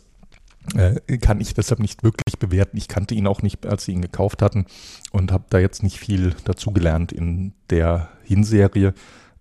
äh, 0.74 1.18
kann 1.18 1.40
ich 1.40 1.54
deshalb 1.54 1.80
nicht 1.80 2.02
wirklich 2.02 2.38
bewerten. 2.38 2.76
Ich 2.76 2.88
kannte 2.88 3.14
ihn 3.14 3.26
auch 3.26 3.42
nicht, 3.42 3.66
als 3.66 3.84
sie 3.84 3.92
ihn 3.92 4.02
gekauft 4.02 4.42
hatten 4.42 4.66
und 5.12 5.32
habe 5.32 5.44
da 5.50 5.58
jetzt 5.58 5.82
nicht 5.82 5.98
viel 5.98 6.34
dazugelernt 6.44 7.12
in 7.12 7.52
der 7.70 8.08
Hinserie. 8.24 8.94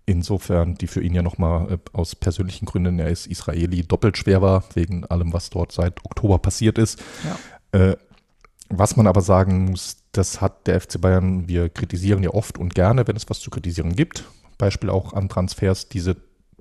Insofern, 0.06 0.76
die 0.76 0.86
für 0.86 1.02
ihn 1.02 1.14
ja 1.14 1.22
nochmal 1.22 1.72
äh, 1.72 1.78
aus 1.92 2.16
persönlichen 2.16 2.64
Gründen, 2.64 2.98
er 2.98 3.10
ist 3.10 3.26
Israeli, 3.26 3.82
doppelt 3.82 4.16
schwer 4.16 4.40
war, 4.40 4.64
wegen 4.74 5.04
allem, 5.04 5.32
was 5.32 5.50
dort 5.50 5.72
seit 5.72 6.04
Oktober 6.04 6.38
passiert 6.38 6.78
ist. 6.78 7.02
Ja. 7.72 7.78
Äh, 7.78 7.96
was 8.68 8.96
man 8.96 9.06
aber 9.06 9.20
sagen 9.20 9.66
muss, 9.66 9.98
das 10.12 10.40
hat 10.40 10.66
der 10.66 10.80
FC 10.80 11.00
Bayern, 11.00 11.48
wir 11.48 11.68
kritisieren 11.68 12.22
ja 12.22 12.30
oft 12.30 12.58
und 12.58 12.74
gerne, 12.74 13.06
wenn 13.06 13.16
es 13.16 13.28
was 13.30 13.40
zu 13.40 13.50
kritisieren 13.50 13.96
gibt. 13.96 14.24
Beispiel 14.58 14.90
auch 14.90 15.12
an 15.14 15.28
Transfers, 15.28 15.88
diese 15.88 16.16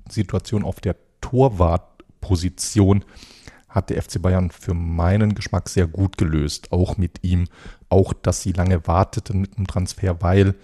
Situation 0.09 0.63
auf 0.63 0.79
der 0.79 0.95
Torwartposition 1.21 3.03
hat 3.67 3.89
der 3.89 4.01
FC 4.01 4.21
Bayern 4.21 4.51
für 4.51 4.73
meinen 4.73 5.35
Geschmack 5.35 5.69
sehr 5.69 5.87
gut 5.87 6.17
gelöst. 6.17 6.71
Auch 6.71 6.97
mit 6.97 7.23
ihm, 7.23 7.47
auch 7.89 8.13
dass 8.13 8.41
sie 8.41 8.53
lange 8.53 8.87
warteten 8.87 9.41
mit 9.41 9.57
dem 9.57 9.67
Transfer, 9.67 10.21
weil 10.21 10.55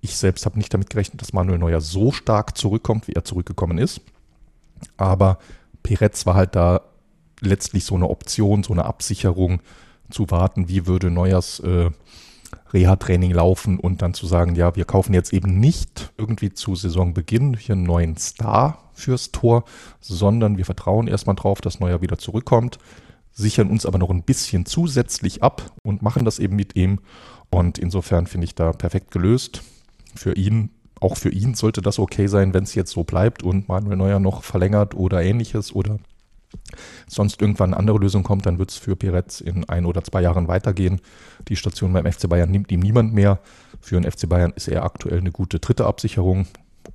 ich 0.00 0.16
selbst 0.16 0.46
habe 0.46 0.58
nicht 0.58 0.72
damit 0.72 0.90
gerechnet, 0.90 1.20
dass 1.20 1.32
Manuel 1.32 1.58
Neuer 1.58 1.80
so 1.80 2.12
stark 2.12 2.56
zurückkommt, 2.56 3.08
wie 3.08 3.12
er 3.12 3.24
zurückgekommen 3.24 3.78
ist. 3.78 4.00
Aber 4.96 5.38
Peretz 5.82 6.26
war 6.26 6.34
halt 6.34 6.54
da 6.54 6.82
letztlich 7.40 7.84
so 7.84 7.96
eine 7.96 8.08
Option, 8.08 8.62
so 8.62 8.72
eine 8.72 8.84
Absicherung, 8.84 9.60
zu 10.10 10.30
warten, 10.30 10.68
wie 10.68 10.86
würde 10.86 11.10
Neuers 11.10 11.60
äh, 11.60 11.90
Reha-Training 12.72 13.32
laufen 13.32 13.78
und 13.78 14.02
dann 14.02 14.14
zu 14.14 14.26
sagen, 14.26 14.54
ja, 14.54 14.76
wir 14.76 14.84
kaufen 14.84 15.14
jetzt 15.14 15.32
eben 15.32 15.58
nicht 15.58 16.12
irgendwie 16.16 16.52
zu 16.52 16.74
Saisonbeginn 16.74 17.56
hier 17.56 17.74
einen 17.74 17.84
neuen 17.84 18.16
Star 18.16 18.78
fürs 18.92 19.32
Tor, 19.32 19.64
sondern 20.00 20.56
wir 20.56 20.64
vertrauen 20.64 21.08
erstmal 21.08 21.36
drauf, 21.36 21.60
dass 21.60 21.80
Neuer 21.80 22.00
wieder 22.00 22.18
zurückkommt, 22.18 22.78
sichern 23.32 23.70
uns 23.70 23.86
aber 23.86 23.98
noch 23.98 24.10
ein 24.10 24.22
bisschen 24.22 24.66
zusätzlich 24.66 25.42
ab 25.42 25.70
und 25.82 26.02
machen 26.02 26.24
das 26.24 26.38
eben 26.38 26.56
mit 26.56 26.76
ihm. 26.76 27.00
Und 27.50 27.78
insofern 27.78 28.26
finde 28.26 28.46
ich 28.46 28.54
da 28.54 28.72
perfekt 28.72 29.10
gelöst. 29.10 29.62
Für 30.14 30.34
ihn, 30.34 30.70
auch 31.00 31.16
für 31.16 31.28
ihn 31.28 31.54
sollte 31.54 31.82
das 31.82 31.98
okay 31.98 32.26
sein, 32.26 32.54
wenn 32.54 32.64
es 32.64 32.74
jetzt 32.74 32.90
so 32.90 33.04
bleibt 33.04 33.42
und 33.42 33.68
Manuel 33.68 33.96
Neuer 33.96 34.18
noch 34.18 34.42
verlängert 34.42 34.94
oder 34.94 35.22
ähnliches 35.22 35.74
oder 35.74 35.98
sonst 37.08 37.40
irgendwann 37.40 37.70
eine 37.70 37.78
andere 37.78 37.98
Lösung 37.98 38.22
kommt, 38.22 38.46
dann 38.46 38.58
wird 38.58 38.70
es 38.70 38.76
für 38.76 38.96
Peretz 38.96 39.40
in 39.40 39.68
ein 39.68 39.86
oder 39.86 40.02
zwei 40.02 40.22
Jahren 40.22 40.48
weitergehen. 40.48 41.00
Die 41.48 41.56
Station 41.56 41.92
beim 41.92 42.10
FC 42.10 42.28
Bayern 42.28 42.50
nimmt 42.50 42.70
ihm 42.72 42.80
niemand 42.80 43.12
mehr. 43.14 43.40
Für 43.80 44.00
den 44.00 44.10
FC 44.10 44.28
Bayern 44.28 44.52
ist 44.56 44.68
er 44.68 44.84
aktuell 44.84 45.18
eine 45.18 45.32
gute 45.32 45.58
dritte 45.58 45.86
Absicherung. 45.86 46.46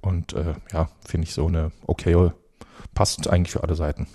Und 0.02 0.34
äh, 0.34 0.54
ja, 0.72 0.90
finde 1.06 1.28
ich 1.28 1.34
so 1.34 1.48
eine 1.48 1.72
okay, 1.86 2.32
passt 2.94 3.30
eigentlich 3.30 3.52
für 3.52 3.64
alle 3.64 3.76
Seiten. 3.76 4.08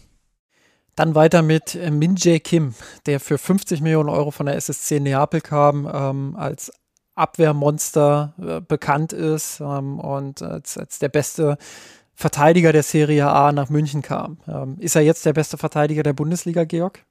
Dann 0.95 1.15
weiter 1.15 1.43
mit 1.43 1.75
äh, 1.75 1.91
Min 1.91 2.17
Jae 2.17 2.41
Kim, 2.41 2.75
der 3.05 3.21
für 3.21 3.37
50 3.37 3.83
Millionen 3.83 4.09
Euro 4.09 4.31
von 4.31 4.47
der 4.47 4.57
SSC 4.57 4.99
Neapel 4.99 5.43
kam, 5.43 5.89
ähm, 5.93 6.37
als 6.37 6.73
Abwehrmonster 7.15 8.35
äh, 8.39 8.61
bekannt 8.61 9.13
ist 9.13 9.61
ähm, 9.61 9.99
und 10.01 10.43
als, 10.43 10.79
als 10.79 10.99
der 10.99 11.09
beste 11.09 11.59
Verteidiger 12.19 12.73
der 12.73 12.83
Serie 12.83 13.29
A 13.29 13.53
nach 13.53 13.69
München 13.69 14.01
kam. 14.01 14.39
Ähm, 14.49 14.79
ist 14.81 14.97
er 14.97 15.03
jetzt 15.03 15.27
der 15.27 15.35
beste 15.35 15.59
Verteidiger 15.59 16.03
der 16.03 16.15
Bundesliga, 16.15 16.65
Georg? 16.65 17.05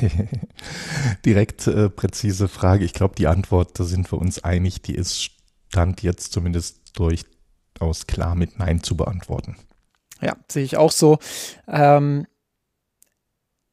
Direkt 1.24 1.66
äh, 1.66 1.90
präzise 1.90 2.46
Frage. 2.46 2.84
Ich 2.84 2.92
glaube, 2.92 3.16
die 3.16 3.26
Antwort, 3.26 3.78
da 3.80 3.84
sind 3.84 4.10
wir 4.12 4.18
uns 4.18 4.42
einig, 4.44 4.80
die 4.80 4.94
ist 4.94 5.32
Stand 5.68 6.02
jetzt 6.02 6.32
zumindest 6.32 6.96
durchaus 6.96 8.06
klar 8.06 8.36
mit 8.36 8.60
Nein 8.60 8.82
zu 8.82 8.96
beantworten. 8.96 9.56
Ja, 10.20 10.36
sehe 10.48 10.64
ich 10.64 10.76
auch 10.76 10.92
so. 10.92 11.18
Ähm, 11.66 12.26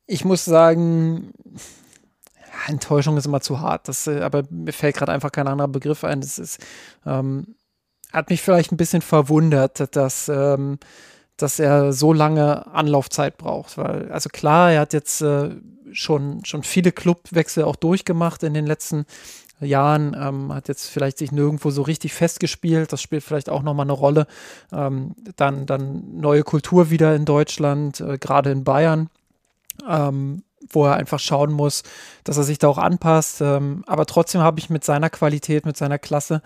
ich 0.07 0.25
muss 0.25 0.45
sagen, 0.45 1.31
Enttäuschung 2.67 3.17
ist 3.17 3.27
immer 3.27 3.41
zu 3.41 3.59
hart. 3.61 3.87
Das, 3.87 4.07
äh, 4.07 4.21
aber 4.21 4.43
mir 4.49 4.73
fällt 4.73 4.97
gerade 4.97 5.11
einfach 5.11 5.31
kein 5.31 5.47
anderer 5.47 5.67
Begriff 5.67 6.03
ein. 6.03 6.21
Das 6.21 6.39
ist 6.39 6.59
ähm, 7.05 7.55
hat 8.15 8.29
mich 8.29 8.41
vielleicht 8.41 8.71
ein 8.71 8.77
bisschen 8.77 9.01
verwundert, 9.01 9.95
dass, 9.95 10.29
ähm, 10.29 10.79
dass 11.37 11.59
er 11.59 11.93
so 11.93 12.13
lange 12.13 12.67
Anlaufzeit 12.73 13.37
braucht. 13.37 13.77
Weil, 13.77 14.11
also 14.11 14.29
klar, 14.29 14.71
er 14.71 14.81
hat 14.81 14.93
jetzt 14.93 15.21
äh, 15.21 15.49
schon, 15.91 16.43
schon 16.45 16.63
viele 16.63 16.91
Clubwechsel 16.91 17.63
auch 17.63 17.75
durchgemacht 17.75 18.43
in 18.43 18.53
den 18.53 18.65
letzten 18.65 19.05
Jahren, 19.61 20.15
ähm, 20.19 20.53
hat 20.53 20.67
jetzt 20.67 20.87
vielleicht 20.87 21.17
sich 21.17 21.31
nirgendwo 21.31 21.69
so 21.69 21.81
richtig 21.81 22.13
festgespielt. 22.13 22.91
Das 22.91 23.01
spielt 23.01 23.23
vielleicht 23.23 23.49
auch 23.49 23.63
nochmal 23.63 23.85
eine 23.85 23.93
Rolle. 23.93 24.27
Ähm, 24.73 25.15
dann, 25.35 25.65
dann 25.65 26.19
neue 26.19 26.43
Kultur 26.43 26.89
wieder 26.89 27.15
in 27.15 27.25
Deutschland, 27.25 28.01
äh, 28.01 28.17
gerade 28.17 28.51
in 28.51 28.63
Bayern. 28.63 29.09
Ähm, 29.87 30.43
wo 30.71 30.85
er 30.85 30.95
einfach 30.95 31.19
schauen 31.19 31.51
muss, 31.51 31.83
dass 32.23 32.37
er 32.37 32.43
sich 32.43 32.57
da 32.57 32.67
auch 32.67 32.79
anpasst. 32.79 33.39
Ähm, 33.41 33.83
aber 33.85 34.05
trotzdem 34.05 34.41
habe 34.41 34.59
ich 34.59 34.69
mit 34.69 34.83
seiner 34.83 35.11
Qualität, 35.11 35.65
mit 35.65 35.77
seiner 35.77 35.99
Klasse 35.99 36.41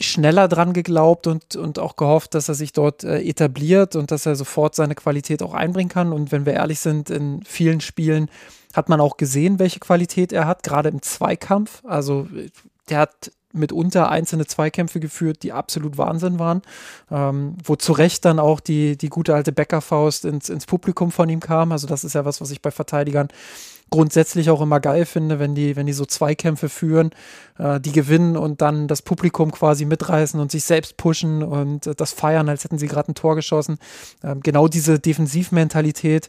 schneller 0.00 0.48
dran 0.48 0.72
geglaubt 0.72 1.26
und, 1.26 1.56
und 1.56 1.78
auch 1.78 1.96
gehofft, 1.96 2.34
dass 2.34 2.48
er 2.48 2.54
sich 2.54 2.72
dort 2.72 3.04
äh, 3.04 3.20
etabliert 3.20 3.96
und 3.96 4.10
dass 4.10 4.26
er 4.26 4.34
sofort 4.34 4.74
seine 4.74 4.94
Qualität 4.94 5.42
auch 5.42 5.54
einbringen 5.54 5.88
kann. 5.88 6.12
Und 6.12 6.32
wenn 6.32 6.46
wir 6.46 6.54
ehrlich 6.54 6.80
sind, 6.80 7.10
in 7.10 7.42
vielen 7.44 7.80
Spielen 7.80 8.28
hat 8.74 8.88
man 8.88 9.00
auch 9.00 9.16
gesehen, 9.16 9.60
welche 9.60 9.78
Qualität 9.78 10.32
er 10.32 10.46
hat, 10.46 10.64
gerade 10.64 10.88
im 10.88 11.00
Zweikampf. 11.00 11.82
Also 11.84 12.26
der 12.88 12.98
hat 12.98 13.30
mitunter 13.52 14.10
einzelne 14.10 14.46
Zweikämpfe 14.46 14.98
geführt, 14.98 15.42
die 15.44 15.52
absolut 15.52 15.96
Wahnsinn 15.96 16.40
waren, 16.40 16.62
ähm, 17.10 17.56
wo 17.62 17.76
zu 17.76 17.92
Recht 17.92 18.24
dann 18.24 18.40
auch 18.40 18.58
die, 18.58 18.98
die 18.98 19.08
gute 19.08 19.34
alte 19.34 19.52
Bäckerfaust 19.52 20.24
ins, 20.24 20.48
ins 20.48 20.66
Publikum 20.66 21.12
von 21.12 21.28
ihm 21.28 21.40
kam. 21.40 21.70
Also 21.70 21.86
das 21.86 22.02
ist 22.02 22.14
ja 22.14 22.24
was, 22.24 22.40
was 22.40 22.50
ich 22.50 22.60
bei 22.60 22.72
Verteidigern 22.72 23.28
grundsätzlich 23.94 24.50
auch 24.50 24.60
immer 24.60 24.80
geil 24.80 25.06
finde, 25.06 25.38
wenn 25.38 25.54
die, 25.54 25.76
wenn 25.76 25.86
die 25.86 25.92
so 25.92 26.04
Zweikämpfe 26.04 26.68
führen, 26.68 27.10
äh, 27.58 27.78
die 27.78 27.92
gewinnen 27.92 28.36
und 28.36 28.60
dann 28.60 28.88
das 28.88 29.02
Publikum 29.02 29.52
quasi 29.52 29.84
mitreißen 29.84 30.40
und 30.40 30.50
sich 30.50 30.64
selbst 30.64 30.96
pushen 30.96 31.44
und 31.44 31.86
äh, 31.86 31.94
das 31.94 32.12
feiern, 32.12 32.48
als 32.48 32.64
hätten 32.64 32.76
sie 32.76 32.88
gerade 32.88 33.12
ein 33.12 33.14
Tor 33.14 33.36
geschossen. 33.36 33.78
Ähm, 34.24 34.40
genau 34.40 34.66
diese 34.66 34.98
Defensivmentalität 34.98 36.28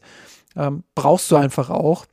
ähm, 0.56 0.84
brauchst 0.94 1.32
du 1.32 1.38
einfach 1.38 1.72
auch. 1.72 2.06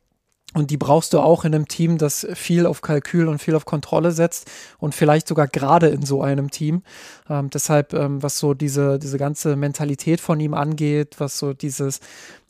Und 0.53 0.69
die 0.69 0.77
brauchst 0.77 1.13
du 1.13 1.19
auch 1.19 1.45
in 1.45 1.53
einem 1.53 1.67
Team, 1.67 1.97
das 1.97 2.27
viel 2.33 2.65
auf 2.65 2.81
Kalkül 2.81 3.27
und 3.27 3.39
viel 3.39 3.55
auf 3.55 3.65
Kontrolle 3.65 4.11
setzt 4.11 4.49
und 4.77 4.93
vielleicht 4.93 5.27
sogar 5.27 5.47
gerade 5.47 5.87
in 5.87 6.03
so 6.03 6.21
einem 6.21 6.51
Team. 6.51 6.83
Ähm, 7.29 7.49
deshalb, 7.49 7.93
ähm, 7.93 8.21
was 8.21 8.37
so 8.37 8.53
diese, 8.53 8.99
diese 8.99 9.17
ganze 9.17 9.55
Mentalität 9.55 10.21
von 10.21 10.39
ihm 10.39 10.53
angeht, 10.53 11.15
was 11.19 11.39
so 11.39 11.53
dieses, 11.53 11.99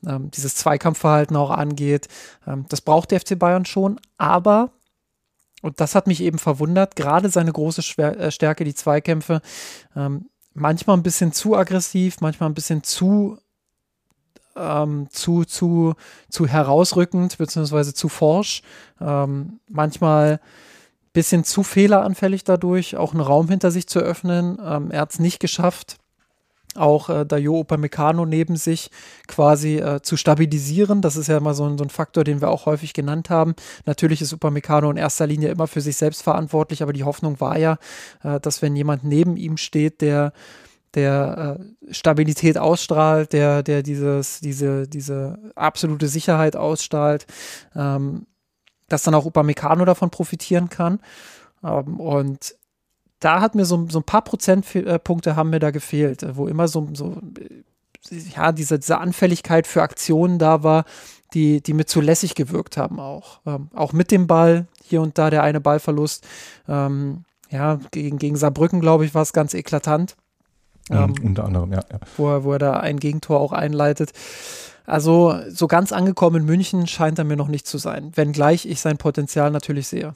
ähm, 0.05 0.31
dieses 0.31 0.55
Zweikampfverhalten 0.55 1.35
auch 1.37 1.51
angeht, 1.51 2.07
ähm, 2.45 2.65
das 2.69 2.81
braucht 2.81 3.11
der 3.11 3.21
FC 3.21 3.39
Bayern 3.39 3.65
schon. 3.65 3.99
Aber, 4.17 4.71
und 5.61 5.79
das 5.79 5.95
hat 5.95 6.07
mich 6.07 6.21
eben 6.21 6.39
verwundert, 6.39 6.97
gerade 6.97 7.29
seine 7.29 7.53
große 7.53 7.83
Schwer 7.83 8.19
äh, 8.19 8.31
Stärke, 8.31 8.65
die 8.65 8.75
Zweikämpfe, 8.75 9.41
ähm, 9.95 10.29
manchmal 10.53 10.97
ein 10.97 11.03
bisschen 11.03 11.31
zu 11.31 11.55
aggressiv, 11.55 12.17
manchmal 12.19 12.49
ein 12.49 12.53
bisschen 12.53 12.83
zu 12.83 13.37
ähm, 14.55 15.07
zu, 15.09 15.45
zu, 15.45 15.93
zu 16.29 16.47
herausrückend 16.47 17.37
beziehungsweise 17.37 17.93
zu 17.93 18.09
forsch. 18.09 18.61
Ähm, 19.01 19.59
manchmal 19.69 20.33
ein 20.33 20.39
bisschen 21.13 21.43
zu 21.43 21.63
fehleranfällig 21.63 22.43
dadurch, 22.43 22.97
auch 22.97 23.11
einen 23.11 23.21
Raum 23.21 23.49
hinter 23.49 23.71
sich 23.71 23.87
zu 23.87 23.99
öffnen. 23.99 24.57
Ähm, 24.63 24.91
er 24.91 25.01
hat 25.01 25.11
es 25.11 25.19
nicht 25.19 25.39
geschafft, 25.39 25.97
auch 26.75 27.09
äh, 27.09 27.25
Dayo 27.25 27.59
Upamecano 27.59 28.25
neben 28.25 28.55
sich 28.55 28.89
quasi 29.27 29.77
äh, 29.77 30.01
zu 30.01 30.17
stabilisieren. 30.17 31.01
Das 31.01 31.15
ist 31.15 31.27
ja 31.27 31.37
immer 31.37 31.53
so 31.53 31.65
ein, 31.65 31.77
so 31.77 31.83
ein, 31.83 31.89
Faktor, 31.89 32.23
den 32.23 32.41
wir 32.41 32.49
auch 32.49 32.65
häufig 32.65 32.93
genannt 32.93 33.29
haben. 33.29 33.55
Natürlich 33.85 34.21
ist 34.21 34.33
Upamecano 34.33 34.89
in 34.89 34.97
erster 34.97 35.27
Linie 35.27 35.49
immer 35.49 35.67
für 35.67 35.81
sich 35.81 35.97
selbst 35.97 36.23
verantwortlich, 36.23 36.81
aber 36.81 36.93
die 36.93 37.03
Hoffnung 37.03 37.39
war 37.39 37.57
ja, 37.57 37.77
äh, 38.23 38.39
dass 38.39 38.61
wenn 38.61 38.75
jemand 38.75 39.03
neben 39.03 39.37
ihm 39.37 39.57
steht, 39.57 40.01
der 40.01 40.33
der 40.95 41.57
äh, 41.59 41.93
Stabilität 41.93 42.57
ausstrahlt, 42.57 43.33
der, 43.33 43.63
der 43.63 43.83
dieses, 43.83 44.39
diese, 44.39 44.87
diese 44.87 45.39
absolute 45.55 46.07
Sicherheit 46.07 46.55
ausstrahlt, 46.55 47.25
ähm, 47.75 48.27
dass 48.89 49.03
dann 49.03 49.15
auch 49.15 49.25
Upamecano 49.25 49.85
davon 49.85 50.09
profitieren 50.09 50.69
kann. 50.69 50.99
Ähm, 51.63 51.99
und 51.99 52.55
da 53.19 53.41
hat 53.41 53.55
mir 53.55 53.65
so, 53.65 53.87
so 53.89 53.99
ein 53.99 54.03
paar 54.03 54.23
Prozentpunkte 54.23 55.35
haben 55.35 55.49
mir 55.49 55.59
da 55.59 55.71
gefehlt, 55.71 56.25
wo 56.35 56.47
immer 56.47 56.67
so, 56.67 56.89
so 56.93 57.17
ja, 58.35 58.51
diese, 58.51 58.79
diese 58.79 58.97
Anfälligkeit 58.97 59.65
für 59.65 59.81
Aktionen 59.81 60.39
da 60.39 60.63
war, 60.63 60.85
die, 61.33 61.61
die 61.61 61.73
mir 61.73 61.85
zu 61.85 62.01
lässig 62.01 62.35
gewirkt 62.35 62.77
haben 62.77 62.99
auch. 62.99 63.39
Ähm, 63.45 63.69
auch 63.73 63.93
mit 63.93 64.11
dem 64.11 64.27
Ball, 64.27 64.67
hier 64.83 65.01
und 65.01 65.17
da 65.17 65.29
der 65.29 65.43
eine 65.43 65.61
Ballverlust. 65.61 66.27
Ähm, 66.67 67.23
ja, 67.49 67.79
gegen, 67.91 68.17
gegen 68.17 68.35
Saarbrücken, 68.35 68.81
glaube 68.81 69.05
ich, 69.05 69.13
war 69.13 69.21
es 69.21 69.33
ganz 69.33 69.53
eklatant. 69.53 70.15
Ähm, 70.89 71.13
unter 71.23 71.45
anderem, 71.45 71.71
ja. 71.71 71.81
ja. 71.91 71.99
Wo, 72.17 72.29
er, 72.29 72.43
wo 72.43 72.53
er 72.53 72.59
da 72.59 72.79
ein 72.79 72.99
Gegentor 72.99 73.39
auch 73.39 73.53
einleitet. 73.53 74.11
Also 74.85 75.35
so 75.49 75.67
ganz 75.67 75.91
angekommen 75.91 76.41
in 76.41 76.45
München 76.45 76.87
scheint 76.87 77.17
er 77.17 77.23
mir 77.23 77.37
noch 77.37 77.47
nicht 77.47 77.67
zu 77.67 77.77
sein, 77.77 78.11
wenngleich 78.15 78.65
ich 78.65 78.81
sein 78.81 78.97
Potenzial 78.97 79.49
natürlich 79.51 79.87
sehe. 79.87 80.13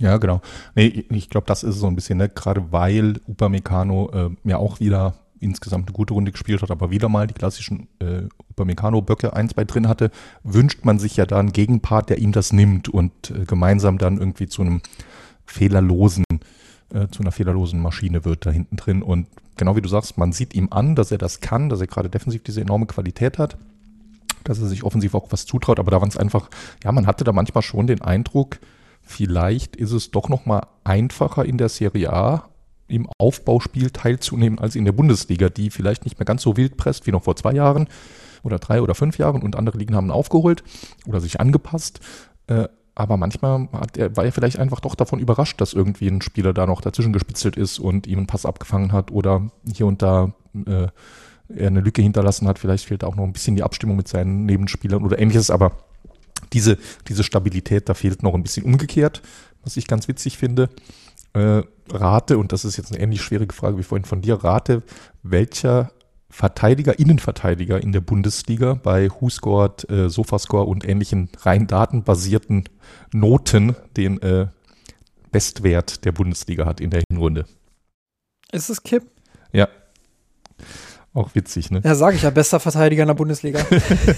Ja, 0.00 0.16
genau. 0.16 0.40
Nee, 0.74 1.04
ich 1.10 1.30
glaube, 1.30 1.46
das 1.46 1.62
ist 1.62 1.76
so 1.76 1.86
ein 1.86 1.94
bisschen, 1.94 2.18
ne? 2.18 2.28
gerade 2.28 2.72
weil 2.72 3.20
Upamecano 3.28 4.10
äh, 4.12 4.48
ja 4.48 4.56
auch 4.56 4.80
wieder 4.80 5.14
insgesamt 5.38 5.86
eine 5.88 5.92
gute 5.92 6.14
Runde 6.14 6.32
gespielt 6.32 6.62
hat, 6.62 6.70
aber 6.70 6.90
wieder 6.90 7.08
mal 7.08 7.26
die 7.26 7.34
klassischen 7.34 7.88
äh, 8.00 8.22
Upamecano-Böcke 8.50 9.34
1 9.34 9.54
bei 9.54 9.64
drin 9.64 9.88
hatte, 9.88 10.10
wünscht 10.42 10.84
man 10.84 10.98
sich 10.98 11.16
ja 11.16 11.26
da 11.26 11.38
einen 11.38 11.52
Gegenpart, 11.52 12.08
der 12.08 12.18
ihm 12.18 12.32
das 12.32 12.52
nimmt 12.52 12.88
und 12.88 13.30
äh, 13.30 13.44
gemeinsam 13.44 13.98
dann 13.98 14.18
irgendwie 14.18 14.46
zu 14.46 14.62
einem 14.62 14.80
fehlerlosen, 15.44 16.24
äh, 16.94 17.08
zu 17.08 17.22
einer 17.22 17.32
fehlerlosen 17.32 17.80
Maschine 17.80 18.24
wird 18.24 18.46
da 18.46 18.50
hinten 18.50 18.76
drin. 18.76 19.02
Und 19.02 19.26
genau 19.56 19.76
wie 19.76 19.82
du 19.82 19.88
sagst, 19.88 20.16
man 20.16 20.32
sieht 20.32 20.54
ihm 20.54 20.68
an, 20.70 20.94
dass 20.94 21.10
er 21.10 21.18
das 21.18 21.40
kann, 21.40 21.68
dass 21.68 21.80
er 21.80 21.86
gerade 21.86 22.08
defensiv 22.08 22.42
diese 22.42 22.60
enorme 22.60 22.86
Qualität 22.86 23.38
hat, 23.38 23.56
dass 24.44 24.60
er 24.60 24.66
sich 24.66 24.84
offensiv 24.84 25.14
auch 25.14 25.26
was 25.30 25.46
zutraut, 25.46 25.78
aber 25.78 25.90
da 25.90 26.00
war 26.00 26.08
es 26.08 26.16
einfach, 26.16 26.48
ja, 26.82 26.92
man 26.92 27.06
hatte 27.06 27.24
da 27.24 27.32
manchmal 27.32 27.62
schon 27.62 27.86
den 27.86 28.02
Eindruck, 28.02 28.58
vielleicht 29.02 29.76
ist 29.76 29.92
es 29.92 30.10
doch 30.10 30.28
noch 30.28 30.46
mal 30.46 30.66
einfacher 30.84 31.44
in 31.44 31.58
der 31.58 31.68
Serie 31.68 32.12
A 32.12 32.48
im 32.86 33.08
Aufbauspiel 33.18 33.90
teilzunehmen 33.90 34.58
als 34.58 34.76
in 34.76 34.84
der 34.84 34.92
Bundesliga, 34.92 35.48
die 35.48 35.70
vielleicht 35.70 36.04
nicht 36.04 36.18
mehr 36.18 36.26
ganz 36.26 36.42
so 36.42 36.56
wild 36.56 36.76
presst 36.76 37.06
wie 37.06 37.12
noch 37.12 37.24
vor 37.24 37.36
zwei 37.36 37.52
Jahren 37.52 37.88
oder 38.42 38.58
drei 38.58 38.82
oder 38.82 38.94
fünf 38.94 39.16
Jahren 39.18 39.42
und 39.42 39.56
andere 39.56 39.78
Ligen 39.78 39.94
haben 39.94 40.10
aufgeholt 40.10 40.62
oder 41.06 41.20
sich 41.20 41.40
angepasst. 41.40 42.00
Aber 42.94 43.16
manchmal 43.16 43.68
er, 43.96 44.16
war 44.16 44.24
er 44.24 44.32
vielleicht 44.32 44.58
einfach 44.58 44.80
doch 44.80 44.94
davon 44.94 45.18
überrascht, 45.18 45.60
dass 45.60 45.72
irgendwie 45.72 46.08
ein 46.08 46.22
Spieler 46.22 46.52
da 46.52 46.66
noch 46.66 46.80
dazwischen 46.80 47.12
gespitzelt 47.12 47.56
ist 47.56 47.78
und 47.78 48.06
ihm 48.06 48.18
einen 48.18 48.26
Pass 48.26 48.46
abgefangen 48.46 48.92
hat 48.92 49.10
oder 49.10 49.50
hier 49.66 49.86
und 49.86 50.00
da 50.02 50.32
äh, 50.66 50.88
er 51.48 51.66
eine 51.66 51.80
Lücke 51.80 52.02
hinterlassen 52.02 52.46
hat. 52.46 52.58
Vielleicht 52.58 52.86
fehlt 52.86 53.04
auch 53.04 53.16
noch 53.16 53.24
ein 53.24 53.32
bisschen 53.32 53.56
die 53.56 53.62
Abstimmung 53.62 53.96
mit 53.96 54.08
seinen 54.08 54.46
Nebenspielern 54.46 55.04
oder 55.04 55.18
ähnliches, 55.18 55.50
aber 55.50 55.72
diese, 56.52 56.78
diese 57.08 57.24
Stabilität, 57.24 57.88
da 57.88 57.94
fehlt 57.94 58.22
noch 58.22 58.34
ein 58.34 58.42
bisschen 58.42 58.64
umgekehrt, 58.64 59.22
was 59.62 59.76
ich 59.76 59.86
ganz 59.86 60.08
witzig 60.08 60.38
finde. 60.38 60.70
Äh, 61.32 61.62
rate, 61.90 62.38
und 62.38 62.52
das 62.52 62.64
ist 62.64 62.76
jetzt 62.76 62.92
eine 62.92 63.02
ähnlich 63.02 63.22
schwierige 63.22 63.54
Frage 63.54 63.76
wie 63.76 63.82
vorhin 63.82 64.04
von 64.04 64.20
dir, 64.20 64.36
rate, 64.36 64.82
welcher 65.22 65.90
Verteidiger, 66.34 66.98
Innenverteidiger 66.98 67.80
in 67.80 67.92
der 67.92 68.00
Bundesliga 68.00 68.74
bei 68.74 69.08
WhoScored, 69.08 69.88
äh, 69.88 70.10
Sofascore 70.10 70.64
und 70.64 70.84
ähnlichen 70.84 71.28
rein 71.42 71.68
datenbasierten 71.68 72.64
Noten 73.12 73.76
den 73.96 74.20
äh, 74.20 74.48
Bestwert 75.30 76.04
der 76.04 76.10
Bundesliga 76.10 76.66
hat 76.66 76.80
in 76.80 76.90
der 76.90 77.04
Hinrunde. 77.08 77.44
Ist 78.50 78.68
es 78.68 78.82
Kipp? 78.82 79.04
Ja. 79.52 79.68
Auch 81.12 81.36
witzig, 81.36 81.70
ne? 81.70 81.80
Ja, 81.84 81.94
sage 81.94 82.16
ich 82.16 82.22
ja, 82.22 82.30
bester 82.30 82.58
Verteidiger 82.58 83.04
in 83.04 83.08
der 83.08 83.14
Bundesliga. 83.14 83.64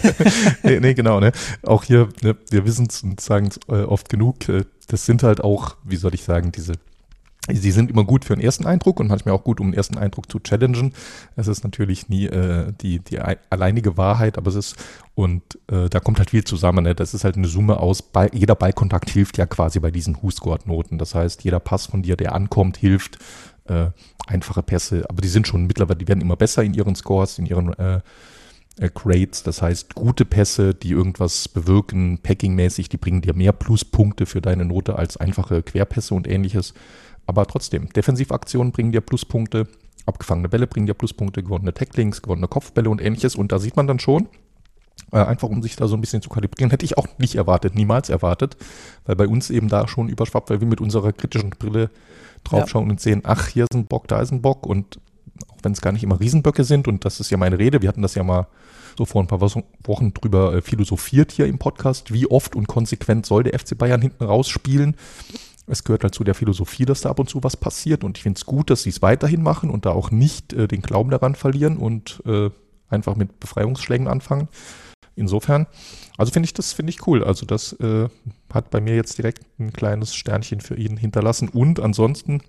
nee, 0.62 0.80
nee, 0.80 0.94
genau, 0.94 1.20
ne? 1.20 1.32
Auch 1.64 1.84
hier, 1.84 2.08
ne, 2.22 2.34
wir 2.48 2.64
wissen 2.64 2.86
es 2.88 3.02
und 3.02 3.20
sagen 3.20 3.48
es 3.48 3.58
äh, 3.68 3.82
oft 3.82 4.08
genug, 4.08 4.48
äh, 4.48 4.64
das 4.88 5.04
sind 5.04 5.22
halt 5.22 5.44
auch, 5.44 5.76
wie 5.84 5.96
soll 5.96 6.14
ich 6.14 6.24
sagen, 6.24 6.50
diese 6.50 6.76
Sie 7.52 7.70
sind 7.70 7.90
immer 7.90 8.04
gut 8.04 8.24
für 8.24 8.32
einen 8.32 8.42
ersten 8.42 8.66
Eindruck 8.66 8.98
und 8.98 9.06
manchmal 9.06 9.34
auch 9.34 9.44
gut, 9.44 9.60
um 9.60 9.66
einen 9.66 9.74
ersten 9.74 9.98
Eindruck 9.98 10.30
zu 10.30 10.40
challengen. 10.40 10.92
Es 11.36 11.46
ist 11.46 11.62
natürlich 11.62 12.08
nie 12.08 12.26
äh, 12.26 12.72
die, 12.80 12.98
die 12.98 13.20
alleinige 13.20 13.96
Wahrheit, 13.96 14.36
aber 14.36 14.48
es 14.48 14.56
ist, 14.56 14.76
und 15.14 15.42
äh, 15.70 15.88
da 15.88 16.00
kommt 16.00 16.18
halt 16.18 16.30
viel 16.30 16.44
zusammen. 16.44 16.84
Ne? 16.84 16.94
Das 16.94 17.14
ist 17.14 17.24
halt 17.24 17.36
eine 17.36 17.46
Summe 17.46 17.78
aus, 17.78 18.02
Ball, 18.02 18.30
jeder 18.32 18.56
Ballkontakt 18.56 19.10
hilft 19.10 19.38
ja 19.38 19.46
quasi 19.46 19.78
bei 19.78 19.90
diesen 19.90 20.16
Who-Scored-Noten. 20.16 20.98
Das 20.98 21.14
heißt, 21.14 21.44
jeder 21.44 21.60
Pass 21.60 21.86
von 21.86 22.02
dir, 22.02 22.16
der 22.16 22.34
ankommt, 22.34 22.76
hilft. 22.76 23.18
Äh, 23.66 23.90
einfache 24.26 24.62
Pässe, 24.62 25.04
aber 25.08 25.22
die 25.22 25.28
sind 25.28 25.46
schon 25.46 25.66
mittlerweile, 25.66 25.98
die 25.98 26.08
werden 26.08 26.20
immer 26.20 26.36
besser 26.36 26.62
in 26.62 26.74
ihren 26.74 26.94
Scores, 26.94 27.38
in 27.38 27.46
ihren 27.46 27.72
äh, 27.74 28.00
äh, 28.78 28.90
Crates, 28.90 29.42
das 29.42 29.62
heißt 29.62 29.94
gute 29.94 30.24
Pässe, 30.24 30.74
die 30.74 30.90
irgendwas 30.90 31.48
bewirken, 31.48 32.18
packingmäßig, 32.22 32.88
die 32.88 32.98
bringen 32.98 33.22
dir 33.22 33.34
mehr 33.34 33.52
Pluspunkte 33.52 34.26
für 34.26 34.40
deine 34.40 34.64
Note 34.64 34.96
als 34.96 35.16
einfache 35.16 35.62
Querpässe 35.62 36.14
und 36.14 36.28
ähnliches. 36.28 36.74
Aber 37.26 37.46
trotzdem, 37.46 37.88
Defensivaktionen 37.92 38.72
bringen 38.72 38.92
dir 38.92 39.00
Pluspunkte, 39.00 39.66
abgefangene 40.06 40.48
Bälle 40.48 40.66
bringen 40.66 40.86
dir 40.86 40.94
Pluspunkte, 40.94 41.42
gewonnene 41.42 41.74
Tacklings, 41.74 42.22
gewonnene 42.22 42.48
Kopfbälle 42.48 42.88
und 42.88 43.00
ähnliches. 43.00 43.34
Und 43.34 43.52
da 43.52 43.58
sieht 43.58 43.76
man 43.76 43.86
dann 43.86 43.98
schon, 43.98 44.28
äh, 45.12 45.18
einfach 45.18 45.48
um 45.48 45.62
sich 45.62 45.76
da 45.76 45.88
so 45.88 45.96
ein 45.96 46.00
bisschen 46.00 46.22
zu 46.22 46.28
kalibrieren, 46.28 46.70
hätte 46.72 46.84
ich 46.84 46.98
auch 46.98 47.06
nicht 47.18 47.34
erwartet, 47.34 47.74
niemals 47.74 48.08
erwartet, 48.08 48.56
weil 49.04 49.16
bei 49.16 49.26
uns 49.26 49.50
eben 49.50 49.68
da 49.68 49.88
schon 49.88 50.08
überschwappt, 50.08 50.50
weil 50.50 50.60
wir 50.60 50.68
mit 50.68 50.80
unserer 50.80 51.12
kritischen 51.12 51.50
Brille 51.50 51.90
draufschauen 52.44 52.86
ja. 52.86 52.92
und 52.92 53.00
sehen, 53.00 53.22
ach, 53.24 53.48
hier 53.48 53.64
ist 53.64 53.74
ein 53.74 53.86
Bock, 53.86 54.08
da 54.08 54.20
ist 54.20 54.30
ein 54.30 54.42
Bock 54.42 54.66
und 54.66 55.00
auch 55.48 55.58
wenn 55.62 55.72
es 55.72 55.80
gar 55.80 55.92
nicht 55.92 56.04
immer 56.04 56.20
Riesenböcke 56.20 56.64
sind 56.64 56.88
und 56.88 57.04
das 57.04 57.20
ist 57.20 57.30
ja 57.30 57.36
meine 57.36 57.58
Rede, 57.58 57.82
wir 57.82 57.88
hatten 57.88 58.02
das 58.02 58.14
ja 58.14 58.22
mal 58.22 58.46
so 58.96 59.04
vor 59.04 59.22
ein 59.22 59.26
paar 59.26 59.40
Wochen 59.40 60.14
drüber 60.14 60.54
äh, 60.54 60.62
philosophiert 60.62 61.32
hier 61.32 61.46
im 61.46 61.58
Podcast, 61.58 62.12
wie 62.12 62.26
oft 62.26 62.56
und 62.56 62.66
konsequent 62.66 63.26
soll 63.26 63.42
der 63.42 63.58
FC 63.58 63.76
Bayern 63.76 64.00
hinten 64.00 64.24
rausspielen 64.24 64.96
es 65.66 65.84
gehört 65.84 66.04
halt 66.04 66.14
zu 66.14 66.24
der 66.24 66.34
Philosophie, 66.34 66.84
dass 66.84 67.00
da 67.00 67.10
ab 67.10 67.18
und 67.18 67.28
zu 67.28 67.42
was 67.42 67.56
passiert. 67.56 68.04
Und 68.04 68.16
ich 68.16 68.22
finde 68.22 68.38
es 68.38 68.46
gut, 68.46 68.70
dass 68.70 68.82
sie 68.82 68.90
es 68.90 69.02
weiterhin 69.02 69.42
machen 69.42 69.70
und 69.70 69.86
da 69.86 69.90
auch 69.90 70.10
nicht 70.10 70.52
äh, 70.52 70.68
den 70.68 70.82
Glauben 70.82 71.10
daran 71.10 71.34
verlieren 71.34 71.76
und 71.76 72.22
äh, 72.26 72.50
einfach 72.88 73.16
mit 73.16 73.40
Befreiungsschlägen 73.40 74.06
anfangen. 74.06 74.48
Insofern, 75.16 75.66
also 76.18 76.30
finde 76.30 76.46
ich 76.46 76.54
das 76.54 76.72
finde 76.72 76.90
ich 76.90 77.06
cool. 77.06 77.24
Also 77.24 77.46
das 77.46 77.72
äh, 77.80 78.08
hat 78.52 78.70
bei 78.70 78.80
mir 78.80 78.94
jetzt 78.94 79.18
direkt 79.18 79.40
ein 79.58 79.72
kleines 79.72 80.14
Sternchen 80.14 80.60
für 80.60 80.76
ihn 80.76 80.96
hinterlassen. 80.96 81.48
Und 81.48 81.80
ansonsten 81.80 82.42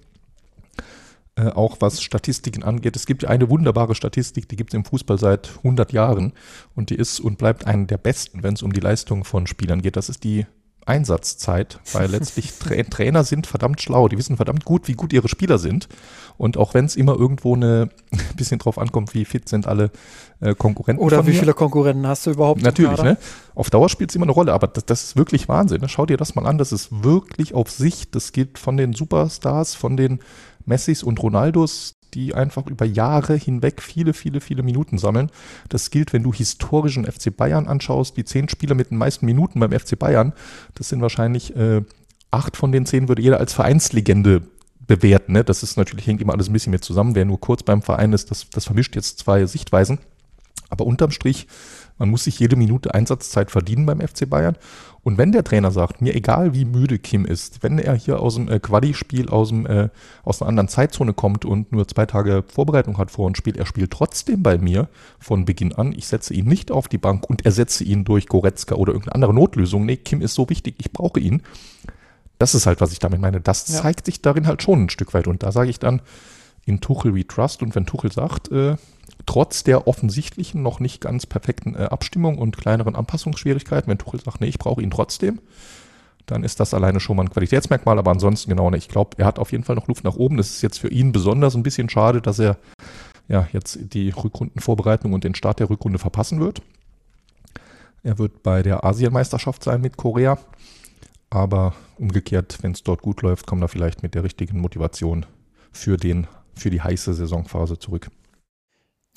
äh, 1.38 1.49
auch 1.49 1.78
was 1.80 2.01
Statistiken 2.01 2.63
angeht. 2.63 2.95
Es 2.95 3.05
gibt 3.05 3.26
eine 3.26 3.49
wunderbare 3.49 3.93
Statistik, 3.95 4.49
die 4.49 4.55
gibt 4.55 4.74
es 4.74 4.78
im 4.78 4.86
Fußball 4.86 5.20
seit 5.20 5.57
100 5.57 5.93
Jahren 5.93 6.34
und 6.76 6.89
die 6.89 6.95
ist 6.95 7.20
und 7.20 7.38
bleibt 7.38 7.68
eine 7.68 7.86
der 7.86 7.99
besten, 7.99 8.41
wenn 8.41 8.55
es 8.55 8.63
um 8.63 8.74
die 8.74 8.80
Leistung 8.80 9.24
von 9.24 9.45
Spielern 9.45 9.82
geht. 9.82 9.95
Das 9.95 10.09
ist 10.09 10.24
die 10.24 10.45
Einsatzzeit, 10.88 11.80
weil 11.92 12.10
letztlich 12.10 12.54
Tra 12.58 12.76
Trainer 12.90 13.24
sind 13.24 13.46
verdammt 13.46 13.82
schlau, 13.82 14.08
die 14.08 14.18
wissen 14.18 14.38
verdammt 14.38 14.66
gut, 14.66 14.88
wie 14.88 14.94
gut 14.94 15.14
ihre 15.14 15.28
Spieler 15.28 15.58
sind. 15.58 15.88
Und 16.38 16.56
auch 16.58 16.74
wenn 16.74 16.86
es 16.86 16.96
immer 16.96 17.18
irgendwo 17.18 17.56
eine 17.56 17.90
bisschen 18.38 18.60
drauf 18.60 18.78
ankommt, 18.78 19.14
wie 19.14 19.26
fit 19.26 19.50
sind 19.50 19.68
alle 19.68 19.92
äh, 20.39 20.55
Konkurrenten. 20.55 21.04
Oder 21.04 21.26
wie 21.26 21.32
mir. 21.32 21.39
viele 21.39 21.54
Konkurrenten 21.54 22.08
hast 22.08 22.26
du 22.26 22.32
überhaupt? 22.32 22.62
Natürlich, 22.62 23.01
ne? 23.01 23.18
Auf 23.55 23.70
Dauer 23.70 23.89
spielt 23.89 24.12
es 24.12 24.16
immer 24.16 24.26
eine 24.26 24.32
Rolle, 24.32 24.54
aber 24.54 24.68
das, 24.68 24.86
das, 24.86 25.04
ist 25.04 25.18
wirklich 25.18 25.50
Wahnsinn. 25.50 25.82
Ne? 25.82 25.89
Schau 25.89 26.05
dir 26.05 26.18
das 26.18 26.36
mal 26.36 26.46
an, 26.46 26.58
das 26.58 26.72
ist 26.72 27.04
wirklich 27.04 27.54
auf 27.54 27.70
Sicht. 27.72 28.16
Das 28.16 28.32
geht 28.32 28.58
von 28.59 28.78
den 28.78 28.93
Superstars, 28.93 29.76
von 29.76 29.97
den 29.97 30.20
Messis 30.66 31.01
und 31.01 31.22
Ronaldos, 31.22 31.96
die 32.13 32.34
einfach 32.34 32.67
über 32.67 32.86
Jahre 32.86 33.36
hinweg 33.36 33.82
viele, 33.82 34.13
viele, 34.13 34.42
viele 34.42 34.63
Minuten 34.63 34.97
sammeln. 34.97 35.29
Das 35.70 35.89
gilt, 35.89 36.13
wenn 36.13 36.24
du 36.24 36.34
historischen 36.34 37.05
FC 37.05 37.36
Bayern 37.36 37.67
anschaust, 37.67 38.17
die 38.17 38.25
zehn 38.25 38.50
Spieler 38.50 38.75
mit 38.75 38.92
den 38.92 38.97
meisten 38.97 39.25
Minuten 39.25 39.59
beim 39.59 39.71
FC 39.71 39.97
Bayern, 39.97 40.34
das 40.75 40.89
sind 40.89 41.01
wahrscheinlich 41.01 41.55
äh, 41.55 41.82
acht 42.32 42.58
von 42.58 42.71
den 42.71 42.86
zehn 42.86 43.08
würde 43.08 43.21
jeder 43.21 43.39
als 43.39 43.54
Vereinslegende 43.54 44.43
bewerten. 44.86 45.34
Ne? 45.34 45.43
Das 45.43 45.63
ist 45.63 45.78
natürlich, 45.78 46.08
hängt 46.08 46.21
immer 46.21 46.34
alles 46.34 46.50
ein 46.50 46.54
bisschen 46.54 46.71
mit 46.71 46.84
zusammen. 46.84 47.16
Wer 47.16 47.25
nur 47.25 47.39
kurz 47.39 47.63
beim 47.63 47.82
Verein 47.82 48.13
ist, 48.13 48.32
das, 48.32 48.50
das 48.50 48.66
vermischt 48.66 48.96
jetzt 48.96 49.20
zwei 49.20 49.46
Sichtweisen. 49.46 50.00
Aber 50.70 50.86
unterm 50.86 51.12
Strich, 51.12 51.47
man 51.97 52.09
muss 52.09 52.25
sich 52.25 52.39
jede 52.39 52.55
Minute 52.55 52.93
Einsatzzeit 52.93 53.51
verdienen 53.51 53.86
beim 53.86 54.01
FC 54.01 54.29
Bayern. 54.29 54.57
Und 55.03 55.17
wenn 55.17 55.32
der 55.32 55.43
Trainer 55.43 55.71
sagt, 55.71 56.01
mir 56.01 56.15
egal 56.15 56.53
wie 56.53 56.65
müde 56.65 56.99
Kim 56.99 57.25
ist, 57.25 57.63
wenn 57.63 57.79
er 57.79 57.95
hier 57.95 58.19
aus 58.19 58.36
dem 58.36 58.49
äh, 58.49 58.59
Quali-Spiel 58.59 59.29
aus, 59.29 59.51
äh, 59.51 59.89
aus 60.24 60.41
einer 60.41 60.49
anderen 60.49 60.67
Zeitzone 60.67 61.13
kommt 61.13 61.45
und 61.45 61.71
nur 61.71 61.87
zwei 61.87 62.05
Tage 62.05 62.43
Vorbereitung 62.45 62.97
hat 62.97 63.09
vor 63.09 63.25
und 63.25 63.37
spielt, 63.37 63.57
er 63.57 63.65
spielt 63.65 63.91
trotzdem 63.91 64.43
bei 64.43 64.57
mir 64.57 64.89
von 65.17 65.45
Beginn 65.45 65.74
an. 65.74 65.93
Ich 65.93 66.07
setze 66.07 66.33
ihn 66.33 66.45
nicht 66.45 66.71
auf 66.71 66.87
die 66.89 66.97
Bank 66.97 67.29
und 67.29 67.45
ersetze 67.45 67.83
ihn 67.86 68.03
durch 68.03 68.28
Goretzka 68.28 68.75
oder 68.75 68.91
irgendeine 68.91 69.15
andere 69.15 69.33
Notlösung. 69.33 69.86
Nee, 69.86 69.97
Kim 69.97 70.21
ist 70.21 70.33
so 70.33 70.49
wichtig, 70.49 70.75
ich 70.78 70.91
brauche 70.91 71.19
ihn. 71.19 71.41
Das 72.37 72.53
ist 72.53 72.65
halt, 72.65 72.82
was 72.82 72.91
ich 72.91 72.99
damit 72.99 73.21
meine. 73.21 73.39
Das 73.39 73.67
ja. 73.69 73.82
zeigt 73.82 74.05
sich 74.05 74.21
darin 74.21 74.45
halt 74.45 74.61
schon 74.61 74.83
ein 74.83 74.89
Stück 74.89 75.13
weit. 75.13 75.28
Und 75.28 75.41
da 75.41 75.51
sage 75.51 75.69
ich 75.69 75.79
dann, 75.79 76.01
in 76.65 76.82
Tuchel 76.82 77.15
we 77.15 77.25
trust. 77.25 77.63
Und 77.63 77.74
wenn 77.75 77.86
Tuchel 77.86 78.11
sagt, 78.11 78.51
äh, 78.51 78.75
trotz 79.28 79.63
der 79.63 79.87
offensichtlichen, 79.87 80.63
noch 80.63 80.79
nicht 80.79 81.01
ganz 81.01 81.28
perfekten 81.28 81.75
äh, 81.75 81.83
Abstimmung 81.83 82.39
und 82.39 82.58
kleineren 82.58 82.95
Anpassungsschwierigkeiten, 82.95 83.87
wenn 83.87 83.99
Tuchel 83.99 84.20
sagt, 84.20 84.41
nee, 84.41 84.47
ich 84.47 84.58
brauche 84.58 84.82
ihn 84.82 84.89
trotzdem, 84.89 85.39
dann 86.25 86.43
ist 86.43 86.59
das 86.59 86.74
alleine 86.74 86.99
schon 86.99 87.17
mal 87.17 87.24
ein 87.24 87.29
Qualitätsmerkmal. 87.29 87.99
Aber 87.99 88.12
ansonsten 88.12 88.49
genau, 88.49 88.71
ich 88.74 88.89
glaube, 88.89 89.17
er 89.17 89.25
hat 89.25 89.37
auf 89.37 89.51
jeden 89.51 89.63
Fall 89.63 89.75
noch 89.75 89.87
Luft 89.87 90.04
nach 90.04 90.16
oben. 90.16 90.37
Das 90.37 90.49
ist 90.49 90.62
jetzt 90.62 90.79
für 90.79 90.89
ihn 90.89 91.12
besonders 91.12 91.55
ein 91.55 91.63
bisschen 91.63 91.89
schade, 91.89 92.21
dass 92.21 92.39
er 92.39 92.58
ja 93.28 93.47
jetzt 93.54 93.93
die 93.93 94.09
Rückrundenvorbereitung 94.09 95.13
und 95.13 95.24
den 95.24 95.36
Start 95.36 95.59
der 95.59 95.70
Rückrunde 95.70 95.99
verpassen 95.99 96.39
wird. 96.39 96.62
Er 98.04 98.17
wird 98.20 98.43
bei 98.43 98.63
der 98.63 98.83
Asienmeisterschaft 98.83 99.63
sein 99.63 99.82
mit 99.82 99.97
Korea. 99.97 100.37
Aber 101.29 101.74
umgekehrt, 101.97 102.59
wenn 102.62 102.71
es 102.71 102.83
dort 102.83 103.01
gut 103.01 103.21
läuft, 103.21 103.47
kommt 103.47 103.62
er 103.62 103.67
vielleicht 103.67 104.04
mit 104.04 104.16
der 104.16 104.24
richtigen 104.24 104.62
Motivation 104.62 105.25
für, 105.74 105.97
den, 105.97 106.28
für 106.55 106.70
die 106.70 106.82
heiße 106.82 107.13
Saisonphase 107.13 107.79
zurück. 107.79 108.09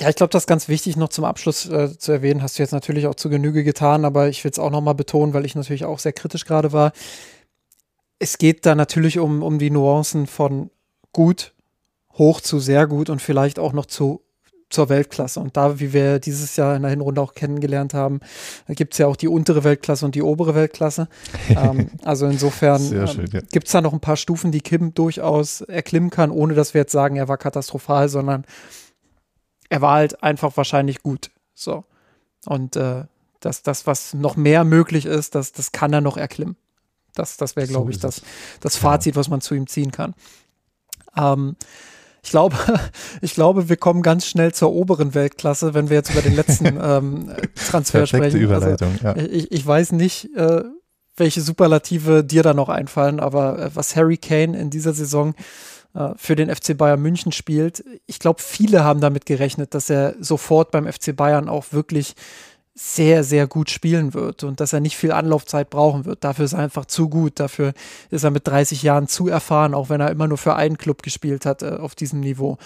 Ja, 0.00 0.08
ich 0.08 0.16
glaube, 0.16 0.30
das 0.30 0.44
ist 0.44 0.46
ganz 0.46 0.68
wichtig 0.68 0.96
noch 0.96 1.10
zum 1.10 1.24
Abschluss 1.24 1.68
äh, 1.68 1.96
zu 1.98 2.12
erwähnen. 2.12 2.42
Hast 2.42 2.58
du 2.58 2.62
jetzt 2.62 2.72
natürlich 2.72 3.06
auch 3.06 3.14
zu 3.14 3.28
Genüge 3.28 3.64
getan, 3.64 4.04
aber 4.04 4.28
ich 4.28 4.42
will 4.44 4.50
es 4.50 4.58
auch 4.58 4.70
nochmal 4.70 4.94
betonen, 4.94 5.34
weil 5.34 5.44
ich 5.44 5.54
natürlich 5.54 5.84
auch 5.84 5.98
sehr 5.98 6.14
kritisch 6.14 6.46
gerade 6.46 6.72
war. 6.72 6.92
Es 8.18 8.38
geht 8.38 8.64
da 8.64 8.74
natürlich 8.74 9.18
um, 9.18 9.42
um 9.42 9.58
die 9.58 9.70
Nuancen 9.70 10.26
von 10.26 10.70
gut, 11.12 11.54
hoch 12.14 12.40
zu 12.40 12.60
sehr 12.60 12.86
gut 12.86 13.10
und 13.10 13.20
vielleicht 13.20 13.58
auch 13.58 13.72
noch 13.72 13.86
zu 13.86 14.22
zur 14.70 14.88
Weltklasse. 14.88 15.40
Und 15.40 15.56
da, 15.56 15.80
wie 15.80 15.92
wir 15.92 16.20
dieses 16.20 16.56
Jahr 16.56 16.76
in 16.76 16.82
der 16.82 16.92
Hinrunde 16.92 17.20
auch 17.20 17.34
kennengelernt 17.34 17.92
haben, 17.92 18.20
gibt 18.68 18.94
es 18.94 18.98
ja 18.98 19.08
auch 19.08 19.16
die 19.16 19.28
untere 19.28 19.64
Weltklasse 19.64 20.04
und 20.06 20.14
die 20.14 20.22
obere 20.22 20.54
Weltklasse. 20.54 21.08
ähm, 21.48 21.90
also 22.04 22.26
insofern 22.26 22.80
ähm, 22.92 23.24
ja. 23.32 23.40
gibt 23.50 23.66
es 23.66 23.72
da 23.72 23.80
noch 23.80 23.92
ein 23.92 24.00
paar 24.00 24.16
Stufen, 24.16 24.52
die 24.52 24.60
Kim 24.60 24.94
durchaus 24.94 25.60
erklimmen 25.62 26.10
kann, 26.10 26.30
ohne 26.30 26.54
dass 26.54 26.72
wir 26.72 26.82
jetzt 26.82 26.92
sagen, 26.92 27.16
er 27.16 27.28
war 27.28 27.36
katastrophal, 27.36 28.08
sondern 28.08 28.44
er 29.70 29.80
war 29.80 29.94
halt 29.94 30.22
einfach 30.22 30.56
wahrscheinlich 30.56 31.02
gut. 31.02 31.30
So. 31.54 31.84
Und 32.44 32.76
äh, 32.76 33.04
das, 33.40 33.62
das, 33.62 33.86
was 33.86 34.12
noch 34.12 34.36
mehr 34.36 34.64
möglich 34.64 35.06
ist, 35.06 35.34
das, 35.34 35.52
das 35.52 35.72
kann 35.72 35.92
er 35.92 36.02
noch 36.02 36.18
erklimmen. 36.18 36.56
Das, 37.14 37.36
das 37.38 37.56
wäre, 37.56 37.66
glaube 37.66 37.92
so 37.92 37.96
ich, 37.96 38.00
das, 38.00 38.22
das 38.60 38.76
Fazit, 38.76 39.16
was 39.16 39.28
man 39.28 39.40
zu 39.40 39.54
ihm 39.54 39.66
ziehen 39.66 39.92
kann. 39.92 40.14
Ähm, 41.16 41.56
ich 42.22 42.30
glaube, 42.30 42.56
ich 43.22 43.34
glaube, 43.34 43.68
wir 43.68 43.76
kommen 43.76 44.02
ganz 44.02 44.26
schnell 44.26 44.52
zur 44.52 44.72
oberen 44.72 45.14
Weltklasse, 45.14 45.72
wenn 45.72 45.88
wir 45.88 45.96
jetzt 45.96 46.10
über 46.10 46.22
den 46.22 46.36
letzten 46.36 46.66
ähm, 46.82 47.32
Transfer 47.54 48.00
Perfekte 48.00 48.06
sprechen. 48.06 48.24
Also, 48.24 48.38
Überleitung, 48.38 48.92
also, 49.02 49.20
ja. 49.20 49.26
ich, 49.26 49.50
ich 49.52 49.66
weiß 49.66 49.92
nicht, 49.92 50.34
äh, 50.36 50.64
welche 51.16 51.40
Superlative 51.40 52.24
dir 52.24 52.42
da 52.42 52.54
noch 52.54 52.68
einfallen, 52.68 53.20
aber 53.20 53.58
äh, 53.58 53.70
was 53.74 53.96
Harry 53.96 54.16
Kane 54.16 54.58
in 54.58 54.70
dieser 54.70 54.92
Saison 54.92 55.34
für 56.16 56.36
den 56.36 56.54
FC 56.54 56.76
Bayern 56.76 57.02
München 57.02 57.32
spielt, 57.32 57.84
ich 58.06 58.18
glaube, 58.18 58.40
viele 58.40 58.84
haben 58.84 59.00
damit 59.00 59.26
gerechnet, 59.26 59.74
dass 59.74 59.90
er 59.90 60.14
sofort 60.20 60.70
beim 60.70 60.90
FC 60.90 61.16
Bayern 61.16 61.48
auch 61.48 61.72
wirklich 61.72 62.14
sehr, 62.82 63.24
sehr 63.24 63.46
gut 63.46 63.68
spielen 63.68 64.14
wird 64.14 64.44
und 64.44 64.60
dass 64.60 64.72
er 64.72 64.80
nicht 64.80 64.96
viel 64.96 65.12
Anlaufzeit 65.12 65.68
brauchen 65.68 66.06
wird. 66.06 66.24
Dafür 66.24 66.44
ist 66.44 66.52
er 66.52 66.60
einfach 66.60 66.86
zu 66.86 67.08
gut. 67.08 67.40
Dafür 67.40 67.74
ist 68.10 68.24
er 68.24 68.30
mit 68.30 68.46
30 68.46 68.82
Jahren 68.82 69.08
zu 69.08 69.28
erfahren, 69.28 69.74
auch 69.74 69.90
wenn 69.90 70.00
er 70.00 70.10
immer 70.10 70.28
nur 70.28 70.38
für 70.38 70.54
einen 70.54 70.78
Club 70.78 71.02
gespielt 71.02 71.44
hat 71.44 71.62
äh, 71.62 71.72
auf 71.72 71.94
diesem 71.94 72.20
Niveau. 72.20 72.56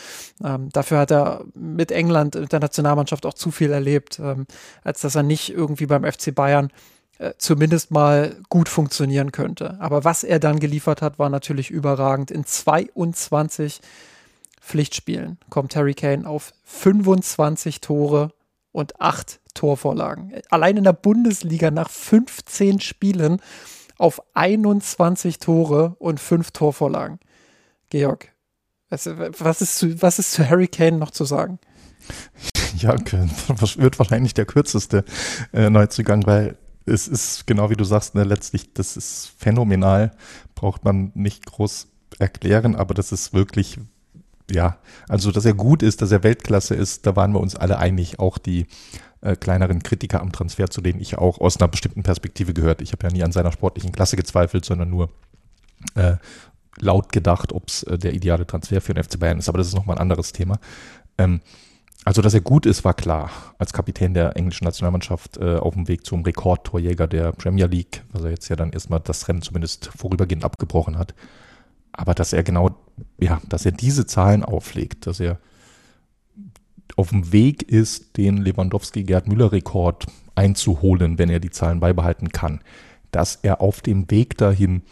Ähm, 0.44 0.68
dafür 0.72 0.98
hat 0.98 1.10
er 1.10 1.44
mit 1.54 1.90
England, 1.90 2.36
mit 2.36 2.52
der 2.52 2.60
Nationalmannschaft 2.60 3.26
auch 3.26 3.34
zu 3.34 3.50
viel 3.50 3.72
erlebt, 3.72 4.20
ähm, 4.20 4.46
als 4.84 5.00
dass 5.00 5.14
er 5.14 5.22
nicht 5.22 5.50
irgendwie 5.50 5.86
beim 5.86 6.04
FC 6.04 6.34
Bayern 6.34 6.66
äh, 6.66 6.93
zumindest 7.38 7.90
mal 7.90 8.36
gut 8.48 8.68
funktionieren 8.68 9.32
könnte. 9.32 9.78
Aber 9.80 10.04
was 10.04 10.24
er 10.24 10.38
dann 10.38 10.60
geliefert 10.60 11.02
hat, 11.02 11.18
war 11.18 11.30
natürlich 11.30 11.70
überragend. 11.70 12.30
In 12.30 12.44
22 12.44 13.80
Pflichtspielen 14.60 15.38
kommt 15.50 15.76
Harry 15.76 15.94
Kane 15.94 16.28
auf 16.28 16.52
25 16.64 17.80
Tore 17.80 18.32
und 18.72 19.00
8 19.00 19.40
Torvorlagen. 19.54 20.32
Allein 20.50 20.76
in 20.76 20.84
der 20.84 20.92
Bundesliga 20.92 21.70
nach 21.70 21.90
15 21.90 22.80
Spielen 22.80 23.40
auf 23.98 24.20
21 24.34 25.38
Tore 25.38 25.94
und 25.98 26.18
5 26.18 26.50
Torvorlagen. 26.50 27.20
Georg, 27.90 28.32
was, 28.88 29.06
was, 29.06 29.62
ist 29.62 29.78
zu, 29.78 30.02
was 30.02 30.18
ist 30.18 30.32
zu 30.32 30.48
Harry 30.48 30.66
Kane 30.66 30.98
noch 30.98 31.10
zu 31.10 31.24
sagen? 31.24 31.58
Ja, 32.76 32.92
wird 33.76 34.00
wahrscheinlich 34.00 34.34
der 34.34 34.46
kürzeste 34.46 35.04
äh, 35.52 35.70
Neuzugang, 35.70 36.26
weil 36.26 36.58
es 36.86 37.08
ist 37.08 37.46
genau 37.46 37.70
wie 37.70 37.76
du 37.76 37.84
sagst, 37.84 38.14
ne, 38.14 38.24
letztlich, 38.24 38.72
das 38.74 38.96
ist 38.96 39.32
phänomenal, 39.38 40.12
braucht 40.54 40.84
man 40.84 41.12
nicht 41.14 41.46
groß 41.46 41.88
erklären, 42.18 42.76
aber 42.76 42.94
das 42.94 43.12
ist 43.12 43.32
wirklich, 43.32 43.78
ja, 44.50 44.78
also 45.08 45.32
dass 45.32 45.44
er 45.44 45.54
gut 45.54 45.82
ist, 45.82 46.02
dass 46.02 46.12
er 46.12 46.22
Weltklasse 46.22 46.74
ist, 46.74 47.06
da 47.06 47.16
waren 47.16 47.32
wir 47.32 47.40
uns 47.40 47.56
alle 47.56 47.78
einig, 47.78 48.18
auch 48.18 48.38
die 48.38 48.66
äh, 49.22 49.36
kleineren 49.36 49.82
Kritiker 49.82 50.20
am 50.20 50.32
Transfer, 50.32 50.68
zu 50.68 50.80
denen 50.80 51.00
ich 51.00 51.16
auch 51.16 51.40
aus 51.40 51.56
einer 51.58 51.68
bestimmten 51.68 52.02
Perspektive 52.02 52.52
gehört. 52.52 52.82
Ich 52.82 52.92
habe 52.92 53.06
ja 53.06 53.12
nie 53.12 53.22
an 53.22 53.32
seiner 53.32 53.52
sportlichen 53.52 53.92
Klasse 53.92 54.16
gezweifelt, 54.16 54.64
sondern 54.64 54.90
nur 54.90 55.10
äh, 55.94 56.16
laut 56.78 57.12
gedacht, 57.12 57.52
ob 57.52 57.68
es 57.68 57.82
äh, 57.84 57.98
der 57.98 58.12
ideale 58.12 58.46
Transfer 58.46 58.80
für 58.80 58.94
den 58.94 59.02
FC 59.02 59.18
Bayern 59.18 59.38
ist. 59.38 59.48
Aber 59.48 59.58
das 59.58 59.68
ist 59.68 59.74
nochmal 59.74 59.96
ein 59.96 60.02
anderes 60.02 60.32
Thema. 60.32 60.58
Ähm, 61.16 61.40
also, 62.04 62.20
dass 62.20 62.34
er 62.34 62.42
gut 62.42 62.66
ist, 62.66 62.84
war 62.84 62.92
klar. 62.92 63.30
Als 63.58 63.72
Kapitän 63.72 64.12
der 64.12 64.36
englischen 64.36 64.64
Nationalmannschaft 64.64 65.38
äh, 65.38 65.56
auf 65.56 65.72
dem 65.72 65.88
Weg 65.88 66.04
zum 66.04 66.22
Rekordtorjäger 66.22 67.06
der 67.06 67.32
Premier 67.32 67.66
League, 67.66 68.02
was 68.12 68.24
er 68.24 68.30
jetzt 68.30 68.48
ja 68.48 68.56
dann 68.56 68.72
erstmal 68.72 69.00
das 69.00 69.26
Rennen 69.26 69.40
zumindest 69.40 69.90
vorübergehend 69.96 70.44
abgebrochen 70.44 70.98
hat. 70.98 71.14
Aber 71.92 72.12
dass 72.14 72.34
er 72.34 72.42
genau, 72.42 72.70
ja, 73.18 73.40
dass 73.48 73.64
er 73.64 73.72
diese 73.72 74.06
Zahlen 74.06 74.44
auflegt, 74.44 75.06
dass 75.06 75.18
er 75.18 75.38
auf 76.96 77.08
dem 77.08 77.32
Weg 77.32 77.62
ist, 77.62 78.18
den 78.18 78.36
Lewandowski-Gerd 78.38 79.26
Müller-Rekord 79.26 80.06
einzuholen, 80.34 81.18
wenn 81.18 81.30
er 81.30 81.40
die 81.40 81.50
Zahlen 81.50 81.80
beibehalten 81.80 82.28
kann. 82.28 82.60
Dass 83.12 83.36
er 83.36 83.62
auf 83.62 83.80
dem 83.80 84.10
Weg 84.10 84.36
dahin 84.36 84.82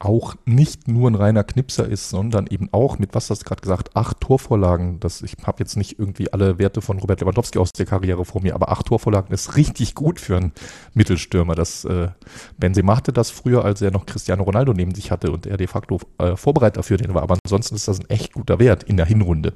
auch 0.00 0.34
nicht 0.46 0.88
nur 0.88 1.10
ein 1.10 1.14
reiner 1.14 1.44
Knipser 1.44 1.86
ist, 1.86 2.08
sondern 2.08 2.46
eben 2.46 2.68
auch 2.72 2.98
mit, 2.98 3.14
was 3.14 3.28
hast 3.30 3.42
du 3.42 3.44
gerade 3.44 3.60
gesagt, 3.60 3.96
acht 3.96 4.20
Torvorlagen. 4.20 4.98
Das, 4.98 5.22
ich 5.22 5.34
habe 5.44 5.58
jetzt 5.60 5.76
nicht 5.76 5.98
irgendwie 5.98 6.32
alle 6.32 6.58
Werte 6.58 6.80
von 6.80 6.98
Robert 6.98 7.20
Lewandowski 7.20 7.58
aus 7.58 7.72
der 7.72 7.86
Karriere 7.86 8.24
vor 8.24 8.40
mir, 8.40 8.54
aber 8.54 8.70
acht 8.70 8.86
Torvorlagen 8.86 9.32
ist 9.32 9.56
richtig 9.56 9.94
gut 9.94 10.18
für 10.18 10.38
einen 10.38 10.52
Mittelstürmer. 10.94 11.54
Das, 11.54 11.84
äh, 11.84 12.08
Benzema 12.56 12.96
hatte 12.96 13.12
das 13.12 13.30
früher, 13.30 13.64
als 13.64 13.82
er 13.82 13.90
noch 13.90 14.06
Cristiano 14.06 14.42
Ronaldo 14.42 14.72
neben 14.72 14.94
sich 14.94 15.10
hatte 15.10 15.30
und 15.30 15.46
er 15.46 15.58
de 15.58 15.66
facto 15.66 16.00
äh, 16.18 16.34
Vorbereiter 16.34 16.82
für 16.82 16.96
den 16.96 17.12
war. 17.12 17.22
Aber 17.22 17.36
ansonsten 17.44 17.74
ist 17.74 17.86
das 17.86 18.00
ein 18.00 18.08
echt 18.08 18.32
guter 18.32 18.58
Wert 18.58 18.82
in 18.84 18.96
der 18.96 19.06
Hinrunde. 19.06 19.52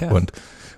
Ja. 0.00 0.10
Und 0.10 0.32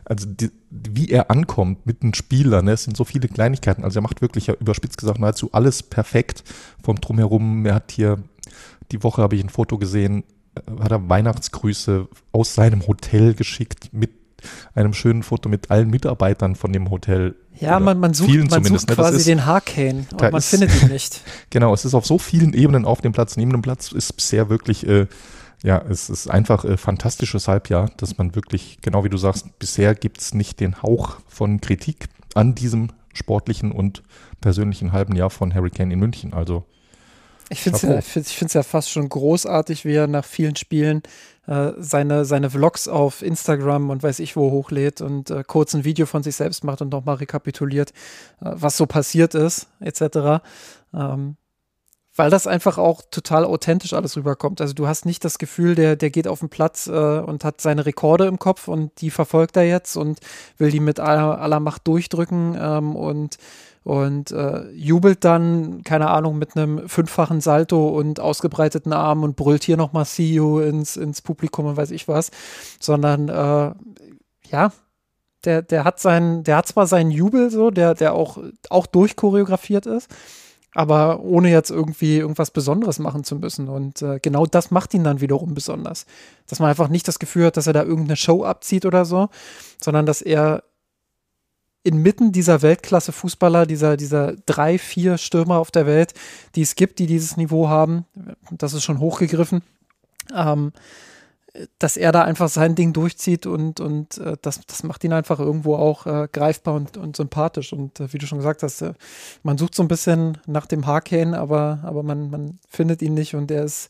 also 0.08 0.28
die, 0.28 0.50
wie 0.70 1.10
er 1.10 1.30
ankommt 1.32 1.84
mit 1.84 2.02
den 2.02 2.14
Spielern, 2.14 2.66
ne, 2.66 2.72
es 2.72 2.84
sind 2.84 2.96
so 2.96 3.04
viele 3.04 3.26
Kleinigkeiten. 3.28 3.82
Also 3.82 3.98
er 3.98 4.02
macht 4.02 4.22
wirklich 4.22 4.46
ja 4.46 4.54
überspitzt 4.54 4.98
gesagt 4.98 5.18
nahezu 5.18 5.50
alles 5.52 5.82
perfekt 5.82 6.44
vom 6.82 7.00
Drumherum. 7.00 7.66
Er 7.66 7.74
hat 7.74 7.90
hier, 7.90 8.18
die 8.92 9.02
Woche 9.02 9.22
habe 9.22 9.36
ich 9.36 9.44
ein 9.44 9.48
Foto 9.48 9.78
gesehen, 9.78 10.24
äh, 10.54 10.82
hat 10.82 10.92
er 10.92 11.08
Weihnachtsgrüße 11.08 12.08
aus 12.32 12.54
seinem 12.54 12.86
Hotel 12.86 13.34
geschickt 13.34 13.90
mit 13.92 14.10
einem 14.74 14.92
schönen 14.92 15.22
Foto 15.22 15.48
mit 15.48 15.70
allen 15.70 15.90
Mitarbeitern 15.90 16.56
von 16.56 16.72
dem 16.72 16.90
Hotel. 16.90 17.34
Ja, 17.58 17.80
man, 17.80 17.98
man 17.98 18.14
sucht, 18.14 18.50
man 18.50 18.64
sucht 18.64 18.88
ne? 18.88 18.94
quasi 18.94 19.16
ist, 19.16 19.28
den 19.28 19.46
Hurricane 19.46 20.06
und 20.12 20.20
man 20.20 20.34
ist, 20.34 20.50
findet 20.50 20.82
ihn 20.82 20.88
nicht. 20.92 21.22
Genau, 21.50 21.72
es 21.72 21.84
ist 21.84 21.94
auf 21.94 22.06
so 22.06 22.18
vielen 22.18 22.52
Ebenen 22.52 22.84
auf 22.84 23.00
dem 23.00 23.12
Platz. 23.12 23.36
Neben 23.36 23.50
dem 23.50 23.62
Platz 23.62 23.92
ist 23.92 24.12
bisher 24.12 24.50
wirklich 24.50 24.86
äh, 24.86 25.06
ja, 25.62 25.82
es 25.88 26.10
ist 26.10 26.28
einfach 26.28 26.64
äh, 26.64 26.76
fantastisches 26.76 27.48
Halbjahr, 27.48 27.90
dass 27.96 28.18
man 28.18 28.34
wirklich, 28.34 28.78
genau 28.82 29.04
wie 29.04 29.08
du 29.08 29.16
sagst, 29.16 29.58
bisher 29.58 29.94
gibt 29.94 30.20
es 30.20 30.34
nicht 30.34 30.60
den 30.60 30.82
Hauch 30.82 31.18
von 31.26 31.60
Kritik 31.60 32.08
an 32.34 32.54
diesem 32.54 32.88
sportlichen 33.14 33.72
und 33.72 34.02
persönlichen 34.40 34.92
halben 34.92 35.16
Jahr 35.16 35.30
von 35.30 35.54
Harry 35.54 35.70
Kane 35.70 35.92
in 35.92 35.98
München. 35.98 36.34
Also 36.34 36.64
ich 37.48 37.60
finde 37.62 37.76
es 37.98 38.42
ja, 38.42 38.60
ja 38.60 38.62
fast 38.62 38.90
schon 38.90 39.08
großartig, 39.08 39.84
wie 39.84 39.94
er 39.94 40.06
nach 40.06 40.24
vielen 40.24 40.56
Spielen 40.56 41.02
äh, 41.46 41.72
seine, 41.78 42.24
seine 42.24 42.50
Vlogs 42.50 42.88
auf 42.88 43.22
Instagram 43.22 43.90
und 43.90 44.02
weiß 44.02 44.18
ich 44.18 44.36
wo 44.36 44.50
hochlädt 44.50 45.00
und 45.00 45.30
äh, 45.30 45.44
kurz 45.46 45.74
ein 45.74 45.84
Video 45.84 46.06
von 46.06 46.22
sich 46.22 46.34
selbst 46.34 46.64
macht 46.64 46.82
und 46.82 46.90
nochmal 46.90 47.16
rekapituliert, 47.16 47.90
äh, 48.40 48.50
was 48.52 48.76
so 48.76 48.86
passiert 48.86 49.34
ist, 49.34 49.68
etc. 49.80 50.42
Ähm, 50.92 51.36
weil 52.16 52.30
das 52.30 52.46
einfach 52.46 52.78
auch 52.78 53.02
total 53.10 53.44
authentisch 53.44 53.92
alles 53.92 54.16
rüberkommt. 54.16 54.60
Also 54.60 54.74
du 54.74 54.88
hast 54.88 55.04
nicht 55.04 55.24
das 55.24 55.38
Gefühl, 55.38 55.74
der, 55.74 55.96
der 55.96 56.10
geht 56.10 56.26
auf 56.26 56.40
den 56.40 56.48
Platz 56.48 56.86
äh, 56.86 56.90
und 56.90 57.44
hat 57.44 57.60
seine 57.60 57.86
Rekorde 57.86 58.26
im 58.26 58.38
Kopf 58.38 58.68
und 58.68 59.00
die 59.00 59.10
verfolgt 59.10 59.56
er 59.56 59.64
jetzt 59.64 59.96
und 59.96 60.18
will 60.58 60.70
die 60.70 60.80
mit 60.80 60.98
aller, 60.98 61.40
aller 61.40 61.60
Macht 61.60 61.86
durchdrücken 61.86 62.56
ähm, 62.58 62.96
und 62.96 63.36
und 63.86 64.32
äh, 64.32 64.68
jubelt 64.72 65.24
dann, 65.24 65.84
keine 65.84 66.10
Ahnung, 66.10 66.38
mit 66.38 66.56
einem 66.56 66.88
fünffachen 66.88 67.40
Salto 67.40 67.86
und 67.86 68.18
ausgebreiteten 68.18 68.92
Armen 68.92 69.22
und 69.22 69.36
brüllt 69.36 69.62
hier 69.62 69.76
nochmal 69.76 70.04
you 70.16 70.58
ins, 70.58 70.96
ins 70.96 71.22
Publikum 71.22 71.66
und 71.66 71.76
weiß 71.76 71.92
ich 71.92 72.08
was, 72.08 72.32
sondern 72.80 73.28
äh, 73.28 73.74
ja, 74.50 74.72
der, 75.44 75.62
der 75.62 75.84
hat 75.84 76.00
seinen, 76.00 76.42
der 76.42 76.56
hat 76.56 76.66
zwar 76.66 76.88
seinen 76.88 77.12
Jubel 77.12 77.48
so, 77.48 77.70
der, 77.70 77.94
der 77.94 78.14
auch, 78.14 78.38
auch 78.70 78.86
durchchoreografiert 78.86 79.86
ist, 79.86 80.10
aber 80.74 81.20
ohne 81.20 81.50
jetzt 81.50 81.70
irgendwie 81.70 82.16
irgendwas 82.16 82.50
Besonderes 82.50 82.98
machen 82.98 83.22
zu 83.22 83.36
müssen. 83.36 83.68
Und 83.68 84.02
äh, 84.02 84.18
genau 84.20 84.46
das 84.46 84.72
macht 84.72 84.94
ihn 84.94 85.04
dann 85.04 85.20
wiederum 85.20 85.54
besonders. 85.54 86.06
Dass 86.48 86.58
man 86.58 86.70
einfach 86.70 86.88
nicht 86.88 87.06
das 87.06 87.20
Gefühl 87.20 87.46
hat, 87.46 87.56
dass 87.56 87.68
er 87.68 87.72
da 87.72 87.84
irgendeine 87.84 88.16
Show 88.16 88.42
abzieht 88.42 88.84
oder 88.84 89.04
so, 89.04 89.28
sondern 89.80 90.06
dass 90.06 90.22
er 90.22 90.64
inmitten 91.86 92.32
dieser 92.32 92.62
Weltklasse-Fußballer, 92.62 93.64
dieser, 93.64 93.96
dieser 93.96 94.34
drei, 94.44 94.76
vier 94.76 95.18
Stürmer 95.18 95.58
auf 95.58 95.70
der 95.70 95.86
Welt, 95.86 96.14
die 96.56 96.62
es 96.62 96.74
gibt, 96.74 96.98
die 96.98 97.06
dieses 97.06 97.36
Niveau 97.36 97.68
haben, 97.68 98.04
das 98.50 98.74
ist 98.74 98.82
schon 98.82 98.98
hochgegriffen, 98.98 99.62
ähm, 100.34 100.72
dass 101.78 101.96
er 101.96 102.10
da 102.10 102.22
einfach 102.22 102.48
sein 102.48 102.74
Ding 102.74 102.92
durchzieht 102.92 103.46
und, 103.46 103.80
und 103.80 104.18
äh, 104.18 104.36
das, 104.42 104.60
das 104.66 104.82
macht 104.82 105.04
ihn 105.04 105.12
einfach 105.12 105.38
irgendwo 105.38 105.76
auch 105.76 106.06
äh, 106.06 106.28
greifbar 106.30 106.74
und, 106.74 106.96
und 106.96 107.16
sympathisch. 107.16 107.72
Und 107.72 108.00
äh, 108.00 108.12
wie 108.12 108.18
du 108.18 108.26
schon 108.26 108.38
gesagt 108.38 108.62
hast, 108.62 108.82
äh, 108.82 108.92
man 109.42 109.56
sucht 109.56 109.74
so 109.74 109.82
ein 109.82 109.88
bisschen 109.88 110.38
nach 110.46 110.66
dem 110.66 110.86
Hurricane, 110.86 111.34
aber, 111.34 111.78
aber 111.82 112.02
man, 112.02 112.30
man 112.30 112.58
findet 112.68 113.00
ihn 113.00 113.14
nicht 113.14 113.34
und 113.34 113.50
er 113.50 113.64
ist 113.64 113.88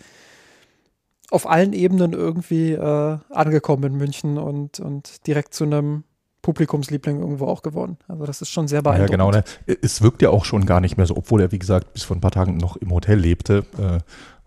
auf 1.31 1.49
allen 1.49 1.73
Ebenen 1.73 2.13
irgendwie 2.13 2.73
äh, 2.73 3.19
angekommen 3.31 3.85
in 3.85 3.97
München 3.97 4.39
und, 4.39 4.79
und 4.79 5.27
direkt 5.27 5.55
zu 5.55 5.65
einem 5.65 6.05
Publikumsliebling 6.47 7.19
irgendwo 7.19 7.49
auch 7.49 7.61
geworden. 7.63 7.99
Also 8.07 8.25
das 8.25 8.41
ist 8.41 8.51
schon 8.51 8.69
sehr 8.69 8.81
beeindruckend. 8.81 9.11
Ja, 9.11 9.17
genau. 9.17 9.31
Ne? 9.33 9.43
Es 9.83 10.01
wirkt 10.01 10.23
ja 10.23 10.31
auch 10.31 10.45
schon 10.45 10.65
gar 10.65 10.81
nicht 10.81 10.97
mehr 10.97 11.05
so, 11.05 11.17
obwohl 11.17 11.41
er, 11.41 11.51
wie 11.51 11.59
gesagt, 11.59 11.93
bis 11.93 12.05
vor 12.05 12.17
ein 12.17 12.21
paar 12.21 12.31
Tagen 12.31 12.57
noch 12.57 12.77
im 12.77 12.93
Hotel 12.93 13.19
lebte. 13.19 13.67
Äh, 13.77 13.99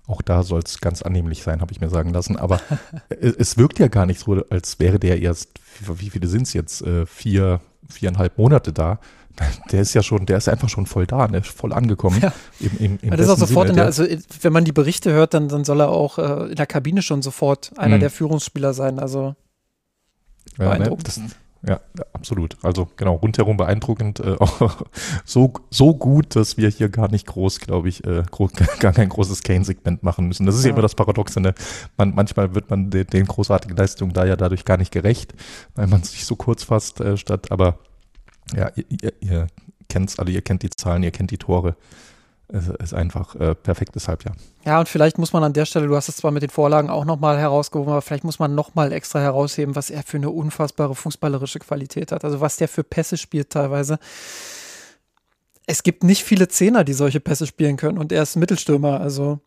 auch 0.09 0.21
da 0.21 0.43
soll 0.43 0.61
es 0.63 0.79
ganz 0.79 1.01
annehmlich 1.01 1.43
sein, 1.43 1.59
habe 1.59 1.73
ich 1.73 1.81
mir 1.81 1.89
sagen 1.89 2.13
lassen. 2.13 2.37
Aber 2.37 2.61
es 3.09 3.57
wirkt 3.57 3.79
ja 3.79 3.89
gar 3.89 4.05
nicht 4.05 4.21
so, 4.21 4.41
als 4.49 4.79
wäre 4.79 4.97
der 4.97 5.21
erst, 5.21 5.49
wie 5.81 6.09
viele 6.09 6.27
sind 6.27 6.43
es 6.43 6.53
jetzt, 6.53 6.81
äh, 6.83 7.05
vier, 7.05 7.59
viereinhalb 7.89 8.37
Monate 8.37 8.71
da. 8.71 8.99
Der 9.71 9.81
ist 9.81 9.93
ja 9.93 10.03
schon, 10.03 10.25
der 10.25 10.37
ist 10.37 10.49
einfach 10.49 10.67
schon 10.67 10.85
voll 10.85 11.07
da, 11.07 11.25
ne? 11.29 11.41
voll 11.41 11.71
angekommen. 11.71 12.19
Ja. 12.21 12.33
Im, 12.59 12.71
im, 12.77 12.99
im 13.01 13.09
das 13.11 13.21
ist 13.21 13.29
auch 13.29 13.37
sofort 13.37 13.73
der, 13.73 13.85
also 13.85 14.05
wenn 14.41 14.51
man 14.51 14.65
die 14.65 14.73
Berichte 14.73 15.13
hört, 15.13 15.33
dann, 15.33 15.47
dann 15.47 15.63
soll 15.63 15.79
er 15.79 15.87
auch 15.87 16.17
äh, 16.17 16.49
in 16.49 16.55
der 16.57 16.65
Kabine 16.65 17.01
schon 17.01 17.21
sofort 17.21 17.71
einer 17.77 17.95
mhm. 17.95 18.01
der 18.01 18.09
Führungsspieler 18.09 18.73
sein. 18.73 18.99
Also 18.99 19.35
beeindruckend. 20.57 21.15
Ja, 21.15 21.23
ne? 21.23 21.29
das, 21.29 21.37
ja, 21.67 21.81
absolut. 22.13 22.57
Also 22.63 22.87
genau, 22.95 23.15
rundherum 23.15 23.57
beeindruckend. 23.57 24.19
Äh, 24.21 24.37
so, 25.25 25.53
so 25.69 25.93
gut, 25.93 26.35
dass 26.35 26.57
wir 26.57 26.69
hier 26.69 26.89
gar 26.89 27.11
nicht 27.11 27.27
groß, 27.27 27.59
glaube 27.59 27.89
ich, 27.89 28.05
äh, 28.05 28.23
groß, 28.29 28.51
gar 28.79 28.93
kein 28.93 29.09
großes 29.09 29.43
Kane-Segment 29.43 30.01
machen 30.03 30.27
müssen. 30.27 30.45
Das 30.45 30.55
ist 30.55 30.63
ja 30.63 30.71
immer 30.71 30.81
das 30.81 30.95
Paradoxe. 30.95 31.41
Ne? 31.41 31.53
Man, 31.97 32.15
manchmal 32.15 32.55
wird 32.55 32.69
man 32.69 32.89
den, 32.89 33.07
den, 33.07 33.25
großartigen 33.25 33.75
Leistungen 33.75 34.13
da 34.13 34.25
ja 34.25 34.37
dadurch 34.37 34.63
gar 34.63 34.77
nicht 34.77 34.91
gerecht, 34.91 35.33
weil 35.75 35.87
man 35.87 36.03
sich 36.03 36.25
so 36.25 36.35
kurz 36.37 36.63
fasst 36.63 37.01
äh, 37.01 37.17
statt. 37.17 37.51
Aber 37.51 37.79
ja, 38.55 38.71
ihr, 38.75 38.85
ihr, 38.89 39.13
ihr 39.19 39.47
kennt 39.89 40.09
es 40.09 40.19
alle, 40.19 40.31
ihr 40.31 40.41
kennt 40.41 40.63
die 40.63 40.69
Zahlen, 40.69 41.03
ihr 41.03 41.11
kennt 41.11 41.31
die 41.31 41.37
Tore 41.37 41.75
es 42.51 42.67
ist 42.67 42.93
einfach 42.93 43.35
äh, 43.35 43.53
perfektes 43.53 44.07
Halbjahr. 44.07 44.35
Ja, 44.65 44.79
und 44.79 44.89
vielleicht 44.89 45.19
muss 45.19 45.33
man 45.33 45.43
an 45.43 45.53
der 45.53 45.65
Stelle, 45.65 45.87
du 45.87 45.95
hast 45.95 46.09
es 46.09 46.17
zwar 46.17 46.31
mit 46.31 46.41
den 46.41 46.49
Vorlagen 46.49 46.89
auch 46.89 47.05
nochmal 47.05 47.37
herausgehoben, 47.37 47.91
aber 47.91 48.01
vielleicht 48.01 48.23
muss 48.23 48.39
man 48.39 48.55
nochmal 48.55 48.91
extra 48.91 49.19
herausheben, 49.19 49.75
was 49.75 49.91
er 49.91 50.01
für 50.01 50.17
eine 50.17 50.31
unfassbare 50.31 50.95
fußballerische 50.95 51.59
Qualität 51.59 52.11
hat. 52.11 52.25
Also 52.25 52.41
was 52.41 52.57
der 52.57 52.67
für 52.67 52.83
Pässe 52.83 53.17
spielt 53.17 53.51
teilweise. 53.51 53.99
Es 55.67 55.83
gibt 55.83 56.03
nicht 56.03 56.23
viele 56.23 56.47
Zehner, 56.47 56.83
die 56.83 56.93
solche 56.93 57.19
Pässe 57.19 57.45
spielen 57.45 57.77
können 57.77 57.99
und 57.99 58.11
er 58.11 58.23
ist 58.23 58.35
Mittelstürmer. 58.35 58.99
Also 58.99 59.39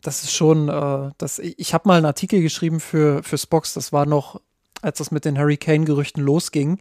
das 0.00 0.22
ist 0.22 0.32
schon, 0.32 0.70
äh, 0.70 1.10
das, 1.18 1.38
ich 1.38 1.74
habe 1.74 1.88
mal 1.88 1.98
einen 1.98 2.06
Artikel 2.06 2.40
geschrieben 2.40 2.80
für, 2.80 3.22
für 3.22 3.36
Spox, 3.36 3.74
das 3.74 3.92
war 3.92 4.06
noch, 4.06 4.40
als 4.80 4.98
das 4.98 5.10
mit 5.10 5.26
den 5.26 5.38
Hurricane-Gerüchten 5.38 6.22
losging. 6.22 6.78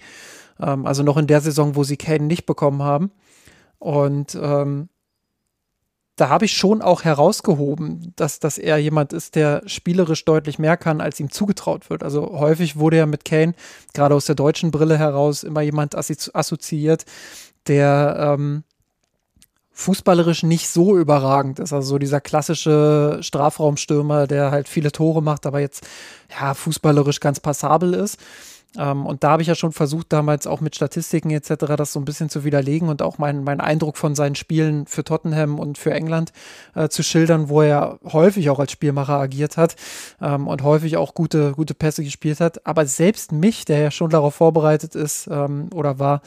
Ähm, 0.61 0.85
also 0.85 1.03
noch 1.03 1.17
in 1.17 1.27
der 1.27 1.41
Saison, 1.41 1.75
wo 1.75 1.83
sie 1.83 1.97
Kane 1.97 2.23
nicht 2.23 2.45
bekommen 2.45 2.81
haben. 2.81 3.11
Und 3.79 4.37
ähm, 4.41 4.87
da 6.17 6.29
habe 6.29 6.45
ich 6.45 6.53
schon 6.53 6.81
auch 6.81 7.03
herausgehoben, 7.03 8.11
dass, 8.15 8.39
dass 8.39 8.57
er 8.57 8.77
jemand 8.77 9.13
ist, 9.13 9.35
der 9.35 9.61
spielerisch 9.67 10.25
deutlich 10.25 10.57
mehr 10.57 10.75
kann, 10.75 10.99
als 10.99 11.19
ihm 11.19 11.29
zugetraut 11.29 11.91
wird. 11.91 12.01
Also 12.01 12.39
häufig 12.39 12.77
wurde 12.77 12.97
ja 12.97 13.05
mit 13.05 13.23
Kane, 13.23 13.53
gerade 13.93 14.15
aus 14.15 14.25
der 14.25 14.33
deutschen 14.33 14.71
Brille 14.71 14.97
heraus, 14.97 15.43
immer 15.43 15.61
jemand 15.61 15.95
assoziiert, 15.95 17.05
der 17.67 18.35
ähm, 18.35 18.63
fußballerisch 19.73 20.41
nicht 20.41 20.69
so 20.69 20.97
überragend 20.97 21.59
ist. 21.59 21.71
Also 21.71 21.87
so 21.87 21.97
dieser 21.99 22.19
klassische 22.19 23.19
Strafraumstürmer, 23.21 24.25
der 24.25 24.49
halt 24.49 24.67
viele 24.67 24.91
Tore 24.91 25.21
macht, 25.21 25.45
aber 25.45 25.59
jetzt 25.59 25.85
ja 26.31 26.55
fußballerisch 26.55 27.19
ganz 27.19 27.39
passabel 27.39 27.93
ist. 27.93 28.17
Ähm, 28.77 29.05
und 29.05 29.23
da 29.23 29.31
habe 29.31 29.41
ich 29.41 29.47
ja 29.47 29.55
schon 29.55 29.71
versucht, 29.71 30.13
damals 30.13 30.47
auch 30.47 30.61
mit 30.61 30.75
Statistiken 30.75 31.31
etc. 31.31 31.65
das 31.77 31.93
so 31.93 31.99
ein 31.99 32.05
bisschen 32.05 32.29
zu 32.29 32.43
widerlegen 32.43 32.89
und 32.89 33.01
auch 33.01 33.17
meinen 33.17 33.43
mein 33.43 33.59
Eindruck 33.59 33.97
von 33.97 34.15
seinen 34.15 34.35
Spielen 34.35 34.85
für 34.85 35.03
Tottenham 35.03 35.59
und 35.59 35.77
für 35.77 35.93
England 35.93 36.31
äh, 36.75 36.87
zu 36.89 37.03
schildern, 37.03 37.49
wo 37.49 37.61
er 37.61 37.99
häufig 38.11 38.49
auch 38.49 38.59
als 38.59 38.71
Spielmacher 38.71 39.19
agiert 39.19 39.57
hat 39.57 39.75
ähm, 40.21 40.47
und 40.47 40.63
häufig 40.63 40.97
auch 40.97 41.13
gute, 41.13 41.53
gute 41.53 41.73
Pässe 41.73 42.03
gespielt 42.03 42.39
hat. 42.39 42.65
Aber 42.65 42.85
selbst 42.85 43.31
mich, 43.31 43.65
der 43.65 43.79
ja 43.79 43.91
schon 43.91 44.09
darauf 44.09 44.35
vorbereitet 44.35 44.95
ist 44.95 45.27
ähm, 45.27 45.69
oder 45.73 45.99
war, 45.99 46.21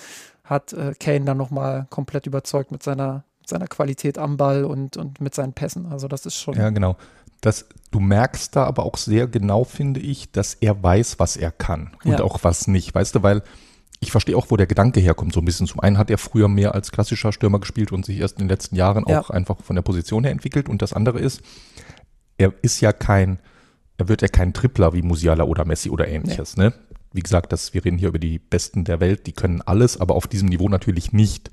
hat 0.45 0.73
äh, 0.73 0.95
Kane 0.99 1.25
dann 1.25 1.37
nochmal 1.37 1.87
komplett 1.91 2.27
überzeugt 2.27 2.73
mit 2.73 2.83
seiner, 2.83 3.23
seiner 3.47 3.69
Qualität 3.69 4.19
am 4.19 4.37
Ball 4.37 4.65
und, 4.65 4.97
und 4.97 5.21
mit 5.21 5.35
seinen 5.35 5.53
Pässen. 5.53 5.87
Also 5.87 6.09
das 6.09 6.27
ist 6.27 6.37
schon. 6.37 6.55
Ja, 6.55 6.71
genau. 6.71 6.97
Das, 7.41 7.67
du 7.91 8.01
merkst 8.01 8.55
da 8.55 8.65
aber 8.65 8.85
auch 8.85 8.97
sehr 8.97 9.27
genau, 9.27 9.65
finde 9.65 10.01
ich, 10.01 10.31
dass 10.33 10.55
er 10.55 10.83
weiß, 10.83 11.19
was 11.19 11.37
er 11.37 11.51
kann 11.51 11.93
und 12.05 12.13
ja. 12.13 12.23
auch 12.23 12.41
was 12.43 12.67
nicht. 12.67 12.95
Weißt 12.95 13.15
du, 13.15 13.23
weil 13.23 13.43
ich 14.01 14.11
verstehe 14.11 14.37
auch, 14.37 14.47
wo 14.51 14.57
der 14.57 14.67
Gedanke 14.67 14.99
herkommt. 15.01 15.35
So 15.35 15.41
ein 15.41 15.45
bisschen. 15.45 15.67
Zum 15.67 15.81
einen 15.81 15.99
hat 15.99 16.11
er 16.11 16.19
früher 16.19 16.49
mehr 16.49 16.75
als 16.75 16.91
klassischer 16.91 17.33
Stürmer 17.33 17.61
gespielt 17.61 17.93
und 17.93 18.07
sich 18.07 18.19
erst 18.19 18.39
in 18.39 18.45
den 18.45 18.49
letzten 18.49 18.75
Jahren 18.75 19.05
ja. 19.07 19.21
auch 19.21 19.31
einfach 19.31 19.63
von 19.63 19.77
der 19.77 19.83
Position 19.83 20.25
her 20.25 20.33
entwickelt. 20.33 20.69
Und 20.69 20.81
das 20.81 20.95
andere 20.95 21.21
ist, 21.21 21.43
er 22.39 22.55
ist 22.63 22.81
ja 22.81 22.93
kein, 22.93 23.39
er 23.99 24.09
wird 24.09 24.23
ja 24.23 24.29
kein 24.29 24.55
Tripler 24.55 24.95
wie 24.95 25.03
Musiala 25.03 25.45
oder 25.45 25.67
Messi 25.67 25.91
oder 25.91 26.09
ähnliches. 26.09 26.57
Nee. 26.57 26.65
Ne? 26.65 26.75
Wie 27.13 27.21
gesagt, 27.21 27.53
das, 27.53 27.75
wir 27.75 27.85
reden 27.85 27.99
hier 27.99 28.09
über 28.09 28.19
die 28.19 28.39
Besten 28.39 28.85
der 28.85 29.01
Welt, 29.01 29.27
die 29.27 29.33
können 29.33 29.61
alles, 29.63 30.01
aber 30.01 30.15
auf 30.15 30.27
diesem 30.27 30.49
Niveau 30.49 30.69
natürlich 30.69 31.13
nicht 31.13 31.51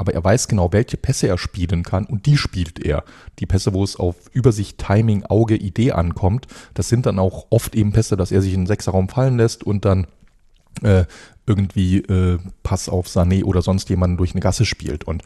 aber 0.00 0.14
er 0.14 0.24
weiß 0.24 0.48
genau, 0.48 0.72
welche 0.72 0.96
Pässe 0.96 1.28
er 1.28 1.36
spielen 1.36 1.82
kann 1.82 2.06
und 2.06 2.24
die 2.24 2.38
spielt 2.38 2.82
er. 2.82 3.04
Die 3.38 3.44
Pässe, 3.44 3.74
wo 3.74 3.84
es 3.84 3.96
auf 3.96 4.16
Übersicht, 4.32 4.78
Timing, 4.78 5.24
Auge, 5.24 5.56
Idee 5.56 5.92
ankommt, 5.92 6.46
das 6.72 6.88
sind 6.88 7.04
dann 7.04 7.18
auch 7.18 7.46
oft 7.50 7.74
eben 7.74 7.92
Pässe, 7.92 8.16
dass 8.16 8.32
er 8.32 8.40
sich 8.40 8.54
in 8.54 8.62
den 8.62 8.66
Sechserraum 8.66 9.10
fallen 9.10 9.36
lässt 9.36 9.62
und 9.62 9.84
dann 9.84 10.06
äh, 10.82 11.04
irgendwie 11.46 11.98
äh, 11.98 12.38
Pass 12.62 12.88
auf 12.88 13.08
Sané 13.08 13.44
oder 13.44 13.60
sonst 13.60 13.90
jemanden 13.90 14.16
durch 14.16 14.32
eine 14.32 14.40
Gasse 14.40 14.64
spielt. 14.64 15.04
Und 15.04 15.22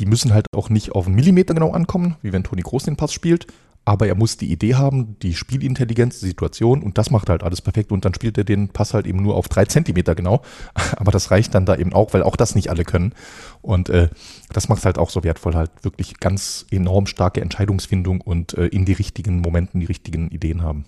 die 0.00 0.06
müssen 0.06 0.34
halt 0.34 0.46
auch 0.52 0.68
nicht 0.68 0.92
auf 0.92 1.06
einen 1.06 1.14
Millimeter 1.14 1.54
genau 1.54 1.70
ankommen, 1.70 2.16
wie 2.22 2.32
wenn 2.32 2.42
Toni 2.42 2.62
Groß 2.62 2.84
den 2.84 2.96
Pass 2.96 3.12
spielt, 3.12 3.46
aber 3.86 4.08
er 4.08 4.16
muss 4.16 4.36
die 4.36 4.52
Idee 4.52 4.74
haben, 4.74 5.18
die 5.20 5.32
Spielintelligenz, 5.32 6.20
die 6.20 6.26
Situation 6.26 6.82
und 6.82 6.98
das 6.98 7.10
macht 7.10 7.30
halt 7.30 7.42
alles 7.42 7.62
perfekt 7.62 7.92
und 7.92 8.04
dann 8.04 8.12
spielt 8.12 8.36
er 8.36 8.44
den 8.44 8.68
Pass 8.68 8.92
halt 8.92 9.06
eben 9.06 9.22
nur 9.22 9.36
auf 9.36 9.48
drei 9.48 9.64
Zentimeter 9.64 10.14
genau, 10.14 10.42
aber 10.96 11.12
das 11.12 11.30
reicht 11.30 11.54
dann 11.54 11.64
da 11.64 11.76
eben 11.76 11.94
auch, 11.94 12.12
weil 12.12 12.22
auch 12.22 12.36
das 12.36 12.54
nicht 12.54 12.68
alle 12.68 12.84
können 12.84 13.14
und 13.62 13.88
äh, 13.88 14.10
das 14.52 14.68
macht 14.68 14.84
halt 14.84 14.98
auch 14.98 15.08
so 15.08 15.24
wertvoll, 15.24 15.54
halt 15.54 15.70
wirklich 15.82 16.20
ganz 16.20 16.66
enorm 16.70 17.06
starke 17.06 17.40
Entscheidungsfindung 17.40 18.20
und 18.20 18.54
äh, 18.54 18.66
in 18.66 18.84
die 18.84 18.92
richtigen 18.92 19.40
Momenten 19.40 19.80
die 19.80 19.86
richtigen 19.86 20.28
Ideen 20.28 20.62
haben. 20.62 20.84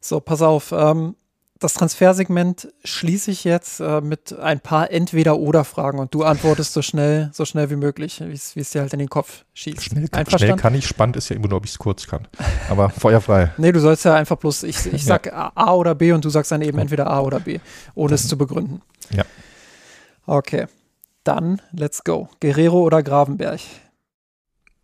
So, 0.00 0.20
pass 0.20 0.42
auf, 0.42 0.72
ähm, 0.72 1.14
das 1.58 1.74
Transfersegment 1.74 2.72
schließe 2.84 3.30
ich 3.32 3.42
jetzt 3.42 3.80
äh, 3.80 4.00
mit 4.00 4.38
ein 4.38 4.60
paar 4.60 4.92
Entweder-Oder-Fragen 4.92 5.98
und 5.98 6.14
du 6.14 6.22
antwortest 6.22 6.72
so 6.72 6.82
schnell, 6.82 7.30
so 7.32 7.44
schnell 7.44 7.68
wie 7.70 7.76
möglich, 7.76 8.22
wie 8.24 8.60
es 8.60 8.70
dir 8.70 8.80
halt 8.80 8.92
in 8.92 9.00
den 9.00 9.08
Kopf 9.08 9.44
schießt. 9.54 9.82
Schnell, 9.82 10.08
schnell 10.28 10.56
kann 10.56 10.74
ich, 10.74 10.86
spannend 10.86 11.16
ist 11.16 11.30
ja 11.30 11.36
immer 11.36 11.48
nur, 11.48 11.58
ob 11.58 11.64
ich 11.64 11.72
es 11.72 11.78
kurz 11.78 12.06
kann. 12.06 12.28
Aber 12.70 12.90
feuerfrei. 12.98 13.52
nee, 13.56 13.72
du 13.72 13.80
sollst 13.80 14.04
ja 14.04 14.14
einfach 14.14 14.36
bloß, 14.36 14.62
ich, 14.64 14.92
ich 14.92 15.04
sag 15.04 15.26
ja. 15.26 15.50
A 15.54 15.72
oder 15.74 15.96
B 15.96 16.12
und 16.12 16.24
du 16.24 16.30
sagst 16.30 16.52
dann 16.52 16.62
eben 16.62 16.78
entweder 16.78 17.08
A 17.08 17.20
oder 17.20 17.40
B, 17.40 17.58
ohne 17.94 18.14
es 18.14 18.28
zu 18.28 18.38
begründen. 18.38 18.80
Ja. 19.10 19.24
Okay. 20.26 20.66
Dann 21.24 21.60
let's 21.72 22.04
go. 22.04 22.28
Guerrero 22.40 22.82
oder 22.82 23.02
Gravenberg? 23.02 23.60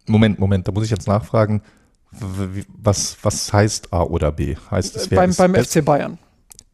Moment, 0.07 0.41
Moment, 0.41 0.67
da 0.67 0.73
muss 0.73 0.85
ich 0.85 0.91
jetzt 0.91 1.07
nachfragen. 1.07 1.63
Was, 2.11 3.17
was 3.23 3.53
heißt 3.53 3.93
A 3.93 4.03
oder 4.03 4.33
B? 4.33 4.57
Heißt 4.71 4.97
es, 4.97 5.11
wer 5.11 5.17
beim, 5.17 5.35
beim 5.35 5.55
FC 5.55 5.85
Bayern 5.85 6.19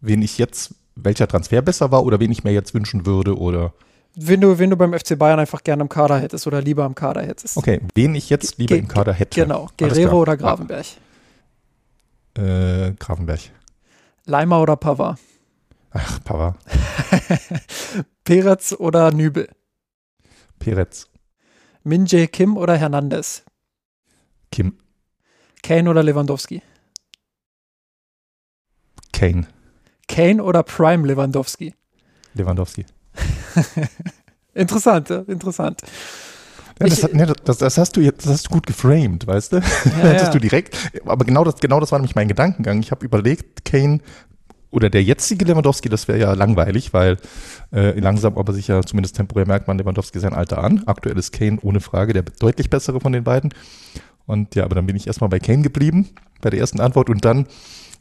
wen 0.01 0.23
ich 0.23 0.39
jetzt, 0.39 0.75
welcher 0.97 1.27
Transfer 1.29 1.63
besser 1.63 1.91
war 1.91 2.05
oder 2.05 2.21
wen 2.21 2.33
ich 2.33 2.45
mir 2.45 2.53
jetzt 2.53 2.75
wünschen 2.75 3.07
würde 3.07 3.37
oder? 3.39 3.73
Wen 4.15 4.41
du, 4.41 4.59
wen 4.59 4.71
du 4.71 4.77
beim 4.77 4.93
FC 4.93 5.17
Bayern 5.19 5.39
einfach 5.39 5.63
gerne 5.63 5.83
im 5.83 5.89
Kader 5.89 6.19
hättest 6.19 6.47
oder 6.47 6.61
lieber 6.61 6.85
im 6.85 6.95
Kader 6.95 7.23
hättest. 7.23 7.57
Okay, 7.57 7.81
wen 7.95 8.15
ich 8.15 8.29
jetzt 8.29 8.59
lieber 8.59 8.75
Ge- 8.75 8.79
im 8.81 8.89
Kader 8.89 9.13
hätte. 9.13 9.41
Genau. 9.41 9.69
Guerrero 9.79 10.21
oder 10.21 10.37
Gravenberg. 10.37 10.87
Äh, 12.37 12.93
Grafenberg. 12.99 13.41
Leimer 14.27 14.61
oder 14.61 14.77
Pavard. 14.77 15.19
Ach, 15.93 16.23
Pava. 16.23 16.57
Peretz 18.25 18.73
oder 18.73 19.11
Nübel. 19.13 19.49
Peretz. 20.61 21.09
Minje 21.83 22.29
Kim 22.29 22.57
oder 22.57 22.77
Hernandez. 22.77 23.43
Kim. 24.53 24.79
Kane 25.63 25.91
oder 25.91 26.03
Lewandowski. 26.03 26.63
Kane. 29.13 29.47
Kane 30.11 30.43
oder 30.43 30.65
Prime 30.65 31.07
Lewandowski. 31.07 31.73
Lewandowski. 32.35 32.85
Interessant, 34.55 35.09
interessant. 35.11 35.81
Ja, 36.81 36.89
das, 36.89 37.05
hat, 37.05 37.15
ne, 37.15 37.33
das, 37.45 37.59
das, 37.59 37.79
hast 37.79 37.97
du 37.97 38.01
jetzt, 38.01 38.27
das 38.27 38.33
hast 38.33 38.47
du 38.49 38.51
gut 38.51 38.67
geframed, 38.67 39.27
weißt 39.27 39.53
du? 39.53 39.57
Ja, 39.59 39.63
Hättest 40.03 40.27
ja. 40.27 40.31
du 40.33 40.41
direkt. 40.41 40.77
Aber 41.07 41.25
genau 41.25 41.45
das, 41.45 41.57
genau 41.57 41.79
das 41.79 41.93
war 41.93 42.01
nämlich 42.01 42.17
mein 42.17 42.27
Gedankengang. 42.27 42.81
Ich 42.81 42.91
habe 42.91 43.05
überlegt, 43.05 43.65
Kane 43.65 44.01
oder 44.71 44.91
der 44.91 45.05
jetzige 45.05 45.45
Lewandowski, 45.45 45.89
das 45.89 46.09
wäre 46.09 46.19
ja 46.19 46.33
langweilig, 46.33 46.93
weil 46.93 47.19
äh, 47.73 47.99
langsam 48.01 48.37
aber 48.37 48.53
sicher, 48.53 48.83
zumindest 48.85 49.17
temporär 49.17 49.47
merkt 49.47 49.69
man 49.69 49.79
Lewandowski 49.79 50.19
sein 50.19 50.35
Alter 50.35 50.65
an. 50.65 50.83
Aktuell 50.87 51.17
ist 51.17 51.33
Kane 51.33 51.59
ohne 51.63 51.81
Frage 51.81 52.13
der 52.13 52.23
deutlich 52.23 52.71
bessere 52.71 53.01
von 53.01 53.13
den 53.13 53.23
beiden. 53.23 53.55
Und 54.27 54.57
ja, 54.57 54.65
aber 54.65 54.75
dann 54.75 54.87
bin 54.87 54.97
ich 54.97 55.07
erstmal 55.07 55.31
bei 55.31 55.39
Kane 55.39 55.63
geblieben, 55.63 56.09
bei 56.41 56.51
der 56.51 56.59
ersten 56.59 56.81
Antwort. 56.81 57.09
Und 57.09 57.25
dann 57.25 57.47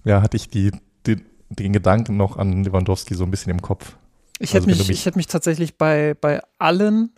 ja, 0.03 0.23
hatte 0.23 0.37
ich 0.37 0.49
die, 0.49 0.71
die, 1.05 1.17
den 1.49 1.73
Gedanken 1.73 2.17
noch 2.17 2.37
an 2.37 2.63
Lewandowski 2.63 3.15
so 3.15 3.23
ein 3.23 3.31
bisschen 3.31 3.51
im 3.51 3.61
Kopf. 3.61 3.95
Ich 4.39 4.53
hätte 4.53 4.67
Also 4.67 4.77
mich, 4.79 4.87
mich- 4.87 4.89
ich 4.99 5.05
hätte 5.05 5.17
mich 5.17 5.27
tatsächlich 5.27 5.77
bei, 5.77 6.15
bei 6.19 6.41
allen, 6.59 7.11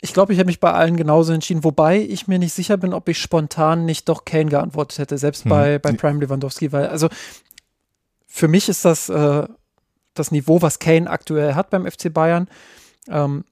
ich 0.00 0.12
glaube, 0.12 0.32
ich 0.32 0.38
hätte 0.38 0.46
mich 0.46 0.60
bei 0.60 0.72
allen 0.72 0.96
genauso 0.96 1.32
entschieden, 1.32 1.64
wobei 1.64 1.98
ich 2.00 2.28
mir 2.28 2.38
nicht 2.38 2.52
sicher 2.52 2.76
bin, 2.76 2.92
ob 2.92 3.08
ich 3.08 3.18
spontan 3.18 3.84
nicht 3.84 4.08
doch 4.08 4.24
Kane 4.24 4.46
geantwortet 4.50 4.98
hätte, 4.98 5.18
selbst 5.18 5.44
Hm. 5.44 5.48
bei, 5.50 5.78
bei 5.78 5.92
Prime 5.92 6.20
Lewandowski, 6.20 6.72
weil, 6.72 6.86
also 6.88 7.08
für 8.26 8.48
mich 8.48 8.68
ist 8.68 8.84
das 8.84 9.08
äh, 9.08 9.46
das 10.14 10.30
Niveau, 10.30 10.60
was 10.62 10.78
Kane 10.78 11.08
aktuell 11.08 11.54
hat 11.54 11.70
beim 11.70 11.86
FC 11.90 12.12
Bayern, 12.12 12.48
ähm, 13.08 13.44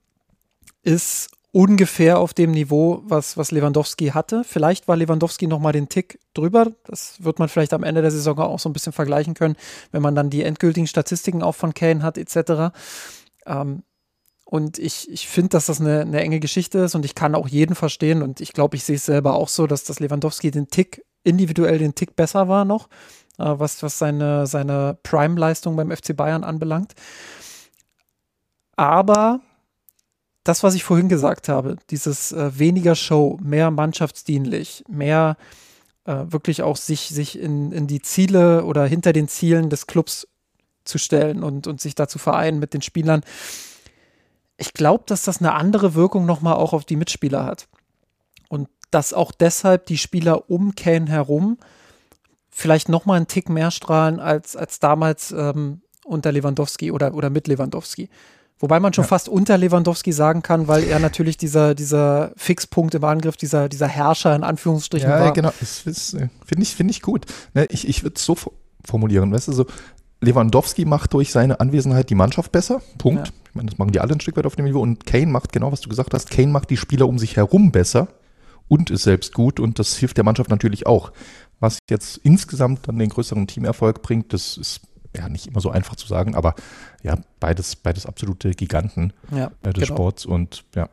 ist 0.82 1.30
ungefähr 1.56 2.18
auf 2.18 2.34
dem 2.34 2.50
Niveau, 2.50 3.00
was, 3.06 3.38
was 3.38 3.50
Lewandowski 3.50 4.08
hatte. 4.08 4.44
Vielleicht 4.44 4.88
war 4.88 4.96
Lewandowski 4.96 5.46
noch 5.46 5.58
mal 5.58 5.72
den 5.72 5.88
Tick 5.88 6.20
drüber. 6.34 6.72
Das 6.84 7.24
wird 7.24 7.38
man 7.38 7.48
vielleicht 7.48 7.72
am 7.72 7.82
Ende 7.82 8.02
der 8.02 8.10
Saison 8.10 8.38
auch 8.40 8.58
so 8.58 8.68
ein 8.68 8.74
bisschen 8.74 8.92
vergleichen 8.92 9.32
können, 9.32 9.56
wenn 9.90 10.02
man 10.02 10.14
dann 10.14 10.28
die 10.28 10.42
endgültigen 10.42 10.86
Statistiken 10.86 11.42
auch 11.42 11.54
von 11.54 11.72
Kane 11.72 12.02
hat, 12.02 12.18
etc. 12.18 12.76
Ähm, 13.46 13.84
und 14.44 14.78
ich, 14.78 15.10
ich 15.10 15.28
finde, 15.28 15.48
dass 15.48 15.64
das 15.64 15.80
eine, 15.80 16.02
eine 16.02 16.20
enge 16.20 16.40
Geschichte 16.40 16.80
ist 16.80 16.94
und 16.94 17.06
ich 17.06 17.14
kann 17.14 17.34
auch 17.34 17.48
jeden 17.48 17.74
verstehen 17.74 18.20
und 18.20 18.42
ich 18.42 18.52
glaube, 18.52 18.76
ich 18.76 18.84
sehe 18.84 18.96
es 18.96 19.06
selber 19.06 19.32
auch 19.32 19.48
so, 19.48 19.66
dass 19.66 19.82
das 19.82 19.98
Lewandowski 19.98 20.50
den 20.50 20.68
Tick, 20.68 21.06
individuell 21.24 21.78
den 21.78 21.94
Tick 21.94 22.16
besser 22.16 22.48
war 22.48 22.66
noch, 22.66 22.90
äh, 23.38 23.44
was, 23.46 23.82
was 23.82 23.96
seine, 23.96 24.46
seine 24.46 24.98
Prime-Leistung 25.02 25.74
beim 25.74 25.90
FC 25.90 26.14
Bayern 26.14 26.44
anbelangt. 26.44 26.94
Aber 28.76 29.40
das, 30.48 30.62
was 30.62 30.74
ich 30.74 30.84
vorhin 30.84 31.08
gesagt 31.08 31.48
habe, 31.48 31.76
dieses 31.90 32.32
äh, 32.32 32.58
weniger 32.58 32.94
Show, 32.94 33.38
mehr 33.42 33.70
mannschaftsdienlich, 33.70 34.84
mehr 34.88 35.36
äh, 36.04 36.24
wirklich 36.28 36.62
auch 36.62 36.76
sich, 36.76 37.08
sich 37.08 37.38
in, 37.38 37.72
in 37.72 37.86
die 37.86 38.00
Ziele 38.00 38.64
oder 38.64 38.86
hinter 38.86 39.12
den 39.12 39.28
Zielen 39.28 39.70
des 39.70 39.86
Clubs 39.86 40.28
zu 40.84 40.98
stellen 40.98 41.42
und, 41.42 41.66
und 41.66 41.80
sich 41.80 41.94
da 41.94 42.08
zu 42.08 42.18
vereinen 42.18 42.58
mit 42.58 42.74
den 42.74 42.82
Spielern. 42.82 43.22
Ich 44.56 44.72
glaube, 44.72 45.04
dass 45.06 45.22
das 45.22 45.38
eine 45.38 45.54
andere 45.54 45.94
Wirkung 45.94 46.26
nochmal 46.26 46.54
auch 46.54 46.72
auf 46.72 46.84
die 46.84 46.96
Mitspieler 46.96 47.44
hat. 47.44 47.68
Und 48.48 48.68
dass 48.90 49.12
auch 49.12 49.32
deshalb 49.32 49.86
die 49.86 49.98
Spieler 49.98 50.48
um 50.48 50.74
Kane 50.74 51.10
herum 51.10 51.58
vielleicht 52.48 52.88
nochmal 52.88 53.16
einen 53.16 53.26
Tick 53.26 53.48
mehr 53.48 53.70
strahlen 53.70 54.20
als, 54.20 54.56
als 54.56 54.78
damals 54.78 55.32
ähm, 55.32 55.82
unter 56.04 56.32
Lewandowski 56.32 56.90
oder, 56.92 57.12
oder 57.14 57.28
mit 57.28 57.48
Lewandowski. 57.48 58.08
Wobei 58.58 58.80
man 58.80 58.94
schon 58.94 59.04
Ja. 59.04 59.08
fast 59.08 59.28
unter 59.28 59.58
Lewandowski 59.58 60.12
sagen 60.12 60.42
kann, 60.42 60.66
weil 60.66 60.84
er 60.84 60.98
natürlich 60.98 61.36
dieser, 61.36 61.74
dieser 61.74 62.32
Fixpunkt 62.36 62.94
im 62.94 63.04
Angriff, 63.04 63.36
dieser, 63.36 63.68
dieser 63.68 63.86
Herrscher 63.86 64.34
in 64.34 64.44
Anführungsstrichen 64.44 65.10
Ja, 65.10 65.20
war. 65.20 65.32
genau. 65.34 65.52
Ist, 65.60 66.14
äh, 66.14 66.28
finde 66.44 66.62
ich, 66.62 66.74
finde 66.74 66.90
ich 66.92 67.02
gut. 67.02 67.26
Ne, 67.54 67.66
ich 67.70 67.86
ich 67.86 68.02
würde 68.02 68.14
es 68.16 68.24
so 68.24 68.32
fo- 68.34 68.52
formulieren, 68.84 69.30
weißt 69.32 69.48
du, 69.48 69.52
so 69.52 69.66
Lewandowski 70.22 70.86
macht 70.86 71.12
durch 71.12 71.30
seine 71.32 71.60
Anwesenheit 71.60 72.08
die 72.08 72.14
Mannschaft 72.14 72.50
besser. 72.50 72.80
Punkt. 72.96 73.26
Ja. 73.28 73.32
Ich 73.50 73.54
meine, 73.54 73.68
das 73.68 73.78
machen 73.78 73.92
die 73.92 74.00
alle 74.00 74.12
ein 74.14 74.20
Stück 74.20 74.36
weit 74.38 74.46
auf 74.46 74.56
dem 74.56 74.64
Niveau. 74.64 74.80
Und 74.80 75.04
Kane 75.04 75.26
macht 75.26 75.52
genau, 75.52 75.70
was 75.72 75.82
du 75.82 75.90
gesagt 75.90 76.14
hast. 76.14 76.30
Kane 76.30 76.48
macht 76.48 76.70
die 76.70 76.78
Spieler 76.78 77.06
um 77.06 77.18
sich 77.18 77.36
herum 77.36 77.70
besser 77.72 78.08
und 78.68 78.90
ist 78.90 79.02
selbst 79.02 79.34
gut. 79.34 79.60
Und 79.60 79.78
das 79.78 79.96
hilft 79.96 80.16
der 80.16 80.24
Mannschaft 80.24 80.48
natürlich 80.48 80.86
auch. 80.86 81.12
Was 81.60 81.78
jetzt 81.90 82.16
insgesamt 82.22 82.88
dann 82.88 82.98
den 82.98 83.10
größeren 83.10 83.46
Teamerfolg 83.46 84.00
bringt, 84.00 84.32
das 84.32 84.56
ist 84.56 84.80
ja 85.16 85.28
nicht 85.28 85.46
immer 85.46 85.60
so 85.60 85.70
einfach 85.70 85.96
zu 85.96 86.06
sagen, 86.06 86.34
aber 86.34 86.54
ja, 87.02 87.16
beides, 87.40 87.76
beides 87.76 88.06
absolute 88.06 88.50
Giganten 88.50 89.12
Ja, 89.30 89.50
äh, 89.62 89.72
des 89.72 89.84
genau. 89.84 89.96
Sports. 89.96 90.26
Und 90.26 90.64
ja, 90.74 90.88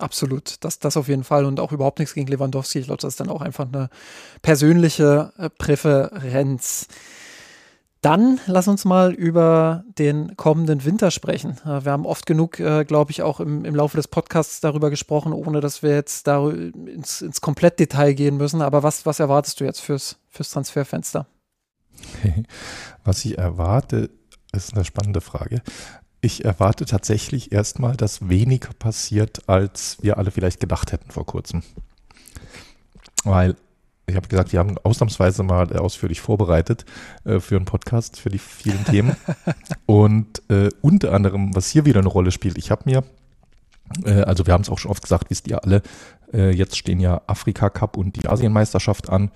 Absolut, 0.00 0.64
das, 0.64 0.78
das 0.78 0.96
auf 0.96 1.08
jeden 1.08 1.24
Fall 1.24 1.44
und 1.44 1.60
auch 1.60 1.72
überhaupt 1.72 1.98
nichts 1.98 2.14
gegen 2.14 2.26
Lewandowski. 2.26 2.78
Ich 2.78 2.86
glaube, 2.86 3.02
das 3.02 3.12
ist 3.12 3.20
dann 3.20 3.28
auch 3.28 3.42
einfach 3.42 3.66
eine 3.70 3.90
persönliche 4.40 5.32
äh, 5.36 5.50
Präferenz. 5.50 6.88
Dann 8.00 8.40
lass 8.46 8.66
uns 8.66 8.86
mal 8.86 9.12
über 9.12 9.84
den 9.98 10.34
kommenden 10.36 10.86
Winter 10.86 11.10
sprechen. 11.10 11.58
Äh, 11.66 11.84
Wir 11.84 11.92
haben 11.92 12.06
oft 12.06 12.24
genug, 12.24 12.58
äh, 12.58 12.84
glaube 12.86 13.10
ich, 13.10 13.22
auch 13.22 13.40
im, 13.40 13.66
im 13.66 13.74
Laufe 13.74 13.98
des 13.98 14.08
Podcasts 14.08 14.60
darüber 14.60 14.88
gesprochen, 14.88 15.34
ohne 15.34 15.60
dass 15.60 15.82
wir 15.82 15.94
jetzt 15.94 16.26
da 16.26 16.48
ins, 16.48 17.20
ins 17.20 17.42
Komplettdetail 17.42 18.14
gehen 18.14 18.38
müssen. 18.38 18.62
Aber 18.62 18.82
was, 18.82 19.04
was 19.04 19.20
erwartest 19.20 19.60
du 19.60 19.64
jetzt 19.64 19.80
fürs, 19.80 20.16
fürs 20.30 20.50
Transferfenster? 20.50 21.26
Was 23.04 23.24
ich 23.24 23.38
erwarte, 23.38 24.10
ist 24.52 24.74
eine 24.74 24.84
spannende 24.84 25.20
Frage. 25.20 25.62
Ich 26.20 26.44
erwarte 26.44 26.84
tatsächlich 26.84 27.52
erstmal, 27.52 27.96
dass 27.96 28.28
weniger 28.28 28.70
passiert, 28.78 29.48
als 29.48 29.96
wir 30.02 30.18
alle 30.18 30.30
vielleicht 30.30 30.60
gedacht 30.60 30.92
hätten 30.92 31.10
vor 31.10 31.24
kurzem. 31.24 31.62
Weil, 33.24 33.56
ich 34.06 34.16
habe 34.16 34.28
gesagt, 34.28 34.52
wir 34.52 34.58
haben 34.58 34.76
ausnahmsweise 34.82 35.42
mal 35.42 35.74
ausführlich 35.76 36.20
vorbereitet 36.20 36.84
äh, 37.24 37.40
für 37.40 37.56
einen 37.56 37.64
Podcast, 37.64 38.20
für 38.20 38.28
die 38.28 38.38
vielen 38.38 38.84
Themen. 38.84 39.16
Und 39.86 40.42
äh, 40.50 40.68
unter 40.82 41.12
anderem, 41.12 41.54
was 41.54 41.70
hier 41.70 41.86
wieder 41.86 42.00
eine 42.00 42.08
Rolle 42.08 42.32
spielt, 42.32 42.58
ich 42.58 42.70
habe 42.70 42.82
mir, 42.84 43.04
äh, 44.04 44.22
also 44.22 44.46
wir 44.46 44.52
haben 44.52 44.62
es 44.62 44.68
auch 44.68 44.78
schon 44.78 44.90
oft 44.90 45.02
gesagt, 45.02 45.30
wisst 45.30 45.48
ihr 45.48 45.62
alle, 45.64 45.82
äh, 46.34 46.50
jetzt 46.50 46.76
stehen 46.76 47.00
ja 47.00 47.22
Afrika 47.26 47.70
Cup 47.70 47.96
und 47.96 48.16
die 48.16 48.28
Asienmeisterschaft 48.28 49.08
an. 49.08 49.30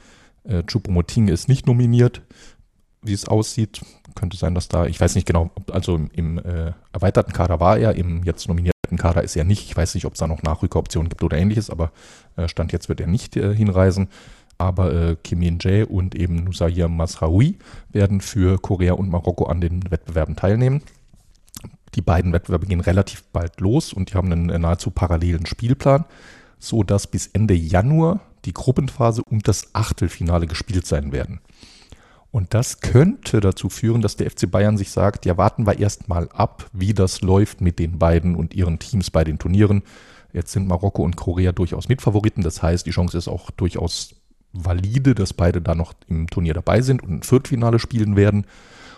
Äh, 0.45 0.63
Choupo-Moting 0.65 1.29
ist 1.29 1.49
nicht 1.49 1.67
nominiert 1.67 2.21
wie 3.05 3.13
es 3.13 3.27
aussieht. 3.27 3.81
Könnte 4.15 4.37
sein, 4.37 4.55
dass 4.55 4.69
da, 4.69 4.87
ich 4.87 5.01
weiß 5.01 5.15
nicht 5.15 5.27
genau, 5.27 5.51
also 5.71 5.97
im, 5.97 6.11
im 6.13 6.39
äh, 6.39 6.73
erweiterten 6.93 7.33
Kader 7.33 7.61
war 7.61 7.79
er, 7.79 7.95
im 7.95 8.25
jetzt 8.25 8.49
nominierten 8.49 8.97
Kader 8.97 9.23
ist 9.23 9.37
er 9.37 9.45
nicht. 9.45 9.65
Ich 9.65 9.77
weiß 9.77 9.95
nicht, 9.95 10.07
ob 10.07 10.15
es 10.15 10.21
da 10.21 10.27
noch 10.27 10.43
Nachrückeroptionen 10.43 11.09
gibt 11.09 11.23
oder 11.23 11.37
ähnliches, 11.37 11.71
aber 11.71 11.91
äh, 12.37 12.49
Stand 12.49 12.73
jetzt 12.73 12.89
wird 12.89 13.01
er 13.01 13.07
nicht 13.07 13.37
äh, 13.37 13.55
hinreisen. 13.55 14.09
Aber 14.57 14.93
äh, 14.93 15.17
Kim 15.23 15.41
Min-jae 15.41 15.85
und 15.85 16.15
eben 16.15 16.45
Nusair 16.45 16.89
Masraoui 16.89 17.59
werden 17.91 18.21
für 18.21 18.59
Korea 18.59 18.93
und 18.93 19.11
Marokko 19.11 19.47
an 19.47 19.61
den 19.61 19.91
Wettbewerben 19.91 20.37
teilnehmen. 20.37 20.83
Die 21.95 22.03
beiden 22.03 22.33
Wettbewerbe 22.33 22.67
gehen 22.67 22.81
relativ 22.81 23.25
bald 23.33 23.61
los 23.61 23.93
und 23.93 24.11
die 24.11 24.15
haben 24.15 24.31
einen 24.31 24.51
äh, 24.51 24.59
nahezu 24.59 24.91
parallelen 24.91 25.47
Spielplan, 25.47 26.05
so 26.59 26.83
dass 26.83 27.07
bis 27.09 27.29
Ende 27.29 27.55
Januar 27.55 28.21
die 28.45 28.53
Gruppenphase 28.53 29.23
und 29.23 29.49
das 29.49 29.75
Achtelfinale 29.75 30.47
gespielt 30.47 30.87
sein 30.87 31.13
werden. 31.13 31.41
Und 32.35 32.53
das 32.53 32.81
könnte 32.81 33.39
dazu 33.39 33.69
führen, 33.69 34.03
dass 34.03 34.17
der 34.17 34.29
FC 34.29 34.51
Bayern 34.51 34.77
sich 34.77 34.91
sagt, 34.91 35.25
ja, 35.25 35.37
warten 35.37 35.69
wir 35.69 35.79
erstmal 35.79 36.29
ab, 36.31 36.67
wie 36.73 36.93
das 36.93 37.21
läuft 37.21 37.61
mit 37.61 37.79
den 37.79 38.01
beiden 38.01 38.35
und 38.35 38.55
ihren 38.55 38.81
Teams 38.81 39.13
bei 39.13 39.23
den 39.23 39.39
Turnieren. 39.39 39.85
Jetzt 40.33 40.51
sind 40.51 40.67
Marokko 40.67 41.05
und 41.05 41.15
Korea 41.15 41.53
durchaus 41.53 41.89
Mitfavoriten. 41.89 42.43
Das 42.43 42.61
heißt, 42.61 42.87
die 42.87 42.91
Chance 42.91 43.17
ist 43.17 43.29
auch 43.29 43.53
durchaus 43.53 44.17
valide, 44.53 45.15
dass 45.15 45.33
beide 45.33 45.63
da 45.63 45.77
noch 45.77 45.95
im 46.09 46.27
Turnier 46.27 46.55
dabei 46.55 46.81
sind 46.81 47.05
und 47.05 47.11
ein 47.13 47.23
Viertelfinale 47.23 47.79
spielen 47.79 48.17
werden 48.17 48.49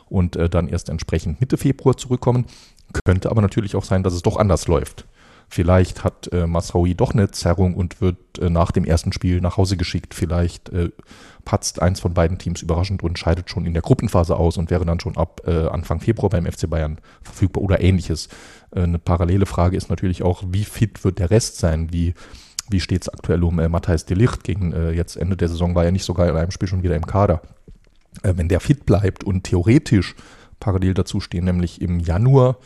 und 0.09 0.37
äh, 0.37 0.49
dann 0.49 0.67
erst 0.67 0.89
entsprechend 0.89 1.39
Mitte 1.39 1.59
Februar 1.59 1.99
zurückkommen. 1.99 2.47
Könnte 3.05 3.31
aber 3.31 3.43
natürlich 3.43 3.77
auch 3.77 3.85
sein, 3.85 4.03
dass 4.03 4.15
es 4.15 4.23
doch 4.23 4.39
anders 4.39 4.67
läuft. 4.67 5.05
Vielleicht 5.49 6.03
hat 6.03 6.33
äh, 6.33 6.47
Masraoui 6.47 6.95
doch 6.95 7.13
eine 7.13 7.31
Zerrung 7.31 7.75
und 7.75 8.01
wird 8.01 8.39
äh, 8.39 8.51
nach 8.51 8.73
dem 8.73 8.85
ersten 8.85 9.13
Spiel 9.13 9.41
nach 9.41 9.57
Hause 9.57 9.77
geschickt. 9.77 10.13
Vielleicht 10.13 10.69
äh, 10.71 10.91
patzt 11.45 11.81
eins 11.81 12.01
von 12.01 12.15
beiden 12.15 12.39
Teams 12.39 12.63
überraschend 12.63 13.03
und 13.03 13.19
scheidet 13.19 13.49
schon 13.49 13.65
in 13.65 13.73
der 13.73 13.83
Gruppenphase 13.83 14.37
aus 14.37 14.57
und 14.57 14.71
wäre 14.71 14.85
dann 14.85 14.99
schon 14.99 15.17
ab 15.17 15.43
äh, 15.47 15.69
Anfang 15.69 16.01
Februar 16.01 16.31
beim 16.31 16.47
FC 16.47 16.69
Bayern 16.69 16.99
verfügbar 17.23 17.63
oder 17.63 17.81
ähnliches. 17.81 18.29
Äh, 18.75 18.83
eine 18.83 18.99
parallele 18.99 19.47
Frage 19.47 19.77
ist 19.77 19.89
natürlich 19.89 20.23
auch, 20.23 20.43
wie 20.49 20.65
fit 20.65 21.05
wird 21.05 21.21
der 21.21 21.31
Rest 21.31 21.59
sein? 21.59 21.93
Wie, 21.93 22.15
wie 22.69 22.81
steht 22.81 23.03
es 23.03 23.09
aktuell 23.09 23.45
um 23.45 23.61
äh, 23.61 23.69
Matthijs 23.69 24.05
de 24.05 24.17
Licht? 24.17 24.43
Gegen 24.43 24.73
äh, 24.73 24.91
jetzt 24.91 25.17
Ende 25.17 25.37
der 25.37 25.49
Saison 25.49 25.77
war 25.77 25.85
er 25.85 25.93
nicht 25.93 26.05
sogar 26.05 26.29
in 26.29 26.37
einem 26.37 26.51
Spiel 26.51 26.69
schon 26.69 26.83
wieder 26.83 26.97
im 26.97 27.07
Kader. 27.07 27.41
Äh, 28.25 28.35
wenn 28.37 28.49
der 28.49 28.61
fit 28.61 28.85
bleibt 28.85 29.23
und 29.23 29.45
theoretisch 29.45 30.17
parallel 30.59 30.95
dazu 30.95 31.21
stehen, 31.21 31.45
nämlich 31.45 31.81
im 31.81 32.01
Januar 32.01 32.59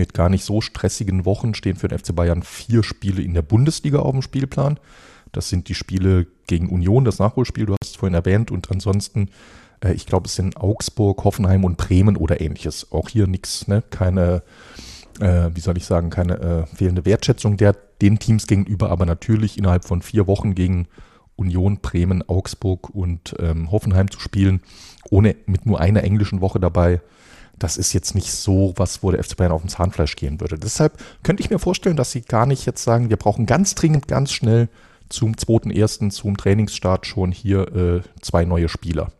mit 0.00 0.14
gar 0.14 0.30
nicht 0.30 0.44
so 0.44 0.62
stressigen 0.62 1.26
Wochen 1.26 1.52
stehen 1.52 1.76
für 1.76 1.86
den 1.86 1.98
FC 1.98 2.14
Bayern 2.14 2.42
vier 2.42 2.82
Spiele 2.82 3.20
in 3.20 3.34
der 3.34 3.42
Bundesliga 3.42 3.98
auf 3.98 4.12
dem 4.12 4.22
Spielplan. 4.22 4.80
Das 5.30 5.50
sind 5.50 5.68
die 5.68 5.74
Spiele 5.74 6.26
gegen 6.46 6.70
Union, 6.70 7.04
das 7.04 7.18
Nachholspiel, 7.18 7.66
du 7.66 7.74
hast 7.74 7.90
es 7.90 7.96
vorhin 7.96 8.14
erwähnt, 8.14 8.50
und 8.50 8.70
ansonsten, 8.70 9.28
äh, 9.84 9.92
ich 9.92 10.06
glaube, 10.06 10.26
es 10.26 10.36
sind 10.36 10.56
Augsburg, 10.56 11.22
Hoffenheim 11.22 11.64
und 11.64 11.76
Bremen 11.76 12.16
oder 12.16 12.40
ähnliches. 12.40 12.90
Auch 12.92 13.10
hier 13.10 13.26
nichts, 13.26 13.68
ne? 13.68 13.82
keine, 13.90 14.42
äh, 15.20 15.50
wie 15.52 15.60
soll 15.60 15.76
ich 15.76 15.84
sagen, 15.84 16.08
keine 16.08 16.40
äh, 16.40 16.66
fehlende 16.74 17.04
Wertschätzung 17.04 17.58
der, 17.58 17.76
den 18.00 18.18
Teams 18.18 18.46
gegenüber, 18.46 18.90
aber 18.90 19.04
natürlich 19.04 19.58
innerhalb 19.58 19.84
von 19.84 20.00
vier 20.00 20.26
Wochen 20.26 20.54
gegen 20.54 20.88
Union, 21.36 21.80
Bremen, 21.82 22.26
Augsburg 22.26 22.88
und 22.88 23.36
ähm, 23.38 23.70
Hoffenheim 23.70 24.10
zu 24.10 24.18
spielen, 24.18 24.62
ohne 25.10 25.36
mit 25.44 25.66
nur 25.66 25.78
einer 25.78 26.04
englischen 26.04 26.40
Woche 26.40 26.58
dabei 26.58 27.02
das 27.60 27.76
ist 27.76 27.92
jetzt 27.92 28.14
nicht 28.14 28.32
so 28.32 28.72
was, 28.76 29.02
wo 29.02 29.10
der 29.10 29.22
FC 29.22 29.36
Bayern 29.36 29.52
auf 29.52 29.60
dem 29.60 29.68
Zahnfleisch 29.68 30.16
gehen 30.16 30.40
würde. 30.40 30.58
Deshalb 30.58 30.98
könnte 31.22 31.42
ich 31.42 31.50
mir 31.50 31.58
vorstellen, 31.58 31.96
dass 31.96 32.10
sie 32.10 32.22
gar 32.22 32.46
nicht 32.46 32.66
jetzt 32.66 32.82
sagen, 32.82 33.10
wir 33.10 33.16
brauchen 33.16 33.46
ganz 33.46 33.74
dringend, 33.74 34.08
ganz 34.08 34.32
schnell 34.32 34.68
zum 35.10 35.34
2.1., 35.34 36.10
zum 36.10 36.36
Trainingsstart 36.36 37.06
schon 37.06 37.32
hier 37.32 37.68
äh, 37.74 38.00
zwei 38.22 38.44
neue 38.44 38.68
Spieler. 38.68 39.12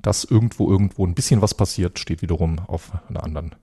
Dass 0.00 0.24
irgendwo 0.24 0.70
irgendwo 0.70 1.06
ein 1.06 1.14
bisschen 1.14 1.42
was 1.42 1.54
passiert, 1.54 1.98
steht 1.98 2.22
wiederum 2.22 2.60
auf 2.66 2.92
einer 3.08 3.22
anderen 3.22 3.54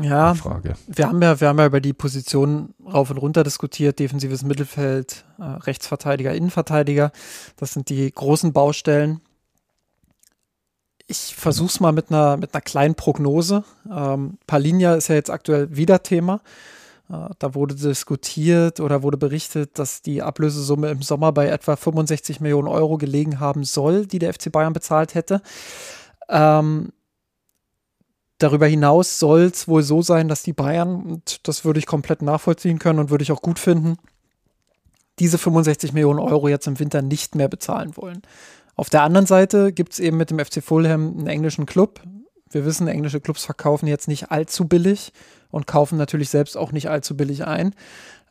ja, 0.00 0.34
Frage. 0.34 0.74
Wir 0.86 1.08
haben 1.08 1.20
ja, 1.20 1.40
wir 1.40 1.48
haben 1.48 1.58
ja 1.58 1.66
über 1.66 1.80
die 1.80 1.92
Position 1.92 2.74
rauf 2.86 3.10
und 3.10 3.18
runter 3.18 3.42
diskutiert, 3.42 3.98
defensives 3.98 4.44
Mittelfeld, 4.44 5.24
äh, 5.38 5.42
Rechtsverteidiger, 5.42 6.32
Innenverteidiger. 6.34 7.10
Das 7.56 7.72
sind 7.72 7.88
die 7.88 8.10
großen 8.10 8.52
Baustellen 8.52 9.20
ich 11.08 11.34
versuche 11.34 11.68
es 11.68 11.80
mal 11.80 11.92
mit 11.92 12.10
einer, 12.10 12.36
mit 12.36 12.54
einer 12.54 12.60
kleinen 12.60 12.94
Prognose. 12.94 13.64
Ähm, 13.90 14.38
Palinja 14.46 14.94
ist 14.94 15.08
ja 15.08 15.14
jetzt 15.14 15.30
aktuell 15.30 15.74
wieder 15.74 16.02
Thema. 16.02 16.42
Äh, 17.08 17.30
da 17.38 17.54
wurde 17.54 17.74
diskutiert 17.74 18.78
oder 18.78 19.02
wurde 19.02 19.16
berichtet, 19.16 19.78
dass 19.78 20.02
die 20.02 20.22
Ablösesumme 20.22 20.90
im 20.90 21.00
Sommer 21.00 21.32
bei 21.32 21.48
etwa 21.48 21.76
65 21.76 22.40
Millionen 22.40 22.68
Euro 22.68 22.98
gelegen 22.98 23.40
haben 23.40 23.64
soll, 23.64 24.06
die 24.06 24.18
der 24.18 24.34
FC 24.34 24.52
Bayern 24.52 24.74
bezahlt 24.74 25.14
hätte. 25.14 25.40
Ähm, 26.28 26.92
darüber 28.36 28.66
hinaus 28.66 29.18
soll 29.18 29.44
es 29.44 29.66
wohl 29.66 29.82
so 29.82 30.02
sein, 30.02 30.28
dass 30.28 30.42
die 30.42 30.52
Bayern, 30.52 31.02
und 31.02 31.48
das 31.48 31.64
würde 31.64 31.78
ich 31.78 31.86
komplett 31.86 32.20
nachvollziehen 32.20 32.78
können 32.78 32.98
und 32.98 33.08
würde 33.08 33.22
ich 33.22 33.32
auch 33.32 33.42
gut 33.42 33.58
finden, 33.58 33.96
diese 35.18 35.38
65 35.38 35.94
Millionen 35.94 36.20
Euro 36.20 36.48
jetzt 36.48 36.66
im 36.66 36.78
Winter 36.78 37.00
nicht 37.00 37.34
mehr 37.34 37.48
bezahlen 37.48 37.96
wollen. 37.96 38.20
Auf 38.78 38.90
der 38.90 39.02
anderen 39.02 39.26
Seite 39.26 39.72
gibt 39.72 39.94
es 39.94 39.98
eben 39.98 40.16
mit 40.16 40.30
dem 40.30 40.38
FC 40.38 40.62
Fulham 40.62 41.18
einen 41.18 41.26
englischen 41.26 41.66
Club. 41.66 42.00
Wir 42.48 42.64
wissen, 42.64 42.86
englische 42.86 43.20
Clubs 43.20 43.44
verkaufen 43.44 43.88
jetzt 43.88 44.06
nicht 44.06 44.30
allzu 44.30 44.68
billig 44.68 45.12
und 45.50 45.66
kaufen 45.66 45.98
natürlich 45.98 46.30
selbst 46.30 46.56
auch 46.56 46.70
nicht 46.70 46.88
allzu 46.88 47.16
billig 47.16 47.44
ein. 47.44 47.74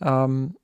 Ähm, 0.02 0.56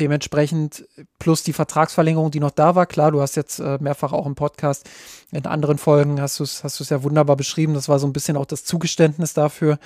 dementsprechend 0.00 0.88
plus 1.20 1.44
die 1.44 1.52
Vertragsverlängerung, 1.52 2.32
die 2.32 2.40
noch 2.40 2.50
da 2.50 2.74
war. 2.74 2.86
Klar, 2.86 3.12
du 3.12 3.20
hast 3.20 3.36
jetzt 3.36 3.60
äh, 3.60 3.78
mehrfach 3.80 4.12
auch 4.12 4.26
im 4.26 4.34
Podcast 4.34 4.90
in 5.30 5.46
anderen 5.46 5.78
Folgen 5.78 6.20
hast 6.20 6.40
du 6.40 6.42
es 6.42 6.64
hast 6.64 6.90
ja 6.90 7.04
wunderbar 7.04 7.36
beschrieben. 7.36 7.74
Das 7.74 7.88
war 7.88 8.00
so 8.00 8.08
ein 8.08 8.12
bisschen 8.12 8.36
auch 8.36 8.44
das 8.44 8.64
Zugeständnis 8.64 9.34
dafür, 9.34 9.78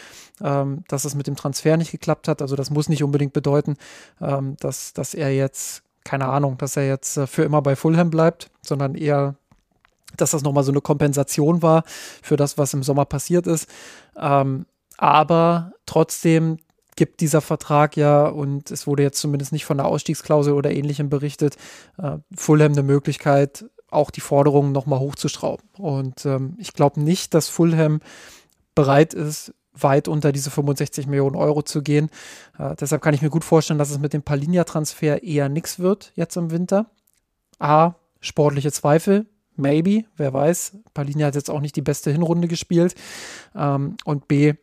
ähm, 0.43 0.83
dass 0.89 1.05
es 1.05 1.15
mit 1.15 1.27
dem 1.27 1.37
Transfer 1.37 1.77
nicht 1.77 1.93
geklappt 1.93 2.27
hat. 2.27 2.41
Also 2.41 2.57
das 2.57 2.71
muss 2.71 2.89
nicht 2.89 3.05
unbedingt 3.05 3.35
bedeuten, 3.35 3.77
ähm, 4.19 4.57
dass, 4.61 4.95
dass 4.95 5.13
er 5.13 5.35
jetzt, 5.35 5.83
keine 6.05 6.29
Ahnung, 6.29 6.57
dass 6.57 6.79
er 6.79 6.87
jetzt 6.87 7.19
äh, 7.19 7.27
für 7.27 7.43
immer 7.43 7.61
bei 7.61 7.77
Fulham 7.77 8.09
bleibt, 8.09 8.51
sondern 8.63 8.95
eher 8.95 9.37
dass 10.17 10.33
das 10.33 10.43
nochmal 10.43 10.65
so 10.65 10.73
eine 10.73 10.81
Kompensation 10.81 11.63
war 11.63 11.85
für 12.23 12.37
das, 12.37 12.59
was 12.59 12.75
im 12.75 12.83
Sommer 12.83 13.05
passiert 13.05 13.47
ist. 13.47 13.69
Ähm, 14.17 14.67
aber 14.99 15.73
trotzdem 15.87 16.59
gibt 16.97 17.21
dieser 17.21 17.41
Vertrag 17.41 17.97
ja, 17.97 18.27
und 18.27 18.71
es 18.71 18.87
wurde 18.87 19.03
jetzt 19.03 19.21
zumindest 19.21 19.53
nicht 19.53 19.65
von 19.65 19.79
der 19.79 19.87
Ausstiegsklausel 19.87 20.53
oder 20.53 20.71
ähnlichem 20.71 21.09
berichtet, 21.09 21.57
äh, 21.99 22.19
Fulham 22.35 22.73
eine 22.73 22.83
Möglichkeit, 22.83 23.65
auch 23.91 24.11
die 24.11 24.21
Forderungen 24.21 24.73
nochmal 24.73 25.01
hochzuschrauben. 25.01 25.67
Und 25.79 26.25
ähm, 26.27 26.55
ich 26.59 26.73
glaube 26.73 27.01
nicht, 27.01 27.35
dass 27.35 27.49
Fulham 27.49 28.01
bereit 28.75 29.15
ist, 29.15 29.55
weit 29.75 30.09
unter 30.09 30.33
diese 30.33 30.51
65 30.51 31.07
Millionen 31.07 31.37
Euro 31.37 31.63
zu 31.63 31.83
gehen. 31.83 32.11
Äh, 32.59 32.75
deshalb 32.77 33.03
kann 33.03 33.15
ich 33.15 33.23
mir 33.23 33.31
gut 33.31 33.45
vorstellen, 33.45 33.79
dass 33.79 33.91
es 33.91 33.99
mit 33.99 34.13
dem 34.13 34.23
Palinja-Transfer 34.23 35.23
eher 35.23 35.49
nichts 35.49 35.79
wird 35.79 36.13
jetzt 36.15 36.37
im 36.37 36.51
Winter. 36.51 36.87
A, 37.59 37.95
sportliche 38.21 38.73
Zweifel, 38.73 39.27
maybe, 39.57 40.05
wer 40.17 40.33
weiß. 40.33 40.79
Palini 40.95 41.23
hat 41.23 41.35
jetzt 41.35 41.51
auch 41.51 41.61
nicht 41.61 41.77
die 41.77 41.83
beste 41.83 42.11
Hinrunde 42.11 42.49
gespielt. 42.49 42.95
Ähm, 43.55 43.97
und 44.05 44.29
B, 44.29 44.55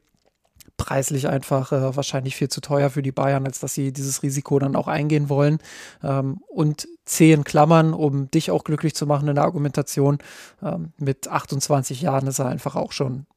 preislich 0.77 1.27
einfach 1.27 1.71
äh, 1.71 1.95
wahrscheinlich 1.95 2.35
viel 2.35 2.49
zu 2.49 2.61
teuer 2.61 2.89
für 2.89 3.03
die 3.03 3.11
Bayern, 3.11 3.45
als 3.45 3.59
dass 3.59 3.73
sie 3.75 3.91
dieses 3.91 4.23
Risiko 4.23 4.57
dann 4.57 4.75
auch 4.75 4.87
eingehen 4.87 5.29
wollen. 5.29 5.59
Ähm, 6.01 6.41
und 6.47 6.87
zehn 7.05 7.43
Klammern, 7.43 7.93
um 7.93 8.31
dich 8.31 8.49
auch 8.49 8.63
glücklich 8.63 8.95
zu 8.95 9.05
machen 9.05 9.27
in 9.27 9.35
der 9.35 9.43
Argumentation. 9.43 10.17
Ähm, 10.63 10.93
mit 10.97 11.27
28 11.27 12.01
Jahren 12.01 12.27
ist 12.27 12.39
er 12.39 12.47
einfach 12.47 12.75
auch 12.75 12.91
schon 12.91 13.27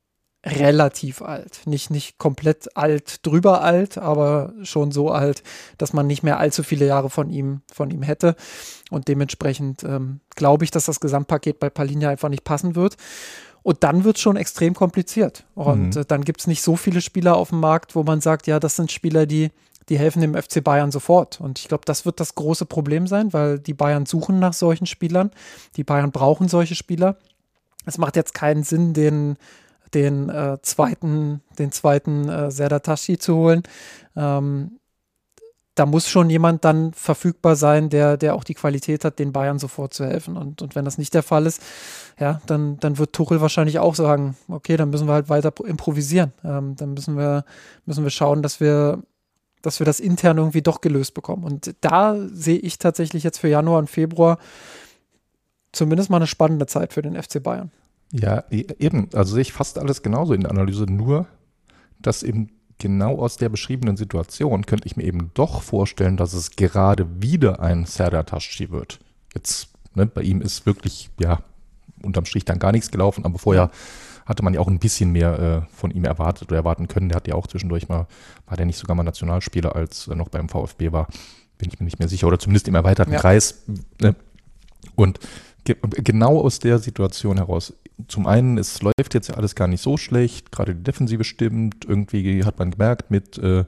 relativ 0.44 1.22
alt. 1.22 1.60
Nicht, 1.66 1.90
nicht 1.90 2.18
komplett 2.18 2.76
alt, 2.76 3.24
drüber 3.24 3.62
alt, 3.62 3.96
aber 3.96 4.52
schon 4.62 4.90
so 4.90 5.10
alt, 5.10 5.42
dass 5.78 5.92
man 5.92 6.06
nicht 6.06 6.22
mehr 6.22 6.38
allzu 6.38 6.62
viele 6.62 6.86
Jahre 6.86 7.10
von 7.10 7.30
ihm, 7.30 7.62
von 7.72 7.90
ihm 7.90 8.02
hätte. 8.02 8.34
Und 8.90 9.08
dementsprechend 9.08 9.84
ähm, 9.84 10.20
glaube 10.34 10.64
ich, 10.64 10.70
dass 10.70 10.86
das 10.86 11.00
Gesamtpaket 11.00 11.60
bei 11.60 11.70
Palinja 11.70 12.10
einfach 12.10 12.28
nicht 12.28 12.44
passen 12.44 12.74
wird. 12.74 12.96
Und 13.62 13.84
dann 13.84 14.02
wird 14.02 14.16
es 14.16 14.22
schon 14.22 14.36
extrem 14.36 14.74
kompliziert. 14.74 15.44
Und 15.54 15.94
mhm. 15.94 16.02
äh, 16.02 16.04
dann 16.04 16.24
gibt 16.24 16.40
es 16.40 16.48
nicht 16.48 16.62
so 16.62 16.74
viele 16.74 17.00
Spieler 17.00 17.36
auf 17.36 17.50
dem 17.50 17.60
Markt, 17.60 17.94
wo 17.94 18.02
man 18.02 18.20
sagt, 18.20 18.48
ja, 18.48 18.58
das 18.58 18.74
sind 18.74 18.90
Spieler, 18.90 19.26
die, 19.26 19.50
die 19.88 19.98
helfen 19.98 20.20
dem 20.20 20.34
FC 20.34 20.62
Bayern 20.64 20.90
sofort. 20.90 21.40
Und 21.40 21.60
ich 21.60 21.68
glaube, 21.68 21.84
das 21.84 22.04
wird 22.04 22.18
das 22.18 22.34
große 22.34 22.66
Problem 22.66 23.06
sein, 23.06 23.32
weil 23.32 23.60
die 23.60 23.74
Bayern 23.74 24.06
suchen 24.06 24.40
nach 24.40 24.54
solchen 24.54 24.86
Spielern. 24.86 25.30
Die 25.76 25.84
Bayern 25.84 26.10
brauchen 26.10 26.48
solche 26.48 26.74
Spieler. 26.74 27.16
Es 27.86 27.98
macht 27.98 28.16
jetzt 28.16 28.34
keinen 28.34 28.64
Sinn, 28.64 28.94
den 28.94 29.36
den 29.94 30.28
äh, 30.28 30.58
zweiten, 30.62 31.40
den 31.58 31.72
zweiten 31.72 32.28
äh, 32.28 32.50
Serdar 32.50 32.82
zu 32.82 33.36
holen. 33.36 33.62
Ähm, 34.16 34.78
da 35.74 35.86
muss 35.86 36.08
schon 36.08 36.28
jemand 36.28 36.64
dann 36.64 36.92
verfügbar 36.92 37.56
sein, 37.56 37.88
der, 37.88 38.18
der 38.18 38.34
auch 38.34 38.44
die 38.44 38.54
Qualität 38.54 39.04
hat, 39.04 39.18
den 39.18 39.32
Bayern 39.32 39.58
sofort 39.58 39.94
zu 39.94 40.04
helfen. 40.04 40.36
Und, 40.36 40.60
und 40.60 40.74
wenn 40.74 40.84
das 40.84 40.98
nicht 40.98 41.14
der 41.14 41.22
Fall 41.22 41.46
ist, 41.46 41.62
ja, 42.18 42.42
dann, 42.46 42.78
dann 42.78 42.98
wird 42.98 43.14
Tuchel 43.14 43.40
wahrscheinlich 43.40 43.78
auch 43.78 43.94
sagen, 43.94 44.36
okay, 44.48 44.76
dann 44.76 44.90
müssen 44.90 45.08
wir 45.08 45.14
halt 45.14 45.30
weiter 45.30 45.52
improvisieren. 45.64 46.32
Ähm, 46.44 46.76
dann 46.76 46.92
müssen 46.92 47.16
wir, 47.16 47.44
müssen 47.86 48.04
wir 48.04 48.10
schauen, 48.10 48.42
dass 48.42 48.60
wir, 48.60 49.02
dass 49.62 49.78
wir 49.78 49.86
das 49.86 49.98
intern 49.98 50.36
irgendwie 50.36 50.62
doch 50.62 50.82
gelöst 50.82 51.14
bekommen. 51.14 51.44
Und 51.44 51.74
da 51.80 52.16
sehe 52.30 52.58
ich 52.58 52.78
tatsächlich 52.78 53.22
jetzt 53.22 53.38
für 53.38 53.48
Januar 53.48 53.78
und 53.78 53.88
Februar 53.88 54.38
zumindest 55.72 56.10
mal 56.10 56.16
eine 56.16 56.26
spannende 56.26 56.66
Zeit 56.66 56.92
für 56.92 57.00
den 57.00 57.20
FC 57.20 57.42
Bayern. 57.42 57.70
Ja, 58.12 58.44
e, 58.50 58.66
eben. 58.78 59.08
Also 59.12 59.34
sehe 59.34 59.42
ich 59.42 59.52
fast 59.52 59.78
alles 59.78 60.02
genauso 60.02 60.34
in 60.34 60.42
der 60.42 60.50
Analyse, 60.50 60.84
nur 60.84 61.26
dass 61.98 62.22
eben 62.22 62.50
genau 62.78 63.18
aus 63.18 63.36
der 63.36 63.48
beschriebenen 63.48 63.96
Situation 63.96 64.66
könnte 64.66 64.86
ich 64.86 64.96
mir 64.96 65.04
eben 65.04 65.30
doch 65.34 65.62
vorstellen, 65.62 66.16
dass 66.16 66.34
es 66.34 66.56
gerade 66.56 67.22
wieder 67.22 67.60
ein 67.60 67.86
Serdar 67.86 68.26
Taschi 68.26 68.70
wird. 68.70 68.98
Jetzt, 69.34 69.68
ne, 69.94 70.06
bei 70.06 70.22
ihm 70.22 70.40
ist 70.40 70.66
wirklich, 70.66 71.10
ja, 71.20 71.40
unterm 72.02 72.24
Strich 72.24 72.44
dann 72.44 72.58
gar 72.58 72.72
nichts 72.72 72.90
gelaufen, 72.90 73.24
aber 73.24 73.38
vorher 73.38 73.70
hatte 74.26 74.42
man 74.42 74.54
ja 74.54 74.60
auch 74.60 74.68
ein 74.68 74.78
bisschen 74.78 75.12
mehr 75.12 75.38
äh, 75.38 75.74
von 75.74 75.90
ihm 75.90 76.04
erwartet 76.04 76.48
oder 76.48 76.56
erwarten 76.56 76.88
können. 76.88 77.08
Der 77.08 77.16
hat 77.16 77.28
ja 77.28 77.34
auch 77.34 77.46
zwischendurch 77.46 77.88
mal, 77.88 78.06
war 78.46 78.56
der 78.56 78.66
nicht 78.66 78.78
sogar 78.78 78.96
mal 78.96 79.02
Nationalspieler, 79.04 79.74
als 79.74 80.08
er 80.08 80.16
noch 80.16 80.28
beim 80.28 80.48
VfB 80.48 80.92
war, 80.92 81.06
bin 81.58 81.70
ich 81.72 81.78
mir 81.78 81.84
nicht 81.84 81.98
mehr 81.98 82.08
sicher, 82.08 82.26
oder 82.26 82.38
zumindest 82.38 82.68
im 82.68 82.74
erweiterten 82.74 83.12
ja. 83.12 83.20
Kreis. 83.20 83.62
Ne? 84.00 84.16
Und 84.96 85.20
ge 85.64 85.76
genau 85.90 86.40
aus 86.40 86.58
der 86.58 86.78
Situation 86.78 87.36
heraus 87.36 87.72
zum 88.08 88.26
einen, 88.26 88.58
es 88.58 88.82
läuft 88.82 89.14
jetzt 89.14 89.28
ja 89.28 89.34
alles 89.34 89.54
gar 89.54 89.68
nicht 89.68 89.82
so 89.82 89.96
schlecht, 89.96 90.52
gerade 90.52 90.74
die 90.74 90.82
Defensive 90.82 91.24
stimmt, 91.24 91.84
irgendwie 91.84 92.44
hat 92.44 92.58
man 92.58 92.70
gemerkt, 92.70 93.10
mit 93.10 93.38
äh, 93.38 93.64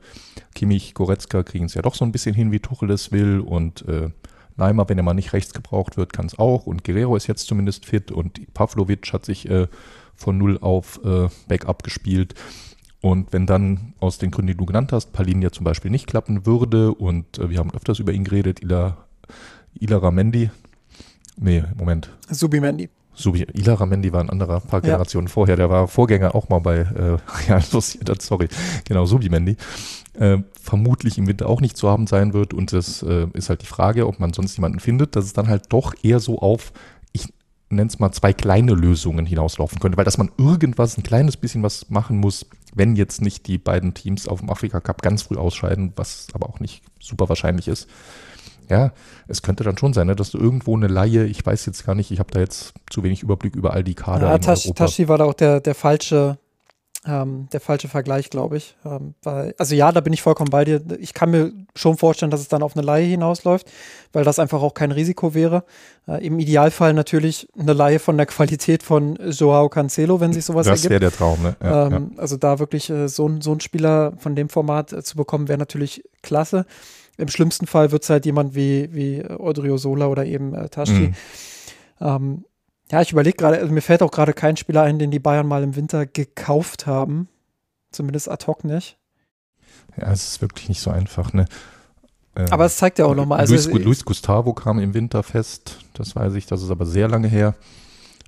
Kimmich, 0.55 0.95
Goretzka 0.95 1.43
kriegen 1.43 1.67
es 1.67 1.75
ja 1.75 1.83
doch 1.83 1.95
so 1.95 2.05
ein 2.05 2.13
bisschen 2.13 2.35
hin, 2.35 2.53
wie 2.53 2.61
Tuchel 2.61 2.91
es 2.91 3.13
will. 3.13 3.41
Und 3.41 3.87
äh, 3.89 4.11
Neymar, 4.57 4.89
wenn 4.89 4.99
er 4.99 5.05
mal 5.05 5.15
nicht 5.15 5.33
rechts 5.33 5.53
gebraucht 5.53 5.97
wird, 5.97 6.13
kann 6.13 6.27
es 6.27 6.39
auch. 6.39 6.67
Und 6.67 6.85
Guerrero 6.85 7.17
ist 7.17 7.27
jetzt 7.27 7.47
zumindest 7.47 7.87
fit. 7.87 8.13
Und 8.13 8.53
Pavlovic 8.55 9.13
hat 9.13 9.25
sich 9.25 9.49
äh, 9.49 9.69
von 10.15 10.39
null 10.39 10.59
auf 10.61 11.01
äh, 11.05 11.29
Backup 11.49 11.83
gespielt. 11.83 12.35
Und 13.01 13.33
wenn 13.33 13.47
dann 13.47 13.93
aus 14.01 14.19
den 14.19 14.31
Gründen, 14.31 14.49
die 14.49 14.57
du 14.57 14.65
genannt 14.65 14.93
hast, 14.93 15.13
Palin 15.13 15.43
ja 15.43 15.51
zum 15.51 15.65
Beispiel 15.65 15.91
nicht 15.91 16.07
klappen 16.07 16.47
würde 16.47 16.95
und 16.95 17.39
äh, 17.39 17.51
wir 17.51 17.59
haben 17.59 17.75
öfters 17.75 17.99
über 17.99 18.13
ihn 18.13 18.25
geredet, 18.25 18.63
Ila, 18.63 18.97
Ila 19.79 19.99
Ramendi, 19.99 20.51
nee, 21.37 21.65
Moment. 21.77 22.09
Subimendi. 22.31 22.89
Subi 23.15 23.47
Ilara 23.53 23.87
Mendy 23.87 24.13
war 24.13 24.21
ein 24.21 24.31
anderer, 24.31 24.61
paar 24.61 24.81
Generationen 24.81 25.29
ja. 25.29 25.33
vorher. 25.33 25.57
Der 25.57 25.71
war 25.71 25.89
Vorgänger 25.89 26.35
auch 26.35 26.49
mal 26.49 26.59
bei 26.59 26.79
äh, 26.79 27.17
Real 27.49 27.63
Sociedad, 27.63 28.21
sorry. 28.21 28.49
Genau, 28.85 29.07
Subi 29.07 29.29
Mendy. 29.29 29.57
Äh, 30.15 30.39
vermutlich 30.61 31.19
im 31.19 31.27
Winter 31.27 31.49
auch 31.49 31.61
nicht 31.61 31.77
zu 31.77 31.89
haben 31.89 32.07
sein 32.07 32.33
wird. 32.33 32.55
Und 32.55 32.73
das 32.73 33.03
äh, 33.03 33.27
ist 33.33 33.49
halt 33.49 33.63
die 33.63 33.67
Frage, 33.67 34.07
ob 34.07 34.21
man 34.21 34.33
sonst 34.33 34.57
jemanden 34.57 34.81
findet, 34.81 35.17
dass 35.17 35.25
es 35.25 35.33
dann 35.33 35.49
halt 35.49 35.65
doch 35.71 35.95
eher 36.03 36.21
so 36.21 36.39
auf, 36.41 36.73
ich 37.13 37.27
nenne 37.71 37.89
es 37.89 37.99
mal, 37.99 38.13
zwei 38.13 38.33
kleine 38.33 38.75
Lösungen 38.75 39.27
hinauslaufen 39.27 39.79
könnte. 39.79 39.97
Weil 39.97 40.05
dass 40.05 40.19
man 40.19 40.31
irgendwas, 40.39 40.97
ein 40.97 41.03
kleines 41.03 41.37
bisschen 41.37 41.63
was 41.63 41.91
machen 41.91 42.19
muss, 42.19 42.47
wenn 42.75 42.97
jetzt 42.97 43.23
nicht 43.23 43.47
die 43.47 43.59
beiden 43.59 43.95
Teams 43.95 44.29
auf 44.29 44.41
dem 44.41 44.51
Afrika 44.51 44.81
Cup 44.81 45.03
ganz 45.03 45.23
früh 45.23 45.37
ausscheiden, 45.37 45.93
was 45.97 46.29
aber 46.33 46.49
auch 46.49 46.61
nicht 46.61 46.83
super 47.01 47.29
wahrscheinlich 47.29 47.69
ist. 47.69 47.89
Ja, 48.71 48.93
es 49.29 49.43
könnte 49.43 49.65
dann 49.65 49.77
schon 49.77 49.93
sein, 49.93 50.07
ne, 50.07 50.17
dass 50.17 50.31
du 50.31 50.39
irgendwo 50.39 50.77
eine 50.77 50.87
Laie, 50.87 51.25
ich 51.25 51.45
weiß 51.45 51.67
jetzt 51.67 51.85
gar 51.85 51.95
nicht, 51.95 52.11
ich 52.11 52.19
habe 52.19 52.31
da 52.33 52.41
jetzt 52.41 52.75
zu 52.91 53.03
wenig 53.03 53.23
Überblick 53.23 53.55
über 53.57 53.73
all 53.73 53.85
die 53.85 53.95
Kader. 53.95 54.29
Ja, 54.29 54.39
Tasch, 54.39 54.71
Tashi 54.75 55.09
war 55.09 55.19
da 55.19 55.25
auch 55.25 55.35
der, 55.35 55.61
der 55.61 55.75
falsche, 55.75 56.39
ähm, 57.07 57.49
der 57.53 57.61
falsche 57.61 57.89
Vergleich, 57.89 58.31
glaube 58.31 58.57
ich. 58.57 58.77
Ähm, 58.87 59.15
weil, 59.23 59.55
also 59.59 59.75
ja, 59.75 59.93
da 59.93 60.01
bin 60.01 60.15
ich 60.15 60.23
vollkommen 60.23 60.51
bei 60.51 60.65
dir. 60.65 60.81
Ich 60.99 61.13
kann 61.13 61.31
mir 61.31 61.53
schon 61.77 61.99
vorstellen, 61.99 62.31
dass 62.31 62.41
es 62.41 62.49
dann 62.49 62.63
auf 62.63 62.77
eine 62.77 62.87
Laie 62.87 63.05
hinausläuft, 63.05 63.71
weil 64.13 64.25
das 64.25 64.39
einfach 64.39 64.63
auch 64.63 64.73
kein 64.73 64.93
Risiko 64.93 65.35
wäre. 65.35 65.65
Äh, 66.09 66.27
Im 66.27 66.39
Idealfall 66.39 66.95
natürlich 66.95 67.49
eine 67.59 67.75
Laie 67.75 67.99
von 67.99 68.17
der 68.17 68.27
Qualität 68.27 68.83
von 68.83 69.19
Joao 69.31 69.69
Cancelo, 69.69 70.21
wenn 70.21 70.33
sich 70.33 70.47
sowas 70.47 70.67
das 70.67 70.85
ergibt. 70.85 70.85
Das 70.85 70.91
wäre 70.91 71.01
der 71.01 71.13
Traum, 71.13 71.43
ne? 71.43 71.57
Ja, 71.63 71.87
ähm, 71.87 72.13
ja. 72.15 72.21
Also 72.21 72.39
da 72.39 72.59
wirklich 72.59 72.89
äh, 72.89 73.09
so, 73.09 73.31
so 73.41 73.51
einen 73.51 73.61
Spieler 73.61 74.15
von 74.19 74.35
dem 74.35 74.49
Format 74.49 74.95
äh, 74.95 75.03
zu 75.03 75.17
bekommen, 75.17 75.49
wäre 75.49 75.59
natürlich 75.59 76.03
klasse. 76.23 76.65
Im 77.17 77.29
schlimmsten 77.29 77.67
Fall 77.67 77.93
wird 77.93 78.03
es 78.03 78.11
halt 78.11 78.27
jemand 78.27 78.55
wie, 78.55 78.93
wie 78.93 79.25
Odriozola 79.25 80.07
oder 80.07 80.25
eben 80.25 80.55
äh, 80.55 80.69
Taschki. 80.69 81.09
Mhm. 81.09 81.15
Ähm, 82.01 82.45
ja, 82.91 83.01
ich 83.01 83.13
überlege 83.13 83.37
gerade, 83.37 83.59
also 83.59 83.73
mir 83.73 83.83
fällt 83.83 84.03
auch 84.03 84.11
gerade 84.11 84.33
kein 84.33 84.57
Spieler 84.57 84.83
ein, 84.83 84.99
den 84.99 85.11
die 85.11 85.19
Bayern 85.19 85.47
mal 85.47 85.63
im 85.63 85.77
Winter 85.77 86.07
gekauft 86.07 86.87
haben. 86.87 87.29
Zumindest 87.93 88.29
ad 88.29 88.47
hoc 88.47 88.65
nicht. 88.65 88.99
Ja, 89.97 90.11
es 90.11 90.27
ist 90.27 90.43
wirklich 90.43 90.69
nicht 90.69 90.81
so 90.81 90.91
einfach, 90.91 91.33
ne? 91.33 91.47
Ähm, 92.37 92.47
aber 92.51 92.65
es 92.65 92.77
zeigt 92.77 92.99
ja 92.99 93.07
auch 93.07 93.15
nochmal. 93.15 93.39
Also, 93.39 93.55
Luis, 93.55 93.85
Luis 93.85 94.05
Gustavo 94.05 94.53
kam 94.53 94.81
im 94.81 94.93
Winter 94.93 95.23
fest, 95.23 95.79
das 95.95 96.17
weiß 96.17 96.35
ich, 96.35 96.47
das 96.47 96.63
ist 96.63 96.71
aber 96.71 96.85
sehr 96.85 97.09
lange 97.09 97.29
her. 97.29 97.55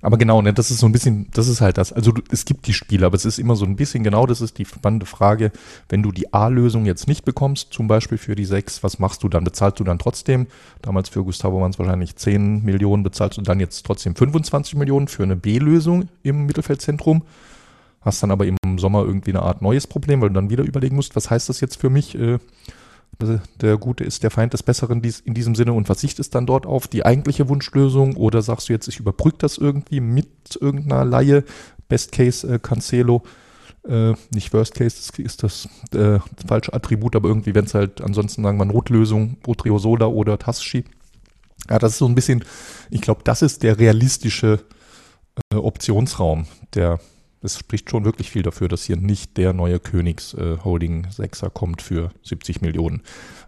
Aber 0.01 0.17
genau, 0.17 0.41
ne, 0.43 0.53
das 0.53 0.69
ist 0.69 0.79
so 0.79 0.85
ein 0.85 0.91
bisschen, 0.91 1.27
das 1.33 1.47
ist 1.47 1.59
halt 1.59 1.77
das. 1.77 1.91
Also 1.91 2.11
du, 2.11 2.21
es 2.29 2.45
gibt 2.45 2.67
die 2.67 2.73
Spiele, 2.73 3.05
aber 3.07 3.15
es 3.15 3.25
ist 3.25 3.39
immer 3.39 3.55
so 3.55 3.65
ein 3.65 3.75
bisschen 3.75 4.03
genau, 4.03 4.27
das 4.27 4.41
ist 4.41 4.59
die 4.59 4.65
spannende 4.65 5.07
Frage. 5.07 5.51
Wenn 5.89 6.03
du 6.03 6.11
die 6.11 6.33
A-Lösung 6.33 6.85
jetzt 6.85 7.07
nicht 7.07 7.25
bekommst, 7.25 7.73
zum 7.73 7.87
Beispiel 7.87 8.19
für 8.19 8.35
die 8.35 8.45
sechs, 8.45 8.83
was 8.83 8.99
machst 8.99 9.23
du 9.23 9.29
dann? 9.29 9.43
Bezahlst 9.43 9.79
du 9.79 9.83
dann 9.83 9.97
trotzdem? 9.97 10.47
Damals 10.83 11.09
für 11.09 11.23
Gustavo 11.23 11.61
waren 11.61 11.71
es 11.71 11.79
wahrscheinlich 11.79 12.15
10 12.15 12.63
Millionen, 12.63 13.01
bezahlst 13.01 13.39
du 13.39 13.41
dann 13.41 13.59
jetzt 13.59 13.85
trotzdem 13.85 14.15
25 14.15 14.75
Millionen 14.75 15.07
für 15.07 15.23
eine 15.23 15.35
B-Lösung 15.35 16.09
im 16.21 16.45
Mittelfeldzentrum? 16.45 17.23
Hast 18.01 18.21
dann 18.21 18.29
aber 18.29 18.45
im 18.45 18.57
Sommer 18.77 19.03
irgendwie 19.03 19.31
eine 19.31 19.41
Art 19.41 19.63
neues 19.63 19.87
Problem, 19.87 20.21
weil 20.21 20.29
du 20.29 20.35
dann 20.35 20.51
wieder 20.51 20.63
überlegen 20.63 20.95
musst, 20.95 21.15
was 21.15 21.31
heißt 21.31 21.49
das 21.49 21.59
jetzt 21.59 21.81
für 21.81 21.89
mich? 21.89 22.13
Äh, 22.13 22.37
der 23.61 23.77
Gute 23.77 24.03
ist 24.03 24.23
der 24.23 24.31
Feind 24.31 24.53
des 24.53 24.63
Besseren 24.63 25.01
in 25.25 25.33
diesem 25.33 25.55
Sinne 25.55 25.73
und 25.73 25.85
verzichtest 25.85 26.35
dann 26.35 26.45
dort 26.45 26.65
auf 26.65 26.87
die 26.87 27.05
eigentliche 27.05 27.49
Wunschlösung 27.49 28.15
oder 28.15 28.41
sagst 28.41 28.69
du 28.69 28.73
jetzt, 28.73 28.87
ich 28.87 28.99
überbrücke 28.99 29.37
das 29.39 29.57
irgendwie 29.57 29.99
mit 29.99 30.57
irgendeiner 30.59 31.03
Laie, 31.03 31.43
Best 31.89 32.11
Case 32.11 32.47
äh, 32.47 32.59
Cancelo, 32.59 33.23
äh, 33.87 34.13
nicht 34.31 34.53
Worst 34.53 34.75
Case, 34.75 34.97
das 34.97 35.19
ist 35.19 35.43
das 35.43 35.69
äh, 35.93 36.19
falsche 36.45 36.73
Attribut, 36.73 37.15
aber 37.15 37.29
irgendwie, 37.29 37.55
wenn 37.55 37.65
es 37.65 37.73
halt 37.73 38.01
ansonsten 38.01 38.43
sagen 38.43 38.57
wir 38.57 38.65
Notlösung, 38.65 39.37
Otriosola 39.45 40.05
oder 40.05 40.37
Taschi. 40.37 40.85
Ja, 41.69 41.79
das 41.79 41.93
ist 41.93 41.97
so 41.97 42.05
ein 42.05 42.15
bisschen, 42.15 42.43
ich 42.89 43.01
glaube, 43.01 43.21
das 43.23 43.41
ist 43.41 43.63
der 43.63 43.79
realistische 43.79 44.59
äh, 45.51 45.55
Optionsraum, 45.55 46.45
der 46.75 46.99
es 47.41 47.57
spricht 47.57 47.89
schon 47.89 48.05
wirklich 48.05 48.31
viel 48.31 48.41
dafür, 48.41 48.67
dass 48.67 48.83
hier 48.83 48.97
nicht 48.97 49.37
der 49.37 49.53
neue 49.53 49.79
Königs-Holding-Sechser 49.79 51.47
äh, 51.47 51.51
kommt 51.53 51.81
für 51.81 52.11
70 52.23 52.61
Millionen. 52.61 53.01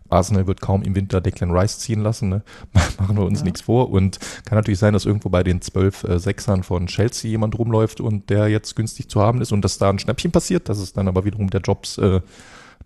Arsenal 0.09 0.47
wird 0.47 0.61
kaum 0.61 0.81
im 0.81 0.95
Winter 0.95 1.21
Declan 1.21 1.51
Rice 1.51 1.79
ziehen 1.79 2.01
lassen, 2.01 2.29
ne? 2.29 2.43
machen 2.99 3.17
wir 3.17 3.25
uns 3.25 3.39
ja. 3.39 3.45
nichts 3.45 3.61
vor. 3.61 3.89
Und 3.89 4.19
kann 4.45 4.57
natürlich 4.57 4.79
sein, 4.79 4.93
dass 4.93 5.05
irgendwo 5.05 5.29
bei 5.29 5.43
den 5.43 5.61
zwölf 5.61 6.03
äh, 6.03 6.19
Sechsern 6.19 6.63
von 6.63 6.87
Chelsea 6.87 7.29
jemand 7.29 7.57
rumläuft 7.57 8.01
und 8.01 8.29
der 8.29 8.47
jetzt 8.47 8.75
günstig 8.75 9.09
zu 9.09 9.21
haben 9.21 9.41
ist 9.41 9.51
und 9.51 9.63
dass 9.63 9.77
da 9.77 9.89
ein 9.89 9.99
Schnäppchen 9.99 10.31
passiert. 10.31 10.69
Das 10.69 10.79
ist 10.79 10.97
dann 10.97 11.07
aber 11.07 11.25
wiederum 11.25 11.49
der 11.49 11.61
Jobs 11.61 11.97
äh, 11.97 12.21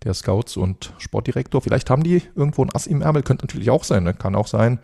der 0.02 0.14
Scouts 0.14 0.56
und 0.56 0.92
Sportdirektor. 0.98 1.60
Vielleicht 1.60 1.88
haben 1.88 2.02
die 2.02 2.22
irgendwo 2.34 2.64
ein 2.64 2.74
Ass 2.74 2.86
im 2.86 3.02
Ärmel, 3.02 3.22
könnte 3.22 3.46
natürlich 3.46 3.70
auch 3.70 3.84
sein. 3.84 4.04
Ne? 4.04 4.14
Kann 4.14 4.34
auch 4.34 4.48
sein, 4.48 4.78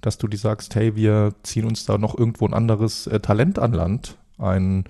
dass 0.00 0.18
du 0.18 0.28
die 0.28 0.36
sagst, 0.36 0.74
hey, 0.74 0.96
wir 0.96 1.34
ziehen 1.42 1.66
uns 1.66 1.84
da 1.84 1.98
noch 1.98 2.16
irgendwo 2.16 2.46
ein 2.46 2.54
anderes 2.54 3.06
äh, 3.06 3.20
Talent 3.20 3.58
an 3.58 3.72
Land. 3.72 4.16
Ein 4.38 4.84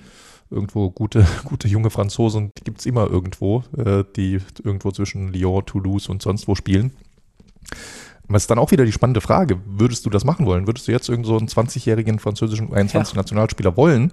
irgendwo 0.51 0.91
gute, 0.91 1.27
gute 1.45 1.69
junge 1.69 1.91
Franzosen, 1.91 2.53
die 2.59 2.65
gibt 2.65 2.81
es 2.81 2.87
immer 2.87 3.09
irgendwo, 3.09 3.65
äh, 3.77 4.05
die 4.17 4.41
irgendwo 4.63 4.91
zwischen 4.91 5.33
Lyon, 5.33 5.65
Toulouse 5.67 6.09
und 6.09 6.23
sonst 6.23 6.49
wo 6.49 6.55
spielen. 6.55 6.93
Es 8.29 8.45
ist 8.45 8.51
dann 8.51 8.59
auch 8.59 8.71
wieder 8.71 8.85
die 8.85 8.93
spannende 8.93 9.21
Frage, 9.21 9.59
würdest 9.67 10.07
du 10.07 10.11
das 10.11 10.25
machen 10.25 10.47
wollen? 10.47 10.67
Würdest 10.67 10.87
du 10.87 10.93
jetzt 10.93 11.09
irgend 11.09 11.27
so 11.27 11.37
einen 11.37 11.49
20-jährigen 11.49 12.19
französischen 12.21 12.73
21 12.73 13.15
ja. 13.15 13.21
Nationalspieler 13.21 13.77
wollen, 13.77 14.13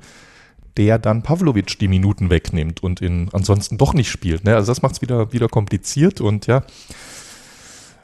der 0.75 0.97
dann 0.97 1.21
Pavlovic 1.21 1.77
die 1.79 1.87
Minuten 1.87 2.29
wegnimmt 2.29 2.81
und 2.81 3.01
in 3.01 3.29
ansonsten 3.31 3.77
doch 3.77 3.93
nicht 3.93 4.09
spielt? 4.09 4.43
Ne? 4.43 4.55
Also 4.55 4.71
das 4.71 4.81
macht 4.81 4.95
es 4.95 5.01
wieder, 5.01 5.33
wieder 5.33 5.49
kompliziert 5.49 6.19
und 6.19 6.47
ja, 6.47 6.63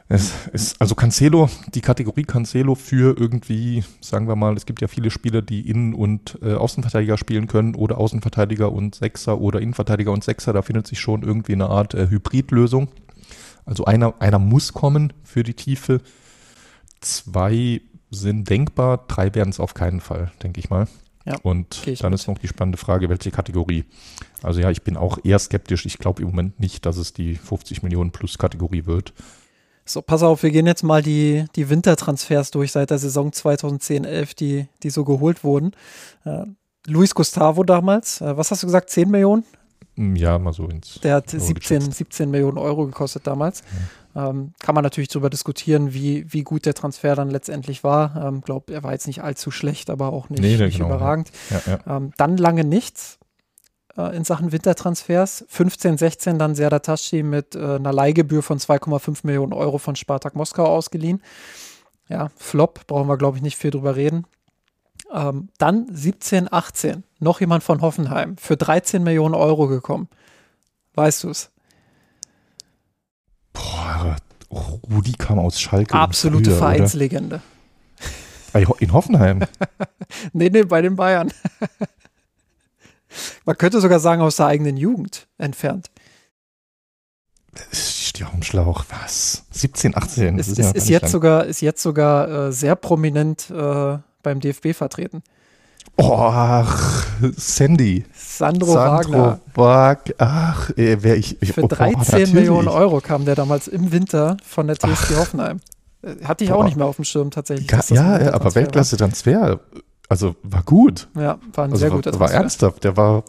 es 0.08 0.46
ist, 0.52 0.80
also 0.80 0.94
Cancelo, 0.94 1.48
die 1.72 1.80
Kategorie 1.80 2.24
Cancelo 2.24 2.74
für 2.74 3.16
irgendwie, 3.18 3.84
sagen 4.00 4.28
wir 4.28 4.36
mal, 4.36 4.54
es 4.54 4.66
gibt 4.66 4.82
ja 4.82 4.88
viele 4.88 5.10
Spieler, 5.10 5.40
die 5.40 5.68
Innen- 5.68 5.94
und 5.94 6.38
äh, 6.42 6.54
Außenverteidiger 6.54 7.16
spielen 7.16 7.46
können 7.46 7.74
oder 7.74 7.96
Außenverteidiger 7.98 8.70
und 8.70 8.94
Sechser 8.94 9.40
oder 9.40 9.60
Innenverteidiger 9.60 10.12
und 10.12 10.22
Sechser, 10.22 10.52
da 10.52 10.60
findet 10.60 10.86
sich 10.86 11.00
schon 11.00 11.22
irgendwie 11.22 11.54
eine 11.54 11.70
Art 11.70 11.94
äh, 11.94 12.08
Hybridlösung. 12.10 12.88
Also 13.64 13.86
einer, 13.86 14.14
einer 14.20 14.38
muss 14.38 14.74
kommen 14.74 15.14
für 15.22 15.42
die 15.42 15.54
Tiefe. 15.54 16.02
Zwei 17.00 17.80
sind 18.10 18.50
denkbar, 18.50 19.06
drei 19.08 19.34
werden 19.34 19.50
es 19.50 19.58
auf 19.58 19.72
keinen 19.72 20.00
Fall, 20.00 20.30
denke 20.42 20.60
ich 20.60 20.68
mal. 20.68 20.86
Ja, 21.24 21.36
und 21.42 21.86
dann 22.02 22.12
mit. 22.12 22.20
ist 22.20 22.28
noch 22.28 22.36
die 22.36 22.48
spannende 22.48 22.76
Frage, 22.76 23.08
welche 23.08 23.30
Kategorie. 23.30 23.84
Also 24.42 24.60
ja, 24.60 24.70
ich 24.70 24.82
bin 24.82 24.98
auch 24.98 25.16
eher 25.24 25.38
skeptisch. 25.38 25.86
Ich 25.86 25.96
glaube 25.96 26.20
im 26.20 26.28
Moment 26.28 26.60
nicht, 26.60 26.84
dass 26.84 26.98
es 26.98 27.14
die 27.14 27.36
50 27.36 27.82
Millionen 27.82 28.10
plus 28.10 28.36
Kategorie 28.36 28.84
wird. 28.84 29.14
So, 29.86 30.00
pass 30.00 30.22
auf, 30.22 30.42
wir 30.42 30.50
gehen 30.50 30.66
jetzt 30.66 30.82
mal 30.82 31.02
die, 31.02 31.44
die 31.56 31.68
Wintertransfers 31.68 32.50
durch 32.50 32.72
seit 32.72 32.90
der 32.90 32.98
Saison 32.98 33.30
2010-11, 33.30 34.36
die, 34.36 34.68
die 34.82 34.90
so 34.90 35.04
geholt 35.04 35.44
wurden. 35.44 35.72
Äh, 36.24 36.44
Luis 36.86 37.14
Gustavo 37.14 37.64
damals, 37.64 38.20
äh, 38.20 38.36
was 38.36 38.50
hast 38.50 38.62
du 38.62 38.66
gesagt, 38.66 38.90
10 38.90 39.10
Millionen? 39.10 39.44
Mm, 39.96 40.16
ja, 40.16 40.38
mal 40.38 40.52
so 40.52 40.66
ins. 40.68 41.00
Der 41.02 41.16
hat 41.16 41.30
17, 41.30 41.92
17 41.92 42.30
Millionen 42.30 42.58
Euro 42.58 42.86
gekostet 42.86 43.26
damals. 43.26 43.62
Ja. 44.14 44.30
Ähm, 44.30 44.52
kann 44.60 44.74
man 44.74 44.84
natürlich 44.84 45.08
darüber 45.08 45.28
diskutieren, 45.28 45.92
wie, 45.92 46.32
wie 46.32 46.44
gut 46.44 46.66
der 46.66 46.74
Transfer 46.74 47.14
dann 47.14 47.30
letztendlich 47.30 47.84
war. 47.84 48.16
Ich 48.16 48.24
ähm, 48.24 48.40
glaube, 48.40 48.72
er 48.72 48.82
war 48.82 48.92
jetzt 48.92 49.06
nicht 49.06 49.22
allzu 49.22 49.50
schlecht, 49.50 49.90
aber 49.90 50.12
auch 50.12 50.30
nicht, 50.30 50.40
nee, 50.40 50.56
nicht 50.56 50.76
genau, 50.78 50.88
überragend. 50.88 51.30
Ja, 51.50 51.62
ja. 51.66 51.96
Ähm, 51.96 52.12
dann 52.16 52.36
lange 52.36 52.64
nichts 52.64 53.18
äh, 53.96 54.16
in 54.16 54.24
Sachen 54.24 54.52
Wintertransfers. 54.52 55.44
15, 55.48 55.98
16 55.98 56.38
dann 56.38 56.54
Serdar 56.54 56.82
Taschi 56.82 57.22
mit 57.22 57.54
äh, 57.54 57.76
einer 57.76 57.92
Leihgebühr 57.92 58.42
von 58.42 58.58
2,5 58.58 59.20
Millionen 59.22 59.52
Euro 59.52 59.78
von 59.78 59.96
Spartak 59.96 60.34
Moskau 60.34 60.66
ausgeliehen. 60.66 61.22
Ja, 62.08 62.28
Flop, 62.36 62.86
brauchen 62.86 63.08
wir 63.08 63.16
glaube 63.16 63.38
ich 63.38 63.42
nicht 63.42 63.56
viel 63.56 63.70
drüber 63.70 63.96
reden. 63.96 64.26
Ähm, 65.12 65.48
dann 65.58 65.86
17, 65.90 66.52
18, 66.52 67.04
noch 67.20 67.40
jemand 67.40 67.62
von 67.62 67.80
Hoffenheim, 67.80 68.36
für 68.36 68.56
13 68.56 69.02
Millionen 69.02 69.34
Euro 69.34 69.68
gekommen. 69.68 70.08
Weißt 70.94 71.24
du 71.24 71.30
es? 71.30 71.50
Boah, 73.52 74.16
Rudi 74.50 75.12
kam 75.12 75.38
aus 75.38 75.60
Schalke. 75.60 75.94
Absolute 75.94 76.50
früher, 76.50 76.58
Vereinslegende. 76.58 77.40
In 78.78 78.92
Hoffenheim? 78.92 79.40
nee, 80.32 80.48
nee, 80.48 80.62
bei 80.62 80.80
den 80.80 80.94
Bayern. 80.94 81.32
Man 83.44 83.56
könnte 83.56 83.80
sogar 83.80 84.00
sagen, 84.00 84.22
aus 84.22 84.36
der 84.36 84.46
eigenen 84.46 84.76
Jugend 84.76 85.28
entfernt. 85.38 85.90
Steht 87.72 88.26
auf 88.26 88.32
dem 88.32 88.42
Schlauch. 88.42 88.84
Was? 88.88 89.44
17, 89.52 89.96
18? 89.96 90.36
Das 90.36 90.48
ist, 90.48 90.58
ist, 90.58 90.64
ja 90.64 90.70
ist 90.72 90.88
jetzt 90.88 91.10
sogar, 91.10 91.44
ist 91.44 91.60
jetzt 91.60 91.82
sogar 91.82 92.48
äh, 92.48 92.52
sehr 92.52 92.76
prominent 92.76 93.50
äh, 93.50 93.98
beim 94.22 94.40
DFB 94.40 94.74
vertreten. 94.74 95.22
Oh, 95.96 96.12
ach, 96.12 97.06
Sandy. 97.36 98.04
Sandro, 98.12 98.72
Sandro 98.72 99.12
Wagner. 99.12 99.40
Wag 99.54 100.14
ach, 100.18 100.70
äh, 100.70 100.96
wer 101.00 101.16
ich, 101.16 101.40
ich. 101.40 101.52
Für 101.52 101.68
13 101.68 102.30
oh, 102.30 102.34
Millionen 102.34 102.68
Euro 102.68 103.00
kam 103.00 103.24
der 103.24 103.36
damals 103.36 103.68
im 103.68 103.92
Winter 103.92 104.36
von 104.44 104.66
der 104.66 104.76
TSG 104.76 105.14
ach. 105.14 105.18
Hoffenheim. 105.18 105.60
Äh, 106.02 106.24
hatte 106.24 106.42
ich 106.42 106.50
Boah. 106.50 106.58
auch 106.58 106.64
nicht 106.64 106.76
mehr 106.76 106.86
auf 106.86 106.96
dem 106.96 107.04
Schirm 107.04 107.30
tatsächlich. 107.30 107.70
Ja, 107.90 108.32
aber 108.32 108.54
Weltklasse-Transfer 108.54 109.60
also 110.14 110.36
war 110.44 110.62
gut. 110.62 111.08
Ja, 111.16 111.38
war 111.52 111.64
ein 111.64 111.72
also 111.72 111.76
sehr 111.76 111.90
war, 111.90 111.98
guter 111.98 112.12
Transfer. 112.12 112.20
War 112.20 112.40
ernsthaft. 112.40 112.84
Der 112.84 112.96
war, 112.96 113.24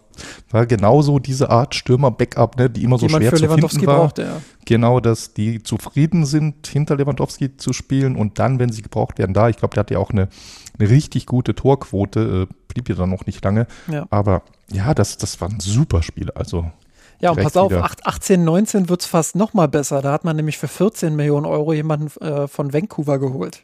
war 0.51 0.67
genauso 0.67 1.17
diese 1.17 1.49
Art 1.49 1.73
Stürmer-Backup, 1.73 2.57
ne, 2.57 2.69
die 2.69 2.83
immer 2.83 2.99
so 2.99 3.09
schwer 3.09 3.33
zu 3.33 3.47
finden 3.47 3.87
war. 3.87 4.01
Brauchte, 4.01 4.21
ja. 4.21 4.41
Genau, 4.65 4.99
dass 4.99 5.33
die 5.33 5.63
zufrieden 5.63 6.27
sind, 6.27 6.67
hinter 6.67 6.95
Lewandowski 6.95 7.57
zu 7.57 7.73
spielen 7.73 8.15
und 8.15 8.37
dann, 8.37 8.59
wenn 8.59 8.71
sie 8.71 8.83
gebraucht 8.83 9.17
werden, 9.17 9.33
da. 9.33 9.49
Ich 9.49 9.57
glaube, 9.57 9.73
der 9.73 9.81
hat 9.81 9.89
ja 9.89 9.97
auch 9.97 10.11
eine, 10.11 10.29
eine 10.77 10.89
richtig 10.89 11.25
gute 11.25 11.55
Torquote, 11.55 12.47
äh, 12.47 12.53
blieb 12.67 12.87
ja 12.87 12.93
dann 12.93 13.09
noch 13.09 13.25
nicht 13.25 13.43
lange. 13.43 13.65
Ja. 13.91 14.05
Aber 14.11 14.43
ja, 14.71 14.93
das, 14.93 15.17
das 15.17 15.41
war 15.41 15.49
ein 15.49 15.59
super 15.59 16.03
Spiel. 16.03 16.29
Also 16.35 16.71
ja, 17.19 17.31
und 17.31 17.41
pass 17.41 17.57
auf, 17.57 17.73
18, 17.73 18.43
19 18.43 18.89
wird 18.89 19.01
es 19.01 19.07
fast 19.07 19.35
noch 19.35 19.55
mal 19.55 19.67
besser. 19.67 20.03
Da 20.03 20.11
hat 20.11 20.23
man 20.23 20.35
nämlich 20.35 20.59
für 20.59 20.67
14 20.67 21.15
Millionen 21.15 21.47
Euro 21.47 21.73
jemanden 21.73 22.07
äh, 22.23 22.47
von 22.47 22.73
Vancouver 22.73 23.17
geholt. 23.17 23.63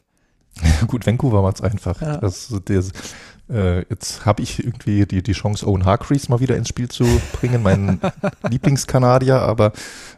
Gut, 0.88 1.05
Vancouver 1.05 1.43
war 1.43 1.53
es 1.53 1.61
einfach. 1.61 2.01
Ja. 2.01 2.17
Das, 2.17 2.53
das, 2.65 2.91
Äh, 3.49 3.79
jetzt 3.89 4.25
habe 4.25 4.41
ich 4.41 4.63
irgendwie 4.63 5.05
die, 5.05 5.21
die 5.21 5.33
Chance, 5.33 5.67
Owen 5.67 5.83
Hargreaves 5.83 6.29
mal 6.29 6.39
wieder 6.39 6.55
ins 6.55 6.69
Spiel 6.69 6.88
zu 6.88 7.03
bringen, 7.33 7.61
mein 7.61 7.99
Lieblingskanadier, 8.49 9.41
aber 9.41 9.73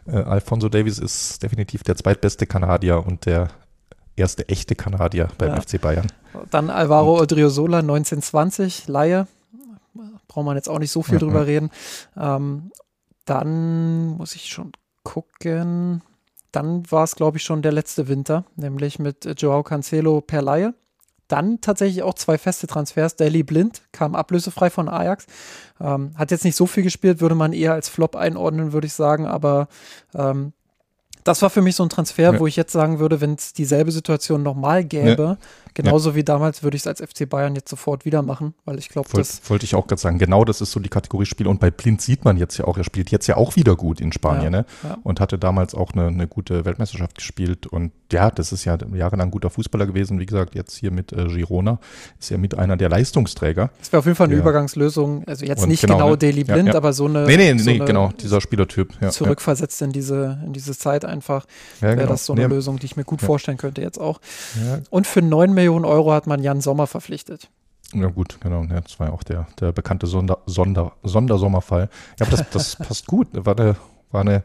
äh, 0.06 0.16
Alfonso 0.18 0.68
Davies 0.68 1.00
ist 1.00 1.42
definitiv 1.42 1.82
der 1.82 1.96
zweitbeste 1.96 2.46
Kanadier 2.46 3.04
und 3.04 3.26
der 3.26 3.48
erste 4.14 4.48
echte 4.48 4.76
Kanadier 4.76 5.28
beim 5.36 5.54
ja. 5.54 5.60
FC 5.60 5.80
Bayern. 5.80 6.06
Dann 6.50 6.70
Alvaro 6.70 7.20
Odriozola 7.20 7.78
1920, 7.78 8.86
Laie. 8.86 9.26
Braucht 10.28 10.46
man 10.46 10.56
jetzt 10.56 10.68
auch 10.68 10.78
nicht 10.78 10.92
so 10.92 11.02
viel 11.02 11.14
ja, 11.14 11.20
drüber 11.20 11.46
reden. 11.46 11.70
Ähm, 12.16 12.70
dann 13.24 14.16
muss 14.16 14.34
ich 14.34 14.46
schon 14.46 14.72
gucken. 15.02 16.02
Dann 16.54 16.88
war 16.90 17.02
es, 17.02 17.16
glaube 17.16 17.38
ich, 17.38 17.42
schon 17.42 17.62
der 17.62 17.72
letzte 17.72 18.06
Winter, 18.06 18.44
nämlich 18.54 19.00
mit 19.00 19.40
Joao 19.40 19.64
Cancelo 19.64 20.20
per 20.20 20.40
Laie. 20.40 20.74
Dann 21.26 21.60
tatsächlich 21.60 22.04
auch 22.04 22.14
zwei 22.14 22.38
feste 22.38 22.68
Transfers. 22.68 23.16
Daily 23.16 23.42
Blind 23.42 23.82
kam 23.90 24.14
ablösefrei 24.14 24.70
von 24.70 24.88
Ajax. 24.88 25.26
Ähm, 25.80 26.12
hat 26.16 26.30
jetzt 26.30 26.44
nicht 26.44 26.54
so 26.54 26.66
viel 26.66 26.84
gespielt, 26.84 27.20
würde 27.20 27.34
man 27.34 27.52
eher 27.52 27.72
als 27.72 27.88
Flop 27.88 28.14
einordnen, 28.14 28.72
würde 28.72 28.86
ich 28.86 28.92
sagen. 28.92 29.26
Aber 29.26 29.68
ähm, 30.14 30.52
das 31.24 31.42
war 31.42 31.50
für 31.50 31.62
mich 31.62 31.74
so 31.74 31.82
ein 31.82 31.88
Transfer, 31.88 32.34
ja. 32.34 32.38
wo 32.38 32.46
ich 32.46 32.54
jetzt 32.54 32.72
sagen 32.72 33.00
würde, 33.00 33.20
wenn 33.20 33.34
es 33.34 33.52
dieselbe 33.54 33.90
Situation 33.90 34.42
nochmal 34.42 34.84
gäbe, 34.84 35.22
ja. 35.22 35.36
Genauso 35.74 36.10
ja. 36.10 36.16
wie 36.16 36.24
damals, 36.24 36.62
würde 36.62 36.76
ich 36.76 36.82
es 36.82 36.86
als 36.86 37.00
FC 37.00 37.28
Bayern 37.28 37.54
jetzt 37.54 37.68
sofort 37.68 38.04
wieder 38.04 38.22
machen, 38.22 38.54
weil 38.64 38.78
ich 38.78 38.88
glaube, 38.88 39.08
das. 39.12 39.42
Wollte 39.48 39.64
ich 39.64 39.74
auch 39.74 39.86
gerade 39.86 40.00
sagen, 40.00 40.18
genau 40.18 40.44
das 40.44 40.60
ist 40.60 40.72
so 40.72 40.80
die 40.80 40.88
Kategorie 40.88 41.26
Spiel. 41.26 41.46
Und 41.46 41.60
bei 41.60 41.70
Blind 41.70 42.00
sieht 42.00 42.24
man 42.24 42.36
jetzt 42.36 42.56
ja 42.56 42.66
auch, 42.66 42.78
er 42.78 42.84
spielt 42.84 43.10
jetzt 43.10 43.26
ja 43.26 43.36
auch 43.36 43.56
wieder 43.56 43.76
gut 43.76 44.00
in 44.00 44.12
Spanien, 44.12 44.52
ne? 44.52 44.66
Und 45.02 45.20
hatte 45.20 45.38
damals 45.38 45.74
auch 45.74 45.92
eine, 45.92 46.06
eine, 46.06 46.26
gute 46.26 46.64
Weltmeisterschaft 46.64 47.16
gespielt. 47.16 47.66
Und 47.66 47.92
ja, 48.12 48.30
das 48.30 48.52
ist 48.52 48.64
ja 48.64 48.78
jahrelang 48.94 49.30
guter 49.30 49.50
Fußballer 49.50 49.86
gewesen. 49.86 50.18
Wie 50.20 50.26
gesagt, 50.26 50.54
jetzt 50.54 50.76
hier 50.76 50.90
mit 50.90 51.12
äh, 51.12 51.26
Girona 51.26 51.78
ist 52.18 52.30
ja 52.30 52.38
mit 52.38 52.56
einer 52.56 52.76
der 52.76 52.88
Leistungsträger. 52.88 53.70
Das 53.78 53.92
wäre 53.92 53.98
auf 53.98 54.06
jeden 54.06 54.16
Fall 54.16 54.28
eine 54.28 54.36
Übergangslösung. 54.36 55.24
Also 55.26 55.44
jetzt 55.44 55.62
und 55.62 55.68
nicht 55.68 55.80
genau, 55.80 55.96
genau 55.96 56.10
ne? 56.10 56.18
Daily 56.18 56.44
Blind, 56.44 56.74
aber 56.74 56.92
so 56.92 57.06
eine. 57.06 57.26
Nee, 57.26 57.36
nee, 57.36 57.58
so 57.58 57.70
nee, 57.70 57.78
genau, 57.78 58.12
dieser 58.20 58.40
Spielertyp. 58.40 58.92
zurückversetzt 59.10 59.82
in 59.82 59.92
diese, 59.92 60.38
in 60.44 60.52
diese 60.52 60.76
Zeit 60.76 61.04
einfach. 61.04 61.46
Ja, 61.80 61.88
wäre 61.88 61.96
genau. 61.96 62.08
das 62.08 62.26
so 62.26 62.32
eine 62.32 62.48
nee. 62.48 62.54
Lösung, 62.54 62.78
die 62.78 62.86
ich 62.86 62.96
mir 62.96 63.04
gut 63.04 63.22
ja. 63.22 63.26
vorstellen 63.26 63.58
könnte 63.58 63.80
jetzt 63.80 64.00
auch. 64.00 64.20
Ja. 64.64 64.78
Und 64.90 65.06
für 65.06 65.22
9 65.22 65.52
Millionen 65.64 65.86
Euro 65.86 66.12
hat 66.12 66.26
man 66.26 66.42
Jan 66.42 66.60
Sommer 66.60 66.86
verpflichtet. 66.86 67.48
Ja 67.94 68.08
gut, 68.08 68.38
genau. 68.40 68.64
Ja, 68.64 68.82
das 68.82 69.00
war 69.00 69.08
ja 69.08 69.12
auch 69.14 69.22
der, 69.22 69.46
der 69.58 69.72
bekannte 69.72 70.06
Sonder, 70.06 70.38
Sonder, 70.44 70.92
Sondersommerfall. 71.02 71.88
Ja, 72.20 72.26
aber 72.26 72.36
das, 72.36 72.50
das 72.50 72.76
passt 72.86 73.06
gut. 73.06 73.28
War 73.32 73.58
eine, 73.58 73.76
war 74.10 74.20
eine 74.20 74.44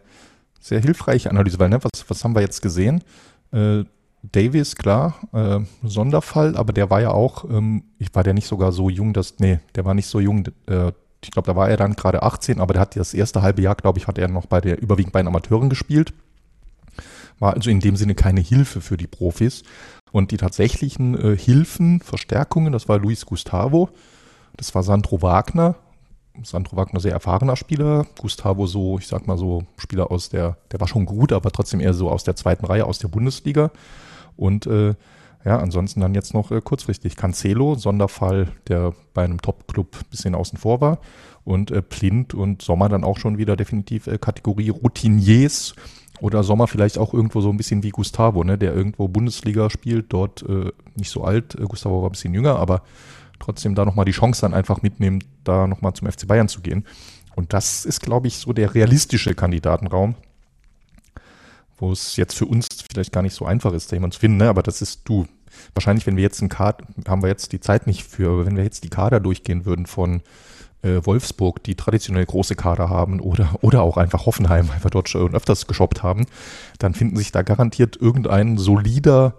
sehr 0.62 0.80
hilfreiche 0.80 1.30
Analyse, 1.30 1.60
weil 1.60 1.68
ne, 1.68 1.80
was, 1.84 2.10
was 2.10 2.24
haben 2.24 2.36
wir 2.36 2.42
jetzt 2.42 2.62
gesehen? 2.62 3.04
Äh, 3.52 3.84
Davis, 4.22 4.78
klar, 4.78 5.16
äh, 5.34 5.60
Sonderfall, 5.84 6.56
aber 6.56 6.72
der 6.72 6.90
war 6.90 7.02
ja 7.02 7.12
auch, 7.12 7.44
ähm, 7.50 7.84
ich 7.98 8.14
war 8.14 8.24
der 8.24 8.34
nicht 8.34 8.48
sogar 8.48 8.72
so 8.72 8.90
jung, 8.90 9.14
dass, 9.14 9.40
nee, 9.40 9.60
der 9.76 9.84
war 9.84 9.94
nicht 9.94 10.08
so 10.08 10.20
jung, 10.20 10.46
äh, 10.68 10.92
ich 11.22 11.32
glaube, 11.32 11.48
da 11.48 11.56
war 11.56 11.70
er 11.70 11.78
dann 11.78 11.96
gerade 11.96 12.24
18, 12.24 12.62
aber 12.62 12.74
der 12.74 12.82
hat 12.82 12.96
das 12.96 13.14
erste 13.14 13.42
halbe 13.42 13.62
Jahr, 13.62 13.76
glaube 13.76 14.00
ich, 14.00 14.08
hat 14.08 14.18
er 14.18 14.30
noch 14.30 14.46
bei 14.46 14.62
der, 14.62 14.82
überwiegend 14.82 15.14
bei 15.14 15.22
den 15.22 15.28
Amateuren 15.28 15.70
gespielt 15.70 16.14
war 17.40 17.54
also 17.54 17.70
in 17.70 17.80
dem 17.80 17.96
Sinne 17.96 18.16
keine 18.16 18.42
Hilfe 18.42 18.82
für 18.82 18.98
die 18.98 19.08
Profis. 19.08 19.64
Und 20.12 20.32
die 20.32 20.38
tatsächlichen 20.38 21.18
äh, 21.18 21.38
Hilfen, 21.38 22.02
Verstärkungen, 22.02 22.74
das 22.74 22.90
war 22.90 22.98
Luis 22.98 23.26
Gustavo, 23.26 23.90
das 24.58 24.74
war 24.76 24.84
Sandro 24.84 25.22
Wagner. 25.22 25.76
Sandro 26.44 26.78
Wagner 26.78 27.00
sehr 27.00 27.12
erfahrener 27.12 27.56
Spieler, 27.56 28.06
Gustavo 28.18 28.66
so, 28.66 28.98
ich 28.98 29.08
sag 29.08 29.28
mal 29.28 29.38
so, 29.38 29.64
Spieler 29.78 30.10
aus 30.10 30.30
der, 30.30 30.58
der 30.72 30.80
war 30.80 30.88
schon 30.88 31.06
gut, 31.06 31.34
aber 31.34 31.52
trotzdem 31.52 31.82
eher 31.82 31.94
so 31.94 32.10
aus 32.10 32.24
der 32.24 32.36
zweiten 32.36 32.66
Reihe, 32.66 32.86
aus 32.86 33.00
der 33.00 33.10
Bundesliga. 33.10 33.72
Und 34.38 34.66
äh, 34.68 34.96
ja, 35.46 35.58
ansonsten 35.58 36.02
dann 36.02 36.16
jetzt 36.16 36.34
noch 36.34 36.52
äh, 36.52 36.62
kurzfristig 36.62 37.16
Cancelo, 37.16 37.76
Sonderfall, 37.76 38.50
der 38.68 38.94
bei 39.14 39.24
einem 39.24 39.42
Top-Club 39.42 39.96
ein 39.96 40.10
bisschen 40.10 40.36
außen 40.36 40.58
vor 40.58 40.82
war. 40.82 41.00
Und 41.46 41.72
äh, 41.72 41.82
Plint 41.82 42.34
und 42.34 42.62
Sommer 42.62 42.90
dann 42.90 43.04
auch 43.04 43.18
schon 43.18 43.38
wieder 43.38 43.56
definitiv 43.56 44.08
äh, 44.08 44.18
Kategorie 44.18 44.70
Routiniers, 44.70 45.76
oder 46.22 46.44
Sommer 46.44 46.68
vielleicht 46.68 46.98
auch 46.98 47.14
irgendwo 47.14 47.42
so 47.42 47.50
ein 47.50 47.58
bisschen 47.58 47.84
wie 47.84 47.90
Gustavo, 47.90 48.44
ne, 48.44 48.58
der 48.58 48.74
irgendwo 48.74 49.08
Bundesliga 49.08 49.70
spielt, 49.70 50.12
dort 50.12 50.44
äh, 50.44 50.72
nicht 50.96 51.10
so 51.10 51.24
alt. 51.24 51.56
Äh, 51.56 51.64
Gustavo 51.64 52.02
war 52.02 52.10
ein 52.10 52.12
bisschen 52.12 52.34
jünger, 52.34 52.58
aber 52.58 52.84
trotzdem 53.40 53.76
da 53.76 53.86
nochmal 53.86 54.06
die 54.06 54.12
Chance 54.12 54.42
dann 54.42 54.54
einfach 54.54 54.82
mitnehmen, 54.82 55.24
da 55.44 55.68
nochmal 55.68 55.94
zum 55.94 56.12
FC 56.12 56.28
Bayern 56.28 56.48
zu 56.48 56.62
gehen. 56.62 56.86
Und 57.36 57.54
das 57.54 57.86
ist, 57.86 58.02
glaube 58.02 58.28
ich, 58.28 58.38
so 58.38 58.54
der 58.54 58.76
realistische 58.76 59.34
Kandidatenraum, 59.34 60.16
wo 61.78 61.92
es 61.92 62.18
jetzt 62.18 62.38
für 62.38 62.46
uns 62.46 62.68
vielleicht 62.92 63.14
gar 63.14 63.22
nicht 63.22 63.34
so 63.34 63.46
einfach 63.46 63.74
ist, 63.74 63.92
da 63.92 63.96
jemanden 63.96 64.14
zu 64.14 64.20
finden, 64.20 64.38
ne? 64.38 64.50
aber 64.50 64.64
das 64.64 64.82
ist 64.82 65.02
du. 65.06 65.26
Wahrscheinlich, 65.74 66.06
wenn 66.06 66.18
wir 66.18 66.24
jetzt 66.24 66.42
ein 66.42 66.50
Kader, 66.50 66.86
haben 67.08 67.22
wir 67.22 67.30
jetzt 67.30 67.52
die 67.54 67.60
Zeit 67.60 67.88
nicht 67.88 68.04
für, 68.04 68.30
aber 68.30 68.46
wenn 68.46 68.58
wir 68.58 68.64
jetzt 68.64 68.84
die 68.84 68.90
Kader 68.90 69.20
durchgehen 69.20 69.66
würden 69.66 69.86
von 69.86 70.22
äh, 70.82 71.02
Wolfsburg, 71.04 71.64
die 71.64 71.76
traditionell 71.76 72.26
große 72.26 72.56
Kader 72.56 72.90
haben 72.90 73.20
oder, 73.20 73.56
oder 73.62 73.82
auch 73.82 73.98
einfach 73.98 74.26
Hoffenheim, 74.26 74.70
einfach 74.72 74.90
dort 74.90 75.10
schon 75.10 75.36
öfters 75.36 75.68
geshoppt 75.68 76.04
haben, 76.04 76.26
dann 76.78 76.94
finden 76.94 77.18
sich 77.18 77.32
da 77.32 77.42
garantiert 77.42 77.98
irgendein 77.98 78.58
solider 78.58 79.36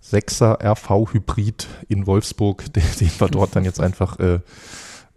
Sechser 0.00 0.58
RV-Hybrid 0.60 1.68
in 1.88 2.06
Wolfsburg, 2.06 2.72
den, 2.72 2.82
den, 3.00 3.10
wir 3.18 3.28
dort 3.28 3.54
dann 3.56 3.64
jetzt 3.64 3.80
einfach 3.80 4.18
äh, 4.18 4.40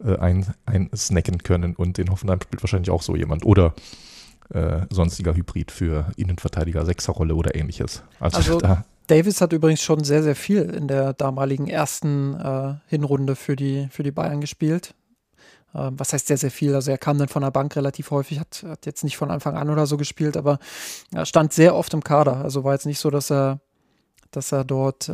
äh, 0.04 0.18
ein, 0.20 0.54
ein 0.66 0.90
snacken 0.96 1.40
können. 1.40 1.76
Und 1.76 1.98
in 1.98 2.12
Hoffenheim 2.12 2.40
spielt 2.42 2.62
wahrscheinlich 2.62 2.92
auch 2.92 3.02
so 3.02 3.16
jemand. 3.16 3.46
Oder 3.46 3.74
äh, 4.54 4.82
sonstiger 4.92 5.34
Hybrid 5.34 5.72
für 5.72 6.12
Innenverteidiger, 6.18 6.86
Sechserrolle 6.86 7.34
oder 7.34 7.56
ähnliches. 7.56 8.04
Also, 8.20 8.38
also 8.38 8.60
da 8.60 8.86
Davis 9.08 9.42
hat 9.42 9.54
übrigens 9.54 9.82
schon 9.82 10.04
sehr, 10.04 10.24
sehr 10.24 10.36
viel 10.36 10.64
in 10.64 10.88
der 10.88 11.14
damaligen 11.14 11.68
ersten 11.68 12.34
äh, 12.40 12.74
Hinrunde 12.88 13.36
für 13.36 13.56
die, 13.56 13.88
für 13.92 14.04
die 14.04 14.12
Bayern 14.12 14.42
gespielt. 14.42 14.96
Ähm, 15.76 16.00
was 16.00 16.14
heißt 16.14 16.28
sehr, 16.28 16.38
sehr 16.38 16.52
viel? 16.52 16.74
Also 16.74 16.92
er 16.92 16.98
kam 16.98 17.18
dann 17.18 17.28
von 17.28 17.42
der 17.42 17.52
Bank 17.52 17.76
relativ 17.76 18.12
häufig, 18.12 18.40
hat, 18.40 18.64
hat 18.68 18.86
jetzt 18.86 19.04
nicht 19.04 19.18
von 19.18 19.30
Anfang 19.30 19.56
an 19.56 19.70
oder 19.70 19.86
so 19.86 19.98
gespielt, 19.98 20.38
aber 20.38 20.60
er 21.14 21.26
stand 21.26 21.54
sehr 21.54 21.76
oft 21.76 21.94
im 21.94 22.04
Kader. 22.04 22.38
Also 22.38 22.64
war 22.64 22.74
jetzt 22.74 22.86
nicht 22.86 23.00
so, 23.00 23.10
dass 23.10 23.32
er 23.32 23.60
dass 24.32 24.52
er 24.52 24.66
dort 24.66 25.08
äh, 25.08 25.14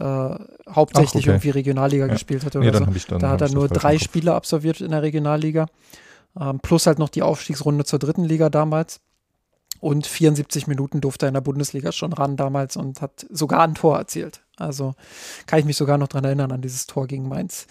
hauptsächlich 0.69 1.23
Ach, 1.23 1.27
okay. 1.27 1.29
irgendwie 1.29 1.49
Regionalliga 1.51 2.07
ja. 2.07 2.13
gespielt 2.13 2.43
hat 2.43 2.55
oder 2.55 2.65
ja, 2.65 2.73
so. 2.73 3.17
da 3.19 3.29
hat 3.29 3.41
er 3.41 3.51
nur 3.51 3.67
drei 3.67 3.99
Spiele 3.99 4.33
absolviert 4.33 4.81
in 4.81 4.91
der 4.91 5.03
Regionalliga. 5.03 5.67
Ähm, 6.39 6.59
plus 6.59 6.87
halt 6.87 6.97
noch 6.97 7.09
die 7.09 7.21
Aufstiegsrunde 7.21 7.85
zur 7.85 7.99
dritten 7.99 8.23
Liga 8.23 8.49
damals. 8.49 8.99
Und 9.79 10.05
74 10.05 10.67
Minuten 10.67 11.01
durfte 11.01 11.25
er 11.25 11.29
in 11.29 11.33
der 11.33 11.41
Bundesliga 11.41 11.91
schon 11.91 12.13
ran 12.13 12.37
damals 12.37 12.77
und 12.77 13.01
hat 13.01 13.25
sogar 13.29 13.61
ein 13.61 13.75
Tor 13.75 13.97
erzielt. 13.97 14.41
Also 14.57 14.93
kann 15.47 15.59
ich 15.59 15.65
mich 15.65 15.77
sogar 15.77 15.97
noch 15.97 16.07
dran 16.07 16.23
erinnern 16.23 16.51
an 16.51 16.61
dieses 16.61 16.85
Tor 16.85 17.07
gegen 17.07 17.27
Mainz. 17.27 17.67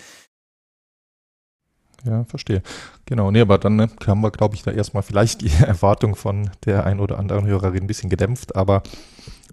Ja, 2.05 2.25
verstehe. 2.25 2.63
Genau, 3.07 3.31
nee, 3.31 3.41
aber 3.41 3.59
dann 3.59 3.77
ne, 3.77 3.91
haben 4.07 4.23
wir, 4.23 4.31
glaube 4.31 4.55
ich, 4.55 4.63
da 4.63 4.71
erstmal 4.71 5.03
vielleicht 5.03 5.43
die 5.43 5.51
Erwartung 5.65 6.17
von 6.17 6.51
der 6.65 6.85
ein 6.85 7.01
oder 7.01 7.19
anderen 7.19 7.47
Hörerin 7.47 7.85
ein 7.85 7.87
bisschen 7.87 8.11
gedämpft, 8.11 8.57
aber 8.57 8.83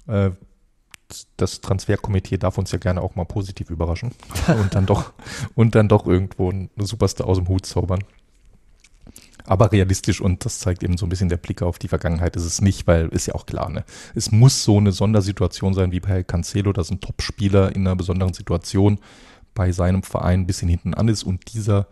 äh, 0.07 0.31
das 1.37 1.61
Transferkomitee 1.61 2.37
darf 2.37 2.57
uns 2.57 2.71
ja 2.71 2.79
gerne 2.79 3.01
auch 3.01 3.15
mal 3.15 3.25
positiv 3.25 3.69
überraschen 3.69 4.11
und 4.59 4.75
dann 4.75 4.85
doch 4.85 5.13
und 5.55 5.75
dann 5.75 5.87
doch 5.87 6.05
irgendwo 6.05 6.49
eine 6.51 6.69
Superstar 6.79 7.27
aus 7.27 7.37
dem 7.37 7.47
Hut 7.47 7.65
zaubern. 7.65 8.03
Aber 9.45 9.71
realistisch 9.71 10.19
und 10.19 10.43
das 10.43 10.59
zeigt 10.59 10.83
eben 10.83 10.97
so 10.97 11.05
ein 11.05 11.09
bisschen 11.09 11.29
der 11.29 11.37
Blick 11.37 11.61
auf 11.61 11.79
die 11.79 11.87
Vergangenheit 11.87 12.35
ist 12.35 12.43
es 12.43 12.59
nicht, 12.59 12.85
weil 12.85 13.07
ist 13.07 13.27
ja 13.27 13.35
auch 13.35 13.45
klar, 13.45 13.69
ne? 13.69 13.85
Es 14.13 14.29
muss 14.29 14.65
so 14.65 14.77
eine 14.77 14.91
Sondersituation 14.91 15.73
sein 15.73 15.93
wie 15.93 16.01
bei 16.01 16.21
Cancelo, 16.23 16.73
dass 16.73 16.91
ein 16.91 16.99
Topspieler 16.99 17.73
in 17.73 17.87
einer 17.87 17.95
besonderen 17.95 18.33
Situation 18.33 18.99
bei 19.55 19.71
seinem 19.71 20.03
Verein 20.03 20.41
ein 20.41 20.47
bisschen 20.47 20.67
hinten 20.67 20.93
an 20.93 21.07
ist 21.07 21.23
und 21.23 21.53
dieser 21.53 21.87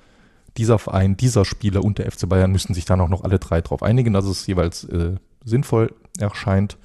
dieser 0.58 0.80
Verein, 0.80 1.18
dieser 1.18 1.46
Spieler 1.46 1.84
und 1.84 1.98
der 1.98 2.12
FC 2.12 2.28
Bayern 2.28 2.52
müssen 2.52 2.74
sich 2.74 2.86
dann 2.86 3.02
auch 3.02 3.10
noch 3.10 3.24
alle 3.24 3.40
drei 3.40 3.62
darauf 3.62 3.84
einigen, 3.84 4.14
dass 4.14 4.26
es 4.26 4.48
jeweils 4.48 4.84
äh, 4.86 5.16
sinnvoll 5.44 5.94
erscheint. 6.18 6.78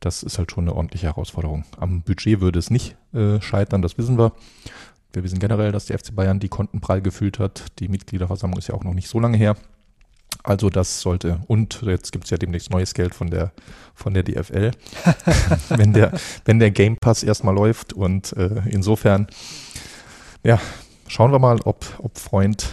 Das 0.00 0.22
ist 0.22 0.38
halt 0.38 0.52
schon 0.52 0.64
eine 0.64 0.74
ordentliche 0.74 1.06
Herausforderung. 1.06 1.64
Am 1.78 2.02
Budget 2.02 2.40
würde 2.40 2.58
es 2.58 2.70
nicht 2.70 2.96
äh, 3.12 3.40
scheitern, 3.40 3.82
das 3.82 3.98
wissen 3.98 4.18
wir. 4.18 4.32
Wir 5.12 5.24
wissen 5.24 5.38
generell, 5.38 5.72
dass 5.72 5.86
der 5.86 5.98
FC 5.98 6.14
Bayern 6.14 6.40
die 6.40 6.48
Konten 6.48 6.80
prall 6.80 7.00
gefüllt 7.00 7.38
hat. 7.38 7.64
Die 7.78 7.88
Mitgliederversammlung 7.88 8.58
ist 8.58 8.68
ja 8.68 8.74
auch 8.74 8.84
noch 8.84 8.92
nicht 8.92 9.08
so 9.08 9.18
lange 9.18 9.38
her. 9.38 9.56
Also 10.42 10.70
das 10.70 11.00
sollte, 11.00 11.40
und 11.46 11.82
jetzt 11.82 12.12
gibt 12.12 12.24
es 12.24 12.30
ja 12.30 12.36
demnächst 12.36 12.70
neues 12.70 12.94
Geld 12.94 13.14
von 13.14 13.30
der, 13.30 13.52
von 13.94 14.14
der 14.14 14.22
DFL, 14.22 14.70
wenn, 15.70 15.92
der, 15.92 16.12
wenn 16.44 16.58
der 16.58 16.70
Game 16.70 16.96
Pass 16.98 17.22
erstmal 17.22 17.54
läuft. 17.54 17.94
Und 17.94 18.32
äh, 18.36 18.62
insofern, 18.68 19.26
ja, 20.44 20.60
schauen 21.08 21.32
wir 21.32 21.38
mal, 21.38 21.60
ob, 21.62 21.84
ob 21.98 22.18
Freund 22.18 22.68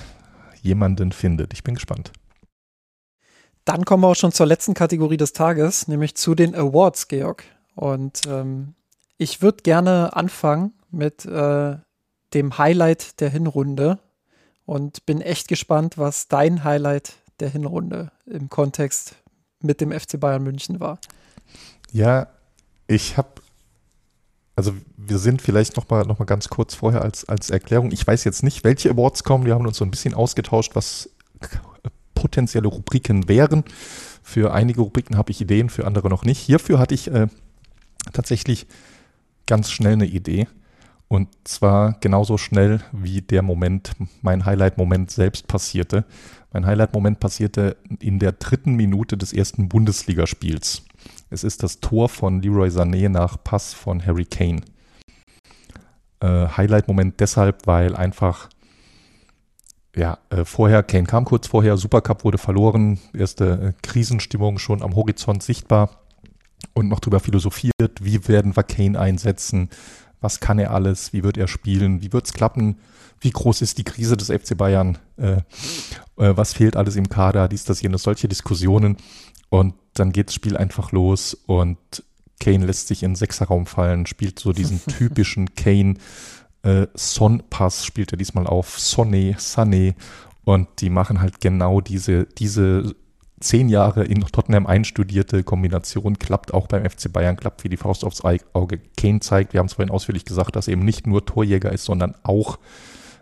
jemanden 0.64 1.11
findet. 1.11 1.53
Ich 1.53 1.64
bin 1.64 1.76
gespannt. 1.76 2.11
Dann 3.65 3.85
kommen 3.85 4.03
wir 4.03 4.07
auch 4.07 4.15
schon 4.15 4.31
zur 4.31 4.45
letzten 4.48 4.73
Kategorie 4.73 5.18
des 5.18 5.34
Tages, 5.34 5.88
nämlich 5.88 6.15
zu 6.15 6.35
den 6.35 6.56
Awards, 6.56 7.07
Georg. 7.07 7.44
Und 7.76 8.22
ähm, 8.27 8.73
ich 9.18 9.41
würde 9.41 9.64
gerne 9.64 10.15
anfangen 10.15 10.73
mit 10.90 11.26
äh, 11.26 11.77
dem 12.34 12.57
Highlight 12.57 13.19
der 13.19 13.30
Hinrunde 13.30 13.99
und 14.65 15.06
bin 15.06 15.22
echt 15.22 15.48
gespannt, 15.48 15.98
was 15.98 16.27
dein 16.27 16.64
Highlight 16.64 17.14
der 17.40 17.49
Hinrunde 17.49 18.11
im 18.26 18.49
Kontext 18.49 19.15
mit 19.60 19.81
dem 19.81 19.91
FC 19.91 20.19
Bayern 20.19 20.44
München 20.44 20.80
war. 20.80 20.99
Ja, 21.91 22.27
ich 22.88 23.18
habe 23.18 23.43
also 24.55 24.73
wir 24.97 25.17
sind 25.17 25.41
vielleicht 25.41 25.77
noch 25.77 25.89
mal, 25.89 26.05
noch 26.05 26.19
mal 26.19 26.25
ganz 26.25 26.47
kurz 26.49 26.75
vorher 26.75 27.01
als, 27.01 27.25
als 27.25 27.49
Erklärung. 27.49 27.91
Ich 27.91 28.05
weiß 28.05 28.23
jetzt 28.23 28.43
nicht, 28.43 28.63
welche 28.63 28.91
Awards 28.91 29.23
kommen. 29.23 29.45
Wir 29.45 29.55
haben 29.55 29.65
uns 29.65 29.77
so 29.77 29.85
ein 29.85 29.91
bisschen 29.91 30.13
ausgetauscht, 30.13 30.75
was 30.75 31.09
potenzielle 32.13 32.67
Rubriken 32.67 33.27
wären. 33.27 33.63
Für 34.21 34.53
einige 34.53 34.81
Rubriken 34.81 35.17
habe 35.17 35.31
ich 35.31 35.41
Ideen, 35.41 35.69
für 35.69 35.85
andere 35.85 36.09
noch 36.09 36.23
nicht. 36.23 36.39
Hierfür 36.39 36.80
hatte 36.80 36.95
ich 36.95 37.11
äh, 37.11 37.27
tatsächlich 38.13 38.67
ganz 39.45 39.71
schnell 39.71 39.93
eine 39.93 40.05
Idee. 40.05 40.47
Und 41.09 41.30
zwar 41.43 41.97
genauso 41.99 42.38
schnell, 42.38 42.80
wie 42.91 43.21
der 43.21 43.41
Moment, 43.41 43.91
mein 44.21 44.45
Highlight-Moment 44.45 45.11
selbst 45.11 45.47
passierte. 45.47 46.05
Mein 46.53 46.65
Highlight-Moment 46.65 47.19
passierte 47.19 47.77
in 47.99 48.19
der 48.19 48.31
dritten 48.31 48.75
Minute 48.75 49.17
des 49.17 49.34
ersten 49.34 49.67
Bundesligaspiels. 49.67 50.84
Es 51.34 51.43
ist 51.43 51.64
das 51.64 51.80
Tor 51.80 52.10
von 52.10 52.43
Leroy 52.43 52.69
Sané 52.69 53.10
nach 53.10 53.43
Pass 53.43 53.73
von 53.73 54.05
Harry 54.05 54.23
Kane. 54.23 54.61
Äh, 56.19 56.47
Highlight-Moment 56.47 57.19
deshalb, 57.19 57.65
weil 57.65 57.95
einfach 57.95 58.49
ja, 59.95 60.19
äh, 60.30 60.45
vorher, 60.45 60.84
Kane 60.84 61.05
kam 61.05 61.26
kurz 61.26 61.47
vorher, 61.47 61.76
Supercup 61.76 62.23
wurde 62.23 62.38
verloren, 62.38 62.99
erste 63.18 63.45
äh, 63.45 63.73
Krisenstimmung 63.81 64.60
schon 64.60 64.84
am 64.84 64.95
Horizont 64.95 65.41
sichtbar 65.41 66.03
und 66.73 66.88
noch 66.88 66.99
darüber 66.99 67.19
philosophiert, 67.19 67.72
wie 67.99 68.27
werden 68.27 68.55
wir 68.55 68.64
Kane 68.64 68.99
einsetzen, 68.99 69.72
was 70.22 70.39
kann 70.39 70.60
er 70.60 70.69
alles, 70.69 71.14
wie 71.14 71.23
wird 71.23 71.38
er 71.38 71.47
spielen, 71.47 72.03
wie 72.03 72.14
wird 72.14 72.27
es 72.27 72.34
klappen, 72.34 72.77
wie 73.19 73.31
groß 73.31 73.64
ist 73.64 73.80
die 73.80 73.84
Krise 73.84 74.18
des 74.18 74.30
FC 74.30 74.55
Bayern, 74.55 74.99
äh, 75.18 75.38
äh, 76.18 76.38
was 76.38 76.53
fehlt 76.53 76.76
alles 76.76 76.95
im 76.95 77.10
Kader, 77.10 77.47
dies, 77.47 77.64
das, 77.64 77.81
jenes, 77.81 78.03
solche 78.03 78.27
Diskussionen 78.27 78.97
und 79.53 79.75
dann 79.93 80.11
geht 80.11 80.30
das 80.30 80.34
Spiel 80.34 80.57
einfach 80.57 80.91
los 80.91 81.35
und 81.45 81.77
Kane 82.39 82.65
lässt 82.65 82.88
sich 82.88 83.03
in 83.03 83.11
den 83.11 83.15
Sechserraum 83.15 83.67
fallen, 83.67 84.07
spielt 84.07 84.39
so 84.39 84.51
diesen 84.51 84.81
typischen 84.88 85.53
Kane 85.53 85.93
äh, 86.63 86.88
Son-Pass, 86.95 87.85
spielt 87.85 88.11
er 88.11 88.17
diesmal 88.17 88.47
auf 88.47 88.80
Sonne, 88.80 89.35
Sané 89.38 89.93
und 90.43 90.69
die 90.80 90.89
machen 90.89 91.21
halt 91.21 91.39
genau 91.39 91.81
diese, 91.81 92.25
diese 92.25 92.95
zehn 93.41 93.69
Jahre 93.69 94.05
in 94.05 94.21
Tottenham 94.21 94.65
einstudierte 94.65 95.43
Kombination 95.43 96.17
klappt 96.17 96.51
auch 96.51 96.65
beim 96.65 96.89
FC 96.89 97.13
Bayern, 97.13 97.38
klappt 97.38 97.63
wie 97.63 97.69
die 97.69 97.77
Faust 97.77 98.03
aufs 98.05 98.23
Auge. 98.53 98.80
Kane 98.97 99.19
zeigt, 99.19 99.53
wir 99.53 99.59
haben 99.59 99.67
es 99.67 99.73
vorhin 99.73 99.93
ausführlich 99.93 100.25
gesagt, 100.25 100.55
dass 100.55 100.67
er 100.67 100.73
eben 100.73 100.84
nicht 100.84 101.05
nur 101.05 101.27
Torjäger 101.27 101.71
ist, 101.71 101.85
sondern 101.85 102.15
auch 102.23 102.57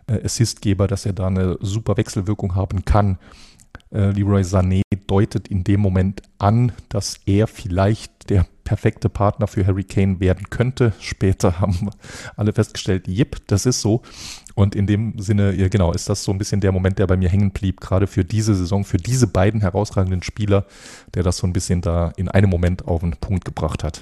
äh, 0.07 0.23
Assistgeber, 0.23 0.87
dass 0.87 1.05
er 1.05 1.11
da 1.11 1.27
eine 1.27 1.57
super 1.59 1.97
Wechselwirkung 1.97 2.55
haben 2.55 2.85
kann. 2.85 3.17
Äh, 3.91 4.11
Leroy 4.11 4.41
Sané 4.43 4.81
deutet 5.07 5.49
in 5.49 5.63
dem 5.63 5.81
Moment 5.81 6.21
an, 6.37 6.71
dass 6.89 7.19
er 7.25 7.47
vielleicht 7.47 8.29
der 8.29 8.45
perfekte 8.63 9.09
Partner 9.09 9.47
für 9.47 9.65
Harry 9.67 9.83
Kane 9.83 10.21
werden 10.21 10.49
könnte. 10.49 10.93
Später 10.99 11.59
haben 11.59 11.89
alle 12.37 12.53
festgestellt, 12.53 13.07
jip, 13.07 13.45
das 13.47 13.65
ist 13.65 13.81
so. 13.81 14.01
Und 14.55 14.75
in 14.75 14.87
dem 14.87 15.19
Sinne, 15.19 15.53
ja, 15.53 15.67
genau, 15.67 15.91
ist 15.91 16.07
das 16.07 16.23
so 16.23 16.31
ein 16.31 16.37
bisschen 16.37 16.61
der 16.61 16.71
Moment, 16.71 16.99
der 16.99 17.07
bei 17.07 17.17
mir 17.17 17.29
hängen 17.29 17.51
blieb, 17.51 17.81
gerade 17.81 18.07
für 18.07 18.23
diese 18.23 18.55
Saison, 18.55 18.85
für 18.85 18.97
diese 18.97 19.27
beiden 19.27 19.59
herausragenden 19.61 20.23
Spieler, 20.23 20.65
der 21.13 21.23
das 21.23 21.37
so 21.37 21.47
ein 21.47 21.53
bisschen 21.53 21.81
da 21.81 22.13
in 22.15 22.29
einem 22.29 22.49
Moment 22.49 22.87
auf 22.87 23.01
den 23.01 23.17
Punkt 23.17 23.43
gebracht 23.43 23.83
hat. 23.83 24.01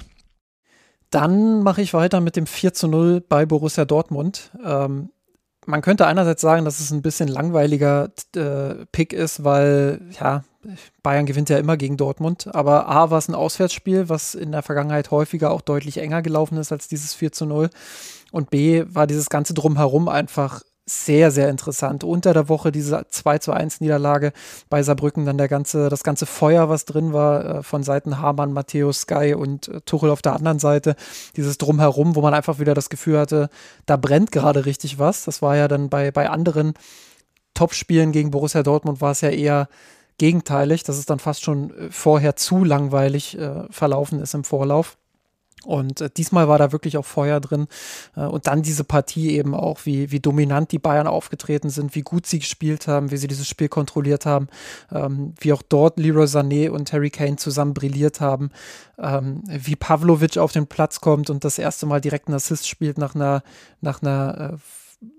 Dann 1.10 1.64
mache 1.64 1.82
ich 1.82 1.92
weiter 1.92 2.20
mit 2.20 2.36
dem 2.36 2.46
4 2.46 2.72
zu 2.72 2.86
0 2.86 3.20
bei 3.28 3.44
Borussia 3.44 3.84
Dortmund. 3.84 4.52
Ähm, 4.64 5.10
man 5.66 5.82
könnte 5.82 6.06
einerseits 6.06 6.42
sagen, 6.42 6.64
dass 6.64 6.80
es 6.80 6.90
ein 6.90 7.02
bisschen 7.02 7.28
langweiliger 7.28 8.10
äh, 8.34 8.86
Pick 8.92 9.12
ist, 9.12 9.44
weil 9.44 10.00
ja, 10.18 10.44
Bayern 11.02 11.26
gewinnt 11.26 11.48
ja 11.48 11.58
immer 11.58 11.76
gegen 11.76 11.96
Dortmund, 11.96 12.54
aber 12.54 12.88
A 12.88 13.10
war 13.10 13.18
es 13.18 13.28
ein 13.28 13.34
Auswärtsspiel, 13.34 14.08
was 14.08 14.34
in 14.34 14.52
der 14.52 14.62
Vergangenheit 14.62 15.10
häufiger 15.10 15.50
auch 15.50 15.60
deutlich 15.60 15.98
enger 15.98 16.22
gelaufen 16.22 16.58
ist 16.58 16.72
als 16.72 16.88
dieses 16.88 17.14
4 17.14 17.32
zu 17.32 17.46
0. 17.46 17.70
Und 18.32 18.50
B 18.50 18.84
war 18.86 19.06
dieses 19.06 19.28
ganze 19.28 19.54
Drumherum 19.54 20.08
einfach 20.08 20.62
sehr, 20.90 21.30
sehr 21.30 21.48
interessant. 21.48 22.04
Unter 22.04 22.34
der 22.34 22.48
Woche 22.48 22.72
diese 22.72 23.06
2 23.08 23.38
zu 23.38 23.52
1 23.52 23.80
Niederlage 23.80 24.32
bei 24.68 24.82
Saarbrücken, 24.82 25.24
dann 25.24 25.38
der 25.38 25.48
ganze, 25.48 25.88
das 25.88 26.02
ganze 26.02 26.26
Feuer, 26.26 26.68
was 26.68 26.84
drin 26.84 27.12
war, 27.12 27.44
äh, 27.44 27.62
von 27.62 27.82
Seiten 27.82 28.18
Hamann, 28.18 28.52
Matthäus, 28.52 29.02
Sky 29.02 29.34
und 29.34 29.68
äh, 29.68 29.80
Tuchel 29.82 30.10
auf 30.10 30.22
der 30.22 30.34
anderen 30.34 30.58
Seite. 30.58 30.96
Dieses 31.36 31.58
Drumherum, 31.58 32.16
wo 32.16 32.22
man 32.22 32.34
einfach 32.34 32.58
wieder 32.58 32.74
das 32.74 32.90
Gefühl 32.90 33.18
hatte, 33.18 33.50
da 33.86 33.96
brennt 33.96 34.32
gerade 34.32 34.66
richtig 34.66 34.98
was. 34.98 35.24
Das 35.24 35.42
war 35.42 35.56
ja 35.56 35.68
dann 35.68 35.88
bei, 35.88 36.10
bei 36.10 36.28
anderen 36.28 36.74
Topspielen 37.54 38.12
gegen 38.12 38.30
Borussia 38.30 38.62
Dortmund 38.62 39.00
war 39.00 39.12
es 39.12 39.20
ja 39.20 39.30
eher 39.30 39.68
gegenteilig, 40.18 40.82
dass 40.82 40.98
es 40.98 41.06
dann 41.06 41.18
fast 41.18 41.42
schon 41.42 41.70
äh, 41.70 41.90
vorher 41.90 42.36
zu 42.36 42.64
langweilig 42.64 43.38
äh, 43.38 43.64
verlaufen 43.70 44.20
ist 44.20 44.34
im 44.34 44.44
Vorlauf. 44.44 44.96
Und 45.64 46.00
äh, 46.00 46.10
diesmal 46.14 46.48
war 46.48 46.58
da 46.58 46.72
wirklich 46.72 46.96
auch 46.96 47.04
Feuer 47.04 47.40
drin. 47.40 47.66
Äh, 48.16 48.22
und 48.22 48.46
dann 48.46 48.62
diese 48.62 48.84
Partie 48.84 49.36
eben 49.36 49.54
auch, 49.54 49.80
wie, 49.84 50.10
wie 50.10 50.20
dominant 50.20 50.72
die 50.72 50.78
Bayern 50.78 51.06
aufgetreten 51.06 51.70
sind, 51.70 51.94
wie 51.94 52.02
gut 52.02 52.26
sie 52.26 52.38
gespielt 52.38 52.86
haben, 52.86 53.10
wie 53.10 53.16
sie 53.16 53.28
dieses 53.28 53.48
Spiel 53.48 53.68
kontrolliert 53.68 54.26
haben, 54.26 54.48
ähm, 54.92 55.34
wie 55.40 55.52
auch 55.52 55.62
dort 55.62 55.98
Leroy 55.98 56.24
Sané 56.24 56.70
und 56.70 56.92
Harry 56.92 57.10
Kane 57.10 57.36
zusammen 57.36 57.74
brilliert 57.74 58.20
haben, 58.20 58.50
ähm, 58.98 59.42
wie 59.46 59.76
Pavlovic 59.76 60.38
auf 60.38 60.52
den 60.52 60.66
Platz 60.66 61.00
kommt 61.00 61.30
und 61.30 61.44
das 61.44 61.58
erste 61.58 61.86
Mal 61.86 62.00
direkt 62.00 62.28
einen 62.28 62.36
Assist 62.36 62.68
spielt 62.68 62.98
nach 62.98 63.14
einer, 63.14 63.42
nach 63.80 64.02
einer 64.02 64.58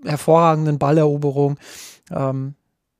äh, 0.04 0.08
hervorragenden 0.08 0.78
Balleroberung. 0.78 1.58
Ähm, 2.10 2.54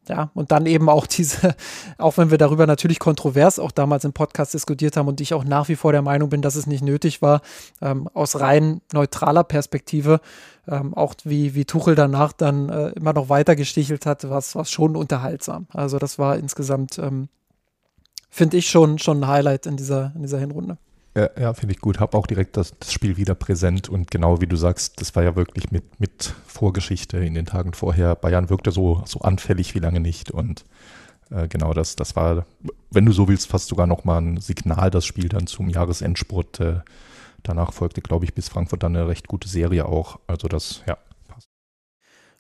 ja, 0.09 0.31
und 0.35 0.51
dann 0.51 0.67
eben 0.67 0.89
auch 0.89 1.07
diese, 1.07 1.55
auch 1.99 2.17
wenn 2.17 2.31
wir 2.31 2.39
darüber 2.39 2.67
natürlich 2.67 2.99
kontrovers 2.99 3.59
auch 3.59 3.71
damals 3.71 4.05
im 4.05 4.13
Podcast 4.13 4.53
diskutiert 4.53 4.97
haben 4.97 5.09
und 5.09 5.21
ich 5.21 5.35
auch 5.35 5.45
nach 5.45 5.69
wie 5.69 5.77
vor 5.77 5.93
der 5.93 6.03
Meinung 6.03 6.29
bin, 6.29 6.43
dass 6.43 6.57
es 6.57 6.67
nicht 6.67 6.83
nötig 6.83 7.23
war, 7.23 7.41
ähm, 7.81 8.09
aus 8.13 8.41
rein 8.41 8.81
neutraler 8.93 9.45
Perspektive, 9.45 10.21
ähm, 10.67 10.95
auch 10.95 11.15
wie, 11.25 11.55
wie 11.55 11.65
Tuchel 11.65 11.95
danach 11.95 12.33
dann 12.33 12.69
äh, 12.69 12.89
immer 12.91 13.13
noch 13.13 13.29
weiter 13.29 13.55
gestichelt 13.57 14.07
hat, 14.07 14.29
was 14.29 14.57
was 14.57 14.71
schon 14.71 14.97
unterhaltsam. 14.97 15.67
Also 15.73 15.99
das 15.99 16.19
war 16.19 16.37
insgesamt, 16.37 16.99
ähm, 16.99 17.29
finde 18.29 18.57
ich 18.57 18.69
schon, 18.69 18.99
schon 18.99 19.21
ein 19.21 19.29
Highlight 19.29 19.67
in 19.67 19.77
dieser, 19.77 20.13
in 20.17 20.23
dieser 20.23 20.39
Hinrunde. 20.39 20.79
Ja, 21.15 21.31
ja 21.39 21.55
finde 21.55 21.75
ich 21.75 21.81
gut. 21.81 22.01
Habe 22.01 22.17
auch 22.17 22.27
direkt 22.27 22.57
das, 22.57 22.79
das, 22.79 22.93
Spiel 22.93 23.17
wieder 23.17 23.35
präsent 23.35 23.89
und 23.89 24.11
genau 24.11 24.41
wie 24.41 24.47
du 24.47 24.57
sagst, 24.57 25.01
das 25.01 25.15
war 25.15 25.23
ja 25.23 25.37
wirklich 25.37 25.71
mit, 25.71 26.01
mit 26.01 26.35
Vorgeschichte 26.47 27.19
in 27.19 27.35
den 27.35 27.47
Tagen 27.47 27.75
vorher. 27.75 28.15
Bayern 28.15 28.51
wirkte 28.51 28.71
so, 28.71 29.03
so 29.07 29.21
anfällig 29.21 29.75
wie 29.75 29.81
lange 29.81 30.01
nicht 30.01 30.31
und 30.31 30.65
äh, 31.31 31.49
genau 31.49 31.75
das, 31.75 31.97
das 31.97 32.17
war, 32.17 32.47
wenn 32.91 33.07
du 33.07 33.13
so 33.13 33.29
willst, 33.29 33.49
fast 33.49 33.69
sogar 33.69 33.87
nochmal 33.87 34.21
ein 34.21 34.41
Signal, 34.41 34.91
das 34.91 35.05
Spiel 35.05 35.29
dann 35.29 35.47
zum 35.47 35.69
Jahresendspurt. 35.69 36.61
Äh, 36.61 36.81
danach 37.43 37.73
folgte, 37.73 38.01
glaube 38.01 38.25
ich, 38.25 38.35
bis 38.35 38.49
Frankfurt 38.49 38.83
dann 38.83 38.97
eine 38.97 39.09
recht 39.09 39.29
gute 39.29 39.49
Serie 39.49 39.87
auch. 39.87 40.19
Also 40.27 40.49
das, 40.49 40.83
ja, 40.87 40.97
passt. 41.29 41.49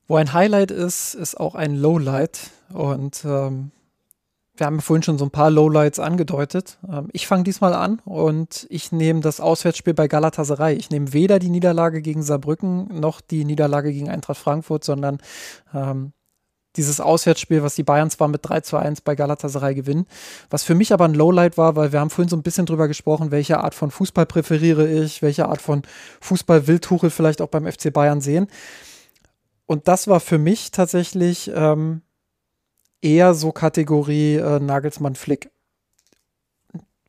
Wo 0.07 0.17
ein 0.17 0.33
Highlight 0.33 0.71
ist, 0.71 1.15
ist 1.15 1.39
auch 1.39 1.55
ein 1.55 1.77
Lowlight 1.77 2.51
und 2.73 3.25
ähm 3.25 3.73
wir 4.57 4.67
haben 4.67 4.81
vorhin 4.81 5.03
schon 5.03 5.19
so 5.19 5.25
ein 5.25 5.31
paar 5.31 5.51
Lowlights 5.51 5.99
angedeutet. 5.99 6.79
Ähm, 6.89 7.09
ich 7.13 7.27
fange 7.27 7.45
diesmal 7.45 7.75
an 7.75 8.01
und 8.05 8.67
ich 8.71 8.93
nehme 8.93 9.21
das 9.21 9.41
Auswärtsspiel 9.41 9.95
bei 9.95 10.09
Galatasaray. 10.09 10.75
Ich 10.75 10.91
nehme 10.91 11.13
weder 11.13 11.39
die 11.39 11.51
Niederlage 11.51 12.03
gegen 12.03 12.23
Saarbrücken 12.23 13.01
noch 13.01 13.21
die 13.21 13.45
Niederlage 13.45 13.93
gegen 13.93 14.11
Eintracht 14.11 14.39
Frankfurt, 14.39 14.85
sondern 14.85 15.19
ähm, 15.75 16.13
dieses 16.77 17.01
Auswärtsspiel, 17.01 17.63
was 17.63 17.75
die 17.75 17.83
Bayern 17.83 18.11
zwar 18.11 18.29
mit 18.29 18.49
3 18.49 18.61
zu 18.61 18.77
1 18.77 19.03
bei 19.03 19.15
Galatasaray 19.15 19.75
gewinnen, 19.75 20.07
was 20.49 20.65
für 20.65 20.75
mich 20.75 20.93
aber 20.93 21.05
ein 21.05 21.15
Lowlight 21.15 21.59
war, 21.59 21.77
weil 21.77 21.93
wir 21.93 22.01
haben 22.01 22.11
vorhin 22.11 22.31
so 22.31 22.37
ein 22.37 22.43
bisschen 22.43 22.67
drüber 22.67 22.89
gesprochen, 22.89 23.31
welche 23.31 23.59
Art 23.59 23.75
von 23.75 23.91
Fußball 23.91 24.27
präferiere 24.27 24.89
ich, 24.89 25.23
welche 25.23 25.49
Art 25.49 25.61
von 25.61 25.83
Fußball 26.21 26.67
will 26.67 26.79
Tuchel 26.79 27.11
vielleicht 27.11 27.43
auch 27.43 27.49
beim 27.49 27.71
FC 27.71 27.93
Bayern 27.93 28.21
sehen. 28.21 28.49
Und 29.67 29.89
das 29.89 30.09
war 30.09 30.21
für 30.21 30.39
mich 30.39 30.71
tatsächlich 30.71 31.51
ähm, 31.55 32.03
eher 33.03 33.35
so 33.35 33.53
Kategorie 33.53 34.37
äh, 34.37 34.61
Nagelsmann-Flick. 34.61 35.51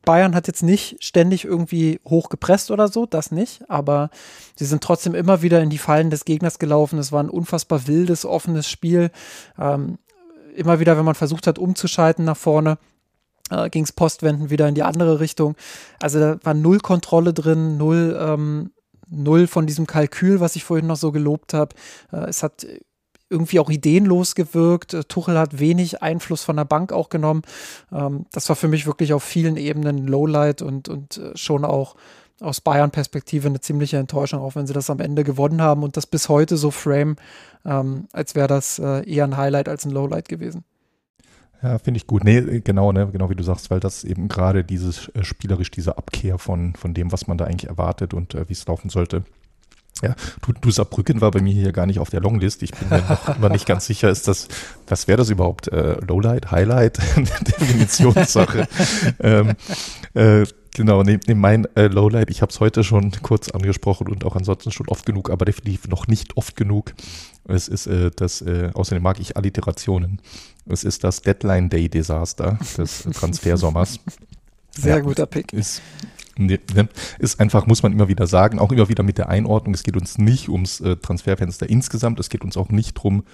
Bayern 0.04 0.34
hat 0.34 0.46
jetzt 0.46 0.62
nicht 0.62 1.02
ständig 1.02 1.44
irgendwie 1.44 2.00
hochgepresst 2.04 2.70
oder 2.70 2.88
so, 2.88 3.06
das 3.06 3.30
nicht, 3.30 3.68
aber 3.70 4.10
sie 4.54 4.66
sind 4.66 4.82
trotzdem 4.82 5.14
immer 5.14 5.40
wieder 5.40 5.62
in 5.62 5.70
die 5.70 5.78
Fallen 5.78 6.10
des 6.10 6.26
Gegners 6.26 6.58
gelaufen. 6.58 6.98
Es 6.98 7.10
war 7.10 7.22
ein 7.22 7.30
unfassbar 7.30 7.86
wildes, 7.86 8.26
offenes 8.26 8.68
Spiel. 8.68 9.10
Ähm, 9.58 9.98
immer 10.54 10.78
wieder, 10.78 10.96
wenn 10.98 11.06
man 11.06 11.14
versucht 11.14 11.46
hat, 11.46 11.58
umzuschalten 11.58 12.24
nach 12.24 12.36
vorne, 12.36 12.78
äh, 13.50 13.70
ging 13.70 13.84
es 13.84 13.92
Postwenden 13.92 14.50
wieder 14.50 14.68
in 14.68 14.74
die 14.74 14.82
andere 14.82 15.20
Richtung. 15.20 15.56
Also 16.00 16.20
da 16.20 16.38
war 16.42 16.54
null 16.54 16.80
Kontrolle 16.80 17.32
drin, 17.32 17.76
null, 17.78 18.16
ähm, 18.20 18.72
null 19.08 19.46
von 19.46 19.66
diesem 19.66 19.86
Kalkül, 19.86 20.40
was 20.40 20.56
ich 20.56 20.64
vorhin 20.64 20.86
noch 20.86 20.96
so 20.96 21.12
gelobt 21.12 21.54
habe. 21.54 21.74
Äh, 22.12 22.26
es 22.28 22.42
hat 22.42 22.66
irgendwie 23.30 23.60
auch 23.60 23.70
ideenlos 23.70 24.34
gewirkt. 24.34 24.94
Äh, 24.94 25.04
Tuchel 25.04 25.38
hat 25.38 25.58
wenig 25.58 26.02
Einfluss 26.02 26.42
von 26.42 26.56
der 26.56 26.64
Bank 26.64 26.92
auch 26.92 27.08
genommen. 27.08 27.42
Ähm, 27.92 28.26
das 28.32 28.48
war 28.48 28.56
für 28.56 28.68
mich 28.68 28.86
wirklich 28.86 29.12
auf 29.12 29.22
vielen 29.22 29.56
Ebenen 29.56 30.06
Lowlight 30.06 30.62
und, 30.62 30.88
und 30.88 31.18
äh, 31.18 31.36
schon 31.36 31.64
auch 31.64 31.96
aus 32.40 32.60
Bayern-Perspektive 32.60 33.48
eine 33.48 33.60
ziemliche 33.60 33.96
Enttäuschung, 33.96 34.40
auch 34.40 34.56
wenn 34.56 34.66
sie 34.66 34.72
das 34.72 34.90
am 34.90 35.00
Ende 35.00 35.24
gewonnen 35.24 35.62
haben 35.62 35.82
und 35.82 35.96
das 35.96 36.06
bis 36.06 36.28
heute 36.28 36.56
so 36.56 36.70
frame, 36.70 37.16
ähm, 37.64 38.06
als 38.12 38.34
wäre 38.34 38.48
das 38.48 38.78
äh, 38.78 39.08
eher 39.08 39.24
ein 39.24 39.36
Highlight 39.36 39.68
als 39.68 39.84
ein 39.84 39.92
Lowlight 39.92 40.28
gewesen. 40.28 40.64
Ja, 41.62 41.78
finde 41.78 41.96
ich 41.96 42.06
gut. 42.06 42.24
Nee, 42.24 42.60
genau, 42.60 42.92
ne, 42.92 43.08
genau 43.10 43.30
wie 43.30 43.36
du 43.36 43.42
sagst, 43.42 43.70
weil 43.70 43.80
das 43.80 44.04
eben 44.04 44.28
gerade 44.28 44.64
dieses 44.64 45.08
äh, 45.08 45.24
spielerisch, 45.24 45.70
diese 45.70 45.96
Abkehr 45.96 46.38
von, 46.38 46.74
von 46.74 46.92
dem, 46.92 47.10
was 47.10 47.26
man 47.26 47.38
da 47.38 47.46
eigentlich 47.46 47.70
erwartet 47.70 48.12
und 48.12 48.34
äh, 48.34 48.48
wie 48.48 48.52
es 48.52 48.66
laufen 48.66 48.90
sollte, 48.90 49.24
Ja, 50.04 50.14
du, 50.42 50.52
du 50.52 50.70
Saarbrücken 50.70 51.20
war 51.20 51.30
bei 51.30 51.40
mir 51.40 51.54
hier 51.54 51.72
gar 51.72 51.86
nicht 51.86 51.98
auf 51.98 52.10
der 52.10 52.20
Longlist. 52.20 52.62
Ich 52.62 52.72
bin 52.72 52.88
mir 52.90 53.02
noch 53.08 53.36
immer 53.36 53.48
nicht 53.48 53.66
ganz 53.66 53.86
sicher, 53.86 54.10
ist 54.10 54.28
das, 54.28 54.48
was 54.86 55.08
wäre 55.08 55.16
das 55.16 55.30
überhaupt? 55.30 55.68
Äh, 55.68 55.96
Lowlight, 56.06 56.50
Highlight? 56.50 56.98
Definitionssache. 57.16 58.68
ähm, 59.20 59.54
äh, 60.12 60.44
genau, 60.74 61.02
neben 61.02 61.22
ne, 61.26 61.34
mein 61.34 61.64
äh, 61.74 61.86
Lowlight, 61.86 62.28
ich 62.28 62.42
habe 62.42 62.50
es 62.50 62.60
heute 62.60 62.84
schon 62.84 63.12
kurz 63.22 63.48
angesprochen 63.48 64.08
und 64.08 64.24
auch 64.24 64.36
ansonsten 64.36 64.70
schon 64.72 64.88
oft 64.88 65.06
genug, 65.06 65.30
aber 65.30 65.46
definitiv 65.46 65.88
noch 65.88 66.06
nicht 66.06 66.36
oft 66.36 66.54
genug. 66.54 66.92
Es 67.46 67.68
ist 67.68 67.86
äh, 67.86 68.10
das, 68.14 68.42
äh, 68.42 68.70
außerdem 68.74 69.02
mag 69.02 69.20
ich 69.20 69.36
Alliterationen. 69.36 70.20
Es 70.66 70.84
ist 70.84 71.04
das 71.04 71.22
Deadline 71.22 71.68
Day 71.70 71.88
Desaster 71.88 72.58
des 72.76 73.04
Transfersommers. 73.12 74.00
Sehr 74.76 74.96
ja, 74.96 75.02
guter 75.02 75.26
Pick. 75.26 75.52
Ist, 75.52 75.82
ne, 76.36 76.58
ist 77.18 77.40
einfach, 77.40 77.66
muss 77.66 77.82
man 77.82 77.92
immer 77.92 78.08
wieder 78.08 78.26
sagen, 78.26 78.58
auch 78.58 78.72
immer 78.72 78.88
wieder 78.88 79.02
mit 79.02 79.18
der 79.18 79.28
Einordnung. 79.28 79.74
Es 79.74 79.82
geht 79.82 79.96
uns 79.96 80.18
nicht 80.18 80.48
ums 80.48 80.80
äh, 80.80 80.96
Transferfenster 80.96 81.68
insgesamt. 81.68 82.20
Es 82.20 82.28
geht 82.28 82.44
uns 82.44 82.56
auch 82.56 82.70
nicht 82.70 82.96
darum, 82.96 83.24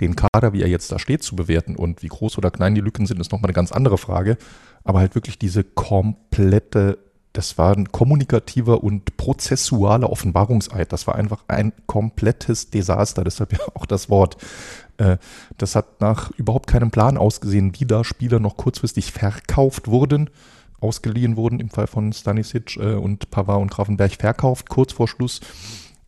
den 0.00 0.16
Kader, 0.16 0.52
wie 0.52 0.62
er 0.62 0.68
jetzt 0.68 0.90
da 0.90 0.98
steht, 0.98 1.22
zu 1.22 1.36
bewerten. 1.36 1.76
Und 1.76 2.02
wie 2.02 2.08
groß 2.08 2.38
oder 2.38 2.50
klein 2.50 2.74
die 2.74 2.80
Lücken 2.80 3.06
sind, 3.06 3.20
ist 3.20 3.32
nochmal 3.32 3.48
eine 3.48 3.54
ganz 3.54 3.72
andere 3.72 3.98
Frage. 3.98 4.36
Aber 4.84 5.00
halt 5.00 5.14
wirklich 5.14 5.38
diese 5.38 5.64
komplette 5.64 6.98
das 7.32 7.56
war 7.56 7.74
ein 7.74 7.90
kommunikativer 7.90 8.84
und 8.84 9.16
prozessualer 9.16 10.10
Offenbarungseid. 10.10 10.92
Das 10.92 11.06
war 11.06 11.14
einfach 11.14 11.44
ein 11.48 11.72
komplettes 11.86 12.70
Desaster, 12.70 13.24
deshalb 13.24 13.52
ja 13.52 13.60
auch 13.74 13.86
das 13.86 14.10
Wort. 14.10 14.36
Äh, 14.98 15.16
das 15.56 15.74
hat 15.74 16.00
nach 16.00 16.30
überhaupt 16.32 16.66
keinem 16.66 16.90
Plan 16.90 17.16
ausgesehen, 17.16 17.72
wie 17.78 17.86
da 17.86 18.04
Spieler 18.04 18.38
noch 18.38 18.56
kurzfristig 18.56 19.12
verkauft 19.12 19.88
wurden, 19.88 20.28
ausgeliehen 20.82 21.36
wurden, 21.36 21.60
im 21.60 21.70
Fall 21.70 21.86
von 21.86 22.12
Stanisic 22.12 22.76
äh, 22.76 22.94
und 22.94 23.30
Pavard 23.30 23.62
und 23.62 23.70
Grafenberg 23.70 24.12
verkauft, 24.12 24.68
kurz 24.68 24.92
vor 24.92 25.08
Schluss 25.08 25.40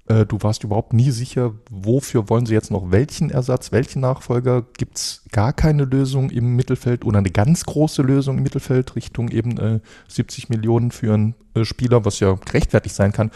äh, 0.07 0.27
du 0.27 0.43
warst 0.43 0.65
überhaupt 0.65 0.93
nie 0.93 1.11
sicher, 1.11 1.55
wofür 1.71 2.29
wollen 2.29 2.47
sie 2.47 2.55
jetzt 2.55 2.71
noch 2.71 2.91
welchen 2.91 3.31
Ersatz, 3.31 3.73
welchen 3.73 4.01
Nachfolger. 4.01 4.65
Gibt 4.77 4.99
es 4.99 5.23
gar 5.33 5.53
keine 5.53 5.85
Lösung 5.85 6.31
im 6.31 6.57
Mittelfeld 6.57 7.05
oder 7.05 7.19
eine 7.19 7.31
ganz 7.31 7.65
große 7.65 8.03
Lösung 8.03 8.37
im 8.37 8.43
Mittelfeld 8.43 8.97
Richtung 8.97 9.31
eben 9.31 9.59
äh, 9.59 9.81
70 10.09 10.51
Millionen 10.51 10.91
für 10.91 11.15
einen 11.15 11.35
äh, 11.55 11.65
Spieler, 11.65 12.05
was 12.05 12.21
ja 12.21 12.35
gerechtfertigt 12.35 12.95
sein 12.95 13.13
kann. 13.13 13.31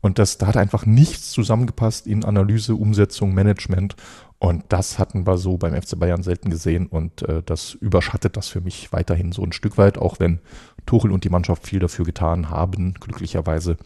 Und 0.00 0.18
das, 0.18 0.36
da 0.36 0.48
hat 0.48 0.56
einfach 0.58 0.84
nichts 0.84 1.30
zusammengepasst 1.30 2.06
in 2.06 2.24
Analyse, 2.24 2.74
Umsetzung, 2.74 3.32
Management. 3.32 3.96
Und 4.38 4.64
das 4.68 4.98
hatten 4.98 5.26
wir 5.26 5.38
so 5.38 5.56
beim 5.56 5.80
FC 5.80 5.98
Bayern 5.98 6.22
selten 6.22 6.50
gesehen. 6.50 6.86
Und 6.86 7.22
äh, 7.22 7.42
das 7.44 7.72
überschattet 7.72 8.36
das 8.36 8.48
für 8.48 8.60
mich 8.60 8.92
weiterhin 8.92 9.32
so 9.32 9.42
ein 9.42 9.52
Stück 9.52 9.78
weit, 9.78 9.96
auch 9.96 10.20
wenn 10.20 10.40
Tuchel 10.86 11.12
und 11.12 11.24
die 11.24 11.30
Mannschaft 11.30 11.66
viel 11.66 11.78
dafür 11.78 12.04
getan 12.04 12.50
haben, 12.50 12.94
glücklicherweise 12.94 13.76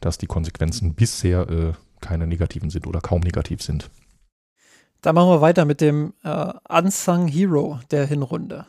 dass 0.00 0.18
die 0.18 0.26
Konsequenzen 0.26 0.94
bisher 0.94 1.48
äh, 1.48 1.72
keine 2.00 2.26
negativen 2.26 2.70
sind 2.70 2.86
oder 2.86 3.00
kaum 3.00 3.20
negativ 3.20 3.62
sind. 3.62 3.90
Dann 5.00 5.14
machen 5.14 5.30
wir 5.30 5.40
weiter 5.40 5.64
mit 5.64 5.80
dem 5.80 6.14
äh, 6.22 6.52
Unsung 6.68 7.26
Hero 7.26 7.80
der 7.90 8.06
Hinrunde. 8.06 8.66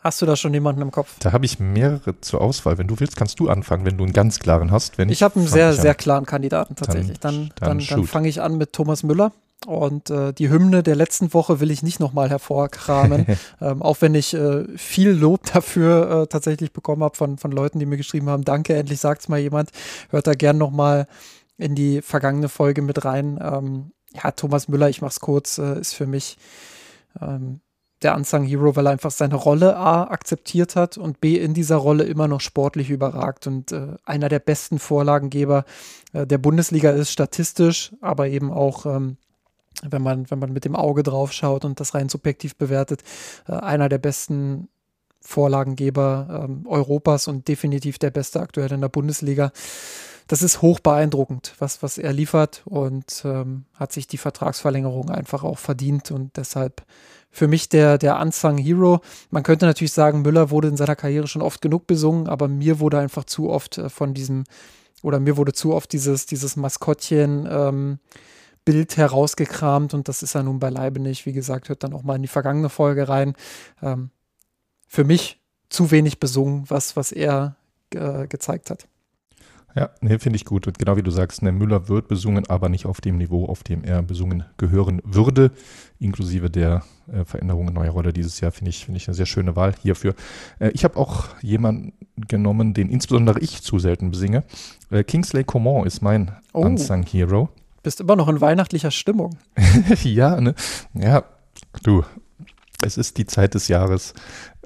Hast 0.00 0.20
du 0.20 0.26
da 0.26 0.36
schon 0.36 0.52
jemanden 0.52 0.82
im 0.82 0.90
Kopf? 0.90 1.16
Da 1.20 1.32
habe 1.32 1.46
ich 1.46 1.58
mehrere 1.58 2.20
zur 2.20 2.42
Auswahl. 2.42 2.76
Wenn 2.76 2.86
du 2.86 3.00
willst, 3.00 3.16
kannst 3.16 3.40
du 3.40 3.48
anfangen, 3.48 3.86
wenn 3.86 3.96
du 3.96 4.04
einen 4.04 4.12
ganz 4.12 4.38
klaren 4.38 4.70
hast. 4.70 4.98
Wenn 4.98 5.08
ich 5.08 5.22
habe 5.22 5.36
einen 5.36 5.48
sehr, 5.48 5.72
sehr 5.72 5.94
klaren 5.94 6.26
Kandidaten 6.26 6.76
tatsächlich. 6.76 7.18
Dann, 7.20 7.50
dann, 7.56 7.78
dann, 7.78 7.86
dann 7.86 8.06
fange 8.06 8.28
ich 8.28 8.42
an 8.42 8.58
mit 8.58 8.74
Thomas 8.74 9.02
Müller. 9.02 9.32
Und 9.66 10.10
äh, 10.10 10.32
die 10.32 10.50
Hymne 10.50 10.82
der 10.82 10.94
letzten 10.94 11.32
Woche 11.32 11.58
will 11.60 11.70
ich 11.70 11.82
nicht 11.82 11.98
nochmal 11.98 12.28
hervorkramen, 12.28 13.26
ähm, 13.60 13.82
auch 13.82 13.98
wenn 14.00 14.14
ich 14.14 14.34
äh, 14.34 14.66
viel 14.76 15.10
Lob 15.10 15.46
dafür 15.52 16.22
äh, 16.22 16.26
tatsächlich 16.26 16.72
bekommen 16.72 17.02
habe 17.02 17.16
von, 17.16 17.38
von 17.38 17.50
Leuten, 17.50 17.78
die 17.78 17.86
mir 17.86 17.96
geschrieben 17.96 18.28
haben, 18.28 18.44
danke, 18.44 18.74
endlich 18.74 19.00
sagt 19.00 19.22
es 19.22 19.28
mal 19.28 19.38
jemand, 19.38 19.70
hört 20.10 20.26
da 20.26 20.34
gern 20.34 20.58
nochmal 20.58 21.06
in 21.56 21.74
die 21.74 22.02
vergangene 22.02 22.48
Folge 22.48 22.82
mit 22.82 23.04
rein. 23.04 23.38
Ähm, 23.42 23.92
ja, 24.12 24.30
Thomas 24.32 24.68
Müller, 24.68 24.88
ich 24.88 25.00
mach's 25.00 25.20
kurz, 25.20 25.58
äh, 25.58 25.80
ist 25.80 25.94
für 25.94 26.06
mich 26.06 26.36
ähm, 27.20 27.60
der 28.02 28.14
Unsung 28.14 28.44
Hero, 28.44 28.76
weil 28.76 28.86
er 28.86 28.92
einfach 28.92 29.10
seine 29.10 29.36
Rolle 29.36 29.76
A 29.76 30.04
akzeptiert 30.04 30.76
hat 30.76 30.98
und 30.98 31.20
B 31.20 31.36
in 31.36 31.54
dieser 31.54 31.76
Rolle 31.76 32.04
immer 32.04 32.28
noch 32.28 32.40
sportlich 32.40 32.90
überragt 32.90 33.46
und 33.46 33.72
äh, 33.72 33.94
einer 34.04 34.28
der 34.28 34.40
besten 34.40 34.78
Vorlagengeber 34.78 35.64
äh, 36.12 36.26
der 36.26 36.38
Bundesliga 36.38 36.90
ist, 36.90 37.10
statistisch, 37.10 37.94
aber 38.00 38.28
eben 38.28 38.52
auch 38.52 38.84
ähm, 38.84 39.16
wenn 39.82 40.02
man, 40.02 40.30
wenn 40.30 40.38
man 40.38 40.52
mit 40.52 40.64
dem 40.64 40.76
Auge 40.76 41.02
drauf 41.02 41.32
schaut 41.32 41.64
und 41.64 41.80
das 41.80 41.94
rein 41.94 42.08
subjektiv 42.08 42.56
bewertet, 42.56 43.02
äh, 43.48 43.52
einer 43.52 43.88
der 43.88 43.98
besten 43.98 44.68
Vorlagengeber 45.20 46.44
ähm, 46.44 46.66
Europas 46.66 47.28
und 47.28 47.48
definitiv 47.48 47.98
der 47.98 48.10
beste 48.10 48.40
aktuell 48.40 48.72
in 48.72 48.82
der 48.82 48.90
Bundesliga. 48.90 49.52
Das 50.26 50.42
ist 50.42 50.62
hoch 50.62 50.80
beeindruckend, 50.80 51.54
was, 51.58 51.82
was 51.82 51.98
er 51.98 52.12
liefert 52.12 52.62
und 52.66 53.22
ähm, 53.24 53.64
hat 53.74 53.92
sich 53.92 54.06
die 54.06 54.16
Vertragsverlängerung 54.16 55.10
einfach 55.10 55.44
auch 55.44 55.58
verdient 55.58 56.10
und 56.10 56.36
deshalb 56.36 56.82
für 57.30 57.48
mich 57.48 57.68
der, 57.68 57.98
der 57.98 58.20
Unsung 58.20 58.58
Hero. 58.58 59.00
Man 59.30 59.42
könnte 59.42 59.66
natürlich 59.66 59.92
sagen, 59.92 60.22
Müller 60.22 60.50
wurde 60.50 60.68
in 60.68 60.76
seiner 60.76 60.94
Karriere 60.94 61.26
schon 61.26 61.42
oft 61.42 61.60
genug 61.60 61.86
besungen, 61.86 62.28
aber 62.28 62.48
mir 62.48 62.78
wurde 62.78 62.98
einfach 62.98 63.24
zu 63.24 63.50
oft 63.50 63.78
äh, 63.78 63.88
von 63.88 64.14
diesem, 64.14 64.44
oder 65.02 65.20
mir 65.20 65.36
wurde 65.36 65.52
zu 65.52 65.74
oft 65.74 65.92
dieses, 65.92 66.26
dieses 66.26 66.56
Maskottchen 66.56 67.46
ähm, 67.50 67.98
Bild 68.64 68.96
herausgekramt 68.96 69.94
und 69.94 70.08
das 70.08 70.22
ist 70.22 70.34
er 70.34 70.42
nun 70.42 70.58
beileibe 70.58 71.00
nicht. 71.00 71.26
Wie 71.26 71.32
gesagt, 71.32 71.68
hört 71.68 71.82
dann 71.82 71.92
auch 71.92 72.02
mal 72.02 72.16
in 72.16 72.22
die 72.22 72.28
vergangene 72.28 72.68
Folge 72.68 73.08
rein. 73.08 73.34
Ähm, 73.82 74.10
für 74.86 75.04
mich 75.04 75.40
zu 75.68 75.90
wenig 75.90 76.20
besungen, 76.20 76.64
was, 76.68 76.96
was 76.96 77.12
er 77.12 77.56
äh, 77.92 78.26
gezeigt 78.26 78.70
hat. 78.70 78.86
Ja, 79.76 79.90
nee, 80.00 80.18
finde 80.20 80.36
ich 80.36 80.44
gut. 80.44 80.68
Und 80.68 80.78
genau 80.78 80.96
wie 80.96 81.02
du 81.02 81.10
sagst, 81.10 81.42
ne, 81.42 81.50
Müller 81.50 81.88
wird 81.88 82.06
besungen, 82.06 82.48
aber 82.48 82.68
nicht 82.68 82.86
auf 82.86 83.00
dem 83.00 83.18
Niveau, 83.18 83.46
auf 83.46 83.64
dem 83.64 83.82
er 83.82 84.02
besungen 84.02 84.44
gehören 84.56 85.02
würde, 85.04 85.50
inklusive 85.98 86.48
der 86.48 86.84
äh, 87.12 87.24
Veränderungen 87.24 87.74
neuer 87.74 87.90
Rolle 87.90 88.12
dieses 88.12 88.38
Jahr, 88.40 88.52
finde 88.52 88.70
ich, 88.70 88.84
finde 88.84 88.98
ich 88.98 89.08
eine 89.08 89.14
sehr 89.14 89.26
schöne 89.26 89.56
Wahl 89.56 89.74
hierfür. 89.82 90.14
Äh, 90.60 90.70
ich 90.74 90.84
habe 90.84 90.96
auch 90.96 91.26
jemanden 91.42 91.92
genommen, 92.28 92.72
den 92.72 92.88
insbesondere 92.88 93.40
ich 93.40 93.62
zu 93.62 93.80
selten 93.80 94.12
besinge. 94.12 94.44
Äh, 94.90 95.02
Kingsley 95.02 95.42
Coman 95.42 95.86
ist 95.86 96.02
mein 96.02 96.30
oh. 96.52 96.60
Unsung 96.60 97.02
Hero. 97.02 97.48
Bist 97.84 98.00
immer 98.00 98.16
noch 98.16 98.28
in 98.28 98.40
weihnachtlicher 98.40 98.90
Stimmung. 98.90 99.36
ja, 100.02 100.40
ne? 100.40 100.54
Ja, 100.94 101.22
du, 101.82 102.02
es 102.82 102.96
ist 102.96 103.18
die 103.18 103.26
Zeit 103.26 103.54
des 103.54 103.68
Jahres. 103.68 104.14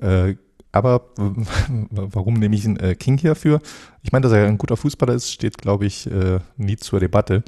Äh, 0.00 0.36
aber 0.70 1.08
warum 1.90 2.34
nehme 2.34 2.54
ich 2.54 2.64
einen 2.64 2.76
äh, 2.78 2.94
King 2.94 3.18
hierfür? 3.18 3.60
Ich 4.02 4.12
meine, 4.12 4.22
dass 4.22 4.32
er 4.32 4.46
ein 4.46 4.56
guter 4.56 4.76
Fußballer 4.76 5.14
ist, 5.14 5.32
steht, 5.32 5.58
glaube 5.58 5.84
ich, 5.84 6.08
äh, 6.08 6.38
nie 6.56 6.76
zur 6.76 7.00
Debatte. 7.00 7.42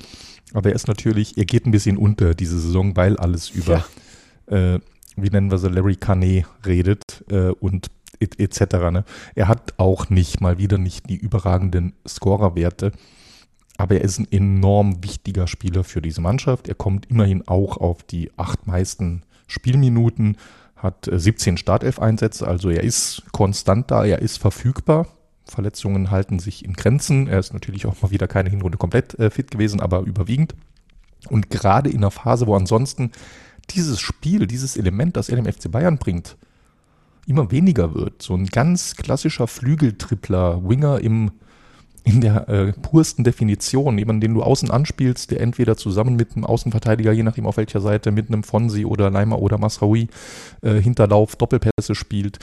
Aber 0.52 0.70
er 0.70 0.74
ist 0.74 0.88
natürlich, 0.88 1.38
er 1.38 1.44
geht 1.44 1.66
ein 1.66 1.70
bisschen 1.70 1.96
unter 1.96 2.34
diese 2.34 2.58
Saison, 2.58 2.96
weil 2.96 3.16
alles 3.16 3.48
über, 3.50 3.84
ja. 4.50 4.74
äh, 4.74 4.80
wie 5.14 5.30
nennen 5.30 5.52
wir 5.52 5.58
sie, 5.58 5.68
Larry 5.68 5.94
Carnet 5.94 6.46
redet 6.66 7.24
äh, 7.30 7.50
und 7.50 7.86
etc. 8.18 8.60
Et 8.60 8.72
ne? 8.72 9.04
Er 9.36 9.46
hat 9.46 9.74
auch 9.76 10.10
nicht, 10.10 10.40
mal 10.40 10.58
wieder 10.58 10.78
nicht 10.78 11.08
die 11.08 11.16
überragenden 11.16 11.92
Scorerwerte. 12.08 12.90
Aber 13.80 13.94
er 13.94 14.02
ist 14.02 14.18
ein 14.18 14.30
enorm 14.30 15.02
wichtiger 15.02 15.46
Spieler 15.46 15.84
für 15.84 16.02
diese 16.02 16.20
Mannschaft. 16.20 16.68
Er 16.68 16.74
kommt 16.74 17.06
immerhin 17.06 17.48
auch 17.48 17.78
auf 17.78 18.02
die 18.02 18.30
acht 18.36 18.66
meisten 18.66 19.22
Spielminuten, 19.46 20.36
hat 20.76 21.08
17 21.10 21.54
äh, 21.54 21.56
Startelf-Einsätze, 21.56 22.46
also 22.46 22.68
er 22.68 22.84
ist 22.84 23.22
konstant 23.32 23.90
da, 23.90 24.04
er 24.04 24.18
ist 24.18 24.36
verfügbar. 24.36 25.06
Verletzungen 25.46 26.10
halten 26.10 26.40
sich 26.40 26.62
in 26.62 26.74
Grenzen. 26.74 27.26
Er 27.26 27.38
ist 27.38 27.54
natürlich 27.54 27.86
auch 27.86 28.02
mal 28.02 28.10
wieder 28.10 28.28
keine 28.28 28.50
Hinrunde 28.50 28.76
komplett 28.76 29.18
äh, 29.18 29.30
fit 29.30 29.50
gewesen, 29.50 29.80
aber 29.80 30.00
überwiegend. 30.00 30.54
Und 31.30 31.48
gerade 31.48 31.88
in 31.88 31.98
einer 31.98 32.10
Phase, 32.10 32.46
wo 32.46 32.54
ansonsten 32.54 33.12
dieses 33.70 33.98
Spiel, 33.98 34.46
dieses 34.46 34.76
Element, 34.76 35.16
das 35.16 35.30
er 35.30 35.36
dem 35.36 35.50
FC 35.50 35.70
Bayern 35.70 35.96
bringt, 35.96 36.36
immer 37.26 37.50
weniger 37.50 37.94
wird. 37.94 38.20
So 38.20 38.34
ein 38.34 38.44
ganz 38.44 38.94
klassischer 38.96 39.46
Flügeltrippler, 39.46 40.68
Winger 40.68 41.00
im 41.00 41.30
in 42.04 42.20
der 42.20 42.48
äh, 42.48 42.72
pursten 42.72 43.24
Definition, 43.24 43.98
jemanden, 43.98 44.20
den 44.20 44.34
du 44.34 44.42
außen 44.42 44.70
anspielst, 44.70 45.30
der 45.30 45.40
entweder 45.40 45.76
zusammen 45.76 46.16
mit 46.16 46.34
einem 46.34 46.44
Außenverteidiger, 46.44 47.12
je 47.12 47.22
nachdem 47.22 47.46
auf 47.46 47.56
welcher 47.56 47.80
Seite, 47.80 48.10
mit 48.10 48.28
einem 48.28 48.42
Fonsi 48.42 48.84
oder 48.84 49.10
Leimer 49.10 49.40
oder 49.40 49.58
Masraoui 49.58 50.08
äh, 50.62 50.74
Hinterlauf, 50.80 51.36
Doppelpässe 51.36 51.94
spielt, 51.94 52.38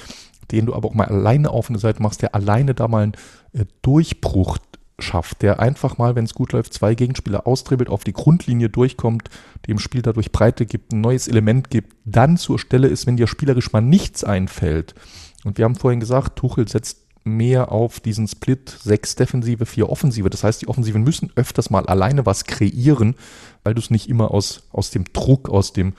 den 0.51 0.65
du 0.65 0.75
aber 0.75 0.88
auch 0.88 0.93
mal 0.93 1.07
alleine 1.07 1.49
auf 1.49 1.69
eine 1.69 1.79
Seite 1.79 2.01
machst, 2.01 2.21
der 2.21 2.35
alleine 2.35 2.73
da 2.73 2.88
mal 2.88 3.03
einen 3.03 3.13
äh, 3.53 3.65
Durchbruch 3.81 4.57
schafft, 4.99 5.41
der 5.41 5.59
einfach 5.59 5.97
mal, 5.97 6.15
wenn 6.15 6.25
es 6.25 6.34
gut 6.34 6.53
läuft, 6.53 6.73
zwei 6.73 6.95
Gegenspieler 6.95 7.45
austribbelt, 7.45 7.89
auf 7.89 8.03
die 8.03 8.13
Grundlinie 8.13 8.69
durchkommt, 8.69 9.29
dem 9.67 9.79
Spiel 9.79 10.01
dadurch 10.01 10.31
Breite 10.31 10.65
gibt, 10.65 10.91
ein 10.91 11.01
neues 11.01 11.27
Element 11.27 11.69
gibt, 11.69 11.95
dann 12.05 12.38
zur 12.38 12.57
Stelle 12.57 12.88
ist, 12.88 13.05
wenn 13.05 13.17
dir 13.17 13.27
spielerisch 13.27 13.71
mal 13.73 13.81
nichts 13.81 14.23
einfällt. 14.23 14.95
Und 15.43 15.57
wir 15.57 15.65
haben 15.65 15.75
vorhin 15.75 15.99
gesagt, 15.99 16.38
Tuchel 16.38 16.67
setzt 16.67 17.06
mehr 17.27 17.71
auf 17.71 17.99
diesen 17.99 18.27
Split 18.27 18.69
6 18.69 19.15
Defensive, 19.15 19.65
4 19.65 19.89
Offensive. 19.89 20.29
Das 20.29 20.43
heißt, 20.43 20.61
die 20.61 20.67
Offensiven 20.67 21.03
müssen 21.03 21.31
öfters 21.35 21.69
mal 21.69 21.85
alleine 21.85 22.25
was 22.25 22.45
kreieren, 22.45 23.15
weil 23.63 23.73
du 23.73 23.79
es 23.79 23.89
nicht 23.89 24.09
immer 24.09 24.31
aus, 24.31 24.63
aus 24.71 24.91
dem 24.91 25.05
Druck, 25.13 25.49
aus, 25.49 25.73
dem, 25.73 25.93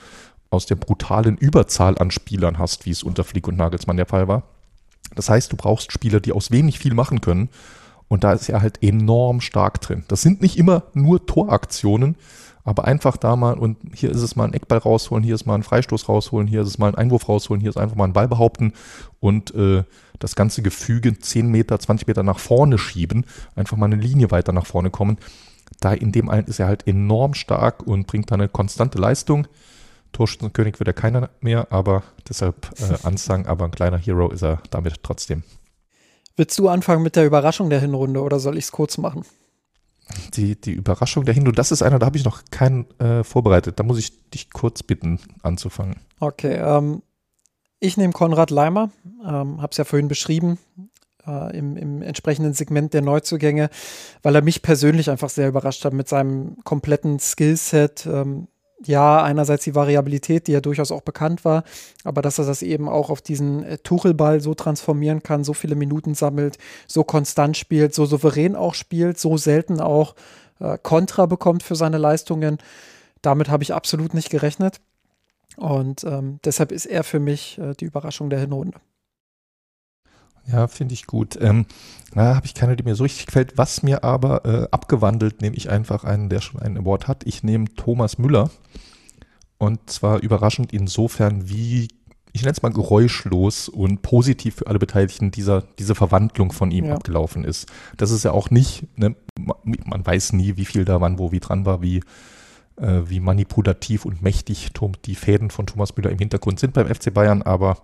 aus 0.51 0.67
der 0.67 0.77
brutalen 0.77 1.37
Überzahl 1.37 1.99
an 1.99 2.11
Spielern 2.11 2.59
hast, 2.59 2.87
wie 2.87 2.91
es 2.91 3.03
unter 3.03 3.25
Flick 3.25 3.47
und 3.49 3.57
Nagelsmann 3.57 3.97
der 3.97 4.07
Fall 4.07 4.29
war. 4.29 4.45
Das 5.15 5.29
heißt, 5.29 5.53
du 5.53 5.57
brauchst 5.57 5.93
Spieler, 5.93 6.21
die 6.21 6.33
aus 6.33 6.51
wenig 6.51 6.79
viel 6.79 6.95
machen 6.95 7.21
können. 7.21 7.49
Und 8.09 8.25
da 8.25 8.33
ist 8.33 8.49
er 8.49 8.63
halt 8.63 8.83
enorm 8.83 9.41
stark 9.41 9.81
drin. 9.81 10.05
Das 10.09 10.23
sind 10.23 10.41
nicht 10.41 10.57
immer 10.57 10.85
nur 10.95 11.27
Toraktionen, 11.27 12.17
aber 12.69 12.85
einfach 12.85 13.17
da 13.17 13.35
mal 13.35 13.55
und 13.59 13.79
hier 13.95 14.11
ist 14.11 14.21
es 14.21 14.37
mal 14.37 14.45
ein 14.45 14.53
Eckball 14.53 14.79
rausholen, 14.79 15.25
hier 15.25 15.35
ist 15.35 15.47
mal 15.47 15.55
ein 15.55 15.63
Freistoß 15.63 16.09
rausholen, 16.09 16.47
hier 16.47 16.61
ist 16.61 16.69
es 16.69 16.79
mal 16.79 16.89
ein 16.89 16.97
Einwurf 16.97 17.27
rausholen, 17.27 17.63
hier 17.63 17.71
ist 17.71 17.79
einfach 17.79 17.97
mal 17.97 18.05
ein 18.05 18.13
Ball 18.13 18.29
behaupten 18.29 18.75
und 19.21 19.55
äh, 19.55 19.85
das 20.19 20.37
ganze 20.37 20.61
Gefüge 20.61 21.19
10 21.19 21.49
Meter, 21.49 21.79
20 21.79 22.07
Meter 22.07 22.23
nach 22.23 22.39
vorne 22.39 22.77
schieben, 22.77 23.25
einfach 23.57 23.79
mal 23.79 23.87
eine 23.87 23.97
Linie 23.97 24.31
weiter 24.31 24.53
nach 24.53 24.67
vorne 24.67 24.91
kommen. 24.91 25.17
Da 25.81 25.95
in 25.95 26.13
dem 26.13 26.29
einen 26.29 26.47
ist 26.47 26.61
er 26.61 26.67
halt 26.67 26.87
enorm 26.87 27.33
stark 27.33 27.87
und 27.87 28.07
bringt 28.07 28.31
da 28.31 28.35
eine 28.35 28.49
konstante 28.49 28.99
Leistung. 28.99 29.47
Torschützenkönig 30.13 30.79
wird 30.79 30.89
er 30.89 30.95
keiner 30.95 31.31
mehr, 31.41 31.69
aber 31.71 32.03
deshalb 32.29 32.71
äh, 32.81 33.07
Ansang, 33.07 33.47
aber 33.47 33.65
ein 33.65 33.71
kleiner 33.71 33.99
Hero 33.99 34.31
ist 34.31 34.43
er 34.43 34.61
damit 34.71 35.03
trotzdem. 35.03 35.43
Willst 36.37 36.59
du 36.59 36.69
anfangen 36.69 37.03
mit 37.03 37.17
der 37.17 37.25
Überraschung 37.25 37.71
der 37.71 37.81
Hinrunde 37.81 38.21
oder 38.21 38.39
soll 38.39 38.59
ich 38.59 38.65
es 38.65 38.73
kurz 38.73 38.99
machen? 38.99 39.25
Die, 40.35 40.61
die 40.61 40.73
Überraschung 40.73 41.25
der 41.25 41.35
Hinrunde, 41.35 41.57
das 41.57 41.73
ist 41.73 41.83
einer, 41.83 41.99
da 41.99 42.07
habe 42.07 42.17
ich 42.17 42.25
noch 42.25 42.43
keinen 42.51 42.91
äh, 42.99 43.25
vorbereitet. 43.25 43.79
Da 43.79 43.83
muss 43.83 43.99
ich 43.99 44.31
dich 44.31 44.51
kurz 44.51 44.83
bitten, 44.83 45.21
anzufangen. 45.43 45.97
Okay, 46.21 46.55
ähm, 46.55 47.03
ich 47.81 47.97
nehme 47.97 48.13
Konrad 48.13 48.51
Leimer, 48.51 48.91
ähm, 49.25 49.61
habe 49.61 49.69
es 49.71 49.77
ja 49.77 49.85
vorhin 49.85 50.09
beschrieben, 50.09 50.59
äh, 51.27 51.57
im, 51.57 51.77
im 51.77 52.03
entsprechenden 52.03 52.55
Segment 52.55 52.95
der 52.95 53.03
Neuzugänge, 53.03 53.71
weil 54.23 54.35
er 54.35 54.43
mich 54.43 54.63
persönlich 54.63 55.11
einfach 55.11 55.31
sehr 55.31 55.49
überrascht 55.49 55.85
hat 55.85 55.93
mit 55.93 56.09
seinem 56.09 56.57
kompletten 56.65 57.19
Skillset. 57.21 58.07
Ähm, 58.07 58.49
ja, 58.85 59.23
einerseits 59.23 59.65
die 59.65 59.75
Variabilität, 59.75 60.47
die 60.47 60.53
ja 60.53 60.61
durchaus 60.61 60.93
auch 60.93 61.03
bekannt 61.03 61.45
war, 61.45 61.65
aber 62.05 62.23
dass 62.23 62.39
er 62.39 62.47
das 62.47 62.63
eben 62.63 62.89
auch 62.89 63.11
auf 63.11 63.21
diesen 63.21 63.65
äh, 63.65 63.79
Tuchelball 63.79 64.41
so 64.41 64.55
transformieren 64.55 65.23
kann, 65.23 65.45
so 65.45 65.53
viele 65.53 65.75
Minuten 65.75 66.15
sammelt, 66.15 66.59
so 66.87 67.05
konstant 67.05 67.57
spielt, 67.57 67.95
so 67.95 68.07
souverän 68.07 68.55
auch 68.55 68.75
spielt, 68.75 69.19
so 69.19 69.37
selten 69.37 69.81
auch 69.81 70.15
äh, 70.61 70.79
Kontra 70.83 71.27
bekommt 71.27 71.63
für 71.63 71.75
seine 71.75 71.99
Leistungen. 71.99 72.59
Damit 73.23 73.49
habe 73.49 73.65
ich 73.65 73.75
absolut 73.75 74.15
nicht 74.15 74.31
gerechnet. 74.31 74.81
Und 75.57 76.05
ähm, 76.05 76.39
deshalb 76.45 76.71
ist 76.71 76.87
er 76.87 77.03
für 77.03 77.19
mich 77.19 77.59
äh, 77.59 77.75
die 77.75 77.87
Überraschung 77.87 78.31
der 78.31 78.39
Hinrunde. 78.39 78.79
Ja, 80.51 80.67
finde 80.67 80.95
ich 80.95 81.07
gut. 81.07 81.39
Ähm, 81.41 81.67
da 82.15 82.35
habe 82.35 82.47
ich 82.47 82.55
keine, 82.55 82.77
die 82.77 82.83
mir 82.83 82.95
so 82.95 83.05
richtig 83.05 83.27
gefällt. 83.27 83.59
Was 83.59 83.83
mir 83.83 84.03
aber 84.03 84.45
äh, 84.45 84.69
abgewandelt, 84.71 85.43
nehme 85.43 85.57
ich 85.57 85.71
einfach 85.71 86.05
einen, 86.05 86.29
der 86.29 86.41
schon 86.41 86.61
einen 86.61 86.79
Award 86.79 87.07
hat. 87.07 87.27
Ich 87.27 87.43
nehme 87.43 87.67
Thomas 87.75 88.19
Müller. 88.19 88.51
Und 89.59 89.91
zwar 89.91 90.21
überraschend 90.23 90.73
insofern, 90.73 91.51
wie, 91.51 91.89
ich 92.33 92.43
nenne 92.43 92.53
es 92.53 92.63
mal 92.63 92.73
geräuschlos 92.73 93.69
und 93.69 94.03
positiv 94.03 94.57
für 94.57 94.69
alle 94.69 94.79
Beteiligten 94.79 95.31
dieser, 95.31 95.63
diese 95.79 95.95
Verwandlung 95.95 96.53
von 96.53 96.71
ihm 96.71 96.87
ja. 96.87 96.95
abgelaufen 96.95 97.45
ist. 97.45 97.67
Das 97.97 98.11
ist 98.11 98.25
ja 98.25 98.31
auch 98.31 98.51
nicht, 98.51 98.87
ne, 98.97 99.17
man 99.37 100.07
weiß 100.07 100.33
nie, 100.33 100.57
wie 100.57 100.65
viel 100.65 100.85
da 100.85 101.01
wann, 101.01 101.19
wo, 101.19 101.33
wie 101.33 101.41
dran 101.41 101.67
war, 101.67 101.83
wie, 101.83 102.03
äh, 102.77 103.03
wie 103.07 103.21
manipulativ 103.21 104.05
und 104.05 104.23
mächtig 104.23 104.71
die 105.05 105.15
Fäden 105.17 105.51
von 105.51 105.67
Thomas 105.67 105.97
Müller 105.97 106.11
im 106.11 106.19
Hintergrund 106.19 106.61
sind 106.61 106.73
beim 106.73 106.87
FC 106.87 107.13
Bayern, 107.13 107.43
aber 107.43 107.83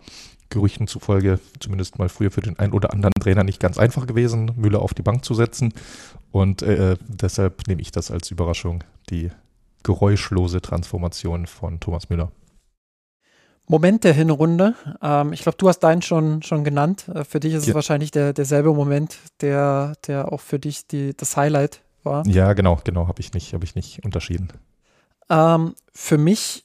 Gerüchten 0.55 0.87
zufolge 0.87 1.39
zumindest 1.61 1.99
mal 1.99 2.09
früher 2.09 2.31
für 2.31 2.41
den 2.41 2.59
einen 2.59 2.73
oder 2.73 2.93
anderen 2.93 3.13
Trainer 3.21 3.45
nicht 3.45 3.61
ganz 3.61 3.79
einfach 3.79 4.07
gewesen, 4.07 4.53
Müller 4.57 4.81
auf 4.81 4.95
die 4.95 5.03
Bank 5.03 5.25
zu 5.25 5.35
setzen. 5.35 5.75
Und 6.33 6.63
äh, 6.63 6.97
deshalb 7.07 7.69
nehme 7.69 7.83
ich 7.83 7.93
das 7.93 8.11
als 8.11 8.31
Überraschung, 8.31 8.83
die 9.11 9.31
geräuschlose 9.83 10.63
Transformation 10.63 11.47
von 11.47 11.79
Thomas 11.79 12.09
Müller. 12.09 12.33
Moment 13.67 14.05
der 14.05 14.13
Hinrunde. 14.13 14.75
Ähm, 15.03 15.33
ich 15.33 15.43
glaube, 15.43 15.59
du 15.59 15.69
hast 15.69 15.81
deinen 15.81 16.03
schon, 16.03 16.43
schon 16.43 16.65
genannt. 16.65 17.09
Äh, 17.09 17.25
für 17.25 17.41
dich 17.41 17.55
ist 17.55 17.67
ja. 17.67 17.71
es 17.71 17.75
wahrscheinlich 17.75 18.11
der, 18.11 18.33
derselbe 18.33 18.75
Moment, 18.75 19.19
der, 19.41 19.95
der 20.07 20.33
auch 20.33 20.41
für 20.41 20.59
dich 20.59 20.87
die, 20.87 21.17
das 21.17 21.37
Highlight 21.37 21.81
war. 22.03 22.27
Ja, 22.27 22.53
genau, 22.53 22.81
genau, 22.85 23.09
habe 23.09 23.21
ich 23.21 23.33
nicht, 23.33 23.55
habe 23.55 23.65
ich 23.65 23.75
nicht 23.75 24.05
unterschieden. 24.05 24.49
Ähm, 25.31 25.75
für 25.93 26.19
mich 26.19 26.65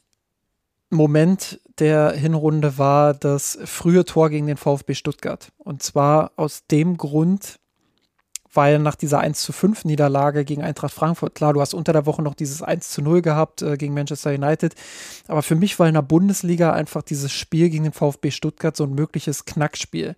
Moment 0.89 1.59
der 1.79 2.11
Hinrunde 2.11 2.77
war 2.77 3.13
das 3.13 3.57
frühe 3.65 4.05
Tor 4.05 4.29
gegen 4.29 4.47
den 4.47 4.57
VfB 4.57 4.95
Stuttgart. 4.95 5.51
Und 5.57 5.83
zwar 5.83 6.31
aus 6.35 6.65
dem 6.67 6.97
Grund, 6.97 7.59
weil 8.51 8.79
nach 8.79 8.95
dieser 8.95 9.19
1 9.19 9.41
zu 9.41 9.53
5 9.53 9.85
Niederlage 9.85 10.43
gegen 10.43 10.63
Eintracht 10.63 10.93
Frankfurt, 10.93 11.35
klar, 11.35 11.53
du 11.53 11.61
hast 11.61 11.73
unter 11.73 11.93
der 11.93 12.05
Woche 12.05 12.23
noch 12.23 12.33
dieses 12.33 12.63
1 12.63 12.89
zu 12.89 13.01
0 13.01 13.21
gehabt 13.21 13.61
äh, 13.61 13.77
gegen 13.77 13.93
Manchester 13.93 14.31
United, 14.31 14.73
aber 15.27 15.43
für 15.43 15.55
mich 15.55 15.77
war 15.77 15.87
in 15.87 15.93
der 15.93 16.01
Bundesliga 16.01 16.73
einfach 16.73 17.03
dieses 17.03 17.31
Spiel 17.31 17.69
gegen 17.69 17.83
den 17.83 17.93
VfB 17.93 18.31
Stuttgart 18.31 18.75
so 18.75 18.85
ein 18.85 18.95
mögliches 18.95 19.45
Knackspiel. 19.45 20.15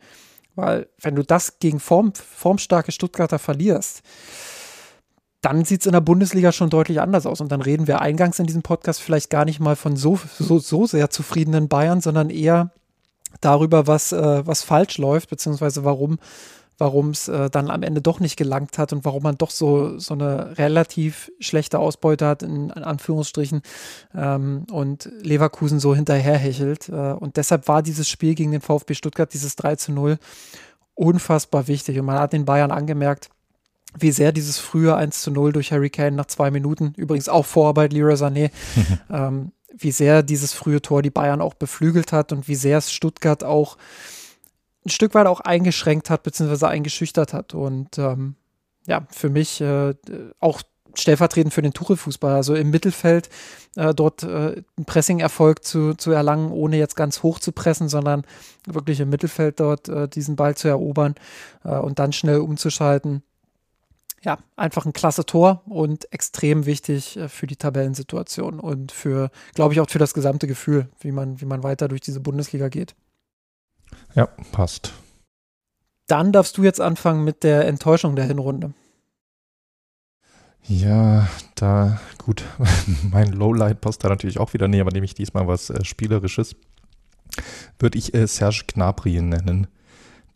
Weil 0.55 0.87
wenn 0.99 1.15
du 1.15 1.23
das 1.23 1.59
gegen 1.59 1.79
form, 1.79 2.13
formstarke 2.13 2.91
Stuttgarter 2.91 3.39
verlierst, 3.39 4.01
dann 5.41 5.65
sieht 5.65 5.81
es 5.81 5.87
in 5.87 5.93
der 5.93 6.01
Bundesliga 6.01 6.51
schon 6.51 6.69
deutlich 6.69 7.01
anders 7.01 7.25
aus. 7.25 7.41
Und 7.41 7.51
dann 7.51 7.61
reden 7.61 7.87
wir 7.87 8.01
eingangs 8.01 8.39
in 8.39 8.45
diesem 8.45 8.61
Podcast 8.61 9.01
vielleicht 9.01 9.29
gar 9.29 9.45
nicht 9.45 9.59
mal 9.59 9.75
von 9.75 9.95
so, 9.95 10.19
so, 10.37 10.59
so 10.59 10.85
sehr 10.85 11.09
zufriedenen 11.09 11.67
Bayern, 11.67 11.99
sondern 11.99 12.29
eher 12.29 12.71
darüber, 13.41 13.87
was, 13.87 14.11
äh, 14.11 14.45
was 14.45 14.63
falsch 14.63 14.97
läuft, 14.97 15.29
beziehungsweise 15.29 15.83
warum 15.83 16.19
warum 16.81 17.11
es 17.11 17.27
äh, 17.27 17.49
dann 17.49 17.69
am 17.69 17.83
Ende 17.83 18.01
doch 18.01 18.19
nicht 18.19 18.35
gelangt 18.35 18.79
hat 18.79 18.91
und 18.91 19.05
warum 19.05 19.21
man 19.21 19.37
doch 19.37 19.51
so, 19.51 19.99
so 19.99 20.15
eine 20.15 20.57
relativ 20.57 21.31
schlechte 21.39 21.77
Ausbeute 21.77 22.25
hat, 22.25 22.41
in, 22.41 22.71
in 22.71 22.83
Anführungsstrichen, 22.83 23.61
ähm, 24.15 24.65
und 24.71 25.07
Leverkusen 25.21 25.79
so 25.79 25.93
hinterherhechelt. 25.95 26.89
Äh, 26.89 27.13
und 27.13 27.37
deshalb 27.37 27.67
war 27.67 27.83
dieses 27.83 28.09
Spiel 28.09 28.33
gegen 28.33 28.51
den 28.51 28.61
VfB 28.61 28.95
Stuttgart, 28.95 29.31
dieses 29.31 29.55
3 29.57 29.75
zu 29.75 29.91
0, 29.91 30.17
unfassbar 30.95 31.67
wichtig. 31.67 31.99
Und 31.99 32.05
man 32.07 32.19
hat 32.19 32.33
den 32.33 32.45
Bayern 32.45 32.71
angemerkt, 32.71 33.29
wie 33.97 34.11
sehr 34.11 34.31
dieses 34.31 34.57
frühe 34.57 34.95
1 34.95 35.21
zu 35.21 35.31
0 35.31 35.53
durch 35.53 35.71
Harry 35.71 35.89
Kane 35.89 36.15
nach 36.15 36.27
zwei 36.27 36.51
Minuten, 36.51 36.93
übrigens 36.97 37.29
auch 37.29 37.45
Vorarbeit 37.45 37.93
Leroy 37.93 38.15
Sané, 38.15 38.51
ähm, 39.09 39.51
wie 39.75 39.91
sehr 39.91 40.23
dieses 40.23 40.53
frühe 40.53 40.81
Tor 40.81 41.01
die 41.01 41.09
Bayern 41.09 41.41
auch 41.41 41.53
beflügelt 41.53 42.11
hat 42.11 42.31
und 42.31 42.47
wie 42.47 42.55
sehr 42.55 42.77
es 42.77 42.91
Stuttgart 42.91 43.43
auch 43.43 43.77
ein 44.85 44.89
Stück 44.89 45.13
weit 45.13 45.27
auch 45.27 45.41
eingeschränkt 45.41 46.09
hat, 46.09 46.23
beziehungsweise 46.23 46.67
eingeschüchtert 46.67 47.33
hat. 47.33 47.53
Und 47.53 47.97
ähm, 47.97 48.35
ja, 48.87 49.05
für 49.11 49.29
mich 49.29 49.61
äh, 49.61 49.93
auch 50.39 50.61
stellvertretend 50.95 51.53
für 51.53 51.61
den 51.61 51.73
Tuchel-Fußball, 51.73 52.35
also 52.35 52.55
im 52.55 52.69
Mittelfeld 52.69 53.29
äh, 53.75 53.93
dort 53.93 54.23
äh, 54.23 54.27
einen 54.27 54.85
Pressing-Erfolg 54.85 55.63
zu, 55.63 55.93
zu 55.93 56.11
erlangen, 56.11 56.51
ohne 56.51 56.77
jetzt 56.77 56.95
ganz 56.95 57.23
hoch 57.23 57.39
zu 57.39 57.51
pressen, 57.51 57.87
sondern 57.87 58.23
wirklich 58.65 58.99
im 58.99 59.09
Mittelfeld 59.09 59.59
dort 59.59 59.87
äh, 59.87 60.07
diesen 60.09 60.35
Ball 60.35 60.55
zu 60.55 60.67
erobern 60.67 61.15
äh, 61.63 61.77
und 61.77 61.99
dann 61.99 62.11
schnell 62.11 62.39
umzuschalten 62.39 63.23
ja, 64.23 64.37
einfach 64.55 64.85
ein 64.85 64.93
klasse 64.93 65.25
Tor 65.25 65.63
und 65.65 66.11
extrem 66.13 66.65
wichtig 66.65 67.17
äh, 67.17 67.27
für 67.27 67.47
die 67.47 67.55
Tabellensituation 67.55 68.59
und 68.59 68.91
für, 68.91 69.31
glaube 69.55 69.73
ich, 69.73 69.79
auch 69.79 69.89
für 69.89 69.99
das 69.99 70.13
gesamte 70.13 70.47
Gefühl, 70.47 70.89
wie 70.99 71.11
man, 71.11 71.41
wie 71.41 71.45
man 71.45 71.63
weiter 71.63 71.87
durch 71.87 72.01
diese 72.01 72.19
Bundesliga 72.19 72.69
geht. 72.69 72.95
Ja, 74.15 74.27
passt. 74.51 74.93
Dann 76.07 76.31
darfst 76.31 76.57
du 76.57 76.63
jetzt 76.63 76.81
anfangen 76.81 77.23
mit 77.23 77.43
der 77.43 77.67
Enttäuschung 77.67 78.15
der 78.15 78.25
Hinrunde. 78.25 78.73
Ja, 80.67 81.27
da, 81.55 81.99
gut, 82.19 82.43
mein 83.11 83.31
Lowlight 83.31 83.81
passt 83.81 84.03
da 84.03 84.09
natürlich 84.09 84.39
auch 84.39 84.53
wieder 84.53 84.67
näher, 84.67 84.81
aber 84.81 84.91
nehme 84.91 85.05
ich 85.05 85.15
diesmal 85.15 85.47
was 85.47 85.71
äh, 85.71 85.83
Spielerisches. 85.83 86.55
Würde 87.79 87.97
ich 87.97 88.13
äh, 88.13 88.27
Serge 88.27 88.65
Gnabry 88.67 89.21
nennen 89.21 89.67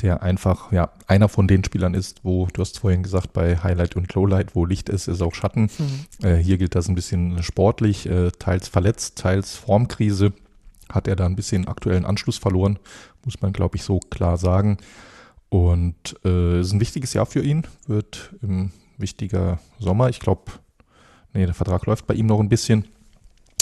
der 0.01 0.23
einfach 0.23 0.71
ja 0.71 0.91
einer 1.07 1.29
von 1.29 1.47
den 1.47 1.63
Spielern 1.63 1.93
ist, 1.93 2.21
wo 2.23 2.47
du 2.51 2.61
hast 2.61 2.79
vorhin 2.79 3.03
gesagt 3.03 3.33
bei 3.33 3.57
Highlight 3.57 3.95
und 3.95 4.13
Lowlight, 4.13 4.55
wo 4.55 4.65
Licht 4.65 4.89
ist, 4.89 5.07
ist 5.07 5.21
auch 5.21 5.33
Schatten. 5.33 5.69
Mhm. 5.77 6.25
Äh, 6.25 6.35
hier 6.37 6.57
gilt 6.57 6.75
das 6.75 6.87
ein 6.87 6.95
bisschen 6.95 7.41
sportlich, 7.43 8.07
äh, 8.07 8.31
teils 8.31 8.67
verletzt, 8.67 9.17
teils 9.17 9.55
Formkrise. 9.55 10.33
Hat 10.89 11.07
er 11.07 11.15
da 11.15 11.25
ein 11.25 11.35
bisschen 11.35 11.67
aktuellen 11.67 12.05
Anschluss 12.05 12.37
verloren, 12.37 12.77
muss 13.23 13.41
man 13.41 13.53
glaube 13.53 13.77
ich 13.77 13.83
so 13.83 13.99
klar 13.99 14.37
sagen. 14.37 14.77
Und 15.49 16.17
äh, 16.25 16.59
ist 16.59 16.73
ein 16.73 16.81
wichtiges 16.81 17.13
Jahr 17.13 17.25
für 17.25 17.41
ihn, 17.41 17.65
wird 17.87 18.33
ein 18.43 18.71
wichtiger 18.97 19.59
Sommer. 19.79 20.09
Ich 20.09 20.19
glaube, 20.19 20.51
nee, 21.33 21.45
der 21.45 21.55
Vertrag 21.55 21.85
läuft 21.85 22.07
bei 22.07 22.13
ihm 22.13 22.25
noch 22.25 22.39
ein 22.39 22.49
bisschen. 22.49 22.85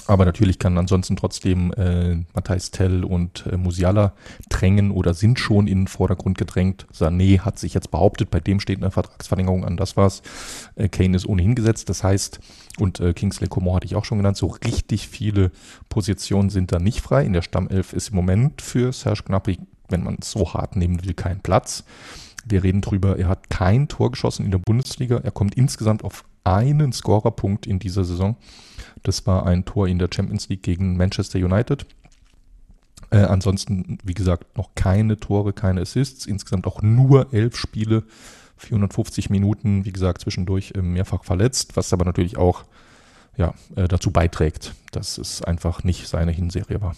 Aber 0.08 0.26
natürlich 0.26 0.60
kann 0.60 0.78
ansonsten 0.78 1.16
trotzdem 1.16 1.72
äh, 1.74 2.16
Matthijs 2.34 2.72
Tell 2.72 3.04
und 3.04 3.46
äh, 3.50 3.58
Musiala 3.58 4.14
drängen 4.50 4.92
oder 4.92 5.14
sind 5.14 5.40
schon 5.40 5.68
in 5.68 5.82
den 5.82 5.88
Vordergrund 5.88 6.38
gedrängt. 6.38 6.88
Sané 6.94 7.40
hat 7.40 7.58
sich 7.58 7.74
jetzt 7.74 7.92
behauptet, 7.92 8.30
bei 8.30 8.40
dem 8.40 8.60
steht 8.60 8.80
eine 8.80 8.92
Vertragsverlängerung 8.92 9.64
an, 9.64 9.78
das 9.78 9.96
war's. 9.96 10.22
Äh, 10.76 10.90
Kane 10.90 11.16
ist 11.16 11.26
ohnehin 11.26 11.56
gesetzt, 11.56 11.90
das 11.90 12.04
heißt, 12.04 12.40
und 12.80 13.00
äh, 13.00 13.14
Kingsley 13.14 13.48
Coman 13.48 13.76
hatte 13.76 13.86
ich 13.86 13.96
auch 13.96 14.06
schon 14.06 14.18
genannt, 14.18 14.38
so 14.38 14.48
richtig 14.48 15.08
viele 15.08 15.52
Positionen 15.90 16.50
sind 16.50 16.72
da 16.72 16.80
nicht 16.80 17.00
frei. 17.02 17.24
In 17.24 17.34
der 17.34 17.42
Stammelf 17.42 17.94
ist 17.94 18.10
im 18.10 18.16
Moment 18.16 18.62
für 18.62 18.92
Serge 18.92 19.24
Gnabry, 19.26 19.60
wenn 19.90 20.04
man 20.04 20.18
es 20.22 20.32
so 20.32 20.54
hart 20.54 20.76
nehmen 20.76 21.04
will, 21.04 21.14
kein 21.14 21.42
Platz. 21.42 21.86
Wir 22.46 22.64
reden 22.64 22.82
drüber, 22.82 23.18
er 23.18 23.30
hat 23.30 23.50
kein 23.50 23.88
Tor 23.88 24.12
geschossen 24.12 24.44
in 24.44 24.52
der 24.52 24.58
Bundesliga. 24.58 25.18
Er 25.24 25.32
kommt 25.32 25.56
insgesamt 25.56 26.04
auf 26.04 26.26
einen 26.44 26.92
Scorerpunkt 26.92 27.66
in 27.66 27.80
dieser 27.80 28.04
Saison. 28.04 28.36
Das 29.04 29.28
war 29.28 29.46
ein 29.46 29.66
Tor 29.66 29.88
in 29.88 30.00
der 30.00 30.10
Champions 30.14 30.50
League 30.50 30.64
gegen 30.64 30.98
Manchester 30.98 31.40
United. 31.40 31.86
Äh, 33.10 33.18
ansonsten, 33.18 34.00
wie 34.04 34.14
gesagt, 34.14 34.58
noch 34.58 34.74
keine 34.76 35.20
Tore, 35.20 35.54
keine 35.54 35.82
Assists. 35.82 36.26
Insgesamt 36.26 36.66
auch 36.66 36.82
nur 36.82 37.34
elf 37.34 37.58
Spiele 37.58 38.04
450 38.58 39.30
Minuten, 39.30 39.86
wie 39.86 39.92
gesagt, 39.92 40.22
zwischendurch 40.22 40.74
mehrfach 40.76 41.24
verletzt, 41.24 41.76
was 41.76 41.94
aber 41.94 42.06
natürlich 42.06 42.38
auch 42.38 42.64
ja, 43.36 43.54
äh, 43.76 43.88
dazu 43.88 44.12
beiträgt, 44.12 44.74
dass 44.92 45.18
es 45.18 45.42
einfach 45.42 45.84
nicht 45.84 46.08
seine 46.08 46.32
Hinserie 46.32 46.82
war. 46.82 46.96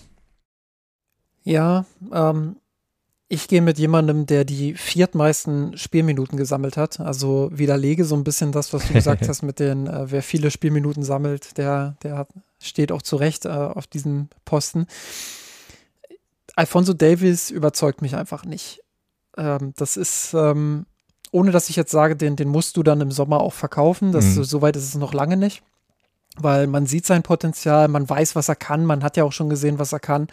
Ja, 1.43 1.85
ähm, 2.11 2.57
ich 3.27 3.47
gehe 3.47 3.61
mit 3.61 3.79
jemandem, 3.79 4.25
der 4.27 4.45
die 4.45 4.75
viertmeisten 4.75 5.77
Spielminuten 5.77 6.37
gesammelt 6.37 6.77
hat. 6.77 6.99
Also 6.99 7.49
widerlege 7.51 8.05
so 8.05 8.15
ein 8.15 8.23
bisschen 8.23 8.51
das, 8.51 8.71
was 8.71 8.87
du 8.87 8.93
gesagt 8.93 9.27
hast 9.27 9.41
mit 9.41 9.59
den, 9.59 9.87
äh, 9.87 10.11
wer 10.11 10.21
viele 10.21 10.51
Spielminuten 10.51 11.03
sammelt, 11.03 11.57
der, 11.57 11.95
der 12.03 12.17
hat, 12.17 12.29
steht 12.61 12.91
auch 12.91 13.01
zu 13.01 13.15
Recht 13.15 13.45
äh, 13.45 13.49
auf 13.49 13.87
diesem 13.87 14.29
Posten. 14.45 14.85
Alfonso 16.55 16.93
Davis 16.93 17.49
überzeugt 17.49 18.01
mich 18.01 18.15
einfach 18.15 18.45
nicht. 18.45 18.81
Ähm, 19.37 19.73
das 19.75 19.97
ist, 19.97 20.33
ähm, 20.35 20.85
ohne 21.31 21.51
dass 21.51 21.69
ich 21.69 21.75
jetzt 21.75 21.91
sage, 21.91 22.15
den, 22.15 22.35
den 22.35 22.47
musst 22.47 22.77
du 22.77 22.83
dann 22.83 23.01
im 23.01 23.11
Sommer 23.11 23.41
auch 23.41 23.53
verkaufen. 23.53 24.11
Das, 24.11 24.25
mhm. 24.25 24.43
Soweit 24.43 24.75
ist 24.75 24.87
es 24.87 24.95
noch 24.95 25.13
lange 25.13 25.35
nicht. 25.35 25.63
Weil 26.37 26.67
man 26.67 26.85
sieht 26.85 27.05
sein 27.05 27.23
Potenzial, 27.23 27.87
man 27.87 28.07
weiß, 28.07 28.35
was 28.35 28.49
er 28.49 28.55
kann, 28.55 28.85
man 28.85 29.03
hat 29.03 29.17
ja 29.17 29.23
auch 29.23 29.31
schon 29.31 29.49
gesehen, 29.49 29.79
was 29.79 29.93
er 29.93 30.01
kann. 30.01 30.27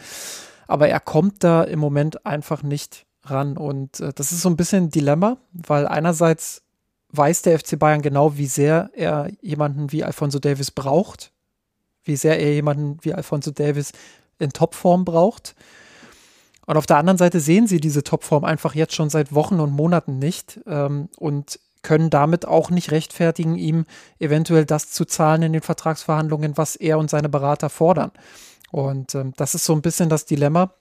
Aber 0.73 0.89
er 0.89 0.99
kommt 0.99 1.43
da 1.43 1.61
im 1.61 1.77
Moment 1.77 2.25
einfach 2.25 2.63
nicht 2.63 3.05
ran. 3.25 3.57
Und 3.57 3.99
äh, 3.99 4.11
das 4.11 4.31
ist 4.31 4.41
so 4.41 4.49
ein 4.49 4.57
bisschen 4.57 4.85
ein 4.85 4.89
Dilemma, 4.89 5.37
weil 5.51 5.87
einerseits 5.87 6.63
weiß 7.09 7.43
der 7.43 7.59
FC 7.59 7.77
Bayern 7.77 8.01
genau, 8.01 8.37
wie 8.37 8.47
sehr 8.47 8.89
er 8.95 9.29
jemanden 9.39 9.91
wie 9.91 10.03
Alfonso 10.03 10.39
Davis 10.39 10.71
braucht, 10.71 11.31
wie 12.03 12.15
sehr 12.15 12.39
er 12.39 12.55
jemanden 12.55 12.97
wie 13.03 13.13
Alfonso 13.13 13.51
Davis 13.51 13.91
in 14.39 14.49
Topform 14.49 15.05
braucht. 15.05 15.53
Und 16.65 16.75
auf 16.75 16.87
der 16.87 16.97
anderen 16.97 17.19
Seite 17.19 17.39
sehen 17.39 17.67
sie 17.67 17.79
diese 17.79 18.01
Topform 18.01 18.43
einfach 18.43 18.73
jetzt 18.73 18.95
schon 18.95 19.11
seit 19.11 19.31
Wochen 19.31 19.59
und 19.59 19.73
Monaten 19.73 20.17
nicht 20.17 20.59
ähm, 20.65 21.07
und 21.17 21.59
können 21.83 22.09
damit 22.09 22.47
auch 22.47 22.71
nicht 22.71 22.89
rechtfertigen, 22.89 23.57
ihm 23.57 23.85
eventuell 24.17 24.65
das 24.65 24.89
zu 24.89 25.05
zahlen 25.05 25.43
in 25.43 25.53
den 25.53 25.61
Vertragsverhandlungen, 25.61 26.57
was 26.57 26.75
er 26.75 26.97
und 26.97 27.11
seine 27.11 27.29
Berater 27.29 27.69
fordern. 27.69 28.11
Und 28.73 29.13
ähm, 29.13 29.33
das 29.37 29.53
ist 29.53 29.65
so 29.65 29.73
ein 29.73 29.83
bisschen 29.83 30.09
das 30.09 30.25
Dilemma. 30.25 30.73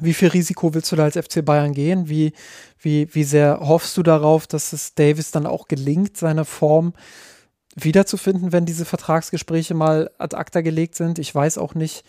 Wie 0.00 0.12
viel 0.12 0.28
Risiko 0.28 0.74
willst 0.74 0.90
du 0.90 0.96
da 0.96 1.04
als 1.04 1.16
FC 1.16 1.44
Bayern 1.44 1.72
gehen? 1.72 2.08
Wie, 2.08 2.32
wie, 2.80 3.08
wie 3.14 3.22
sehr 3.22 3.60
hoffst 3.60 3.96
du 3.96 4.02
darauf, 4.02 4.48
dass 4.48 4.72
es 4.72 4.96
Davis 4.96 5.30
dann 5.30 5.46
auch 5.46 5.68
gelingt, 5.68 6.16
seine 6.16 6.44
Form 6.44 6.94
wiederzufinden, 7.76 8.50
wenn 8.50 8.66
diese 8.66 8.84
Vertragsgespräche 8.84 9.74
mal 9.74 10.10
ad 10.18 10.36
acta 10.36 10.62
gelegt 10.62 10.96
sind? 10.96 11.20
Ich 11.20 11.32
weiß 11.32 11.58
auch 11.58 11.76
nicht, 11.76 12.04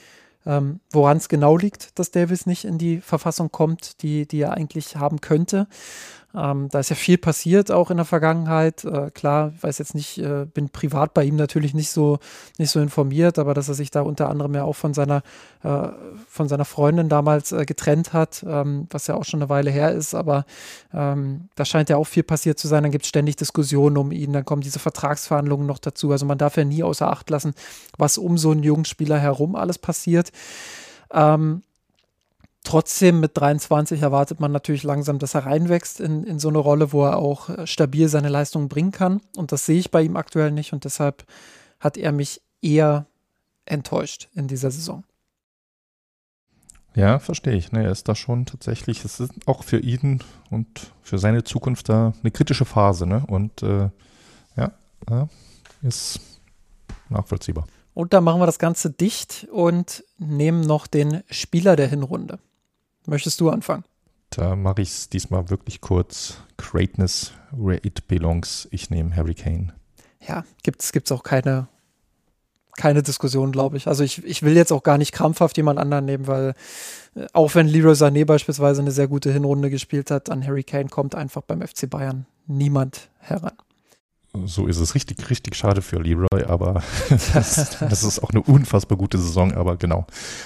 ähm, 0.48 0.80
woran 0.90 1.18
es 1.18 1.30
genau 1.30 1.58
liegt, 1.58 2.00
dass 2.00 2.10
Davis 2.10 2.48
nicht 2.48 2.66
in 2.66 2.80
die 2.80 3.00
Verfassung 3.00 3.52
kommt, 3.52 4.02
die, 4.02 4.28
die 4.28 4.42
er 4.42 4.54
eigentlich 4.54 4.96
haben 4.96 5.22
könnte. 5.22 5.68
Ähm, 6.36 6.70
da 6.70 6.80
ist 6.80 6.90
ja 6.90 6.96
viel 6.96 7.18
passiert 7.18 7.72
auch 7.72 7.90
in 7.90 7.98
der 7.98 8.06
Vergangenheit. 8.06 8.86
Äh, 8.86 9.10
klar, 9.10 9.54
weiß 9.62 9.80
jetzt 9.80 9.96
nicht, 9.96 10.20
äh, 10.20 10.46
bin 10.46 10.70
privat 10.70 11.16
bei 11.16 11.24
ihm 11.24 11.36
natürlich 11.36 11.74
nicht 11.74 11.90
so, 11.90 12.20
nicht 12.60 12.70
so 12.70 12.80
informiert, 12.80 13.40
aber 13.40 13.56
dass 13.56 13.68
er 13.68 13.74
sich 13.74 13.90
da 13.90 14.02
unter 14.02 14.30
anderem 14.30 14.54
ja 14.54 14.64
auch 14.64 14.76
von 14.76 14.94
seiner, 14.94 15.24
äh, 15.64 15.88
von 16.28 16.48
seiner 16.48 16.66
Freundin 16.66 17.10
damals 17.10 17.52
äh, 17.52 17.66
getrennt 17.66 18.14
hat, 18.14 18.46
ähm, 18.48 18.88
was 18.92 19.08
ja 19.08 19.16
auch 19.16 19.26
schon 19.26 19.42
eine 19.42 19.50
Weile 19.50 19.72
her 19.72 19.92
ist, 19.92 20.14
aber 20.14 20.46
ähm, 20.94 21.50
da 21.56 21.66
scheint 21.66 21.90
ja 21.90 21.98
auch 21.98 22.08
viel 22.08 22.24
passiert 22.24 22.60
zu 22.60 22.68
sein. 22.68 22.84
Dann 22.84 22.92
gibt 22.92 23.06
es 23.06 23.10
ständig 23.10 23.36
Diskussionen 23.36 23.98
um 23.98 24.12
ihn, 24.12 24.32
dann 24.32 24.46
kommen 24.46 24.62
diese 24.62 24.80
Vertragsverhandlungen 24.80 25.66
noch 25.66 25.80
dazu. 25.80 26.12
Also 26.12 26.28
man 26.28 26.38
darf 26.38 26.58
ja 26.58 26.64
nie 26.64 26.84
außer 26.84 27.10
Acht 27.10 27.32
lassen, 27.32 27.54
was 27.98 28.20
um 28.20 28.38
so 28.38 28.52
einen 28.52 28.62
jungen 28.62 28.86
Spieler 28.86 29.18
herum 29.18 29.56
alles 29.56 29.80
passiert. 29.80 30.32
Ähm, 31.12 31.64
Trotzdem 32.64 33.20
mit 33.20 33.38
23 33.38 34.02
erwartet 34.02 34.40
man 34.40 34.52
natürlich 34.52 34.84
langsam, 34.84 35.18
dass 35.18 35.34
er 35.34 35.46
reinwächst 35.46 36.00
in, 36.00 36.24
in 36.24 36.40
so 36.40 36.50
eine 36.50 36.58
Rolle, 36.58 36.92
wo 36.92 37.06
er 37.06 37.18
auch 37.18 37.50
äh, 37.50 37.66
stabil 37.66 38.10
seine 38.10 38.30
Leistungen 38.30 38.70
bringen 38.70 38.92
kann. 38.92 39.22
Und 39.36 39.52
das 39.52 39.66
sehe 39.66 39.80
ich 39.80 39.92
bei 39.92 40.02
ihm 40.02 40.18
aktuell 40.18 40.52
nicht. 40.52 40.74
Und 40.74 40.84
deshalb 40.84 41.26
hat 41.80 41.98
er 41.98 42.12
mich 42.12 42.42
eher 42.62 43.06
enttäuscht 43.66 44.28
in 44.34 44.48
dieser 44.48 44.72
Saison. 44.72 45.04
Ja, 46.96 47.20
verstehe 47.20 47.56
ich. 47.56 47.72
Ne, 47.72 47.84
er 47.84 47.92
ist 47.92 48.10
da 48.10 48.16
schon 48.16 48.46
tatsächlich, 48.46 49.06
es 49.06 49.20
ist 49.20 49.32
auch 49.46 49.64
für 49.64 49.80
ihn 49.80 50.22
und 50.50 50.92
für 51.02 51.18
seine 51.18 51.44
Zukunft 51.44 51.88
da 51.88 52.14
eine 52.22 52.32
kritische 52.32 52.66
Phase. 52.66 53.06
Ne? 53.06 53.24
Und 53.28 53.64
äh, 53.64 53.90
ja, 54.58 55.30
ist 55.82 56.20
nachvollziehbar. 57.10 57.66
Und 57.94 58.14
da 58.14 58.22
machen 58.22 58.42
wir 58.42 58.46
das 58.46 58.60
Ganze 58.60 58.90
dicht 58.92 59.48
und 59.52 60.04
nehmen 60.18 60.62
noch 60.62 60.88
den 60.88 61.24
Spieler 61.30 61.76
der 61.76 61.88
Hinrunde. 61.88 62.40
Möchtest 63.10 63.42
du 63.42 63.50
anfangen? 63.50 63.84
Da 64.30 64.56
mache 64.56 64.84
ich 64.84 64.90
es 64.90 65.10
diesmal 65.10 65.50
wirklich 65.50 65.82
kurz. 65.82 66.38
Greatness 66.58 67.34
where 67.52 67.80
it 67.84 68.08
belongs. 68.08 68.68
Ich 68.72 68.90
nehme 68.90 69.16
Harry 69.16 69.34
Kane. 69.34 69.74
Ja, 70.22 70.44
gibt 70.64 70.84
es 70.84 71.12
auch 71.12 71.24
keine, 71.24 71.68
keine 72.78 73.02
Diskussion, 73.02 73.52
glaube 73.52 73.78
ich. 73.78 73.88
Also 73.88 74.04
ich, 74.04 74.24
ich 74.24 74.44
will 74.44 74.56
jetzt 74.56 74.72
auch 74.72 74.84
gar 74.84 74.98
nicht 74.98 75.12
krampfhaft 75.12 75.58
jemand 75.58 75.80
anderen 75.80 76.06
nehmen, 76.06 76.28
weil 76.28 76.54
äh, 77.16 77.26
auch 77.34 77.56
wenn 77.56 77.68
Leroy 77.68 77.94
Sané 77.94 78.26
beispielsweise 78.26 78.82
eine 78.82 78.92
sehr 78.92 79.08
gute 79.08 79.32
Hinrunde 79.32 79.70
gespielt 79.70 80.12
hat, 80.12 80.30
an 80.30 80.46
Harry 80.46 80.64
Kane 80.64 80.90
kommt 80.90 81.16
einfach 81.16 81.42
beim 81.42 81.66
FC 81.66 81.90
Bayern 81.90 82.28
niemand 82.46 83.10
heran 83.20 83.54
so 84.46 84.68
ist 84.68 84.78
es 84.78 84.96
richtig, 84.96 85.30
richtig 85.30 85.56
schade 85.56 85.82
für 85.82 86.00
Leroy, 86.02 86.44
aber 86.46 86.84
das, 87.10 87.78
das, 87.80 88.04
ist 88.04 88.24
auch 88.24 88.30
eine 88.30 88.42
unfassbar 88.42 88.98
gute 88.98 89.18
Saison, 89.18 89.54
aber 89.54 89.78
genau. 89.78 90.06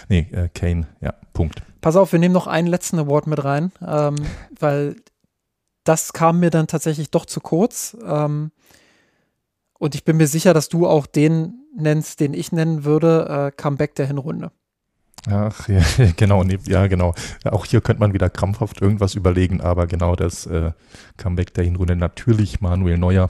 Nee, 0.10 0.27
äh, 0.31 0.49
Kane, 0.53 0.88
ja, 1.02 1.14
Punkt. 1.34 1.61
Pass 1.84 1.97
auf, 1.97 2.14
wir 2.14 2.19
nehmen 2.19 2.34
noch 2.34 2.47
einen 2.47 2.69
letzten 2.69 2.97
Award 2.97 3.27
mit 3.27 3.43
rein, 3.43 3.73
ähm, 3.85 4.15
weil 4.60 4.95
das 5.84 6.14
kam 6.14 6.39
mir 6.39 6.49
dann 6.49 6.68
tatsächlich 6.68 7.11
doch 7.11 7.26
zu 7.26 7.41
kurz. 7.41 7.97
Ähm, 8.05 8.51
und 9.77 9.93
ich 9.93 10.05
bin 10.05 10.15
mir 10.15 10.27
sicher, 10.27 10.53
dass 10.53 10.69
du 10.69 10.88
auch 10.88 11.05
den 11.05 11.55
nennst, 11.77 12.22
den 12.22 12.34
ich 12.34 12.53
nennen 12.53 12.85
würde, 12.85 13.51
äh, 13.51 13.51
Comeback 13.51 13.95
der 13.95 14.07
Hinrunde. 14.07 14.51
Ach, 15.30 15.68
ja, 15.68 15.81
genau, 16.15 16.45
nee, 16.45 16.57
ja, 16.68 16.88
genau. 16.88 17.15
Auch 17.43 17.65
hier 17.65 17.81
könnte 17.81 17.99
man 17.99 18.14
wieder 18.14 18.30
krampfhaft 18.30 18.81
irgendwas 18.81 19.15
überlegen, 19.15 19.60
aber 19.60 19.85
genau 19.85 20.15
das 20.15 20.45
äh, 20.45 20.72
Comeback 21.18 21.53
der 21.53 21.65
Hinrunde. 21.65 21.97
Natürlich 21.97 22.61
Manuel 22.61 22.97
Neuer 22.97 23.30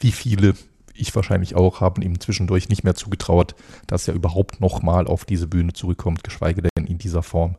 wie 0.00 0.12
viele, 0.12 0.54
ich 0.98 1.14
wahrscheinlich 1.14 1.54
auch, 1.54 1.80
haben 1.80 2.02
ihm 2.02 2.20
zwischendurch 2.20 2.68
nicht 2.68 2.84
mehr 2.84 2.94
zugetraut, 2.94 3.54
dass 3.86 4.08
er 4.08 4.14
überhaupt 4.14 4.60
nochmal 4.60 5.06
auf 5.06 5.24
diese 5.24 5.46
Bühne 5.46 5.72
zurückkommt, 5.72 6.24
geschweige 6.24 6.62
denn 6.62 6.86
in 6.86 6.98
dieser 6.98 7.22
Form. 7.22 7.56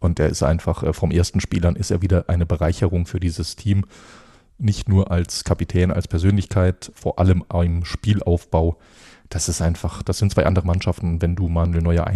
Und 0.00 0.20
er 0.20 0.28
ist 0.28 0.42
einfach, 0.42 0.82
äh, 0.82 0.92
vom 0.92 1.10
ersten 1.10 1.40
Spielern 1.40 1.76
ist 1.76 1.90
er 1.90 2.02
wieder 2.02 2.28
eine 2.28 2.46
Bereicherung 2.46 3.06
für 3.06 3.20
dieses 3.20 3.56
Team. 3.56 3.84
Nicht 4.58 4.88
nur 4.88 5.10
als 5.10 5.44
Kapitän, 5.44 5.92
als 5.92 6.08
Persönlichkeit, 6.08 6.90
vor 6.94 7.18
allem 7.18 7.44
im 7.52 7.84
Spielaufbau. 7.84 8.76
Das 9.28 9.48
ist 9.48 9.60
einfach, 9.60 10.02
das 10.02 10.18
sind 10.18 10.32
zwei 10.32 10.46
andere 10.46 10.66
Mannschaften. 10.66 11.22
Wenn 11.22 11.36
du 11.36 11.48
Manuel 11.48 11.82
Neuer 11.82 12.06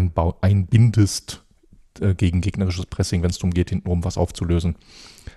einbindest 0.40 1.42
äh, 2.00 2.14
gegen 2.14 2.40
gegnerisches 2.40 2.86
Pressing, 2.86 3.22
wenn 3.22 3.30
es 3.30 3.38
darum 3.38 3.52
geht, 3.52 3.70
hintenrum 3.70 4.04
was 4.04 4.16
aufzulösen, 4.16 4.76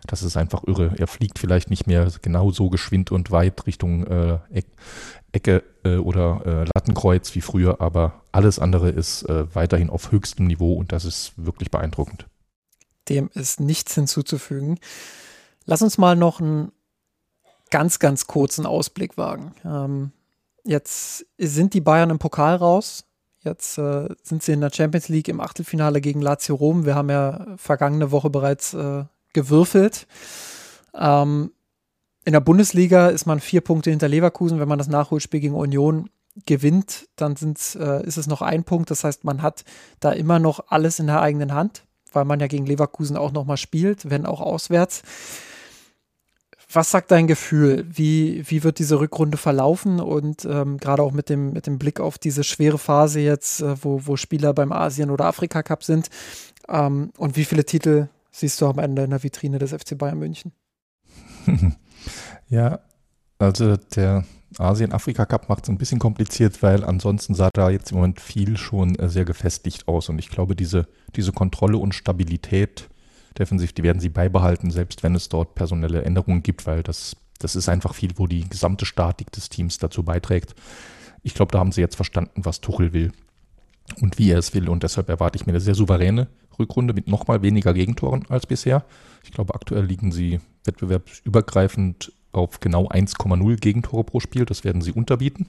das 0.07 0.23
ist 0.23 0.37
einfach 0.37 0.63
irre. 0.65 0.93
Er 0.97 1.07
fliegt 1.07 1.39
vielleicht 1.39 1.69
nicht 1.69 1.87
mehr 1.87 2.07
genauso 2.21 2.69
geschwind 2.69 3.11
und 3.11 3.31
weit 3.31 3.65
Richtung 3.67 4.05
äh, 4.07 4.39
Eck, 4.51 4.67
Ecke 5.31 5.63
äh, 5.83 5.97
oder 5.97 6.41
äh, 6.45 6.65
Lattenkreuz 6.75 7.35
wie 7.35 7.41
früher, 7.41 7.81
aber 7.81 8.21
alles 8.31 8.59
andere 8.59 8.89
ist 8.89 9.23
äh, 9.23 9.53
weiterhin 9.53 9.89
auf 9.89 10.11
höchstem 10.11 10.47
Niveau 10.47 10.73
und 10.73 10.91
das 10.91 11.05
ist 11.05 11.33
wirklich 11.37 11.71
beeindruckend. 11.71 12.25
Dem 13.09 13.29
ist 13.33 13.59
nichts 13.59 13.93
hinzuzufügen. 13.95 14.79
Lass 15.65 15.81
uns 15.81 15.97
mal 15.97 16.15
noch 16.15 16.39
einen 16.39 16.71
ganz, 17.69 17.99
ganz 17.99 18.27
kurzen 18.27 18.65
Ausblick 18.65 19.17
wagen. 19.17 19.53
Ähm, 19.63 20.11
jetzt 20.63 21.25
sind 21.37 21.73
die 21.73 21.81
Bayern 21.81 22.09
im 22.09 22.19
Pokal 22.19 22.55
raus. 22.55 23.05
Jetzt 23.43 23.77
äh, 23.77 24.07
sind 24.23 24.41
sie 24.41 24.53
in 24.53 24.61
der 24.61 24.71
Champions 24.73 25.07
League 25.07 25.27
im 25.27 25.39
Achtelfinale 25.39 26.01
gegen 26.01 26.21
Lazio 26.21 26.55
Rom. 26.55 26.85
Wir 26.85 26.95
haben 26.95 27.09
ja 27.09 27.45
vergangene 27.57 28.11
Woche 28.11 28.29
bereits 28.31 28.73
äh, 28.73 29.03
gewürfelt. 29.35 30.07
Ähm, 30.95 31.51
in 32.25 32.33
der 32.33 32.39
Bundesliga 32.39 33.09
ist 33.09 33.27
man 33.27 33.39
vier 33.39 33.61
Punkte 33.61 33.91
hinter 33.91 34.07
Leverkusen. 34.07 34.59
Wenn 34.59 34.67
man 34.67 34.79
das 34.79 34.87
Nachholspiel 34.87 35.39
gegen 35.39 35.53
Union 35.53 36.09
gewinnt, 36.47 37.07
dann 37.15 37.35
äh, 37.75 38.03
ist 38.05 38.17
es 38.17 38.25
noch 38.25 38.41
ein 38.41 38.63
Punkt. 38.63 38.89
Das 38.89 39.03
heißt, 39.03 39.23
man 39.23 39.43
hat 39.43 39.63
da 39.99 40.11
immer 40.11 40.39
noch 40.39 40.65
alles 40.69 40.97
in 40.97 41.05
der 41.05 41.21
eigenen 41.21 41.53
Hand, 41.53 41.83
weil 42.11 42.25
man 42.25 42.39
ja 42.39 42.47
gegen 42.47 42.65
Leverkusen 42.65 43.15
auch 43.15 43.31
nochmal 43.31 43.57
spielt, 43.57 44.09
wenn 44.09 44.25
auch 44.25 44.41
auswärts. 44.41 45.03
Was 46.73 46.89
sagt 46.89 47.11
dein 47.11 47.27
Gefühl? 47.27 47.85
Wie, 47.89 48.43
wie 48.49 48.63
wird 48.63 48.79
diese 48.79 48.99
Rückrunde 48.99 49.37
verlaufen? 49.37 50.01
Und 50.01 50.45
ähm, 50.45 50.77
gerade 50.77 51.03
auch 51.03 51.11
mit 51.11 51.29
dem, 51.29 51.53
mit 51.53 51.67
dem 51.67 51.77
Blick 51.77 51.99
auf 51.99 52.17
diese 52.17 52.43
schwere 52.43 52.79
Phase 52.79 53.19
jetzt, 53.19 53.61
äh, 53.61 53.75
wo, 53.81 54.01
wo 54.05 54.17
Spieler 54.17 54.53
beim 54.53 54.71
Asien- 54.71 55.11
oder 55.11 55.25
Afrika-Cup 55.25 55.83
sind. 55.83 56.09
Ähm, 56.67 57.11
und 57.17 57.37
wie 57.37 57.45
viele 57.45 57.65
Titel 57.65 58.09
siehst 58.39 58.61
du 58.61 58.67
am 58.67 58.79
Ende 58.79 59.03
in 59.03 59.09
der 59.09 59.23
Vitrine 59.23 59.59
des 59.59 59.71
FC 59.71 59.97
Bayern 59.97 60.19
München. 60.19 60.51
ja, 62.49 62.79
also 63.37 63.77
der 63.77 64.25
Asien-Afrika-Cup 64.57 65.49
macht 65.49 65.63
es 65.63 65.69
ein 65.69 65.77
bisschen 65.77 65.99
kompliziert, 65.99 66.61
weil 66.63 66.83
ansonsten 66.83 67.33
sah 67.33 67.49
da 67.53 67.69
jetzt 67.69 67.91
im 67.91 67.97
Moment 67.97 68.19
viel 68.19 68.57
schon 68.57 68.95
äh, 68.95 69.09
sehr 69.09 69.25
gefestigt 69.25 69.87
aus. 69.87 70.09
Und 70.09 70.19
ich 70.19 70.29
glaube, 70.29 70.55
diese, 70.55 70.87
diese 71.15 71.31
Kontrolle 71.31 71.77
und 71.77 71.93
Stabilität 71.93 72.89
defensiv, 73.37 73.73
die 73.73 73.83
werden 73.83 73.99
sie 73.99 74.09
beibehalten, 74.09 74.71
selbst 74.71 75.03
wenn 75.03 75.13
es 75.13 75.29
dort 75.29 75.55
personelle 75.55 76.03
Änderungen 76.03 76.41
gibt, 76.41 76.65
weil 76.65 76.83
das 76.83 77.17
das 77.39 77.55
ist 77.55 77.69
einfach 77.69 77.93
viel, 77.93 78.11
wo 78.15 78.27
die 78.27 78.47
gesamte 78.47 78.85
Statik 78.85 79.31
des 79.31 79.49
Teams 79.49 79.77
dazu 79.77 80.03
beiträgt. 80.03 80.55
Ich 81.23 81.33
glaube, 81.33 81.51
da 81.51 81.59
haben 81.59 81.71
sie 81.71 81.81
jetzt 81.81 81.95
verstanden, 81.95 82.45
was 82.45 82.61
Tuchel 82.61 82.93
will 82.93 83.11
und 84.01 84.17
wie 84.17 84.31
er 84.31 84.39
es 84.39 84.53
will. 84.53 84.69
Und 84.69 84.83
deshalb 84.83 85.09
erwarte 85.09 85.37
ich 85.37 85.45
mir 85.45 85.51
eine 85.51 85.59
sehr 85.59 85.75
souveräne 85.75 86.27
Rückrunde 86.59 86.93
mit 86.93 87.07
nochmal 87.07 87.41
weniger 87.41 87.73
Gegentoren 87.73 88.25
als 88.29 88.45
bisher. 88.45 88.85
Ich 89.23 89.31
glaube, 89.31 89.55
aktuell 89.55 89.85
liegen 89.85 90.11
sie 90.11 90.39
wettbewerbsübergreifend 90.65 92.11
auf 92.31 92.59
genau 92.59 92.87
1,0 92.87 93.55
Gegentore 93.57 94.03
pro 94.03 94.19
Spiel. 94.19 94.45
Das 94.45 94.63
werden 94.63 94.81
sie 94.81 94.91
unterbieten. 94.91 95.47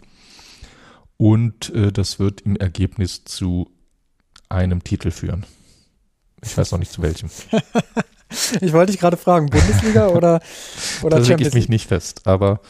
Und 1.16 1.74
äh, 1.74 1.92
das 1.92 2.18
wird 2.18 2.42
im 2.42 2.56
Ergebnis 2.56 3.24
zu 3.24 3.70
einem 4.48 4.84
Titel 4.84 5.10
führen. 5.10 5.46
Ich 6.42 6.56
weiß 6.56 6.72
noch 6.72 6.78
nicht 6.78 6.92
zu 6.92 7.02
welchem. 7.02 7.30
ich 8.60 8.72
wollte 8.72 8.92
dich 8.92 9.00
gerade 9.00 9.16
fragen, 9.16 9.46
Bundesliga 9.46 10.08
oder, 10.08 10.40
oder 11.02 11.20
da 11.20 11.26
lege 11.26 11.46
ich 11.46 11.54
mich 11.54 11.68
nicht 11.68 11.88
fest, 11.88 12.26
aber 12.26 12.60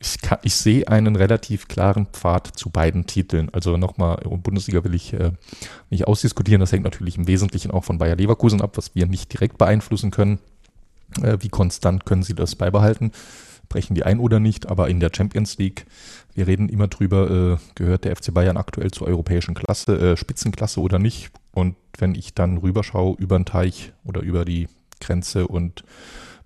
ich, 0.00 0.20
kann, 0.20 0.38
ich 0.42 0.54
sehe 0.54 0.88
einen 0.88 1.14
relativ 1.14 1.68
klaren 1.68 2.06
Pfad 2.06 2.46
zu 2.46 2.70
beiden 2.70 3.06
Titeln. 3.06 3.50
Also 3.52 3.76
nochmal, 3.76 4.16
Bundesliga 4.16 4.82
will 4.82 4.94
ich 4.94 5.12
äh, 5.12 5.32
nicht 5.90 6.06
ausdiskutieren. 6.06 6.60
Das 6.60 6.72
hängt 6.72 6.84
natürlich 6.84 7.18
im 7.18 7.28
Wesentlichen 7.28 7.70
auch 7.70 7.84
von 7.84 7.98
Bayer 7.98 8.16
Leverkusen 8.16 8.62
ab, 8.62 8.78
was 8.78 8.94
wir 8.94 9.06
nicht 9.06 9.32
direkt 9.32 9.58
beeinflussen 9.58 10.10
können. 10.10 10.38
Äh, 11.22 11.36
wie 11.40 11.50
konstant 11.50 12.06
können 12.06 12.22
sie 12.22 12.34
das 12.34 12.54
beibehalten? 12.54 13.12
Brechen 13.68 13.94
die 13.94 14.02
ein 14.02 14.20
oder 14.20 14.40
nicht? 14.40 14.70
Aber 14.70 14.88
in 14.88 15.00
der 15.00 15.10
Champions 15.14 15.58
League, 15.58 15.84
wir 16.34 16.46
reden 16.46 16.70
immer 16.70 16.88
drüber, 16.88 17.30
äh, 17.30 17.56
gehört 17.74 18.04
der 18.04 18.16
FC 18.16 18.32
Bayern 18.32 18.56
aktuell 18.56 18.90
zur 18.90 19.06
europäischen 19.06 19.54
Klasse, 19.54 20.12
äh, 20.12 20.16
Spitzenklasse 20.16 20.80
oder 20.80 20.98
nicht? 20.98 21.30
Und 21.52 21.76
wenn 21.98 22.14
ich 22.14 22.32
dann 22.32 22.56
rüberschaue 22.56 23.16
über 23.18 23.38
den 23.38 23.44
Teich 23.44 23.92
oder 24.04 24.22
über 24.22 24.46
die 24.46 24.68
Grenze 25.00 25.46
und 25.46 25.84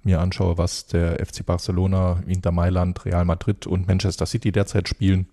mir 0.04 0.20
anschaue, 0.20 0.58
was 0.58 0.86
der 0.86 1.24
FC 1.24 1.44
Barcelona, 1.44 2.22
Inter 2.26 2.52
Mailand, 2.52 3.04
Real 3.04 3.24
Madrid 3.24 3.66
und 3.66 3.86
Manchester 3.86 4.26
City 4.26 4.52
derzeit 4.52 4.88
spielen, 4.88 5.28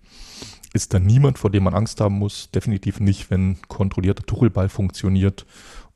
ist 0.72 0.94
da 0.94 0.98
niemand, 0.98 1.38
vor 1.38 1.50
dem 1.50 1.64
man 1.64 1.74
Angst 1.74 2.00
haben 2.00 2.18
muss. 2.18 2.50
Definitiv 2.50 3.00
nicht, 3.00 3.30
wenn 3.30 3.60
kontrollierter 3.68 4.24
Tuchelball 4.24 4.68
funktioniert 4.68 5.46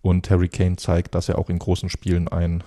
und 0.02 0.28
Harry 0.30 0.48
Kane 0.48 0.76
zeigt, 0.76 1.14
dass 1.14 1.28
er 1.28 1.38
auch 1.38 1.48
in 1.48 1.58
großen 1.58 1.88
Spielen 1.88 2.28
ein 2.28 2.62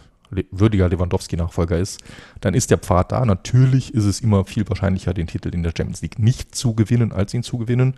würdiger 0.51 0.89
Lewandowski-Nachfolger 0.89 1.77
ist, 1.77 2.01
dann 2.41 2.53
ist 2.53 2.69
der 2.69 2.77
Pfad 2.77 3.11
da. 3.11 3.25
Natürlich 3.25 3.93
ist 3.93 4.05
es 4.05 4.21
immer 4.21 4.45
viel 4.45 4.67
wahrscheinlicher, 4.67 5.13
den 5.13 5.27
Titel 5.27 5.49
in 5.49 5.63
der 5.63 5.73
Champions 5.75 6.01
League 6.01 6.19
nicht 6.19 6.55
zu 6.55 6.75
gewinnen, 6.75 7.11
als 7.11 7.33
ihn 7.33 7.43
zu 7.43 7.57
gewinnen. 7.57 7.95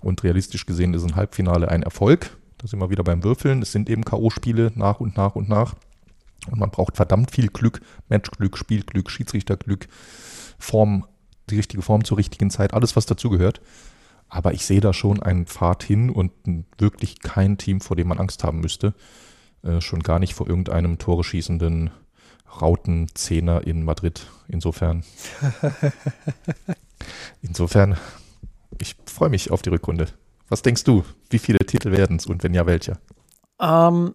Und 0.00 0.22
realistisch 0.22 0.66
gesehen 0.66 0.94
ist 0.94 1.04
ein 1.04 1.16
Halbfinale 1.16 1.68
ein 1.68 1.82
Erfolg. 1.82 2.36
Da 2.58 2.68
sind 2.68 2.78
wir 2.78 2.90
wieder 2.90 3.02
beim 3.02 3.24
Würfeln. 3.24 3.62
Es 3.62 3.72
sind 3.72 3.90
eben 3.90 4.04
K.O.-Spiele 4.04 4.72
nach 4.76 5.00
und 5.00 5.16
nach 5.16 5.34
und 5.34 5.48
nach. 5.48 5.74
Und 6.50 6.58
man 6.58 6.70
braucht 6.70 6.96
verdammt 6.96 7.30
viel 7.30 7.48
Glück, 7.48 7.80
Matchglück, 8.08 8.58
Spielglück, 8.58 9.10
Schiedsrichterglück, 9.10 9.88
Form, 10.58 11.06
die 11.50 11.56
richtige 11.56 11.82
Form 11.82 12.04
zur 12.04 12.18
richtigen 12.18 12.50
Zeit, 12.50 12.74
alles, 12.74 12.96
was 12.96 13.06
dazugehört. 13.06 13.60
Aber 14.28 14.54
ich 14.54 14.64
sehe 14.64 14.80
da 14.80 14.92
schon 14.92 15.22
einen 15.22 15.46
Pfad 15.46 15.82
hin 15.82 16.10
und 16.10 16.32
wirklich 16.78 17.20
kein 17.20 17.58
Team, 17.58 17.80
vor 17.80 17.96
dem 17.96 18.08
man 18.08 18.18
Angst 18.18 18.44
haben 18.44 18.60
müsste. 18.60 18.94
Äh, 19.62 19.80
schon 19.80 20.00
gar 20.00 20.18
nicht 20.18 20.34
vor 20.34 20.48
irgendeinem 20.48 20.98
Tore 20.98 21.22
schießenden 21.22 21.90
Rautenzehner 22.60 23.66
in 23.66 23.84
Madrid. 23.84 24.26
Insofern. 24.48 25.04
insofern, 27.42 27.96
ich 28.78 28.96
freue 29.06 29.30
mich 29.30 29.50
auf 29.50 29.62
die 29.62 29.70
Rückrunde. 29.70 30.08
Was 30.48 30.62
denkst 30.62 30.84
du? 30.84 31.04
Wie 31.30 31.38
viele 31.38 31.60
Titel 31.60 31.92
werden 31.92 32.16
es 32.16 32.26
und 32.26 32.42
wenn 32.42 32.54
ja, 32.54 32.66
welcher? 32.66 32.98
Ähm, 33.60 34.14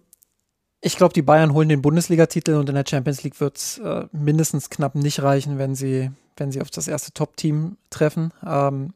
ich 0.80 0.96
glaube, 0.96 1.12
die 1.12 1.22
Bayern 1.22 1.52
holen 1.52 1.68
den 1.68 1.82
Bundesligatitel 1.82 2.54
und 2.54 2.68
in 2.68 2.74
der 2.74 2.84
Champions 2.88 3.22
League 3.22 3.40
wird 3.40 3.56
es 3.56 3.78
äh, 3.78 4.06
mindestens 4.12 4.70
knapp 4.70 4.94
nicht 4.94 5.22
reichen, 5.22 5.58
wenn 5.58 5.74
sie, 5.74 6.10
wenn 6.36 6.52
sie 6.52 6.60
auf 6.60 6.70
das 6.70 6.86
erste 6.86 7.12
Top-Team 7.12 7.76
treffen. 7.90 8.32
Ähm, 8.46 8.94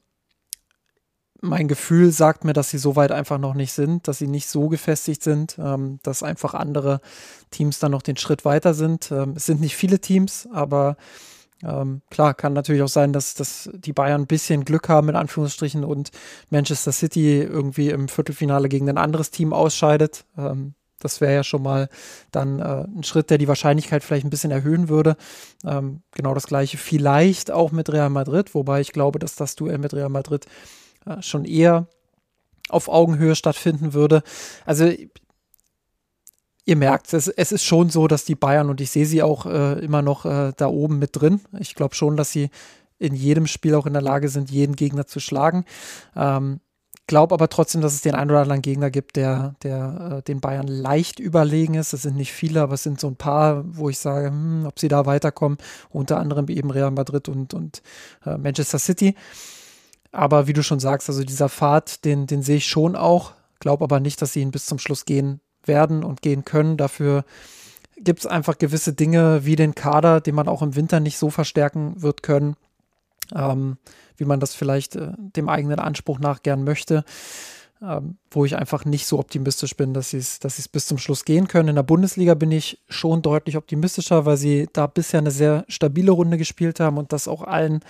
mein 1.40 1.66
Gefühl 1.66 2.12
sagt 2.12 2.44
mir, 2.44 2.52
dass 2.52 2.70
sie 2.70 2.78
so 2.78 2.94
weit 2.94 3.10
einfach 3.10 3.38
noch 3.38 3.54
nicht 3.54 3.72
sind, 3.72 4.06
dass 4.06 4.18
sie 4.18 4.28
nicht 4.28 4.48
so 4.48 4.68
gefestigt 4.68 5.24
sind, 5.24 5.56
ähm, 5.58 5.98
dass 6.04 6.22
einfach 6.22 6.54
andere 6.54 7.00
Teams 7.50 7.80
dann 7.80 7.90
noch 7.90 8.02
den 8.02 8.16
Schritt 8.16 8.44
weiter 8.44 8.74
sind. 8.74 9.10
Ähm, 9.10 9.34
es 9.36 9.46
sind 9.46 9.60
nicht 9.60 9.76
viele 9.76 9.98
Teams, 9.98 10.48
aber 10.52 10.96
ähm, 11.64 12.02
klar, 12.10 12.34
kann 12.34 12.52
natürlich 12.52 12.82
auch 12.82 12.88
sein, 12.88 13.12
dass, 13.12 13.34
dass 13.34 13.70
die 13.74 13.92
Bayern 13.92 14.22
ein 14.22 14.26
bisschen 14.28 14.64
Glück 14.64 14.88
haben, 14.88 15.08
in 15.08 15.16
Anführungsstrichen, 15.16 15.84
und 15.84 16.12
Manchester 16.50 16.92
City 16.92 17.40
irgendwie 17.40 17.90
im 17.90 18.06
Viertelfinale 18.06 18.68
gegen 18.68 18.88
ein 18.88 18.98
anderes 18.98 19.32
Team 19.32 19.52
ausscheidet. 19.52 20.24
Ähm, 20.38 20.74
das 21.04 21.20
wäre 21.20 21.34
ja 21.34 21.44
schon 21.44 21.62
mal 21.62 21.88
dann 22.30 22.58
äh, 22.58 22.84
ein 22.84 23.04
Schritt, 23.04 23.30
der 23.30 23.38
die 23.38 23.48
Wahrscheinlichkeit 23.48 24.04
vielleicht 24.04 24.24
ein 24.24 24.30
bisschen 24.30 24.50
erhöhen 24.50 24.88
würde. 24.88 25.16
Ähm, 25.64 26.02
genau 26.12 26.34
das 26.34 26.46
gleiche 26.46 26.78
vielleicht 26.78 27.50
auch 27.50 27.72
mit 27.72 27.92
Real 27.92 28.10
Madrid, 28.10 28.54
wobei 28.54 28.80
ich 28.80 28.92
glaube, 28.92 29.18
dass 29.18 29.36
das 29.36 29.56
Duell 29.56 29.78
mit 29.78 29.94
Real 29.94 30.08
Madrid 30.08 30.46
äh, 31.06 31.20
schon 31.22 31.44
eher 31.44 31.86
auf 32.68 32.88
Augenhöhe 32.88 33.34
stattfinden 33.34 33.92
würde. 33.92 34.22
Also 34.64 34.90
ihr 36.64 36.76
merkt, 36.76 37.12
es, 37.12 37.28
es 37.28 37.52
ist 37.52 37.64
schon 37.64 37.90
so, 37.90 38.06
dass 38.08 38.24
die 38.24 38.34
Bayern, 38.34 38.70
und 38.70 38.80
ich 38.80 38.90
sehe 38.90 39.06
sie 39.06 39.22
auch 39.22 39.46
äh, 39.46 39.78
immer 39.80 40.02
noch 40.02 40.24
äh, 40.24 40.52
da 40.56 40.68
oben 40.68 40.98
mit 40.98 41.20
drin. 41.20 41.40
Ich 41.58 41.74
glaube 41.74 41.94
schon, 41.94 42.16
dass 42.16 42.30
sie 42.30 42.50
in 42.98 43.14
jedem 43.14 43.46
Spiel 43.46 43.74
auch 43.74 43.86
in 43.86 43.92
der 43.92 44.02
Lage 44.02 44.28
sind, 44.28 44.50
jeden 44.50 44.76
Gegner 44.76 45.06
zu 45.06 45.18
schlagen. 45.18 45.64
Ähm, 46.14 46.60
glaube 47.06 47.34
aber 47.34 47.48
trotzdem, 47.48 47.80
dass 47.80 47.94
es 47.94 48.02
den 48.02 48.14
einen 48.14 48.30
oder 48.30 48.40
anderen 48.40 48.62
Gegner 48.62 48.90
gibt, 48.90 49.16
der, 49.16 49.54
der 49.62 50.18
äh, 50.18 50.22
den 50.22 50.40
Bayern 50.40 50.66
leicht 50.66 51.18
überlegen 51.18 51.74
ist. 51.74 51.92
Es 51.92 52.02
sind 52.02 52.16
nicht 52.16 52.32
viele, 52.32 52.62
aber 52.62 52.74
es 52.74 52.82
sind 52.82 53.00
so 53.00 53.08
ein 53.08 53.16
paar, 53.16 53.64
wo 53.66 53.88
ich 53.88 53.98
sage, 53.98 54.28
hm, 54.28 54.66
ob 54.66 54.78
sie 54.78 54.88
da 54.88 55.06
weiterkommen. 55.06 55.58
Unter 55.90 56.18
anderem 56.18 56.48
eben 56.48 56.70
Real 56.70 56.90
Madrid 56.90 57.28
und, 57.28 57.54
und 57.54 57.82
äh, 58.24 58.36
Manchester 58.36 58.78
City. 58.78 59.14
Aber 60.12 60.46
wie 60.46 60.52
du 60.52 60.62
schon 60.62 60.80
sagst, 60.80 61.08
also 61.08 61.24
dieser 61.24 61.48
Pfad, 61.48 62.04
den, 62.04 62.26
den 62.26 62.42
sehe 62.42 62.56
ich 62.56 62.66
schon 62.66 62.96
auch. 62.96 63.32
Glaube 63.58 63.84
aber 63.84 64.00
nicht, 64.00 64.20
dass 64.20 64.34
sie 64.34 64.40
ihn 64.40 64.50
bis 64.50 64.66
zum 64.66 64.78
Schluss 64.78 65.04
gehen 65.04 65.40
werden 65.64 66.04
und 66.04 66.22
gehen 66.22 66.44
können. 66.44 66.76
Dafür 66.76 67.24
gibt 67.96 68.20
es 68.20 68.26
einfach 68.26 68.58
gewisse 68.58 68.92
Dinge 68.92 69.44
wie 69.44 69.56
den 69.56 69.74
Kader, 69.74 70.20
den 70.20 70.34
man 70.34 70.48
auch 70.48 70.62
im 70.62 70.76
Winter 70.76 71.00
nicht 71.00 71.18
so 71.18 71.30
verstärken 71.30 72.00
wird 72.02 72.22
können. 72.22 72.56
Ähm, 73.34 73.78
wie 74.16 74.24
man 74.24 74.40
das 74.40 74.54
vielleicht 74.54 74.96
äh, 74.96 75.12
dem 75.18 75.48
eigenen 75.48 75.78
Anspruch 75.78 76.18
nach 76.18 76.42
gern 76.42 76.64
möchte, 76.64 77.04
ähm, 77.82 78.18
wo 78.30 78.44
ich 78.44 78.56
einfach 78.56 78.84
nicht 78.84 79.06
so 79.06 79.18
optimistisch 79.18 79.76
bin, 79.76 79.94
dass 79.94 80.10
sie 80.10 80.18
es 80.18 80.38
dass 80.38 80.68
bis 80.68 80.86
zum 80.86 80.98
Schluss 80.98 81.24
gehen 81.24 81.48
können. 81.48 81.70
In 81.70 81.74
der 81.74 81.82
Bundesliga 81.82 82.34
bin 82.34 82.52
ich 82.52 82.80
schon 82.88 83.22
deutlich 83.22 83.56
optimistischer, 83.56 84.24
weil 84.24 84.36
sie 84.36 84.68
da 84.72 84.86
bisher 84.86 85.18
eine 85.18 85.30
sehr 85.30 85.64
stabile 85.68 86.12
Runde 86.12 86.38
gespielt 86.38 86.78
haben 86.78 86.98
und 86.98 87.12
das 87.12 87.26
auch 87.26 87.42
allen 87.42 87.80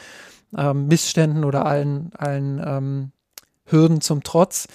ähm, 0.57 0.87
Missständen 0.87 1.45
oder 1.45 1.67
allen, 1.67 2.11
allen 2.17 2.63
ähm, 2.65 3.13
Hürden 3.67 4.01
zum 4.01 4.23
Trotz. 4.23 4.67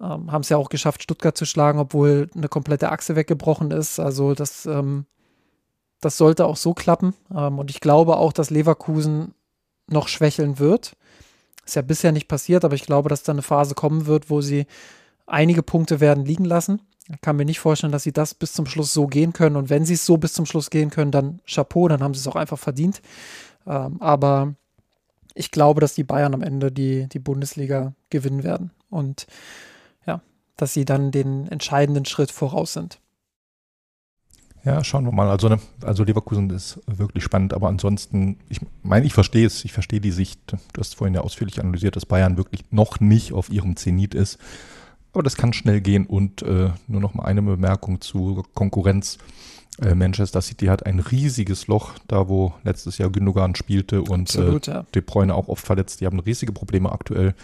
Ähm, 0.00 0.32
haben 0.32 0.42
es 0.42 0.48
ja 0.48 0.56
auch 0.56 0.68
geschafft, 0.68 1.02
Stuttgart 1.02 1.36
zu 1.36 1.44
schlagen, 1.44 1.78
obwohl 1.78 2.30
eine 2.34 2.48
komplette 2.48 2.90
Achse 2.90 3.16
weggebrochen 3.16 3.70
ist. 3.70 3.98
Also 3.98 4.34
das, 4.34 4.66
ähm, 4.66 5.06
das 6.00 6.16
sollte 6.16 6.46
auch 6.46 6.56
so 6.56 6.74
klappen. 6.74 7.14
Und 7.30 7.70
ich 7.70 7.80
glaube 7.80 8.18
auch, 8.18 8.34
dass 8.34 8.50
Leverkusen 8.50 9.34
noch 9.88 10.08
schwächeln 10.08 10.58
wird. 10.58 10.96
Ist 11.64 11.76
ja 11.76 11.82
bisher 11.82 12.12
nicht 12.12 12.28
passiert, 12.28 12.64
aber 12.64 12.74
ich 12.74 12.86
glaube, 12.86 13.08
dass 13.08 13.22
da 13.22 13.32
eine 13.32 13.42
Phase 13.42 13.74
kommen 13.74 14.06
wird, 14.06 14.30
wo 14.30 14.40
sie 14.40 14.66
einige 15.26 15.62
Punkte 15.62 16.00
werden 16.00 16.24
liegen 16.24 16.44
lassen. 16.44 16.82
Ich 17.08 17.20
kann 17.20 17.36
mir 17.36 17.44
nicht 17.44 17.60
vorstellen, 17.60 17.92
dass 17.92 18.02
sie 18.02 18.12
das 18.12 18.34
bis 18.34 18.52
zum 18.52 18.66
Schluss 18.66 18.92
so 18.92 19.06
gehen 19.06 19.32
können. 19.32 19.56
Und 19.56 19.70
wenn 19.70 19.84
sie 19.84 19.94
es 19.94 20.06
so 20.06 20.16
bis 20.16 20.32
zum 20.32 20.46
Schluss 20.46 20.70
gehen 20.70 20.90
können, 20.90 21.10
dann 21.10 21.40
Chapeau, 21.46 21.88
dann 21.88 22.02
haben 22.02 22.14
sie 22.14 22.20
es 22.20 22.26
auch 22.26 22.36
einfach 22.36 22.58
verdient. 22.58 23.00
Ähm, 23.66 24.00
aber 24.00 24.54
ich 25.34 25.50
glaube, 25.50 25.80
dass 25.80 25.94
die 25.94 26.04
Bayern 26.04 26.34
am 26.34 26.42
Ende 26.42 26.72
die, 26.72 27.08
die 27.08 27.18
Bundesliga 27.18 27.94
gewinnen 28.10 28.42
werden. 28.42 28.70
Und 28.90 29.26
ja, 30.06 30.20
dass 30.56 30.72
sie 30.72 30.84
dann 30.84 31.10
den 31.10 31.46
entscheidenden 31.48 32.06
Schritt 32.06 32.30
voraus 32.30 32.72
sind. 32.72 32.98
Ja, 34.66 34.82
schauen 34.82 35.04
wir 35.04 35.12
mal. 35.12 35.30
Also, 35.30 35.48
ne, 35.48 35.60
also 35.82 36.02
Leverkusen 36.02 36.50
ist 36.50 36.80
wirklich 36.88 37.22
spannend, 37.22 37.54
aber 37.54 37.68
ansonsten, 37.68 38.36
ich 38.48 38.58
meine, 38.82 39.06
ich 39.06 39.14
verstehe 39.14 39.46
es, 39.46 39.64
ich 39.64 39.72
verstehe 39.72 40.00
die 40.00 40.10
Sicht. 40.10 40.40
Du 40.72 40.80
hast 40.80 40.96
vorhin 40.96 41.14
ja 41.14 41.20
ausführlich 41.20 41.60
analysiert, 41.60 41.94
dass 41.94 42.04
Bayern 42.04 42.36
wirklich 42.36 42.64
noch 42.72 42.98
nicht 42.98 43.32
auf 43.32 43.48
ihrem 43.48 43.76
Zenit 43.76 44.12
ist. 44.12 44.38
Aber 45.12 45.22
das 45.22 45.36
kann 45.36 45.52
schnell 45.52 45.80
gehen 45.80 46.04
und 46.04 46.42
äh, 46.42 46.70
nur 46.88 47.00
noch 47.00 47.14
mal 47.14 47.26
eine 47.26 47.42
Bemerkung 47.42 48.00
zur 48.00 48.44
Konkurrenz. 48.54 49.18
Äh, 49.80 49.94
Manchester 49.94 50.42
City 50.42 50.66
hat 50.66 50.84
ein 50.84 50.98
riesiges 50.98 51.68
Loch, 51.68 51.92
da 52.08 52.28
wo 52.28 52.52
letztes 52.64 52.98
Jahr 52.98 53.10
Gündogan 53.10 53.54
spielte 53.54 54.02
und 54.02 54.30
Absolut, 54.30 54.66
äh, 54.66 54.72
ja. 54.72 54.86
De 54.96 55.00
Bruyne 55.00 55.32
auch 55.32 55.46
oft 55.46 55.64
verletzt. 55.64 56.00
Die 56.00 56.06
haben 56.06 56.18
riesige 56.18 56.50
Probleme 56.50 56.90
aktuell. 56.90 57.36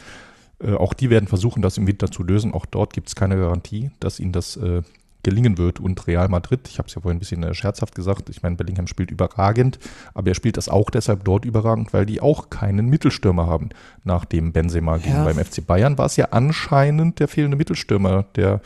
Äh, 0.58 0.74
auch 0.74 0.92
die 0.92 1.08
werden 1.08 1.28
versuchen, 1.28 1.62
das 1.62 1.78
im 1.78 1.86
Winter 1.86 2.10
zu 2.10 2.24
lösen. 2.24 2.52
Auch 2.52 2.66
dort 2.66 2.92
gibt 2.92 3.06
es 3.06 3.14
keine 3.14 3.36
Garantie, 3.36 3.92
dass 4.00 4.18
ihnen 4.18 4.32
das 4.32 4.56
äh, 4.56 4.82
gelingen 5.22 5.58
wird. 5.58 5.80
Und 5.80 6.06
Real 6.06 6.28
Madrid, 6.28 6.68
ich 6.68 6.78
habe 6.78 6.88
es 6.88 6.94
ja 6.94 7.00
vorhin 7.00 7.16
ein 7.16 7.20
bisschen 7.20 7.42
äh, 7.42 7.54
scherzhaft 7.54 7.94
gesagt, 7.94 8.28
ich 8.28 8.42
meine, 8.42 8.56
Bellingham 8.56 8.86
spielt 8.86 9.10
überragend, 9.10 9.78
aber 10.14 10.28
er 10.28 10.34
spielt 10.34 10.56
das 10.56 10.68
auch 10.68 10.90
deshalb 10.90 11.24
dort 11.24 11.44
überragend, 11.44 11.92
weil 11.92 12.06
die 12.06 12.20
auch 12.20 12.50
keinen 12.50 12.86
Mittelstürmer 12.88 13.46
haben. 13.46 13.70
Nachdem 14.04 14.52
Benzema 14.52 14.98
ging 14.98 15.12
ja. 15.12 15.24
beim 15.24 15.38
FC 15.38 15.66
Bayern 15.66 15.98
war 15.98 16.06
es 16.06 16.16
ja 16.16 16.28
anscheinend 16.30 17.20
der 17.20 17.28
fehlende 17.28 17.56
Mittelstürmer, 17.56 18.24
der 18.36 18.60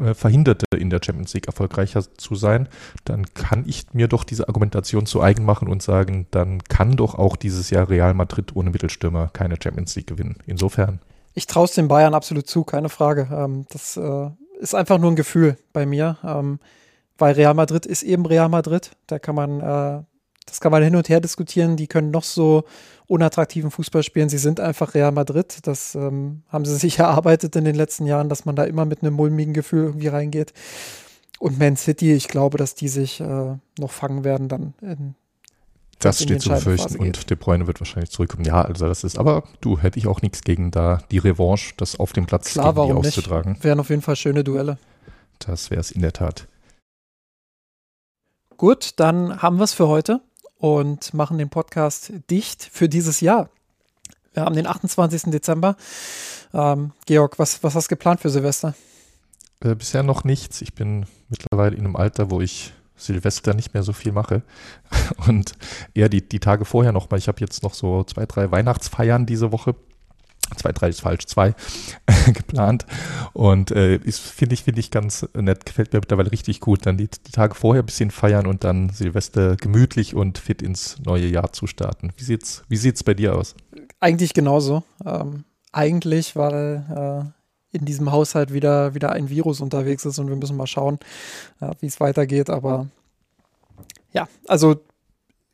äh, 0.00 0.14
verhinderte, 0.14 0.66
in 0.76 0.90
der 0.90 1.00
Champions 1.04 1.34
League 1.34 1.46
erfolgreicher 1.46 2.02
zu 2.16 2.34
sein, 2.36 2.68
dann 3.04 3.26
kann 3.34 3.64
ich 3.66 3.86
mir 3.92 4.06
doch 4.06 4.22
diese 4.22 4.48
Argumentation 4.48 5.06
zu 5.06 5.20
eigen 5.20 5.44
machen 5.44 5.68
und 5.68 5.82
sagen, 5.82 6.26
dann 6.30 6.62
kann 6.64 6.96
doch 6.96 7.16
auch 7.16 7.36
dieses 7.36 7.70
Jahr 7.70 7.88
Real 7.88 8.14
Madrid 8.14 8.54
ohne 8.54 8.70
Mittelstürmer 8.70 9.28
keine 9.32 9.56
Champions 9.60 9.96
League 9.96 10.06
gewinnen. 10.06 10.36
Insofern. 10.46 11.00
Ich 11.34 11.46
traue 11.46 11.64
es 11.64 11.72
den 11.72 11.88
Bayern 11.88 12.14
absolut 12.14 12.46
zu, 12.46 12.64
keine 12.64 12.88
Frage. 12.88 13.28
Ähm, 13.32 13.66
das 13.70 13.96
äh, 13.96 14.30
ist 14.58 14.74
einfach 14.74 14.98
nur 14.98 15.10
ein 15.10 15.16
Gefühl 15.16 15.56
bei 15.72 15.86
mir, 15.86 16.18
ähm, 16.24 16.58
weil 17.16 17.34
Real 17.34 17.54
Madrid 17.54 17.86
ist 17.86 18.02
eben 18.02 18.26
Real 18.26 18.48
Madrid. 18.48 18.90
Da 19.06 19.18
kann 19.18 19.34
man, 19.34 19.60
äh, 19.60 20.02
das 20.46 20.60
kann 20.60 20.72
man 20.72 20.82
hin 20.82 20.96
und 20.96 21.08
her 21.08 21.20
diskutieren. 21.20 21.76
Die 21.76 21.86
können 21.86 22.10
noch 22.10 22.24
so 22.24 22.64
unattraktiven 23.06 23.70
Fußball 23.70 24.02
spielen. 24.02 24.28
Sie 24.28 24.38
sind 24.38 24.60
einfach 24.60 24.94
Real 24.94 25.12
Madrid. 25.12 25.66
Das 25.66 25.94
ähm, 25.94 26.42
haben 26.48 26.64
sie 26.64 26.76
sich 26.78 26.98
erarbeitet 26.98 27.56
in 27.56 27.64
den 27.64 27.74
letzten 27.74 28.06
Jahren, 28.06 28.28
dass 28.28 28.44
man 28.44 28.56
da 28.56 28.64
immer 28.64 28.84
mit 28.84 29.02
einem 29.02 29.14
mulmigen 29.14 29.54
Gefühl 29.54 29.84
irgendwie 29.84 30.08
reingeht. 30.08 30.52
Und 31.38 31.58
Man 31.58 31.76
City, 31.76 32.14
ich 32.14 32.28
glaube, 32.28 32.58
dass 32.58 32.74
die 32.74 32.88
sich 32.88 33.20
äh, 33.20 33.56
noch 33.78 33.90
fangen 33.90 34.24
werden 34.24 34.48
dann 34.48 34.74
in 34.82 35.14
das 35.98 36.22
steht 36.22 36.42
zu 36.42 36.50
befürchten 36.50 36.96
und 36.96 37.28
De 37.28 37.36
Bruyne 37.36 37.66
wird 37.66 37.80
wahrscheinlich 37.80 38.10
zurückkommen. 38.10 38.44
Ja, 38.44 38.62
also 38.62 38.86
das 38.86 39.04
ist, 39.04 39.18
aber 39.18 39.44
du 39.60 39.78
hätte 39.78 39.98
ich 39.98 40.06
auch 40.06 40.22
nichts 40.22 40.42
gegen 40.42 40.70
da 40.70 41.02
die 41.10 41.18
Revanche, 41.18 41.74
das 41.76 41.98
auf 41.98 42.12
dem 42.12 42.26
Platz 42.26 42.52
Klar, 42.52 42.74
gegen 42.74 42.86
die 42.86 43.08
auszutragen. 43.08 43.52
Nicht? 43.52 43.64
Wären 43.64 43.80
auf 43.80 43.90
jeden 43.90 44.02
Fall 44.02 44.16
schöne 44.16 44.44
Duelle. 44.44 44.78
Das 45.40 45.70
wäre 45.70 45.80
es 45.80 45.90
in 45.90 46.02
der 46.02 46.12
Tat. 46.12 46.46
Gut, 48.56 48.94
dann 48.96 49.40
haben 49.40 49.58
wir 49.58 49.64
es 49.64 49.74
für 49.74 49.88
heute 49.88 50.20
und 50.56 51.14
machen 51.14 51.38
den 51.38 51.48
Podcast 51.48 52.12
dicht 52.30 52.68
für 52.72 52.88
dieses 52.88 53.20
Jahr. 53.20 53.50
Wir 54.34 54.44
haben 54.44 54.54
den 54.54 54.66
28. 54.66 55.30
Dezember. 55.30 55.76
Ähm, 56.52 56.92
Georg, 57.06 57.38
was, 57.38 57.62
was 57.62 57.74
hast 57.74 57.86
du 57.86 57.90
geplant 57.90 58.20
für 58.20 58.30
Silvester? 58.30 58.74
Äh, 59.60 59.74
bisher 59.74 60.02
noch 60.02 60.24
nichts. 60.24 60.60
Ich 60.62 60.74
bin 60.74 61.06
mittlerweile 61.28 61.76
in 61.76 61.84
einem 61.84 61.96
Alter, 61.96 62.30
wo 62.30 62.40
ich 62.40 62.72
Silvester 62.98 63.54
nicht 63.54 63.74
mehr 63.74 63.82
so 63.82 63.92
viel 63.92 64.12
mache. 64.12 64.42
Und 65.26 65.52
eher 65.94 66.08
die, 66.08 66.26
die 66.26 66.40
Tage 66.40 66.64
vorher 66.64 66.92
noch 66.92 67.10
mal. 67.10 67.16
Ich 67.16 67.28
habe 67.28 67.40
jetzt 67.40 67.62
noch 67.62 67.74
so 67.74 68.04
zwei, 68.04 68.26
drei 68.26 68.50
Weihnachtsfeiern 68.50 69.26
diese 69.26 69.52
Woche. 69.52 69.74
Zwei, 70.56 70.72
drei 70.72 70.88
ist 70.88 71.02
falsch, 71.02 71.26
zwei 71.26 71.54
geplant. 72.26 72.86
Und 73.34 73.70
äh, 73.70 73.98
finde 73.98 74.54
ich, 74.54 74.64
finde 74.64 74.80
ich 74.80 74.90
ganz 74.90 75.28
nett, 75.34 75.66
gefällt 75.66 75.92
mir 75.92 76.00
mittlerweile 76.00 76.32
richtig 76.32 76.60
gut. 76.60 76.86
Dann 76.86 76.96
die, 76.96 77.08
die 77.08 77.32
Tage 77.32 77.54
vorher 77.54 77.82
ein 77.82 77.86
bisschen 77.86 78.10
feiern 78.10 78.46
und 78.46 78.64
dann 78.64 78.88
Silvester 78.88 79.56
gemütlich 79.56 80.14
und 80.14 80.38
fit 80.38 80.62
ins 80.62 80.98
neue 81.04 81.26
Jahr 81.26 81.52
zu 81.52 81.66
starten. 81.66 82.12
Wie 82.16 82.24
sieht's, 82.24 82.62
wie 82.68 82.76
sieht's 82.76 83.04
bei 83.04 83.14
dir 83.14 83.36
aus? 83.36 83.54
Eigentlich 84.00 84.32
genauso. 84.32 84.84
Ähm, 85.04 85.44
eigentlich, 85.72 86.34
weil 86.34 87.26
äh, 87.28 87.37
in 87.72 87.84
diesem 87.84 88.10
Haushalt 88.12 88.52
wieder, 88.52 88.94
wieder 88.94 89.12
ein 89.12 89.28
Virus 89.28 89.60
unterwegs 89.60 90.04
ist 90.04 90.18
und 90.18 90.28
wir 90.28 90.36
müssen 90.36 90.56
mal 90.56 90.66
schauen, 90.66 90.98
äh, 91.60 91.70
wie 91.80 91.86
es 91.86 92.00
weitergeht. 92.00 92.50
Aber 92.50 92.86
ja, 94.12 94.28
also 94.46 94.76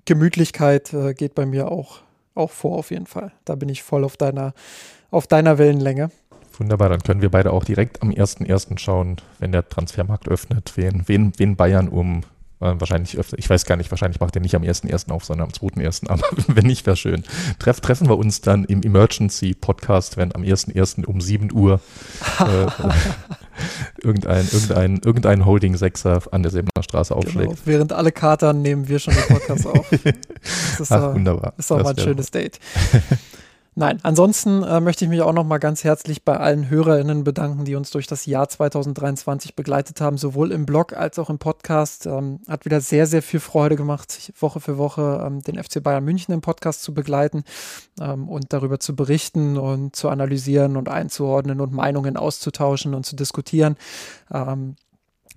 Gemütlichkeit 0.05 0.93
äh, 0.93 1.15
geht 1.15 1.35
bei 1.35 1.47
mir 1.47 1.71
auch, 1.71 2.01
auch 2.35 2.51
vor 2.51 2.79
auf 2.79 2.91
jeden 2.91 3.07
Fall. 3.07 3.33
Da 3.45 3.55
bin 3.55 3.69
ich 3.69 3.83
voll 3.83 4.05
auf 4.05 4.17
deiner, 4.17 4.55
auf 5.11 5.27
deiner 5.27 5.59
Wellenlänge. 5.59 6.11
Wunderbar, 6.59 6.89
dann 6.89 7.03
können 7.03 7.21
wir 7.21 7.31
beide 7.31 7.53
auch 7.53 7.65
direkt 7.65 8.01
am 8.03 8.11
1.1. 8.11 8.79
schauen, 8.79 9.17
wenn 9.41 9.51
der 9.51 9.69
Transfermarkt 9.69 10.29
öffnet, 10.29 10.77
wen, 10.77 11.03
wen, 11.07 11.33
wen 11.37 11.57
Bayern 11.57 11.89
um 11.89 12.21
wahrscheinlich 12.61 13.19
öfter, 13.19 13.39
ich 13.39 13.49
weiß 13.49 13.67
gar 13.67 13.77
nicht, 13.77 13.91
wahrscheinlich 13.91 14.21
macht 14.21 14.35
er 14.37 14.43
nicht 14.43 14.55
am 14.55 14.63
1.1. 14.63 15.11
auf, 15.11 15.25
sondern 15.25 15.49
am 15.49 15.53
2.1. 15.53 16.09
Aber 16.09 16.23
wenn 16.47 16.67
nicht, 16.67 16.87
wäre 16.87 16.97
schön. 16.97 17.25
Treff, 17.59 17.81
treffen 17.81 18.09
wir 18.09 18.19
uns 18.19 18.41
dann 18.41 18.65
im 18.65 18.83
Emergency 18.83 19.55
Podcast, 19.55 20.17
wenn 20.17 20.35
am 20.35 20.43
1.1. 20.43 21.05
um 21.05 21.21
7 21.21 21.53
Uhr 21.53 21.81
äh, 22.41 22.67
irgendein, 24.03 24.49
irgendein, 24.51 25.01
irgendein 25.05 25.45
Holding 25.47 25.77
Sechser 25.77 26.23
an 26.31 26.43
der 26.43 26.53
Sebener 26.53 26.83
Straße 26.83 27.15
genau, 27.15 27.27
aufschlägt. 27.27 27.51
Genau. 27.51 27.61
Während 27.65 27.93
alle 27.93 28.13
Katern 28.13 28.63
nehmen 28.63 28.89
wir 28.89 28.99
schon 28.99 29.15
den 29.15 29.25
Podcast 29.25 29.67
auf. 29.67 29.87
Das 30.45 30.81
ist, 30.81 30.93
Ach, 30.93 31.15
wunderbar. 31.15 31.55
ist 31.57 31.71
doch 31.71 31.83
mal 31.83 31.91
ein 31.91 31.99
schönes 31.99 32.31
Date. 32.31 32.59
Nein, 33.77 33.99
ansonsten 34.05 34.63
äh, 34.63 34.79
möchte 34.81 35.05
ich 35.05 35.09
mich 35.09 35.21
auch 35.23 35.33
noch 35.33 35.43
mal 35.43 35.59
ganz 35.59 35.83
herzlich 35.83 36.25
bei 36.25 36.37
allen 36.37 36.71
HörerInnen 36.71 37.25
bedanken, 37.25 37.65
die 37.65 37.75
uns 37.75 37.91
durch 37.91 38.07
das 38.07 38.25
Jahr 38.25 38.49
2023 38.49 39.57
begleitet 39.57 40.01
haben, 40.01 40.17
sowohl 40.17 40.53
im 40.53 40.65
Blog 40.65 40.93
als 40.93 41.19
auch 41.19 41.29
im 41.29 41.39
Podcast. 41.39 42.07
Ähm, 42.07 42.39
hat 42.47 42.65
wieder 42.67 42.81
sehr, 42.81 43.09
sehr 43.09 43.21
viel 43.21 43.41
Freude 43.41 43.75
gemacht, 43.75 44.33
Woche 44.39 44.61
für 44.61 44.79
Woche 44.79 45.25
ähm, 45.27 45.43
den 45.43 45.61
FC 45.61 45.83
Bayern 45.83 46.05
München 46.05 46.33
im 46.33 46.41
Podcast 46.41 46.83
zu 46.83 46.95
begleiten 46.95 47.43
ähm, 48.01 48.29
und 48.29 48.53
darüber 48.53 48.79
zu 48.79 48.95
berichten 48.95 49.59
und 49.59 49.97
zu 49.97 50.09
analysieren 50.09 50.77
und 50.77 50.89
einzuordnen 50.89 51.61
und 51.61 51.73
Meinungen 51.73 52.17
auszutauschen 52.17 52.95
und 52.95 53.05
zu 53.05 53.17
diskutieren. 53.17 53.77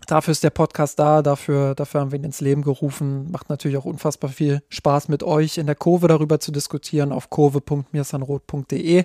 Dafür 0.05 0.31
ist 0.31 0.43
der 0.43 0.51
Podcast 0.51 0.99
da, 0.99 1.21
dafür, 1.21 1.75
dafür 1.75 1.99
haben 1.99 2.13
wir 2.13 2.19
ihn 2.19 2.23
ins 2.23 2.39
Leben 2.39 2.61
gerufen. 2.61 3.29
Macht 3.29 3.49
natürlich 3.49 3.75
auch 3.77 3.83
unfassbar 3.83 4.29
viel 4.29 4.61
Spaß 4.69 5.09
mit 5.09 5.21
euch 5.21 5.57
in 5.57 5.65
der 5.65 5.75
Kurve 5.75 6.07
darüber 6.07 6.39
zu 6.39 6.53
diskutieren 6.53 7.11
auf 7.11 7.29
kurve.mirsanrot.de. 7.29 9.03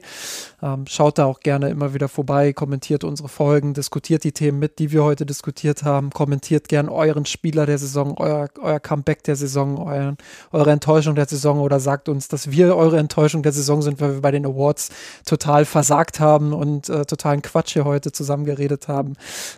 Ähm, 0.62 0.84
schaut 0.86 1.18
da 1.18 1.24
auch 1.24 1.40
gerne 1.40 1.70
immer 1.70 1.92
wieder 1.92 2.08
vorbei, 2.08 2.52
kommentiert 2.52 3.02
unsere 3.02 3.28
Folgen, 3.28 3.74
diskutiert 3.74 4.22
die 4.22 4.30
Themen 4.30 4.60
mit, 4.60 4.78
die 4.78 4.92
wir 4.92 5.02
heute 5.02 5.26
diskutiert 5.26 5.82
haben, 5.82 6.10
kommentiert 6.10 6.68
gern 6.68 6.88
euren 6.88 7.26
Spieler 7.26 7.66
der 7.66 7.78
Saison, 7.78 8.16
euer, 8.16 8.48
euer 8.60 8.78
Comeback 8.78 9.24
der 9.24 9.34
Saison, 9.34 9.78
euren, 9.78 10.18
eure 10.52 10.70
Enttäuschung 10.70 11.16
der 11.16 11.26
Saison 11.26 11.58
oder 11.58 11.80
sagt 11.80 12.08
uns, 12.08 12.28
dass 12.28 12.52
wir 12.52 12.76
eure 12.76 12.98
Enttäuschung 12.98 13.42
der 13.42 13.52
Saison 13.52 13.82
sind, 13.82 14.00
weil 14.00 14.14
wir 14.14 14.20
bei 14.20 14.30
den 14.30 14.46
Awards 14.46 14.90
total 15.26 15.64
versagt 15.64 16.20
haben 16.20 16.52
und 16.52 16.88
äh, 16.88 17.04
totalen 17.06 17.42
Quatsch 17.42 17.72
hier 17.72 17.84
heute 17.84 18.12
zusammengeredet 18.12 18.86
haben. 18.86 19.14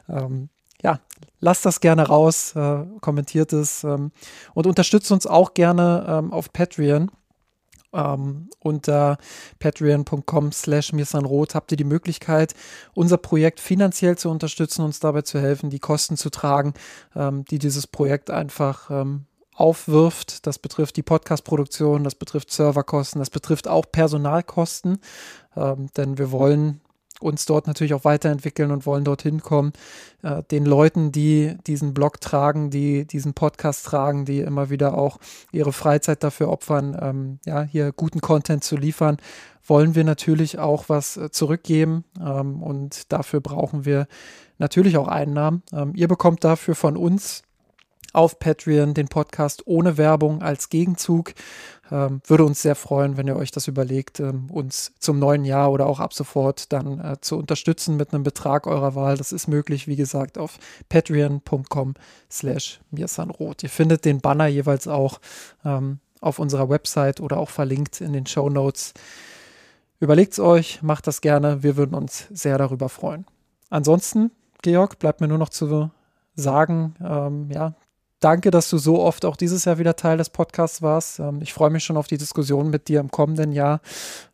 Ähm, 0.09 0.49
ja, 0.85 1.01
lasst 1.41 1.65
das 1.65 1.81
gerne 1.81 2.07
raus, 2.07 2.55
äh, 2.55 2.85
kommentiert 3.01 3.53
es 3.53 3.83
ähm, 3.85 4.13
und 4.53 4.67
unterstützt 4.67 5.11
uns 5.11 5.27
auch 5.27 5.55
gerne 5.55 6.05
ähm, 6.07 6.33
auf 6.33 6.53
Patreon. 6.53 7.11
Ähm, 7.93 8.51
unter 8.59 9.19
patreon.com 9.61 10.53
slash 10.53 10.93
mirsanrot 10.93 11.55
habt 11.55 11.71
ihr 11.71 11.77
die 11.77 11.85
Möglichkeit, 11.85 12.55
unser 12.93 13.19
Projekt 13.19 13.61
finanziell 13.61 14.19
zu 14.19 14.31
unterstützen, 14.31 14.85
uns 14.85 14.99
dabei 14.99 15.23
zu 15.23 15.41
helfen, 15.41 15.71
die 15.71 15.79
Kosten 15.79 16.17
zu 16.17 16.29
tragen, 16.29 16.75
ähm, 17.15 17.45
die 17.45 17.59
dieses 17.59 17.87
Projekt 17.87 18.31
einfach 18.31 18.91
ähm, 18.91 19.27
aufwirft. 19.55 20.47
Das 20.47 20.59
betrifft 20.59 20.97
die 20.97 21.03
Podcast-Produktion, 21.03 22.03
das 22.05 22.17
betrifft 22.17 22.51
Serverkosten, 22.51 23.21
das 23.21 23.31
betrifft 23.31 23.69
auch 23.69 23.85
Personalkosten, 23.91 24.99
ähm, 25.57 25.89
denn 25.97 26.19
wir 26.19 26.33
wollen 26.33 26.81
uns 27.25 27.47
dort 27.47 27.67
natürlich 27.67 27.95
auch 27.95 28.05
weiterentwickeln 28.05 28.71
und 28.71 28.87
wollen 28.87 29.05
dorthin 29.05 29.41
kommen, 29.43 29.73
äh, 30.23 30.43
den 30.51 30.65
Leuten, 30.65 31.11
die 31.11 31.57
diesen 31.67 31.95
Blog 31.95 32.21
tragen, 32.21 32.71
die 32.71 33.07
diesen 33.07 33.35
Podcast 33.35 33.87
tragen, 33.87 34.25
die 34.25 34.41
immer 34.41 34.71
wieder 34.71 34.97
auch 34.97 35.19
ihre 35.51 35.73
Freizeit 35.73 36.23
dafür 36.23 36.51
opfern, 36.51 36.97
ähm, 37.01 37.39
ja, 37.45 37.63
hier 37.63 37.93
guten 37.93 38.21
Content 38.21 38.63
zu 38.63 38.77
liefern, 38.77 39.17
wollen 39.67 39.95
wir 39.95 40.05
natürlich 40.05 40.59
auch 40.59 40.89
was 40.89 41.17
äh, 41.17 41.31
zurückgeben 41.31 42.05
ähm, 42.21 42.63
und 42.63 43.13
dafür 43.13 43.41
brauchen 43.41 43.85
wir 43.85 44.07
natürlich 44.59 44.97
auch 44.97 45.09
Einnahmen. 45.09 45.63
Ähm, 45.73 45.93
ihr 45.97 46.09
bekommt 46.09 46.45
dafür 46.45 46.75
von 46.75 46.97
uns 46.97 47.43
auf 48.13 48.39
Patreon 48.39 48.95
den 48.95 49.09
Podcast 49.09 49.67
ohne 49.67 49.99
Werbung 49.99 50.41
als 50.41 50.69
Gegenzug. 50.69 51.35
Ähm, 51.91 52.23
würde 52.27 52.45
uns 52.45 52.63
sehr 52.63 52.75
freuen, 52.75 53.17
wenn 53.17 53.27
ihr 53.27 53.37
euch 53.37 53.51
das 53.51 53.69
überlegt, 53.69 54.21
ähm, 54.21 54.51
uns 54.51 54.93
zum 54.99 55.19
neuen 55.19 55.45
Jahr 55.45 55.71
oder 55.71 55.87
auch 55.87 56.01
ab 56.01 56.15
sofort 56.15 56.73
dann 56.73 56.99
äh, 56.99 57.21
zu 57.21 57.37
unterstützen 57.37 57.97
mit 57.97 58.13
einem 58.13 58.23
Betrag 58.23 58.67
eurer 58.67 58.95
Wahl. 58.95 59.17
Das 59.17 59.33
ist 59.33 59.49
möglich, 59.49 59.87
wie 59.87 59.97
gesagt, 59.97 60.39
auf 60.39 60.59
patreon.com 60.89 61.95
slash 62.31 62.81
mirsanrot. 62.91 63.63
Ihr 63.63 63.69
findet 63.69 64.05
den 64.05 64.21
Banner 64.21 64.47
jeweils 64.47 64.89
auch 64.89 65.21
ähm, 65.65 65.99
auf 66.21 66.39
unserer 66.39 66.71
Website 66.71 67.21
oder 67.21 67.37
auch 67.37 67.51
verlinkt 67.51 68.01
in 68.01 68.15
den 68.15 68.27
Show 68.27 68.49
Notes. 68.49 68.95
Überlegt 70.01 70.33
es 70.33 70.41
euch, 70.41 70.83
macht 70.83 71.07
das 71.07 71.21
gerne. 71.21 71.63
Wir 71.63 71.77
würden 71.77 71.95
uns 71.95 72.27
sehr 72.31 72.57
darüber 72.59 72.89
freuen. 72.89 73.27
Ansonsten, 73.69 74.31
Georg, 74.63 74.99
bleibt 74.99 75.21
mir 75.21 75.29
nur 75.29 75.39
noch 75.39 75.51
zu 75.51 75.91
sagen, 76.35 76.95
ähm, 77.03 77.51
ja, 77.51 77.75
danke, 78.25 78.51
dass 78.51 78.71
du 78.71 78.79
so 78.79 79.01
oft 79.01 79.25
auch 79.25 79.37
dieses 79.37 79.67
Jahr 79.67 79.79
wieder 79.79 79.97
Teil 79.97 80.17
des 80.17 80.31
Podcasts 80.31 80.81
warst. 80.81 81.19
Ähm, 81.19 81.41
ich 81.43 81.53
freue 81.53 81.71
mich 81.71 81.85
schon 81.85 81.97
auf 81.97 82.07
die 82.07 82.17
Diskussion 82.17 82.71
mit 82.71 82.89
dir 82.89 83.01
im 83.01 83.11
kommenden 83.11 83.53
Jahr 83.53 83.81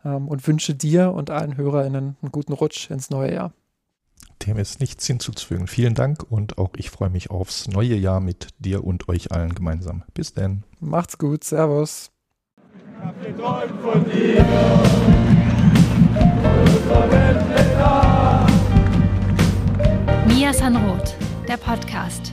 ähm, 0.04 0.28
und 0.28 0.46
wünsche 0.46 0.74
dir 0.74 1.12
und 1.12 1.30
allen 1.30 1.56
HörerInnen 1.56 2.16
einen 2.20 2.32
guten 2.32 2.52
Rutsch 2.52 2.90
ins 2.90 3.10
neue 3.10 3.34
Jahr. 3.34 3.52
Dem 4.46 4.56
ist 4.58 4.80
nichts 4.80 5.06
hinzuzufügen. 5.06 5.66
Vielen 5.66 5.94
Dank 5.94 6.24
und 6.30 6.56
auch 6.56 6.70
ich 6.76 6.90
freue 6.90 7.10
mich 7.10 7.30
aufs 7.30 7.68
neue 7.68 7.96
Jahr 7.96 8.20
mit 8.20 8.48
dir 8.58 8.84
und 8.84 9.08
euch 9.08 9.32
allen 9.32 9.54
gemeinsam. 9.54 10.04
Bis 10.14 10.32
denn. 10.32 10.62
Macht's 10.78 11.18
gut. 11.18 11.44
Servus. 11.44 12.10
Ich 12.56 13.04
hab 13.04 13.22
geträumt 13.22 13.80
von 13.82 14.04
dir. 14.04 14.46
Mia 20.26 20.52
Sanroth, 20.54 21.14
der 21.48 21.56
Podcast. 21.56 22.32